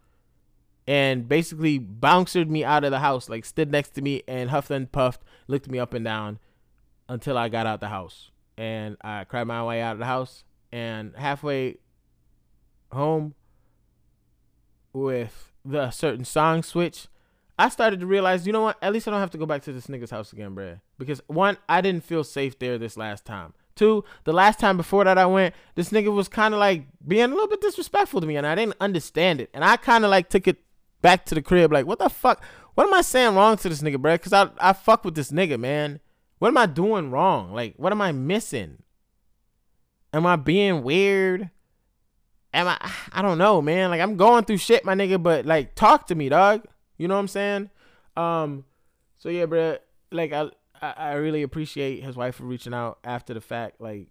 And 0.86 1.28
basically 1.28 1.78
bounced 1.78 2.34
me 2.34 2.64
out 2.64 2.82
of 2.82 2.90
the 2.92 2.98
house 2.98 3.28
like 3.28 3.44
stood 3.44 3.70
next 3.70 3.90
to 3.90 4.02
me 4.02 4.22
and 4.26 4.48
huffed 4.48 4.70
and 4.70 4.90
puffed 4.90 5.22
looked 5.48 5.68
me 5.68 5.78
up 5.78 5.92
and 5.94 6.04
down 6.04 6.38
until 7.08 7.38
i 7.38 7.48
got 7.50 7.66
out 7.66 7.80
the 7.80 7.88
house. 7.88 8.30
And 8.56 8.96
i 9.02 9.24
cried 9.24 9.46
my 9.46 9.62
way 9.62 9.82
out 9.82 9.92
of 9.92 9.98
the 9.98 10.06
house. 10.06 10.44
And 10.72 11.14
halfway 11.16 11.76
home 12.90 13.34
with 14.94 15.52
the 15.64 15.90
certain 15.90 16.24
song 16.24 16.62
switch 16.62 17.06
i 17.58 17.68
started 17.68 18.00
to 18.00 18.06
realize 18.06 18.46
you 18.46 18.52
know 18.52 18.62
what? 18.62 18.78
At 18.82 18.92
least 18.94 19.06
i 19.06 19.10
don't 19.10 19.20
have 19.20 19.30
to 19.32 19.38
go 19.38 19.46
back 19.46 19.62
to 19.62 19.72
this 19.72 19.88
nigga's 19.88 20.10
house 20.10 20.32
again 20.32 20.54
bruh 20.54 20.80
because 20.98 21.20
one 21.26 21.56
i 21.68 21.80
didn't 21.80 22.04
feel 22.04 22.24
safe 22.24 22.58
there 22.58 22.78
this 22.78 22.96
last 22.96 23.24
time 23.24 23.52
Two, 23.76 24.04
the 24.22 24.32
last 24.32 24.60
time 24.60 24.76
before 24.76 25.04
that 25.04 25.18
I 25.18 25.26
went, 25.26 25.54
this 25.74 25.90
nigga 25.90 26.12
was 26.12 26.28
kind 26.28 26.54
of 26.54 26.60
like 26.60 26.86
being 27.06 27.24
a 27.24 27.28
little 27.28 27.48
bit 27.48 27.60
disrespectful 27.60 28.20
to 28.20 28.26
me, 28.26 28.36
and 28.36 28.46
I 28.46 28.54
didn't 28.54 28.76
understand 28.80 29.40
it. 29.40 29.50
And 29.52 29.64
I 29.64 29.76
kind 29.76 30.04
of 30.04 30.10
like 30.10 30.28
took 30.28 30.46
it 30.46 30.58
back 31.02 31.24
to 31.26 31.34
the 31.34 31.42
crib, 31.42 31.72
like, 31.72 31.86
what 31.86 31.98
the 31.98 32.08
fuck? 32.08 32.42
What 32.74 32.86
am 32.86 32.94
I 32.94 33.02
saying 33.02 33.34
wrong 33.34 33.56
to 33.58 33.68
this 33.68 33.82
nigga, 33.82 34.00
bro? 34.00 34.16
Cause 34.18 34.32
I 34.32 34.48
I 34.58 34.72
fuck 34.72 35.04
with 35.04 35.16
this 35.16 35.32
nigga, 35.32 35.58
man. 35.58 36.00
What 36.38 36.48
am 36.48 36.56
I 36.56 36.66
doing 36.66 37.10
wrong? 37.10 37.52
Like, 37.52 37.74
what 37.76 37.92
am 37.92 38.00
I 38.00 38.12
missing? 38.12 38.82
Am 40.12 40.26
I 40.26 40.36
being 40.36 40.84
weird? 40.84 41.50
Am 42.52 42.68
I? 42.68 42.78
I 43.12 43.22
don't 43.22 43.38
know, 43.38 43.60
man. 43.60 43.90
Like, 43.90 44.00
I'm 44.00 44.16
going 44.16 44.44
through 44.44 44.58
shit, 44.58 44.84
my 44.84 44.94
nigga. 44.94 45.20
But 45.20 45.46
like, 45.46 45.74
talk 45.74 46.06
to 46.08 46.14
me, 46.14 46.28
dog. 46.28 46.64
You 46.96 47.08
know 47.08 47.14
what 47.14 47.20
I'm 47.20 47.28
saying? 47.28 47.70
Um. 48.16 48.64
So 49.18 49.30
yeah, 49.30 49.46
bro. 49.46 49.78
Like, 50.12 50.32
I 50.32 50.50
I, 50.84 51.10
I 51.10 51.12
really 51.14 51.42
appreciate 51.42 52.02
his 52.02 52.16
wife 52.16 52.36
for 52.36 52.44
reaching 52.44 52.74
out 52.74 52.98
after 53.04 53.34
the 53.34 53.40
fact, 53.40 53.80
like 53.80 54.08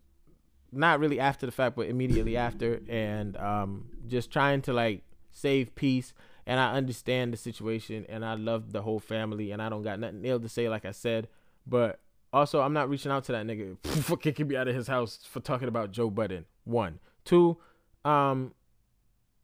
not 0.72 1.00
really 1.00 1.20
after 1.20 1.46
the 1.46 1.52
fact, 1.52 1.76
but 1.76 1.88
immediately 1.88 2.36
after, 2.38 2.82
and 2.90 3.38
um, 3.38 3.90
just 4.08 4.32
trying 4.32 4.62
to 4.64 4.74
like 4.74 5.04
save 5.32 5.76
peace. 5.76 6.14
And 6.46 6.60
I 6.60 6.74
understand 6.74 7.32
the 7.32 7.38
situation, 7.38 8.06
and 8.10 8.26
I 8.26 8.34
love 8.34 8.74
the 8.74 8.82
whole 8.82 9.00
family, 9.00 9.52
and 9.52 9.62
I 9.62 9.70
don't 9.70 9.84
got 9.84 10.00
nothing 10.00 10.26
ill 10.26 10.42
to 10.42 10.50
say, 10.50 10.68
like 10.68 10.84
I 10.84 10.92
said. 10.92 11.30
But 11.66 12.00
also, 12.34 12.62
I'm 12.62 12.74
not 12.74 12.90
reaching 12.90 13.12
out 13.12 13.24
to 13.26 13.32
that 13.32 13.46
nigga 13.46 13.78
for 14.04 14.18
kicking 14.18 14.48
me 14.48 14.58
out 14.58 14.68
of 14.68 14.76
his 14.76 14.88
house 14.88 15.20
for 15.24 15.40
talking 15.40 15.70
about 15.70 15.92
Joe 15.92 16.10
Budden. 16.10 16.46
One, 16.66 17.00
two, 17.24 17.58
um, 18.04 18.54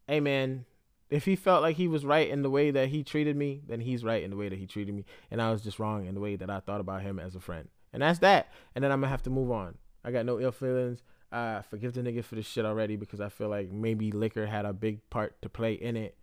hey 0.06 0.20
man, 0.20 0.66
if 1.10 1.24
he 1.24 1.36
felt 1.36 1.62
like 1.62 1.76
he 1.76 1.88
was 1.88 2.04
right 2.04 2.28
in 2.28 2.42
the 2.42 2.50
way 2.50 2.70
that 2.70 2.88
he 2.88 3.02
treated 3.02 3.36
me, 3.36 3.62
then 3.66 3.80
he's 3.80 4.04
right 4.04 4.22
in 4.22 4.30
the 4.30 4.36
way 4.36 4.48
that 4.48 4.58
he 4.58 4.66
treated 4.66 4.94
me, 4.94 5.04
and 5.30 5.42
I 5.42 5.50
was 5.50 5.62
just 5.62 5.78
wrong 5.78 6.06
in 6.06 6.14
the 6.14 6.20
way 6.20 6.36
that 6.36 6.48
I 6.48 6.60
thought 6.60 6.80
about 6.80 7.02
him 7.02 7.18
as 7.18 7.34
a 7.34 7.40
friend. 7.40 7.68
And 7.92 8.02
that's 8.02 8.20
that. 8.20 8.52
And 8.74 8.84
then 8.84 8.92
I'm 8.92 9.00
gonna 9.00 9.10
have 9.10 9.24
to 9.24 9.30
move 9.30 9.50
on. 9.50 9.76
I 10.04 10.12
got 10.12 10.24
no 10.24 10.40
ill 10.40 10.52
feelings. 10.52 11.02
Uh, 11.32 11.62
forgive 11.62 11.92
the 11.92 12.00
nigga 12.00 12.24
for 12.24 12.34
this 12.34 12.46
shit 12.46 12.64
already 12.64 12.96
because 12.96 13.20
I 13.20 13.28
feel 13.28 13.48
like 13.48 13.70
maybe 13.70 14.10
liquor 14.10 14.46
had 14.46 14.64
a 14.64 14.72
big 14.72 15.08
part 15.10 15.40
to 15.42 15.48
play 15.48 15.74
in 15.74 15.96
it. 15.96 16.16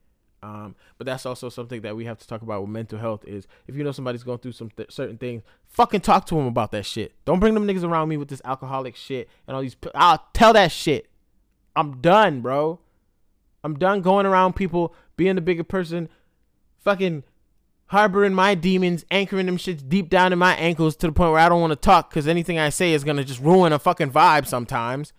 Um, 0.44 0.76
but 0.98 1.06
that's 1.06 1.26
also 1.26 1.50
something 1.50 1.82
that 1.82 1.96
we 1.96 2.06
have 2.06 2.20
to 2.20 2.28
talk 2.28 2.42
about 2.42 2.62
with 2.62 2.70
mental 2.70 3.00
health 3.00 3.26
is 3.26 3.48
if 3.68 3.76
you 3.76 3.84
know 3.84 3.92
somebody's 3.92 4.24
going 4.24 4.40
through 4.40 4.52
some 4.52 4.70
th- 4.70 4.92
certain 4.92 5.18
things, 5.18 5.44
fucking 5.66 6.02
talk 6.02 6.26
to 6.28 6.36
them 6.36 6.46
about 6.46 6.72
that 6.72 6.86
shit. 6.86 7.14
Don't 7.26 7.40
bring 7.40 7.54
them 7.54 7.68
niggas 7.68 7.84
around 7.84 8.10
me 8.10 8.18
with 8.18 8.28
this 8.28 8.42
alcoholic 8.46 8.96
shit 8.96 9.30
and 9.48 9.56
all 9.56 9.62
these. 9.62 9.76
P- 9.76 9.90
I'll 9.96 10.24
tell 10.34 10.54
that 10.54 10.72
shit. 10.72 11.10
I'm 11.76 12.02
done, 12.02 12.42
bro. 12.42 12.80
I'm 13.64 13.78
done 13.78 14.02
going 14.02 14.26
around 14.26 14.56
people 14.56 14.94
being 15.16 15.36
the 15.36 15.42
bigger 15.42 15.64
person, 15.64 16.10
fucking 16.84 17.24
harboring 17.88 18.34
my 18.34 18.56
demons, 18.56 19.06
anchoring 19.12 19.46
them 19.46 19.58
shits 19.58 19.88
deep 19.88 20.10
down 20.10 20.34
in 20.34 20.40
my 20.40 20.56
ankles 20.56 20.96
to 20.98 21.08
the 21.08 21.14
point 21.14 21.32
where 21.32 21.40
I 21.40 21.50
don't 21.50 21.62
want 21.62 21.72
to 21.72 21.78
talk 21.78 22.10
because 22.10 22.28
anything 22.28 22.60
I 22.60 22.70
say 22.70 22.94
is 22.94 23.04
gonna 23.04 23.24
just 23.24 23.42
ruin 23.42 23.74
a 23.74 23.80
fucking 23.80 24.12
vibe 24.12 24.46
sometimes. 24.46 25.14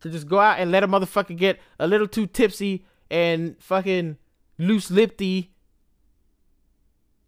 To 0.00 0.10
just 0.10 0.26
go 0.26 0.40
out 0.40 0.58
and 0.58 0.72
let 0.72 0.82
a 0.82 0.88
motherfucker 0.88 1.36
get 1.36 1.60
a 1.78 1.86
little 1.86 2.08
too 2.08 2.26
tipsy 2.26 2.84
and 3.10 3.56
fucking 3.60 4.16
loose 4.58 4.90
lippy 4.90 5.52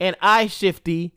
and 0.00 0.16
eye 0.20 0.48
shifty 0.48 1.14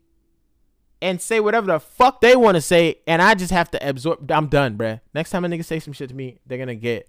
and 1.02 1.20
say 1.20 1.40
whatever 1.40 1.66
the 1.66 1.80
fuck 1.80 2.20
they 2.20 2.36
want 2.36 2.56
to 2.56 2.60
say, 2.60 2.96
and 3.06 3.22
I 3.22 3.34
just 3.34 3.52
have 3.52 3.70
to 3.72 3.88
absorb. 3.88 4.30
I'm 4.30 4.48
done, 4.48 4.76
bruh. 4.76 5.00
Next 5.14 5.30
time 5.30 5.44
a 5.44 5.48
nigga 5.48 5.64
say 5.64 5.80
some 5.80 5.92
shit 5.92 6.10
to 6.10 6.14
me, 6.14 6.38
they're 6.46 6.58
gonna 6.58 6.74
get 6.74 7.08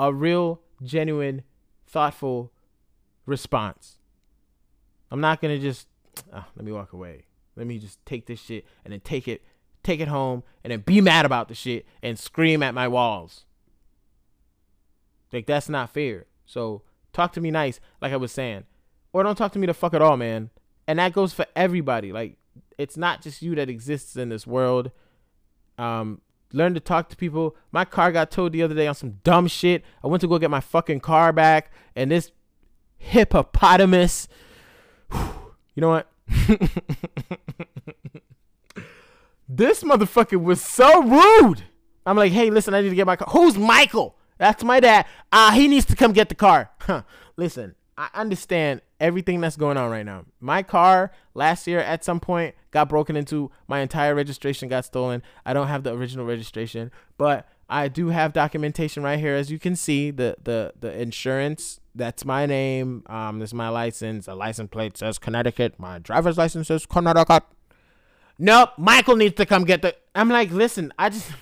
a 0.00 0.12
real, 0.12 0.60
genuine, 0.82 1.42
thoughtful 1.86 2.50
response. 3.26 3.98
I'm 5.10 5.20
not 5.20 5.42
gonna 5.42 5.58
just 5.58 5.86
ah, 6.32 6.48
let 6.56 6.64
me 6.64 6.72
walk 6.72 6.92
away. 6.92 7.24
Let 7.54 7.66
me 7.66 7.78
just 7.78 8.04
take 8.06 8.26
this 8.26 8.40
shit 8.40 8.64
and 8.84 8.92
then 8.92 9.00
take 9.00 9.28
it, 9.28 9.42
take 9.82 10.00
it 10.00 10.08
home, 10.08 10.42
and 10.64 10.70
then 10.70 10.80
be 10.80 11.00
mad 11.00 11.26
about 11.26 11.48
the 11.48 11.54
shit 11.54 11.86
and 12.02 12.18
scream 12.18 12.62
at 12.62 12.74
my 12.74 12.88
walls. 12.88 13.44
Like 15.32 15.46
that's 15.46 15.68
not 15.68 15.90
fair. 15.90 16.26
So 16.46 16.82
talk 17.12 17.32
to 17.34 17.40
me 17.40 17.50
nice, 17.50 17.78
like 18.00 18.12
I 18.12 18.16
was 18.16 18.32
saying, 18.32 18.64
or 19.12 19.22
don't 19.22 19.36
talk 19.36 19.52
to 19.52 19.58
me 19.58 19.66
the 19.66 19.74
fuck 19.74 19.92
at 19.92 20.02
all, 20.02 20.16
man. 20.16 20.50
And 20.86 20.98
that 20.98 21.12
goes 21.12 21.34
for 21.34 21.44
everybody. 21.54 22.10
Like 22.10 22.38
it's 22.78 22.96
not 22.96 23.20
just 23.20 23.42
you 23.42 23.54
that 23.56 23.68
exists 23.68 24.16
in 24.16 24.30
this 24.30 24.46
world. 24.46 24.92
Um, 25.76 26.22
learn 26.52 26.74
to 26.74 26.80
talk 26.80 27.08
to 27.10 27.16
people. 27.16 27.56
My 27.72 27.84
car 27.84 28.12
got 28.12 28.30
towed 28.30 28.52
the 28.52 28.62
other 28.62 28.74
day 28.74 28.86
on 28.86 28.94
some 28.94 29.18
dumb 29.24 29.46
shit. 29.46 29.84
I 30.02 30.06
went 30.06 30.20
to 30.22 30.28
go 30.28 30.38
get 30.38 30.50
my 30.50 30.60
fucking 30.60 31.00
car 31.00 31.32
back, 31.32 31.72
and 31.94 32.10
this 32.10 32.30
hippopotamus. 32.98 34.28
You 35.12 35.80
know 35.82 35.90
what? 35.90 36.10
this 39.48 39.82
motherfucker 39.82 40.42
was 40.42 40.60
so 40.60 41.02
rude. 41.02 41.64
I'm 42.04 42.16
like, 42.16 42.32
hey, 42.32 42.50
listen, 42.50 42.74
I 42.74 42.80
need 42.80 42.90
to 42.90 42.94
get 42.94 43.06
my 43.06 43.16
car. 43.16 43.28
Who's 43.30 43.56
Michael? 43.56 44.16
That's 44.38 44.64
my 44.64 44.80
dad. 44.80 45.06
Ah, 45.32 45.48
uh, 45.48 45.52
he 45.52 45.68
needs 45.68 45.86
to 45.86 45.96
come 45.96 46.12
get 46.12 46.28
the 46.28 46.34
car. 46.34 46.70
Huh. 46.80 47.02
Listen, 47.36 47.74
I 48.00 48.08
understand 48.14 48.80
everything 48.98 49.42
that's 49.42 49.56
going 49.56 49.76
on 49.76 49.90
right 49.90 50.06
now. 50.06 50.24
My 50.40 50.62
car 50.62 51.12
last 51.34 51.66
year 51.66 51.80
at 51.80 52.02
some 52.02 52.18
point 52.18 52.54
got 52.70 52.88
broken 52.88 53.14
into. 53.14 53.50
My 53.68 53.80
entire 53.80 54.14
registration 54.14 54.70
got 54.70 54.86
stolen. 54.86 55.22
I 55.44 55.52
don't 55.52 55.66
have 55.66 55.82
the 55.82 55.92
original 55.92 56.24
registration, 56.24 56.92
but 57.18 57.46
I 57.68 57.88
do 57.88 58.08
have 58.08 58.32
documentation 58.32 59.02
right 59.02 59.18
here, 59.18 59.34
as 59.34 59.50
you 59.50 59.58
can 59.58 59.76
see. 59.76 60.10
The 60.10 60.36
the 60.42 60.72
the 60.80 60.98
insurance. 60.98 61.80
That's 61.94 62.24
my 62.24 62.46
name. 62.46 63.02
Um, 63.04 63.38
this 63.38 63.50
is 63.50 63.54
my 63.54 63.68
license. 63.68 64.26
A 64.26 64.34
license 64.34 64.70
plate 64.70 64.96
says 64.96 65.18
Connecticut. 65.18 65.78
My 65.78 65.98
driver's 65.98 66.38
license 66.38 66.68
says 66.68 66.86
Connecticut. 66.86 67.42
Nope, 68.38 68.70
Michael 68.78 69.16
needs 69.16 69.34
to 69.34 69.44
come 69.44 69.64
get 69.64 69.82
the. 69.82 69.94
I'm 70.14 70.30
like, 70.30 70.50
listen, 70.50 70.90
I 70.98 71.10
just. 71.10 71.30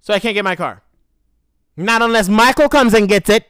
So 0.00 0.12
I 0.12 0.18
can't 0.18 0.34
get 0.34 0.44
my 0.44 0.54
car. 0.54 0.82
Not 1.78 2.02
unless 2.02 2.28
Michael 2.28 2.68
comes 2.68 2.92
and 2.92 3.08
gets 3.08 3.30
it. 3.30 3.46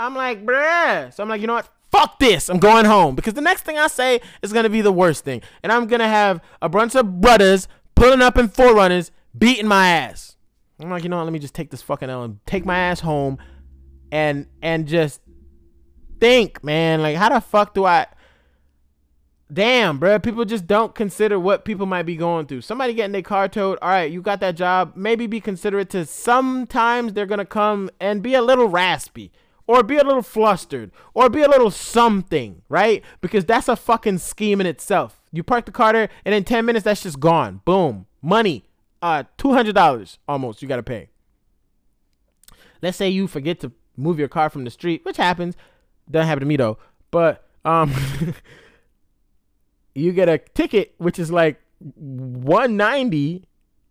I'm 0.00 0.14
like, 0.16 0.46
bruh. 0.46 1.12
So 1.12 1.22
I'm 1.22 1.28
like, 1.28 1.42
you 1.42 1.46
know 1.46 1.52
what? 1.54 1.68
Fuck 1.90 2.18
this. 2.18 2.48
I'm 2.48 2.58
going 2.58 2.86
home 2.86 3.14
because 3.14 3.34
the 3.34 3.42
next 3.42 3.64
thing 3.64 3.76
I 3.76 3.86
say 3.88 4.20
is 4.42 4.52
gonna 4.52 4.70
be 4.70 4.80
the 4.80 4.92
worst 4.92 5.24
thing, 5.24 5.42
and 5.62 5.70
I'm 5.70 5.86
gonna 5.86 6.08
have 6.08 6.40
a 6.62 6.68
bunch 6.68 6.94
of 6.94 7.20
brothers 7.20 7.68
pulling 7.94 8.22
up 8.22 8.38
in 8.38 8.48
4Runners 8.48 9.10
beating 9.36 9.66
my 9.66 9.88
ass. 9.88 10.36
I'm 10.80 10.88
like, 10.88 11.02
you 11.02 11.10
know 11.10 11.18
what? 11.18 11.24
Let 11.24 11.32
me 11.34 11.38
just 11.38 11.52
take 11.52 11.70
this 11.70 11.82
fucking 11.82 12.08
L 12.08 12.22
and 12.22 12.38
take 12.46 12.64
my 12.64 12.78
ass 12.78 13.00
home, 13.00 13.36
and 14.10 14.46
and 14.62 14.88
just 14.88 15.20
think, 16.18 16.64
man. 16.64 17.02
Like, 17.02 17.16
how 17.16 17.28
the 17.28 17.40
fuck 17.40 17.74
do 17.74 17.84
I? 17.84 18.06
Damn, 19.52 19.98
bro. 19.98 20.18
People 20.18 20.46
just 20.46 20.66
don't 20.66 20.94
consider 20.94 21.38
what 21.38 21.66
people 21.66 21.84
might 21.84 22.04
be 22.04 22.16
going 22.16 22.46
through. 22.46 22.62
Somebody 22.62 22.94
getting 22.94 23.12
their 23.12 23.20
car 23.20 23.48
towed. 23.48 23.78
All 23.82 23.90
right, 23.90 24.10
you 24.10 24.22
got 24.22 24.40
that 24.40 24.54
job. 24.54 24.92
Maybe 24.94 25.26
be 25.26 25.40
considerate 25.40 25.90
to 25.90 26.06
sometimes 26.06 27.12
they're 27.12 27.26
gonna 27.26 27.44
come 27.44 27.90
and 28.00 28.22
be 28.22 28.32
a 28.32 28.40
little 28.40 28.68
raspy 28.68 29.32
or 29.70 29.84
be 29.84 29.98
a 29.98 30.02
little 30.02 30.20
flustered 30.20 30.90
or 31.14 31.30
be 31.30 31.42
a 31.42 31.48
little 31.48 31.70
something, 31.70 32.60
right? 32.68 33.04
Because 33.20 33.44
that's 33.44 33.68
a 33.68 33.76
fucking 33.76 34.18
scheme 34.18 34.60
in 34.60 34.66
itself. 34.66 35.22
You 35.30 35.44
park 35.44 35.64
the 35.64 35.70
car 35.70 35.92
there 35.92 36.08
and 36.24 36.34
in 36.34 36.42
10 36.42 36.64
minutes 36.64 36.84
that's 36.84 37.04
just 37.04 37.20
gone. 37.20 37.60
Boom. 37.64 38.06
Money. 38.20 38.64
Uh 39.00 39.22
$200 39.38 40.18
almost 40.26 40.60
you 40.60 40.66
got 40.66 40.76
to 40.76 40.82
pay. 40.82 41.10
Let's 42.82 42.96
say 42.96 43.10
you 43.10 43.28
forget 43.28 43.60
to 43.60 43.70
move 43.96 44.18
your 44.18 44.26
car 44.26 44.50
from 44.50 44.64
the 44.64 44.70
street, 44.70 45.04
which 45.04 45.18
happens. 45.18 45.56
Doesn't 46.10 46.26
happen 46.26 46.40
to 46.40 46.46
me 46.46 46.56
though. 46.56 46.78
But 47.12 47.46
um 47.64 47.94
you 49.94 50.10
get 50.10 50.28
a 50.28 50.38
ticket 50.38 50.96
which 50.98 51.20
is 51.20 51.30
like 51.30 51.60
190 51.78 53.44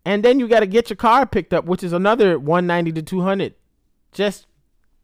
and 0.04 0.22
then 0.22 0.40
you 0.40 0.46
got 0.46 0.60
to 0.60 0.66
get 0.66 0.90
your 0.90 0.98
car 0.98 1.24
picked 1.24 1.54
up 1.54 1.64
which 1.64 1.82
is 1.82 1.94
another 1.94 2.38
190 2.38 2.92
to 2.92 3.02
200 3.02 3.54
just 4.12 4.46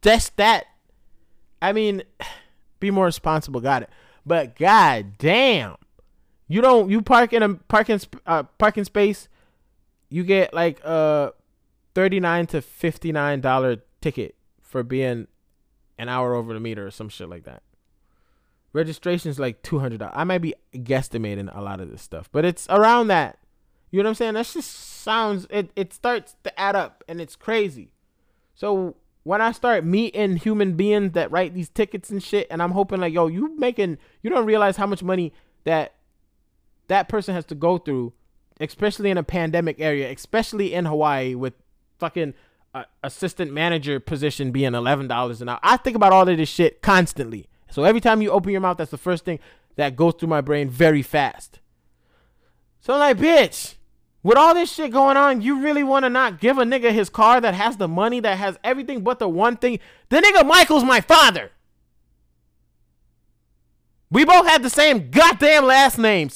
just 0.01 0.37
that. 0.37 0.65
I 1.61 1.73
mean, 1.73 2.03
be 2.79 2.91
more 2.91 3.05
responsible. 3.05 3.61
Got 3.61 3.83
it. 3.83 3.89
But 4.25 4.57
god 4.57 5.17
damn, 5.17 5.77
you 6.47 6.61
don't 6.61 6.89
you 6.89 7.01
park 7.01 7.31
in 7.33 7.43
a 7.43 7.55
parking 7.55 7.99
uh, 8.25 8.43
parking 8.43 8.83
space, 8.83 9.29
you 10.09 10.23
get 10.23 10.53
like 10.53 10.83
a 10.83 11.33
thirty 11.95 12.19
nine 12.19 12.45
to 12.47 12.61
fifty 12.61 13.11
nine 13.11 13.39
dollar 13.39 13.77
ticket 14.01 14.35
for 14.61 14.83
being 14.83 15.27
an 15.97 16.09
hour 16.09 16.35
over 16.35 16.53
the 16.53 16.59
meter 16.59 16.85
or 16.85 16.91
some 16.91 17.09
shit 17.09 17.29
like 17.29 17.43
that. 17.45 17.63
Registration 18.73 19.31
is 19.31 19.39
like 19.39 19.63
two 19.63 19.79
hundred. 19.79 20.01
I 20.01 20.25
might 20.25 20.39
be 20.39 20.53
guesstimating 20.73 21.49
a 21.55 21.61
lot 21.61 21.79
of 21.79 21.89
this 21.89 22.01
stuff, 22.01 22.29
but 22.31 22.43
it's 22.43 22.67
around 22.69 23.07
that. 23.07 23.39
You 23.91 24.03
know 24.03 24.07
what 24.07 24.11
I'm 24.11 24.15
saying? 24.15 24.33
That 24.33 24.45
just 24.45 24.71
sounds 24.71 25.47
it. 25.49 25.71
It 25.75 25.93
starts 25.93 26.35
to 26.43 26.59
add 26.59 26.75
up, 26.75 27.03
and 27.07 27.21
it's 27.21 27.37
crazy. 27.37 27.91
So 28.53 28.97
when 29.27 29.41
I 29.41 29.51
start 29.51 29.83
meeting 29.83 30.37
human 30.37 30.77
beings 30.77 31.11
that 31.11 31.29
write 31.31 31.53
these 31.53 31.67
tickets 31.67 32.09
and 32.09 32.23
shit, 32.23 32.47
and 32.49 32.63
I'm 32.63 32.71
hoping 32.71 33.01
like, 33.01 33.13
yo, 33.13 33.27
you 33.27 33.57
making, 33.57 33.97
you 34.21 34.29
don't 34.29 34.45
realize 34.45 34.77
how 34.77 34.87
much 34.87 35.03
money 35.03 35.33
that 35.65 35.95
that 36.87 37.09
person 37.09 37.35
has 37.35 37.43
to 37.47 37.55
go 37.55 37.77
through, 37.77 38.13
especially 38.61 39.09
in 39.09 39.17
a 39.17 39.23
pandemic 39.23 39.81
area, 39.81 40.09
especially 40.09 40.73
in 40.73 40.85
Hawaii 40.85 41.35
with 41.35 41.55
fucking 41.99 42.35
uh, 42.73 42.85
assistant 43.03 43.51
manager 43.51 43.99
position 43.99 44.51
being 44.51 44.73
eleven 44.73 45.09
dollars 45.09 45.41
an 45.41 45.49
hour. 45.49 45.59
I 45.61 45.75
think 45.75 45.97
about 45.97 46.13
all 46.13 46.29
of 46.29 46.37
this 46.37 46.47
shit 46.47 46.81
constantly. 46.81 47.49
So 47.69 47.83
every 47.83 47.99
time 47.99 48.21
you 48.21 48.31
open 48.31 48.53
your 48.53 48.61
mouth, 48.61 48.77
that's 48.77 48.91
the 48.91 48.97
first 48.97 49.25
thing 49.25 49.39
that 49.75 49.97
goes 49.97 50.13
through 50.17 50.29
my 50.29 50.39
brain 50.39 50.69
very 50.69 51.01
fast. 51.01 51.59
So 52.79 52.93
I'm 52.93 52.99
like, 52.99 53.17
bitch, 53.17 53.75
with 54.23 54.37
all 54.37 54.53
this 54.53 54.73
shit 54.73 54.91
going 54.91 55.15
on, 55.15 55.41
you 55.41 55.61
really 55.61 55.83
want 55.83 56.03
to 56.03 56.09
not 56.09 56.39
give 56.39 56.57
a 56.57 56.63
nigga 56.63 56.91
his 56.91 57.09
car 57.09 57.39
that 57.39 57.53
has 57.53 57.77
the 57.77 57.87
money, 57.87 58.19
that 58.19 58.37
has 58.37 58.57
everything 58.63 59.01
but 59.01 59.19
the 59.19 59.29
one 59.29 59.55
thing? 59.57 59.79
The 60.09 60.17
nigga 60.17 60.45
Michael's 60.45 60.83
my 60.83 61.01
father. 61.01 61.51
We 64.09 64.25
both 64.25 64.47
had 64.47 64.63
the 64.63 64.69
same 64.69 65.11
goddamn 65.11 65.65
last 65.65 65.97
name. 65.97 66.29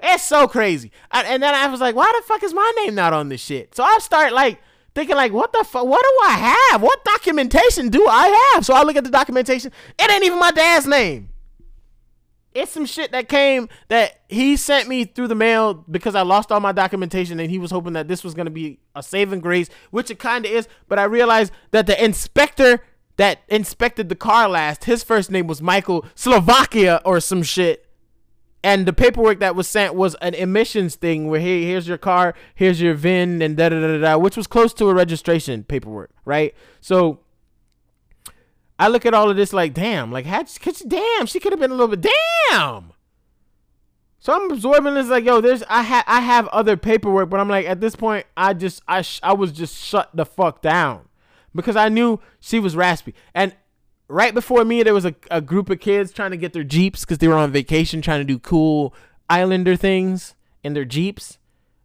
It's 0.00 0.24
so 0.24 0.48
crazy. 0.48 0.90
And 1.10 1.42
then 1.42 1.54
I 1.54 1.66
was 1.68 1.80
like, 1.80 1.94
why 1.94 2.12
the 2.18 2.26
fuck 2.26 2.42
is 2.42 2.52
my 2.52 2.72
name 2.78 2.94
not 2.94 3.12
on 3.12 3.28
this 3.28 3.40
shit? 3.40 3.74
So 3.74 3.82
I 3.84 3.98
start 4.00 4.32
like 4.32 4.60
thinking 4.94 5.16
like, 5.16 5.32
what 5.32 5.52
the 5.52 5.64
fuck? 5.64 5.86
What 5.86 6.02
do 6.02 6.18
I 6.26 6.56
have? 6.70 6.82
What 6.82 7.04
documentation 7.04 7.88
do 7.88 8.06
I 8.06 8.52
have? 8.54 8.64
So 8.66 8.74
I 8.74 8.82
look 8.82 8.96
at 8.96 9.04
the 9.04 9.10
documentation. 9.10 9.72
It 9.98 10.10
ain't 10.10 10.24
even 10.24 10.38
my 10.38 10.50
dad's 10.50 10.86
name 10.86 11.30
it's 12.54 12.70
some 12.70 12.86
shit 12.86 13.12
that 13.12 13.28
came 13.28 13.68
that 13.88 14.20
he 14.28 14.56
sent 14.56 14.88
me 14.88 15.04
through 15.04 15.28
the 15.28 15.34
mail 15.34 15.74
because 15.74 16.14
I 16.14 16.22
lost 16.22 16.52
all 16.52 16.60
my 16.60 16.72
documentation 16.72 17.40
and 17.40 17.50
he 17.50 17.58
was 17.58 17.70
hoping 17.70 17.94
that 17.94 18.08
this 18.08 18.22
was 18.22 18.32
going 18.32 18.46
to 18.46 18.52
be 18.52 18.78
a 18.94 19.02
saving 19.02 19.40
grace, 19.40 19.68
which 19.90 20.10
it 20.10 20.18
kind 20.18 20.46
of 20.46 20.52
is. 20.52 20.68
But 20.88 20.98
I 20.98 21.04
realized 21.04 21.52
that 21.72 21.86
the 21.86 22.02
inspector 22.02 22.82
that 23.16 23.40
inspected 23.48 24.08
the 24.08 24.14
car 24.14 24.48
last, 24.48 24.84
his 24.84 25.02
first 25.02 25.30
name 25.30 25.46
was 25.46 25.60
Michael 25.60 26.06
Slovakia 26.14 27.00
or 27.04 27.20
some 27.20 27.42
shit. 27.42 27.86
And 28.62 28.86
the 28.86 28.94
paperwork 28.94 29.40
that 29.40 29.54
was 29.54 29.68
sent 29.68 29.94
was 29.94 30.14
an 30.22 30.32
emissions 30.32 30.94
thing 30.94 31.28
where, 31.28 31.40
hey, 31.40 31.64
here's 31.64 31.86
your 31.86 31.98
car, 31.98 32.34
here's 32.54 32.80
your 32.80 32.94
VIN, 32.94 33.42
and 33.42 33.58
da 33.58 33.68
da 33.68 33.78
da 33.78 33.98
da, 33.98 34.16
which 34.16 34.38
was 34.38 34.46
close 34.46 34.72
to 34.74 34.88
a 34.88 34.94
registration 34.94 35.64
paperwork, 35.64 36.10
right? 36.24 36.54
So 36.80 37.20
I 38.78 38.88
look 38.88 39.06
at 39.06 39.14
all 39.14 39.30
of 39.30 39.36
this 39.36 39.52
like, 39.52 39.72
damn, 39.72 40.10
like, 40.10 40.26
had, 40.26 40.50
could 40.60 40.76
she, 40.76 40.84
damn, 40.86 41.26
she 41.26 41.40
could 41.40 41.52
have 41.52 41.60
been 41.60 41.70
a 41.70 41.74
little 41.74 41.96
bit, 41.96 42.12
damn. 42.50 42.92
So 44.18 44.32
I'm 44.32 44.50
absorbing 44.50 44.94
this 44.94 45.08
like, 45.08 45.24
yo, 45.24 45.40
there's, 45.40 45.62
I 45.68 45.82
have, 45.82 46.04
I 46.06 46.20
have 46.20 46.48
other 46.48 46.76
paperwork, 46.76 47.28
but 47.28 47.40
I'm 47.40 47.48
like, 47.48 47.66
at 47.66 47.80
this 47.80 47.94
point, 47.94 48.26
I 48.36 48.54
just, 48.54 48.82
I, 48.88 49.02
sh- 49.02 49.20
I 49.22 49.34
was 49.34 49.52
just 49.52 49.76
shut 49.76 50.10
the 50.14 50.24
fuck 50.24 50.62
down 50.62 51.08
because 51.54 51.76
I 51.76 51.88
knew 51.88 52.20
she 52.40 52.58
was 52.58 52.74
raspy. 52.74 53.14
And 53.34 53.54
right 54.08 54.34
before 54.34 54.64
me, 54.64 54.82
there 54.82 54.94
was 54.94 55.04
a, 55.04 55.14
a 55.30 55.40
group 55.40 55.70
of 55.70 55.78
kids 55.78 56.10
trying 56.10 56.30
to 56.30 56.36
get 56.36 56.52
their 56.52 56.64
jeeps 56.64 57.02
because 57.02 57.18
they 57.18 57.28
were 57.28 57.34
on 57.34 57.52
vacation, 57.52 58.00
trying 58.00 58.20
to 58.20 58.24
do 58.24 58.38
cool 58.38 58.94
Islander 59.28 59.76
things 59.76 60.34
in 60.62 60.72
their 60.74 60.84
jeeps. 60.84 61.38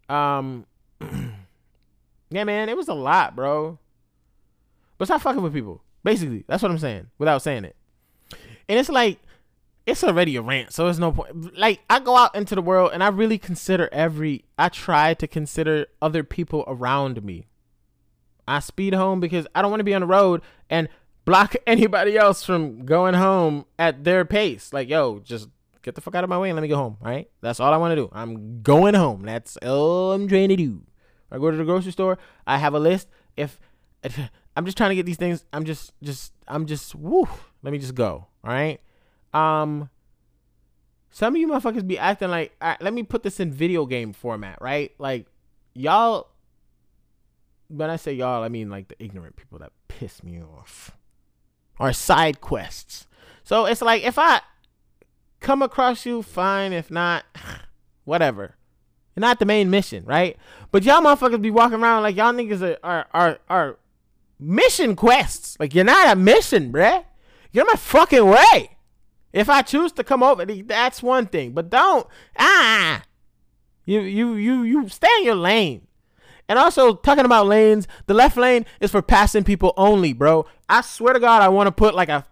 Um, 0.08 0.66
yeah, 2.30 2.44
man, 2.44 2.70
it 2.70 2.78
was 2.78 2.88
a 2.88 2.94
lot, 2.94 3.36
bro. 3.36 3.80
But 4.98 5.06
stop 5.06 5.22
fucking 5.22 5.42
with 5.42 5.54
people. 5.54 5.82
Basically, 6.10 6.44
that's 6.48 6.64
what 6.64 6.72
I'm 6.72 6.80
saying 6.80 7.08
without 7.20 7.44
saying 7.44 7.66
it. 7.66 7.76
And 8.68 8.80
it's 8.80 8.90
like 8.90 9.20
it's 9.86 10.04
already 10.04 10.36
a 10.38 10.42
rant, 10.42 10.74
so 10.74 10.86
there's 10.86 10.98
no 10.98 11.12
point. 11.12 11.56
Like 11.58 11.82
I 11.88 12.00
go 12.00 12.18
out 12.18 12.36
into 12.36 12.56
the 12.56 12.64
world 12.64 12.92
and 12.94 13.04
I 13.04 13.10
really 13.10 13.38
consider 13.38 13.90
every 13.92 14.46
I 14.58 14.70
try 14.70 15.14
to 15.14 15.28
consider 15.28 15.86
other 16.02 16.24
people 16.24 16.64
around 16.68 17.24
me. 17.24 17.46
I 18.48 18.60
speed 18.60 18.96
home 18.96 19.20
because 19.20 19.46
I 19.54 19.62
don't 19.62 19.70
want 19.70 19.82
to 19.82 19.86
be 19.86 19.94
on 19.94 20.02
the 20.02 20.08
road 20.08 20.42
and 20.68 20.90
block 21.26 21.56
anybody 21.68 22.18
else 22.18 22.44
from 22.44 22.86
going 22.86 23.14
home 23.14 23.66
at 23.78 24.04
their 24.04 24.26
pace. 24.26 24.74
Like, 24.74 24.90
yo, 24.90 25.20
just 25.20 25.48
get 25.84 25.94
the 25.94 26.02
fuck 26.02 26.16
out 26.16 26.24
of 26.24 26.30
my 26.30 26.40
way 26.40 26.50
and 26.50 26.56
let 26.56 26.64
me 26.64 26.70
go 26.70 26.76
home. 26.76 26.98
All 27.02 27.08
right, 27.08 27.30
that's 27.42 27.60
all 27.60 27.72
I 27.72 27.78
want 27.78 27.92
to 27.92 27.96
do. 27.96 28.10
I'm 28.12 28.64
going 28.64 28.96
home. 28.96 29.22
That's 29.22 29.58
all 29.58 30.14
I'm 30.14 30.28
trying 30.28 30.50
to 30.50 30.56
do. 30.56 30.82
I 31.32 31.38
go 31.38 31.52
to 31.52 31.58
the 31.58 31.64
grocery 31.64 31.92
store. 31.92 32.18
I 32.48 32.58
have 32.58 32.74
a 32.74 32.80
list. 32.80 33.08
If, 33.38 33.60
if 34.04 34.20
I'm 34.60 34.66
just 34.66 34.76
trying 34.76 34.90
to 34.90 34.96
get 34.98 35.06
these 35.06 35.16
things, 35.16 35.46
I'm 35.54 35.64
just, 35.64 35.94
just, 36.04 36.34
I'm 36.46 36.66
just, 36.66 36.94
woo. 36.94 37.30
Let 37.64 37.72
me 37.72 37.80
just 37.80 37.96
go. 37.96 38.28
All 38.44 38.52
right. 38.52 38.82
Um. 39.34 39.90
Some 41.12 41.34
of 41.34 41.40
you 41.40 41.48
motherfuckers 41.48 41.88
be 41.88 41.98
acting 41.98 42.28
like, 42.28 42.54
let 42.82 42.94
me 42.94 43.04
put 43.04 43.24
this 43.24 43.40
in 43.40 43.54
video 43.54 43.86
game 43.86 44.12
format, 44.12 44.58
right? 44.60 44.92
Like, 44.98 45.28
y'all. 45.74 46.28
When 47.70 47.90
I 47.90 47.96
say 47.96 48.12
y'all, 48.12 48.44
I 48.44 48.50
mean 48.50 48.70
like 48.70 48.90
the 48.90 49.02
ignorant 49.02 49.38
people 49.38 49.60
that 49.60 49.72
piss 49.88 50.24
me 50.24 50.42
off. 50.42 50.92
Or 51.80 51.94
side 51.94 52.42
quests. 52.42 53.08
So 53.46 53.66
it's 53.66 53.82
like 53.82 54.04
if 54.04 54.20
I 54.20 54.42
come 55.40 55.62
across 55.62 56.06
you, 56.06 56.22
fine. 56.22 56.74
If 56.74 56.92
not, 56.92 57.24
whatever. 58.04 58.56
Not 59.16 59.40
the 59.40 59.46
main 59.46 59.70
mission, 59.70 60.04
right? 60.06 60.36
But 60.74 60.84
y'all 60.84 61.02
motherfuckers 61.02 61.42
be 61.42 61.52
walking 61.52 61.82
around 61.82 62.04
like 62.04 62.18
y'all 62.18 62.34
niggas 62.34 62.62
are 62.62 62.78
are 62.84 63.08
are, 63.14 63.40
are 63.50 63.78
mission 64.40 64.96
quests. 64.96 65.58
Like 65.60 65.76
you're 65.76 65.84
not 65.84 66.14
a 66.14 66.16
mission, 66.16 66.72
bruh. 66.72 67.04
You're 67.52 67.66
my 67.66 67.74
fucking 67.74 68.26
way. 68.26 68.78
If 69.34 69.50
I 69.50 69.62
choose 69.62 69.92
to 69.94 70.04
come 70.04 70.24
over, 70.24 70.46
that's 70.46 71.04
one 71.04 71.28
thing. 71.28 71.52
But 71.52 71.70
don't 71.70 72.08
ah. 72.38 73.04
You 73.86 74.02
you 74.02 74.36
you 74.36 74.64
you 74.64 74.90
stay 74.90 75.08
in 75.20 75.26
your 75.26 75.36
lane. 75.36 75.88
And 76.48 76.58
also 76.58 76.96
talking 76.96 77.26
about 77.26 77.46
lanes, 77.46 77.88
the 78.08 78.16
left 78.16 78.36
lane 78.36 78.66
is 78.80 78.90
for 78.90 79.04
passing 79.04 79.44
people 79.44 79.74
only, 79.78 80.14
bro. 80.14 80.48
I 80.68 80.82
swear 80.82 81.14
to 81.14 81.20
God, 81.20 81.44
I 81.44 81.50
want 81.50 81.68
to 81.68 81.72
put 81.72 81.94
like 81.94 82.10
a 82.10 82.26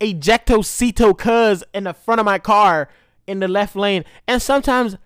ejecto 0.00 0.58
seato 0.58 1.16
cuz 1.16 1.62
in 1.74 1.84
the 1.84 1.92
front 1.94 2.20
of 2.20 2.24
my 2.24 2.38
car 2.38 2.88
in 3.26 3.40
the 3.40 3.48
left 3.48 3.76
lane. 3.76 4.04
And 4.26 4.40
sometimes 4.40 4.96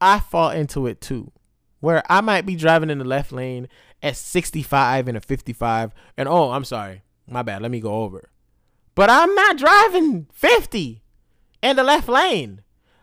I 0.00 0.20
fall 0.20 0.50
into 0.50 0.86
it 0.86 1.00
too. 1.00 1.32
Where 1.80 2.02
I 2.10 2.20
might 2.20 2.46
be 2.46 2.56
driving 2.56 2.90
in 2.90 2.98
the 2.98 3.04
left 3.04 3.32
lane 3.32 3.68
at 4.02 4.16
65 4.16 5.08
and 5.08 5.16
a 5.16 5.20
55. 5.20 5.94
And 6.16 6.28
oh, 6.28 6.50
I'm 6.50 6.64
sorry. 6.64 7.02
My 7.26 7.42
bad. 7.42 7.62
Let 7.62 7.70
me 7.70 7.80
go 7.80 8.02
over. 8.02 8.30
But 8.94 9.10
I'm 9.10 9.34
not 9.34 9.56
driving 9.56 10.26
50 10.32 11.02
in 11.62 11.76
the 11.76 11.84
left 11.84 12.08
lane. 12.08 12.62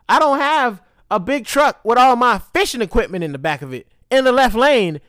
I 0.09 0.19
don't 0.19 0.39
have 0.39 0.81
a 1.09 1.19
big 1.19 1.45
truck 1.45 1.79
with 1.83 1.97
all 1.97 2.15
my 2.15 2.39
fishing 2.39 2.81
equipment 2.81 3.23
in 3.23 3.31
the 3.31 3.37
back 3.37 3.61
of 3.61 3.73
it 3.73 3.87
in 4.09 4.23
the 4.23 4.31
left 4.31 4.55
lane 4.55 4.99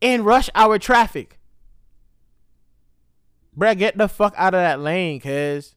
in 0.00 0.24
rush 0.24 0.50
hour 0.54 0.78
traffic. 0.78 1.38
Bruh, 3.56 3.78
get 3.78 3.96
the 3.96 4.08
fuck 4.08 4.34
out 4.36 4.54
of 4.54 4.60
that 4.60 4.80
lane, 4.80 5.20
cuz. 5.20 5.74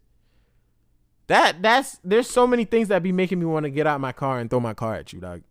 That 1.28 1.62
that's 1.62 2.00
there's 2.04 2.30
so 2.30 2.48
many 2.48 2.64
things 2.64 2.88
that 2.88 3.04
be 3.04 3.12
making 3.12 3.40
me 3.40 3.46
want 3.46 3.66
to 3.66 3.70
get 3.70 3.86
out 3.86 4.00
my 4.00 4.14
car 4.14 4.40
and 4.40 4.50
throw 4.50 4.60
my 4.60 4.74
car 4.74 4.96
at 4.96 5.12
you, 5.12 5.20
dog. 5.20 5.44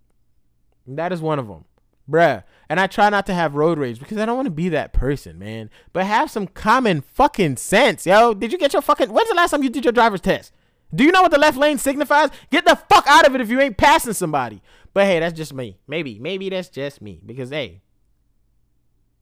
That 0.86 1.12
is 1.12 1.20
one 1.20 1.38
of 1.38 1.46
them. 1.46 1.64
Bruh. 2.10 2.44
And 2.68 2.80
I 2.80 2.86
try 2.86 3.10
not 3.10 3.26
to 3.26 3.34
have 3.34 3.54
road 3.54 3.78
rage 3.78 3.98
because 3.98 4.18
I 4.18 4.26
don't 4.26 4.36
want 4.36 4.46
to 4.46 4.50
be 4.50 4.68
that 4.70 4.92
person, 4.92 5.38
man. 5.38 5.70
But 5.92 6.06
have 6.06 6.30
some 6.30 6.46
common 6.48 7.00
fucking 7.00 7.56
sense, 7.58 8.06
yo. 8.06 8.34
Did 8.34 8.52
you 8.52 8.58
get 8.58 8.72
your 8.72 8.82
fucking 8.82 9.12
when's 9.12 9.28
the 9.28 9.34
last 9.34 9.50
time 9.50 9.62
you 9.62 9.70
did 9.70 9.84
your 9.84 9.92
driver's 9.92 10.20
test? 10.20 10.52
Do 10.94 11.04
you 11.04 11.12
know 11.12 11.22
what 11.22 11.30
the 11.30 11.38
left 11.38 11.58
lane 11.58 11.78
signifies? 11.78 12.30
Get 12.50 12.64
the 12.64 12.76
fuck 12.76 13.06
out 13.06 13.26
of 13.26 13.34
it 13.34 13.40
if 13.40 13.50
you 13.50 13.60
ain't 13.60 13.76
passing 13.76 14.12
somebody. 14.12 14.62
But 14.94 15.06
hey, 15.06 15.20
that's 15.20 15.36
just 15.36 15.52
me. 15.52 15.78
Maybe, 15.86 16.18
maybe 16.18 16.48
that's 16.48 16.68
just 16.68 17.02
me. 17.02 17.20
Because 17.24 17.50
hey, 17.50 17.82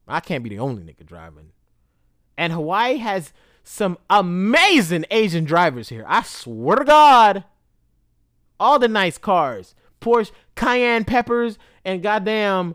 I 0.07 0.21
can't 0.21 0.45
be 0.45 0.51
the 0.51 0.59
only 0.59 0.83
nigga 0.83 1.05
driving. 1.05 1.51
And 2.37 2.53
Hawaii 2.53 2.99
has 2.99 3.33
some 3.63 3.99
amazing 4.11 5.07
Asian 5.11 5.45
drivers 5.45 5.89
here. 5.89 6.05
I 6.07 6.23
swear 6.23 6.77
to 6.77 6.85
God. 6.85 7.45
All 8.61 8.79
the 8.79 8.89
nice 8.89 9.19
cars. 9.19 9.75
Porsche 10.01 10.33
Cayenne 10.55 11.05
Peppers 11.05 11.59
and 11.85 12.03
goddamn 12.03 12.75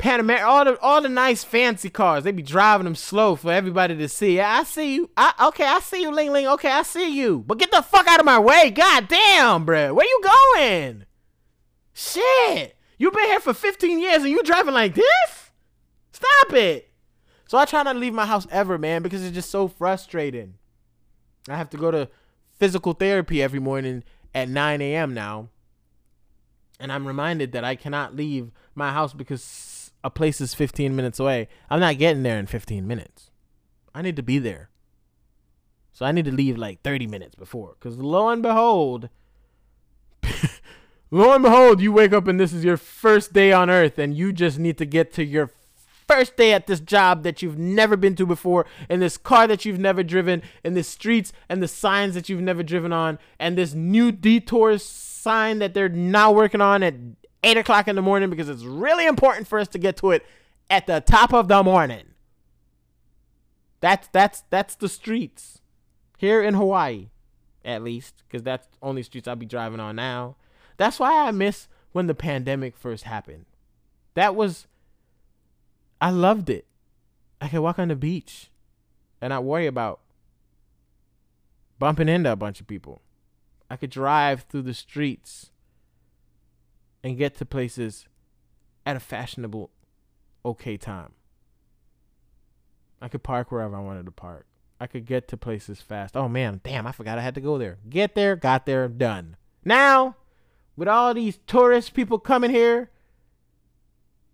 Panamera, 0.00 0.42
all 0.42 0.64
the 0.64 0.80
all 0.80 1.02
the 1.02 1.08
nice 1.10 1.44
fancy 1.44 1.90
cars. 1.90 2.24
They 2.24 2.32
be 2.32 2.42
driving 2.42 2.84
them 2.84 2.94
slow 2.94 3.36
for 3.36 3.52
everybody 3.52 3.94
to 3.96 4.08
see. 4.08 4.40
I 4.40 4.62
see 4.62 4.94
you. 4.94 5.10
I 5.16 5.34
okay, 5.48 5.66
I 5.66 5.80
see 5.80 6.00
you, 6.00 6.10
Ling 6.10 6.32
Ling. 6.32 6.46
Okay, 6.46 6.70
I 6.70 6.82
see 6.82 7.14
you. 7.14 7.44
But 7.46 7.58
get 7.58 7.70
the 7.70 7.82
fuck 7.82 8.08
out 8.08 8.18
of 8.18 8.24
my 8.24 8.38
way. 8.38 8.70
God 8.70 9.08
damn, 9.08 9.66
bruh. 9.66 9.94
Where 9.94 10.06
you 10.06 10.22
going? 10.56 11.04
Shit. 11.92 12.76
You 12.96 13.10
been 13.10 13.24
here 13.24 13.40
for 13.40 13.52
15 13.52 13.98
years 13.98 14.22
and 14.22 14.30
you 14.30 14.42
driving 14.42 14.74
like 14.74 14.94
this? 14.94 15.50
Stop 16.12 16.52
it. 16.54 16.90
So 17.46 17.58
I 17.58 17.64
try 17.64 17.82
not 17.82 17.94
to 17.94 17.98
leave 17.98 18.14
my 18.14 18.26
house 18.26 18.46
ever, 18.50 18.78
man, 18.78 19.02
because 19.02 19.24
it's 19.24 19.34
just 19.34 19.50
so 19.50 19.68
frustrating. 19.68 20.54
I 21.48 21.56
have 21.56 21.70
to 21.70 21.76
go 21.76 21.90
to 21.90 22.08
physical 22.58 22.92
therapy 22.92 23.42
every 23.42 23.58
morning 23.58 24.04
at 24.34 24.48
9 24.48 24.80
a.m. 24.80 25.14
now. 25.14 25.48
And 26.80 26.90
I'm 26.90 27.06
reminded 27.06 27.52
that 27.52 27.62
I 27.62 27.76
cannot 27.76 28.16
leave 28.16 28.50
my 28.74 28.90
house 28.90 29.12
because 29.12 29.92
a 30.02 30.10
place 30.10 30.40
is 30.40 30.54
15 30.54 30.96
minutes 30.96 31.20
away. 31.20 31.48
I'm 31.68 31.78
not 31.78 31.98
getting 31.98 32.22
there 32.22 32.38
in 32.38 32.46
15 32.46 32.86
minutes. 32.86 33.30
I 33.94 34.02
need 34.02 34.16
to 34.16 34.22
be 34.22 34.38
there. 34.38 34.70
So 35.92 36.06
I 36.06 36.12
need 36.12 36.24
to 36.24 36.32
leave 36.32 36.56
like 36.56 36.82
30 36.82 37.06
minutes 37.06 37.34
before. 37.34 37.76
Because 37.78 37.98
lo 37.98 38.30
and 38.30 38.42
behold, 38.42 39.10
lo 41.10 41.34
and 41.34 41.42
behold, 41.42 41.80
you 41.80 41.92
wake 41.92 42.12
up 42.12 42.26
and 42.26 42.40
this 42.40 42.52
is 42.52 42.64
your 42.64 42.78
first 42.78 43.32
day 43.32 43.52
on 43.52 43.68
earth 43.68 43.98
and 43.98 44.16
you 44.16 44.32
just 44.32 44.58
need 44.58 44.78
to 44.78 44.86
get 44.86 45.12
to 45.14 45.24
your 45.24 45.50
first 46.10 46.36
day 46.36 46.52
at 46.52 46.66
this 46.66 46.80
job 46.80 47.22
that 47.22 47.40
you've 47.40 47.58
never 47.58 47.96
been 47.96 48.16
to 48.16 48.26
before, 48.26 48.66
in 48.88 49.00
this 49.00 49.16
car 49.16 49.46
that 49.46 49.64
you've 49.64 49.78
never 49.78 50.02
driven, 50.02 50.42
in 50.64 50.74
the 50.74 50.82
streets 50.82 51.32
and 51.48 51.62
the 51.62 51.68
signs 51.68 52.14
that 52.14 52.28
you've 52.28 52.40
never 52.40 52.62
driven 52.62 52.92
on, 52.92 53.18
and 53.38 53.56
this 53.56 53.74
new 53.74 54.10
detour 54.10 54.78
sign 54.78 55.58
that 55.60 55.74
they're 55.74 55.88
now 55.88 56.32
working 56.32 56.60
on 56.60 56.82
at 56.82 56.94
8 57.44 57.56
o'clock 57.58 57.88
in 57.88 57.96
the 57.96 58.02
morning 58.02 58.28
because 58.28 58.48
it's 58.48 58.64
really 58.64 59.06
important 59.06 59.46
for 59.46 59.58
us 59.58 59.68
to 59.68 59.78
get 59.78 59.96
to 59.98 60.10
it 60.10 60.26
at 60.68 60.86
the 60.86 61.00
top 61.00 61.32
of 61.32 61.48
the 61.48 61.62
morning. 61.62 62.04
That's 63.80 64.08
that's 64.08 64.44
that's 64.50 64.74
the 64.74 64.90
streets 64.90 65.62
here 66.18 66.42
in 66.42 66.52
Hawaii, 66.52 67.08
at 67.64 67.82
least, 67.82 68.22
because 68.26 68.42
that's 68.42 68.66
the 68.66 68.76
only 68.82 69.02
streets 69.02 69.26
I'll 69.26 69.36
be 69.36 69.46
driving 69.46 69.80
on 69.80 69.96
now. 69.96 70.36
That's 70.76 70.98
why 70.98 71.26
I 71.26 71.30
miss 71.30 71.66
when 71.92 72.08
the 72.08 72.14
pandemic 72.14 72.76
first 72.76 73.04
happened. 73.04 73.46
That 74.14 74.34
was 74.34 74.66
I 76.00 76.10
loved 76.10 76.48
it. 76.48 76.66
I 77.40 77.48
could 77.48 77.60
walk 77.60 77.78
on 77.78 77.88
the 77.88 77.96
beach 77.96 78.50
and 79.20 79.30
not 79.30 79.44
worry 79.44 79.66
about 79.66 80.00
bumping 81.78 82.08
into 82.08 82.32
a 82.32 82.36
bunch 82.36 82.60
of 82.60 82.66
people. 82.66 83.02
I 83.68 83.76
could 83.76 83.90
drive 83.90 84.42
through 84.48 84.62
the 84.62 84.74
streets 84.74 85.50
and 87.02 87.16
get 87.16 87.36
to 87.36 87.44
places 87.44 88.06
at 88.84 88.96
a 88.96 89.00
fashionable, 89.00 89.70
okay 90.44 90.76
time. 90.76 91.12
I 93.00 93.08
could 93.08 93.22
park 93.22 93.50
wherever 93.50 93.76
I 93.76 93.80
wanted 93.80 94.06
to 94.06 94.12
park. 94.12 94.46
I 94.78 94.86
could 94.86 95.04
get 95.04 95.28
to 95.28 95.36
places 95.36 95.80
fast. 95.80 96.16
Oh 96.16 96.28
man, 96.28 96.60
damn, 96.64 96.86
I 96.86 96.92
forgot 96.92 97.18
I 97.18 97.22
had 97.22 97.34
to 97.34 97.40
go 97.40 97.58
there. 97.58 97.78
Get 97.88 98.14
there, 98.14 98.36
got 98.36 98.66
there, 98.66 98.88
done. 98.88 99.36
Now, 99.64 100.16
with 100.76 100.88
all 100.88 101.12
these 101.12 101.38
tourist 101.46 101.92
people 101.94 102.18
coming 102.18 102.50
here 102.50 102.90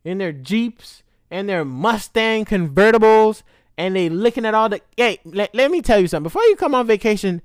in 0.05 0.19
their 0.19 0.33
Jeeps 0.33 1.03
and 1.31 1.49
their 1.49 1.65
Mustang 1.65 2.45
convertibles 2.45 3.43
and 3.79 3.95
they 3.95 4.09
looking 4.09 4.47
at 4.47 4.55
all 4.55 4.69
the 4.69 4.81
hey 4.97 5.19
let, 5.25 5.55
let 5.55 5.71
me 5.71 5.83
tell 5.83 6.01
you 6.01 6.09
something. 6.09 6.25
Before 6.25 6.43
you 6.45 6.57
come 6.57 6.75
on 6.75 6.87
vacation 6.87 7.43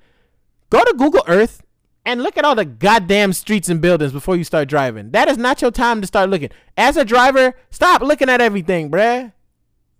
go 0.70 0.84
to 0.84 0.94
google 0.98 1.24
earth 1.28 1.62
and 2.06 2.24
look 2.24 2.38
at 2.38 2.46
all 2.46 2.56
the 2.56 2.66
goddamn 2.66 3.34
streets 3.34 3.70
and 3.70 3.82
buildings 3.82 4.12
before 4.12 4.36
you 4.36 4.44
start 4.44 4.68
driving. 4.68 5.12
That 5.12 5.28
is 5.28 5.38
not 5.38 5.62
your 5.62 5.72
time 5.72 6.02
to 6.02 6.08
start 6.08 6.30
looking. 6.30 6.50
As 6.78 6.98
a 6.98 7.06
driver 7.06 7.54
stop 7.70 8.02
looking 8.02 8.30
at 8.30 8.42
everything 8.42 8.90
bruh. 8.90 9.34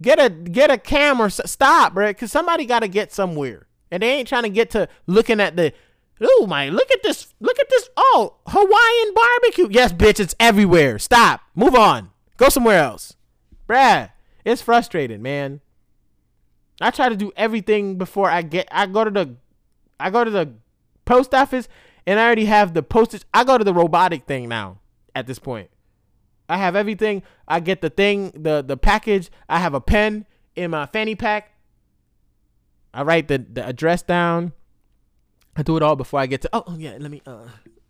Get 0.02 0.20
a 0.20 0.30
get 0.30 0.72
a 0.72 0.78
camera 0.78 1.30
stop 1.30 1.94
bruh 1.94 2.10
because 2.10 2.32
somebody 2.32 2.66
got 2.66 2.80
to 2.80 2.88
get 2.88 3.14
somewhere. 3.14 3.68
And 3.92 4.02
they 4.02 4.12
ain't 4.12 4.28
trying 4.28 4.44
to 4.44 4.50
get 4.50 4.70
to 4.72 4.88
looking 5.06 5.40
at 5.40 5.58
the 5.58 5.74
oh 6.22 6.46
my 6.48 6.70
look 6.70 6.90
at 6.92 7.04
this 7.04 7.34
look 7.40 7.60
at 7.60 7.70
this 7.70 7.90
oh 7.98 8.36
hawaiian 8.48 9.14
barbecue. 9.14 9.68
Yes 9.70 9.92
bitch 9.92 10.20
it's 10.20 10.36
everywhere. 10.40 10.98
Stop. 10.98 11.42
Move 11.56 11.76
on. 11.76 12.12
Go 12.38 12.50
somewhere 12.50 12.80
else 12.80 13.16
bruh, 13.72 14.12
it's 14.44 14.62
frustrating, 14.62 15.22
man. 15.22 15.62
I 16.82 16.92
try 16.92 17.10
to 17.10 17.16
do 17.16 17.32
everything 17.36 17.98
before 17.98 18.30
I 18.30 18.42
get. 18.42 18.68
I 18.72 18.88
go 18.88 19.04
to 19.04 19.12
the, 19.12 19.36
I 20.00 20.10
go 20.10 20.24
to 20.24 20.32
the 20.32 20.54
post 21.06 21.34
office, 21.34 21.68
and 22.06 22.20
I 22.20 22.26
already 22.26 22.46
have 22.46 22.74
the 22.74 22.84
postage. 22.84 23.24
I 23.34 23.44
go 23.44 23.58
to 23.58 23.64
the 23.64 23.74
robotic 23.74 24.26
thing 24.26 24.50
now. 24.50 24.80
At 25.14 25.28
this 25.28 25.40
point, 25.40 25.70
I 26.48 26.58
have 26.58 26.76
everything. 26.76 27.24
I 27.48 27.60
get 27.60 27.82
the 27.82 27.90
thing, 27.90 28.32
the 28.32 28.62
the 28.62 28.78
package. 28.78 29.30
I 29.48 29.60
have 29.60 29.74
a 29.74 29.82
pen 29.82 30.26
in 30.56 30.72
my 30.72 30.86
fanny 30.86 31.16
pack. 31.16 31.52
I 32.94 33.04
write 33.04 33.28
the 33.28 33.38
the 33.38 33.66
address 33.68 34.02
down. 34.02 34.54
I 35.56 35.64
do 35.64 35.76
it 35.76 35.84
all 35.84 35.96
before 35.96 36.20
I 36.20 36.28
get 36.28 36.42
to. 36.42 36.50
Oh, 36.54 36.64
oh 36.66 36.78
yeah, 36.78 36.96
let 36.98 37.12
me 37.12 37.22
uh, 37.26 37.48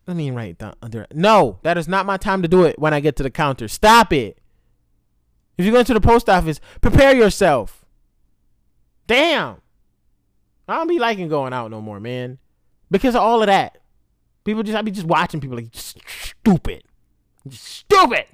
let 0.07 0.17
me 0.17 0.31
write 0.31 0.57
down. 0.57 0.75
Under 0.81 1.05
No, 1.13 1.59
that 1.61 1.77
is 1.77 1.87
not 1.87 2.05
my 2.05 2.17
time 2.17 2.41
to 2.41 2.47
do 2.47 2.63
it 2.63 2.77
when 2.79 2.93
I 2.93 2.99
get 2.99 3.15
to 3.17 3.23
the 3.23 3.29
counter. 3.29 3.67
Stop 3.67 4.11
it. 4.11 4.40
If 5.61 5.65
you're 5.65 5.73
going 5.73 5.85
to 5.85 5.93
the 5.93 6.01
post 6.01 6.27
office, 6.27 6.59
prepare 6.81 7.15
yourself. 7.15 7.85
Damn. 9.05 9.57
I 10.67 10.75
don't 10.75 10.87
be 10.87 10.97
liking 10.97 11.29
going 11.29 11.53
out 11.53 11.69
no 11.69 11.79
more, 11.79 11.99
man. 11.99 12.39
Because 12.89 13.13
of 13.13 13.21
all 13.21 13.43
of 13.43 13.45
that. 13.45 13.77
People 14.43 14.63
just 14.63 14.75
I 14.75 14.81
be 14.81 14.89
just 14.89 15.05
watching 15.05 15.39
people 15.39 15.57
like 15.57 15.69
stupid. 15.73 16.81
Just 17.47 17.63
stupid. 17.63 18.25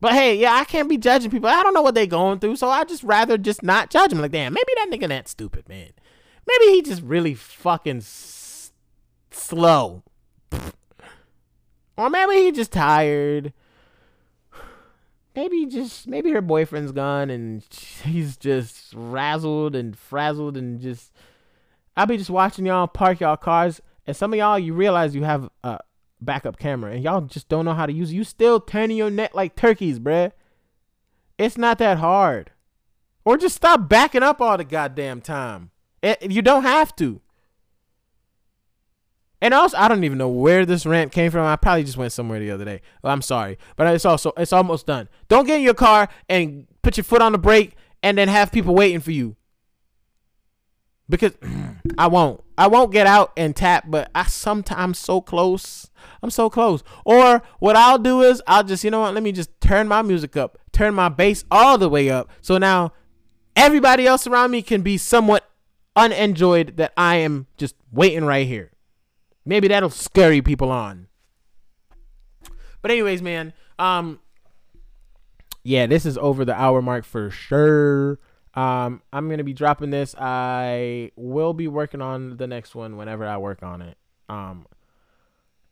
But 0.00 0.12
hey, 0.12 0.36
yeah, 0.36 0.52
I 0.52 0.62
can't 0.62 0.88
be 0.88 0.98
judging 0.98 1.32
people. 1.32 1.48
I 1.48 1.64
don't 1.64 1.74
know 1.74 1.82
what 1.82 1.96
they 1.96 2.06
going 2.06 2.38
through, 2.38 2.54
so 2.54 2.68
I 2.68 2.84
just 2.84 3.02
rather 3.02 3.36
just 3.36 3.64
not 3.64 3.90
judge 3.90 4.10
them. 4.10 4.20
Like, 4.20 4.30
damn, 4.30 4.52
maybe 4.52 4.72
that 4.76 4.86
nigga 4.88 5.08
that 5.08 5.26
stupid, 5.26 5.68
man. 5.68 5.90
Maybe 6.46 6.72
he 6.74 6.82
just 6.82 7.02
really 7.02 7.34
fucking 7.34 7.96
s- 7.96 8.70
slow. 9.32 10.04
Or 11.96 12.08
maybe 12.08 12.44
he 12.44 12.52
just 12.52 12.70
tired. 12.70 13.52
Maybe 15.34 15.66
just 15.66 16.08
maybe 16.08 16.30
her 16.32 16.40
boyfriend's 16.40 16.92
gone 16.92 17.30
and 17.30 17.64
she's 17.70 18.36
just 18.36 18.94
razzled 18.94 19.74
and 19.74 19.96
frazzled 19.96 20.56
and 20.56 20.80
just 20.80 21.12
I'll 21.96 22.06
be 22.06 22.16
just 22.16 22.30
watching 22.30 22.66
y'all 22.66 22.88
park 22.88 23.20
y'all 23.20 23.36
cars 23.36 23.80
and 24.06 24.16
some 24.16 24.32
of 24.32 24.38
y'all 24.38 24.58
you 24.58 24.74
realize 24.74 25.14
you 25.14 25.24
have 25.24 25.48
a 25.62 25.78
backup 26.20 26.58
camera 26.58 26.92
and 26.92 27.02
y'all 27.02 27.20
just 27.22 27.48
don't 27.48 27.64
know 27.64 27.74
how 27.74 27.86
to 27.86 27.92
use 27.92 28.10
it. 28.10 28.16
You 28.16 28.24
still 28.24 28.60
turning 28.60 28.96
your 28.96 29.10
neck 29.10 29.34
like 29.34 29.56
turkeys, 29.56 29.98
bruh. 29.98 30.32
It's 31.38 31.56
not 31.56 31.78
that 31.78 31.98
hard. 31.98 32.50
Or 33.24 33.36
just 33.36 33.56
stop 33.56 33.88
backing 33.88 34.22
up 34.22 34.40
all 34.40 34.56
the 34.56 34.64
goddamn 34.64 35.20
time. 35.20 35.70
It, 36.02 36.30
you 36.30 36.42
don't 36.42 36.62
have 36.64 36.94
to. 36.96 37.20
And 39.42 39.54
also, 39.54 39.76
I 39.76 39.88
don't 39.88 40.04
even 40.04 40.18
know 40.18 40.28
where 40.28 40.66
this 40.66 40.84
rant 40.84 41.12
came 41.12 41.30
from. 41.30 41.46
I 41.46 41.56
probably 41.56 41.84
just 41.84 41.96
went 41.96 42.12
somewhere 42.12 42.38
the 42.40 42.50
other 42.50 42.64
day. 42.64 42.82
I'm 43.02 43.22
sorry, 43.22 43.58
but 43.76 43.86
it's 43.94 44.04
also 44.04 44.32
it's 44.36 44.52
almost 44.52 44.86
done. 44.86 45.08
Don't 45.28 45.46
get 45.46 45.58
in 45.58 45.64
your 45.64 45.74
car 45.74 46.08
and 46.28 46.66
put 46.82 46.96
your 46.96 47.04
foot 47.04 47.22
on 47.22 47.32
the 47.32 47.38
brake 47.38 47.74
and 48.02 48.18
then 48.18 48.28
have 48.28 48.52
people 48.52 48.74
waiting 48.74 49.00
for 49.00 49.12
you. 49.12 49.36
Because 51.08 51.32
I 51.98 52.06
won't. 52.06 52.42
I 52.58 52.66
won't 52.66 52.92
get 52.92 53.06
out 53.06 53.32
and 53.36 53.56
tap, 53.56 53.84
but 53.88 54.10
I 54.14 54.24
sometimes 54.24 54.98
so 54.98 55.22
close. 55.22 55.90
I'm 56.22 56.30
so 56.30 56.50
close. 56.50 56.82
Or 57.06 57.42
what 57.58 57.74
I'll 57.76 57.98
do 57.98 58.22
is 58.22 58.42
I'll 58.46 58.64
just, 58.64 58.84
you 58.84 58.90
know 58.90 59.00
what, 59.00 59.14
let 59.14 59.22
me 59.22 59.32
just 59.32 59.58
turn 59.62 59.88
my 59.88 60.02
music 60.02 60.36
up, 60.36 60.58
turn 60.72 60.94
my 60.94 61.08
bass 61.08 61.44
all 61.50 61.78
the 61.78 61.88
way 61.88 62.10
up. 62.10 62.28
So 62.42 62.58
now 62.58 62.92
everybody 63.56 64.06
else 64.06 64.26
around 64.26 64.50
me 64.50 64.60
can 64.60 64.82
be 64.82 64.98
somewhat 64.98 65.50
unenjoyed 65.96 66.76
that 66.76 66.92
I 66.98 67.16
am 67.16 67.46
just 67.56 67.74
waiting 67.90 68.24
right 68.24 68.46
here. 68.46 68.69
Maybe 69.50 69.66
that'll 69.66 69.90
scurry 69.90 70.40
people 70.42 70.70
on. 70.70 71.08
But 72.82 72.92
anyways, 72.92 73.20
man, 73.20 73.52
um 73.80 74.20
yeah, 75.64 75.86
this 75.86 76.06
is 76.06 76.16
over 76.16 76.44
the 76.44 76.54
hour 76.54 76.80
mark 76.80 77.04
for 77.04 77.30
sure. 77.30 78.20
Um 78.54 79.02
I'm 79.12 79.26
going 79.26 79.38
to 79.38 79.44
be 79.44 79.52
dropping 79.52 79.90
this. 79.90 80.14
I 80.16 81.10
will 81.16 81.52
be 81.52 81.66
working 81.66 82.00
on 82.00 82.36
the 82.36 82.46
next 82.46 82.76
one 82.76 82.96
whenever 82.96 83.26
I 83.26 83.38
work 83.38 83.64
on 83.64 83.82
it. 83.82 83.98
Um 84.28 84.68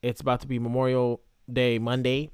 it's 0.02 0.20
about 0.20 0.40
to 0.40 0.48
be 0.48 0.58
Memorial 0.58 1.20
Day 1.50 1.78
Monday. 1.78 2.32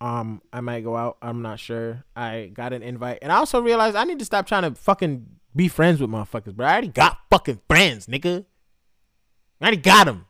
Um 0.00 0.40
I 0.54 0.62
might 0.62 0.84
go 0.84 0.96
out. 0.96 1.18
I'm 1.20 1.42
not 1.42 1.60
sure. 1.60 2.02
I 2.16 2.50
got 2.54 2.72
an 2.72 2.82
invite. 2.82 3.18
And 3.20 3.30
I 3.30 3.36
also 3.36 3.60
realized 3.60 3.94
I 3.94 4.04
need 4.04 4.20
to 4.20 4.24
stop 4.24 4.46
trying 4.46 4.62
to 4.62 4.74
fucking 4.74 5.26
be 5.54 5.68
friends 5.68 6.00
with 6.00 6.08
motherfuckers, 6.08 6.54
bro. 6.54 6.66
I 6.66 6.72
already 6.72 6.88
got 6.88 7.18
fucking 7.30 7.60
friends, 7.68 8.06
nigga. 8.06 8.46
I 9.64 9.68
already 9.68 9.80
got 9.80 10.04
them. 10.04 10.26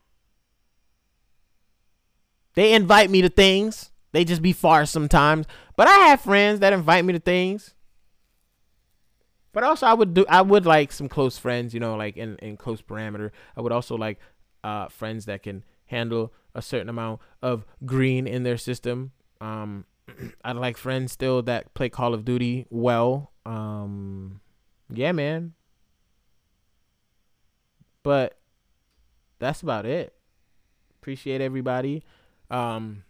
They 2.55 2.73
invite 2.73 3.11
me 3.11 3.21
to 3.23 3.29
things. 3.29 3.91
They 4.13 4.25
just 4.25 4.43
be 4.43 4.53
far 4.53 4.87
sometimes. 4.87 5.47
But 5.77 5.89
I 5.89 6.07
have 6.07 6.21
friends 6.21 6.61
that 6.61 6.73
invite 6.73 7.05
me 7.05 7.15
to 7.15 7.19
things. 7.19 7.75
But 9.53 9.65
also 9.65 9.87
I 9.87 9.95
would 9.95 10.15
do 10.15 10.25
I 10.29 10.41
would 10.41 10.67
like 10.67 10.93
some 10.93 11.09
close 11.09 11.37
friends, 11.37 11.75
you 11.75 11.81
know, 11.81 11.97
like 11.97 12.17
in, 12.17 12.37
in 12.37 12.57
close 12.57 12.81
parameter. 12.81 13.33
I 13.57 13.61
would 13.61 13.73
also 13.73 13.97
like 13.97 14.21
uh 14.63 14.87
friends 14.87 15.25
that 15.25 15.43
can 15.43 15.65
handle 15.87 16.33
a 16.55 16.63
certain 16.63 16.89
amount 16.89 17.21
of 17.43 17.65
green 17.85 18.29
in 18.29 18.45
their 18.45 18.57
system. 18.57 19.11
Um 19.41 19.85
I'd 20.45 20.55
like 20.55 20.77
friends 20.77 21.11
still 21.11 21.43
that 21.43 21.75
play 21.75 21.89
Call 21.89 22.15
of 22.15 22.25
Duty 22.25 22.67
well. 22.71 23.33
Um 23.45 24.41
yeah, 24.93 25.11
man. 25.11 25.55
But 28.05 28.39
that's 29.39 29.63
about 29.63 29.87
it. 29.87 30.15
Appreciate 31.01 31.41
everybody. 31.41 32.05
Um, 32.51 33.05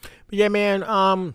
but 0.00 0.38
yeah, 0.38 0.48
man. 0.48 0.82
Um, 0.84 1.34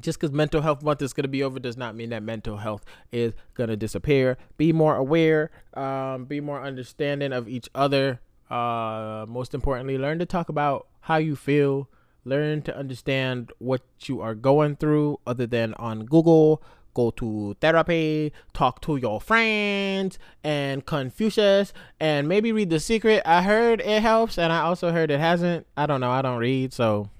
just 0.00 0.20
because 0.20 0.32
mental 0.32 0.60
health 0.60 0.82
month 0.82 1.00
is 1.02 1.12
gonna 1.12 1.28
be 1.28 1.42
over 1.42 1.58
does 1.58 1.76
not 1.76 1.94
mean 1.94 2.10
that 2.10 2.22
mental 2.22 2.58
health 2.58 2.84
is 3.12 3.32
gonna 3.54 3.76
disappear. 3.76 4.36
Be 4.56 4.72
more 4.72 4.96
aware. 4.96 5.50
Um, 5.74 6.24
be 6.26 6.40
more 6.40 6.62
understanding 6.62 7.32
of 7.32 7.48
each 7.48 7.68
other. 7.74 8.20
Uh, 8.50 9.24
most 9.28 9.54
importantly, 9.54 9.98
learn 9.98 10.18
to 10.18 10.26
talk 10.26 10.48
about 10.48 10.86
how 11.00 11.16
you 11.16 11.36
feel. 11.36 11.88
Learn 12.24 12.62
to 12.62 12.76
understand 12.76 13.52
what 13.58 13.82
you 14.02 14.20
are 14.20 14.34
going 14.34 14.76
through, 14.76 15.20
other 15.26 15.46
than 15.46 15.74
on 15.74 16.04
Google 16.04 16.62
go 16.96 17.10
to 17.10 17.54
therapy, 17.60 18.32
talk 18.54 18.80
to 18.80 18.96
your 18.96 19.20
friends 19.20 20.18
and 20.42 20.84
Confucius, 20.86 21.74
and 22.00 22.26
maybe 22.26 22.52
read 22.52 22.70
The 22.70 22.80
Secret. 22.80 23.22
I 23.26 23.42
heard 23.42 23.82
it 23.82 24.00
helps, 24.00 24.38
and 24.38 24.50
I 24.50 24.62
also 24.62 24.90
heard 24.92 25.10
it 25.10 25.20
hasn't. 25.20 25.66
I 25.76 25.84
don't 25.84 26.00
know. 26.00 26.10
I 26.10 26.22
don't 26.22 26.38
read, 26.38 26.72
so 26.72 27.10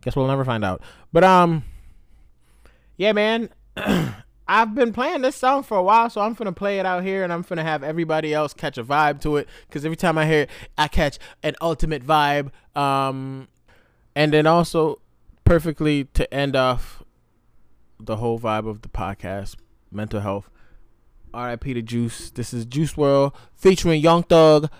guess 0.00 0.16
we'll 0.16 0.26
never 0.26 0.46
find 0.46 0.64
out. 0.64 0.80
But 1.12 1.24
um, 1.24 1.62
yeah, 2.96 3.12
man. 3.12 3.50
I've 4.50 4.74
been 4.74 4.94
playing 4.94 5.20
this 5.20 5.36
song 5.36 5.62
for 5.62 5.76
a 5.76 5.82
while, 5.82 6.08
so 6.08 6.22
I'm 6.22 6.32
gonna 6.32 6.52
play 6.52 6.78
it 6.78 6.86
out 6.86 7.04
here, 7.04 7.22
and 7.22 7.30
I'm 7.30 7.42
gonna 7.42 7.62
have 7.62 7.82
everybody 7.84 8.32
else 8.32 8.54
catch 8.54 8.78
a 8.78 8.84
vibe 8.84 9.20
to 9.20 9.36
it. 9.36 9.46
Cause 9.70 9.84
every 9.84 9.96
time 9.96 10.16
I 10.16 10.24
hear 10.24 10.42
it, 10.44 10.50
I 10.78 10.88
catch 10.88 11.18
an 11.42 11.54
ultimate 11.60 12.02
vibe. 12.02 12.50
Um, 12.74 13.48
and 14.16 14.32
then 14.32 14.46
also 14.46 15.02
perfectly 15.44 16.04
to 16.14 16.32
end 16.32 16.56
off 16.56 16.97
the 18.00 18.16
whole 18.16 18.38
vibe 18.38 18.68
of 18.68 18.82
the 18.82 18.88
podcast, 18.88 19.56
mental 19.90 20.20
health. 20.20 20.50
R.I.P. 21.34 21.74
to 21.74 21.82
Juice. 21.82 22.30
This 22.30 22.54
is 22.54 22.64
Juice 22.64 22.94
WRLD 22.94 23.34
featuring 23.54 24.00
Young 24.00 24.22
Thug, 24.22 24.70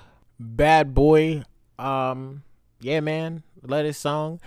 Bad 0.41 0.95
Boy. 0.95 1.43
Um, 1.79 2.43
yeah, 2.81 3.01
man. 3.01 3.43
Let 3.63 3.85
it 3.85 3.95
song. 3.95 4.41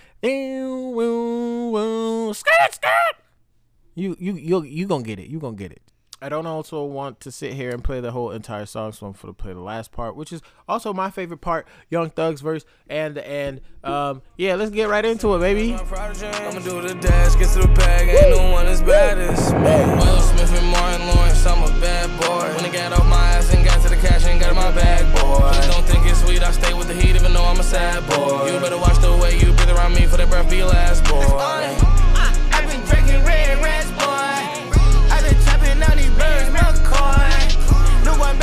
You 3.94 4.16
you 4.20 4.34
you 4.34 4.64
you 4.64 4.88
gonna 4.88 5.04
get 5.04 5.20
it. 5.20 5.28
You 5.28 5.40
gonna 5.40 5.58
get 5.58 5.72
it. 5.72 5.82
I 6.24 6.30
don't 6.30 6.46
also 6.46 6.84
want 6.84 7.20
to 7.22 7.32
sit 7.32 7.54
here 7.54 7.72
and 7.72 7.84
play 7.84 8.00
the 8.00 8.12
whole 8.12 8.30
entire 8.30 8.68
song, 8.68 8.92
so 8.92 9.08
I'm 9.08 9.14
gonna 9.14 9.34
play 9.34 9.54
the 9.54 9.60
last 9.60 9.92
part, 9.92 10.16
which 10.16 10.32
is 10.32 10.44
also 10.70 10.94
my 10.94 11.10
favorite 11.10 11.42
part, 11.42 11.68
Young 11.90 12.12
Thug's 12.12 12.42
verse 12.42 12.64
and 12.88 13.16
the 13.16 13.28
end. 13.28 13.62
Um, 13.84 14.22
yeah, 14.38 14.54
let's 14.54 14.70
get 14.70 14.88
right 14.88 15.04
into 15.04 15.34
it, 15.34 15.40
baby. 15.40 15.74
I'ma 15.74 16.60
do 16.60 16.80
the 16.80 16.94
dash, 17.02 17.36
get 17.38 17.50
to 17.54 17.62
the 17.62 17.74
bag, 17.74 18.10
ain't 18.10 18.38
no 18.38 18.52
one 18.52 18.68
as 18.68 18.84
bad 18.84 19.18
as 19.18 19.52
me. 19.52 19.62
Will 19.62 20.22
Smith 20.22 20.60
and 20.60 20.68
Martin 20.68 21.08
Lawrence, 21.08 21.44
I'm 21.44 21.64
a 21.64 21.80
bad 21.82 22.08
boy. 22.22 22.56
When 22.56 22.66
I 22.66 22.72
got 22.72 22.94
off 22.94 23.08
my 23.08 23.26
ass 23.34 23.52
and 23.56 23.66
got 23.66 23.82
to 23.82 23.90
the 23.90 23.96
cash 23.96 24.24
and 24.26 24.40
got 24.40 24.52
in 24.52 24.56
my 24.56 24.70
bag, 24.74 25.02
boy. 25.16 25.50
Please 25.54 25.74
don't 25.74 25.86
think 25.86 26.06
it's 26.06 26.22
sweet, 26.22 26.44
I 26.44 26.52
stay 26.52 26.76
with 26.76 26.88
the 26.88 26.94
heat 26.94 27.16
even 27.16 27.34
though 27.34 27.46
I'm 27.46 27.60
a 27.60 27.64
sad 27.64 28.08
boy. 28.08 28.46
You 28.46 28.60
better 28.60 28.78
watch 28.78 29.00
the 29.00 29.12
way 29.18 29.40
you 29.40 29.54
breathe 29.54 29.72
around 29.72 29.96
me 29.96 30.06
for 30.06 30.18
the 30.18 30.28
breath 30.28 30.52
be 30.52 30.64
last, 30.64 31.04
boy. 31.06 32.01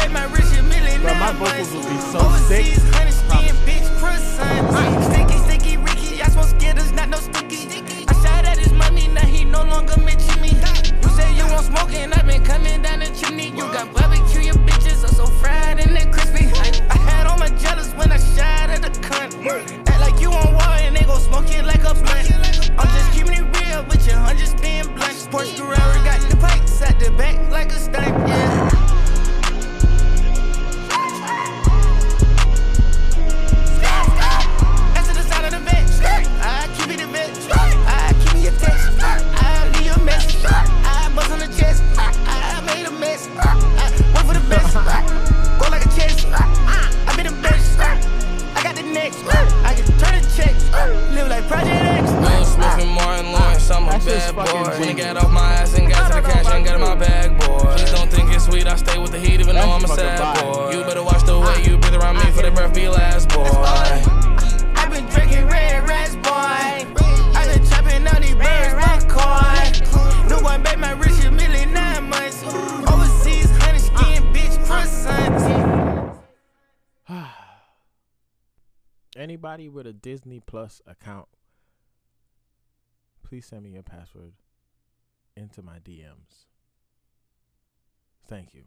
No 0.08 0.14
my 0.14 0.24
rich 0.32 0.56
a 0.56 0.62
million. 0.62 1.02
Bro, 1.02 1.14
my 1.14 1.32
vocals 1.32 1.70
would 1.74 1.84
be 1.84 1.98
so 1.98 2.20
Overseas, 2.20 2.80
sick. 2.80 3.12
skin, 3.12 3.54
bitch, 3.66 3.88
croissant. 3.98 5.04
Sticky, 5.04 5.38
sticky, 5.44 5.76
Ricky. 5.76 6.22
I 6.22 6.28
smoke 6.28 6.46
Skittles, 6.46 6.92
not 6.92 7.10
no 7.10 7.18
sticky. 7.18 7.68
I 8.08 8.12
shot 8.22 8.46
at 8.46 8.56
his 8.56 8.72
money, 8.72 9.08
now 9.08 9.26
he 9.26 9.44
no 9.44 9.62
longer 9.64 10.00
mention 10.00 10.40
me. 10.40 10.50
You 11.02 11.08
say 11.10 11.28
you 11.36 11.44
want 11.52 11.66
smoking, 11.66 12.12
I've 12.12 12.26
been 12.26 12.42
coming 12.42 12.80
down 12.80 13.00
the 13.00 13.06
chimney. 13.06 13.50
You 13.50 13.64
got 13.72 13.92
barbecue, 13.92 14.40
your 14.40 14.54
bitches 14.54 15.04
are 15.04 15.14
so 15.14 15.26
fried 15.26 15.78
and 15.78 15.94
they 15.94 16.06
crispy. 16.06 16.46
I, 16.56 16.86
I 16.88 16.96
had 16.96 17.26
all 17.26 17.38
my 17.38 17.50
jealous 17.50 17.92
when 17.92 18.10
I 18.10 18.18
shot 18.18 18.70
at 18.70 18.80
the 18.80 18.90
cunt. 19.00 19.34
Act 19.88 20.00
like 20.00 20.20
you 20.22 20.32
on 20.32 20.54
war 20.54 20.74
and 20.80 20.96
they 20.96 21.04
gon' 21.04 21.20
smoke 21.20 21.50
it 21.50 21.66
like 21.66 21.84
a 21.84 21.92
blunt. 21.92 22.30
I'm 22.78 22.88
just 22.96 23.12
keeping 23.12 23.34
it 23.34 23.44
real 23.60 23.84
with 23.84 24.06
your 24.06 24.16
hundreds 24.16 24.54
being 24.54 24.86
blunt. 24.94 25.16
Porsche 25.30 25.54
Ferrari 25.58 26.00
got 26.04 26.20
the 26.30 26.36
pipes 26.38 26.80
at 26.80 26.98
the 26.98 27.10
back 27.12 27.36
like 27.50 27.68
a 27.72 27.78
stunt, 27.78 28.26
yeah. 28.26 28.67
I 36.88 36.90
keep 36.90 37.00
it 37.00 37.04
a. 37.04 37.18
I 37.86 38.14
keep 38.24 38.34
me 38.34 38.46
a 38.46 38.50
text. 38.52 38.98
I 38.98 39.68
leave 39.76 39.94
a 39.94 40.04
message. 40.04 40.42
I 40.46 41.12
buzz 41.14 41.30
on 41.30 41.38
the 41.38 41.46
chest. 41.48 41.82
I 41.98 42.62
made 42.64 42.86
a 42.86 42.90
mess. 42.90 43.28
I 43.36 43.92
went 44.14 44.26
for 44.26 44.32
the 44.32 44.40
best. 44.48 44.72
Go 45.60 45.68
like 45.68 45.84
a 45.84 45.88
chest. 45.92 46.26
I 46.32 47.14
be 47.14 47.24
the 47.24 47.36
best. 47.42 47.78
I 47.78 48.62
got 48.62 48.74
the 48.74 48.84
next. 48.84 49.22
I 49.28 49.74
can 49.74 49.84
turn 49.98 50.16
the 50.16 50.32
checks. 50.34 50.64
Live 51.12 51.28
like 51.28 51.46
Project 51.46 51.68
X. 51.68 52.10
Will 52.10 52.44
Smith 52.46 52.78
and 52.80 52.90
Martin 52.90 53.32
Lawrence, 53.32 53.70
I'm 53.70 53.86
a 53.86 53.90
That's 53.90 54.32
bad 54.32 54.34
boy. 54.34 54.80
When 54.80 54.88
I 54.88 54.92
got 54.94 55.16
off 55.18 55.30
my 55.30 55.52
ass 55.60 55.76
and 55.76 55.90
got 55.90 56.08
to 56.08 56.22
the 56.22 56.26
cash 56.26 56.46
and 56.46 56.64
got 56.64 56.76
in 56.76 56.80
my 56.80 56.94
bag, 56.94 57.38
boy. 57.38 57.58
Please 57.76 57.92
don't 57.92 58.10
think 58.10 58.32
it's 58.32 58.46
sweet, 58.46 58.66
I 58.66 58.76
stay 58.76 58.96
with 58.96 59.12
the 59.12 59.18
heat 59.18 59.40
even 59.40 59.56
though 59.56 59.72
I'm 59.72 59.84
a 59.84 59.88
sad 59.88 60.40
boy. 60.40 60.70
You 60.70 60.84
better 60.84 61.04
watch 61.04 61.22
the 61.24 61.38
way 61.38 61.62
you 61.64 61.76
breathe 61.76 61.96
around 61.96 62.16
me 62.16 62.30
for 62.30 62.40
the 62.40 62.50
breath 62.50 62.74
be 62.74 62.88
last, 62.88 63.28
boy. 63.28 63.44
Been 64.98 65.06
drinking 65.10 65.46
red 65.46 65.88
rats, 65.88 66.16
boy. 66.16 66.92
I've 67.70 67.84
been 67.84 68.02
these 68.20 68.34
birds, 68.34 68.74
McCoy. 68.74 70.28
New 70.28 70.42
one, 70.42 70.60
my 70.80 70.92
nine 71.72 72.08
months. 72.08 72.42
Overseas, 72.42 73.48
honey 73.58 73.78
skin, 73.78 74.24
bitch. 74.32 74.58
Anybody 79.16 79.68
with 79.68 79.86
a 79.86 79.92
Disney 79.92 80.40
Plus 80.40 80.82
account, 80.84 81.28
please 83.22 83.46
send 83.46 83.62
me 83.62 83.70
your 83.70 83.84
password 83.84 84.32
into 85.36 85.62
my 85.62 85.78
DMs. 85.78 86.46
Thank 88.26 88.52
you. 88.52 88.64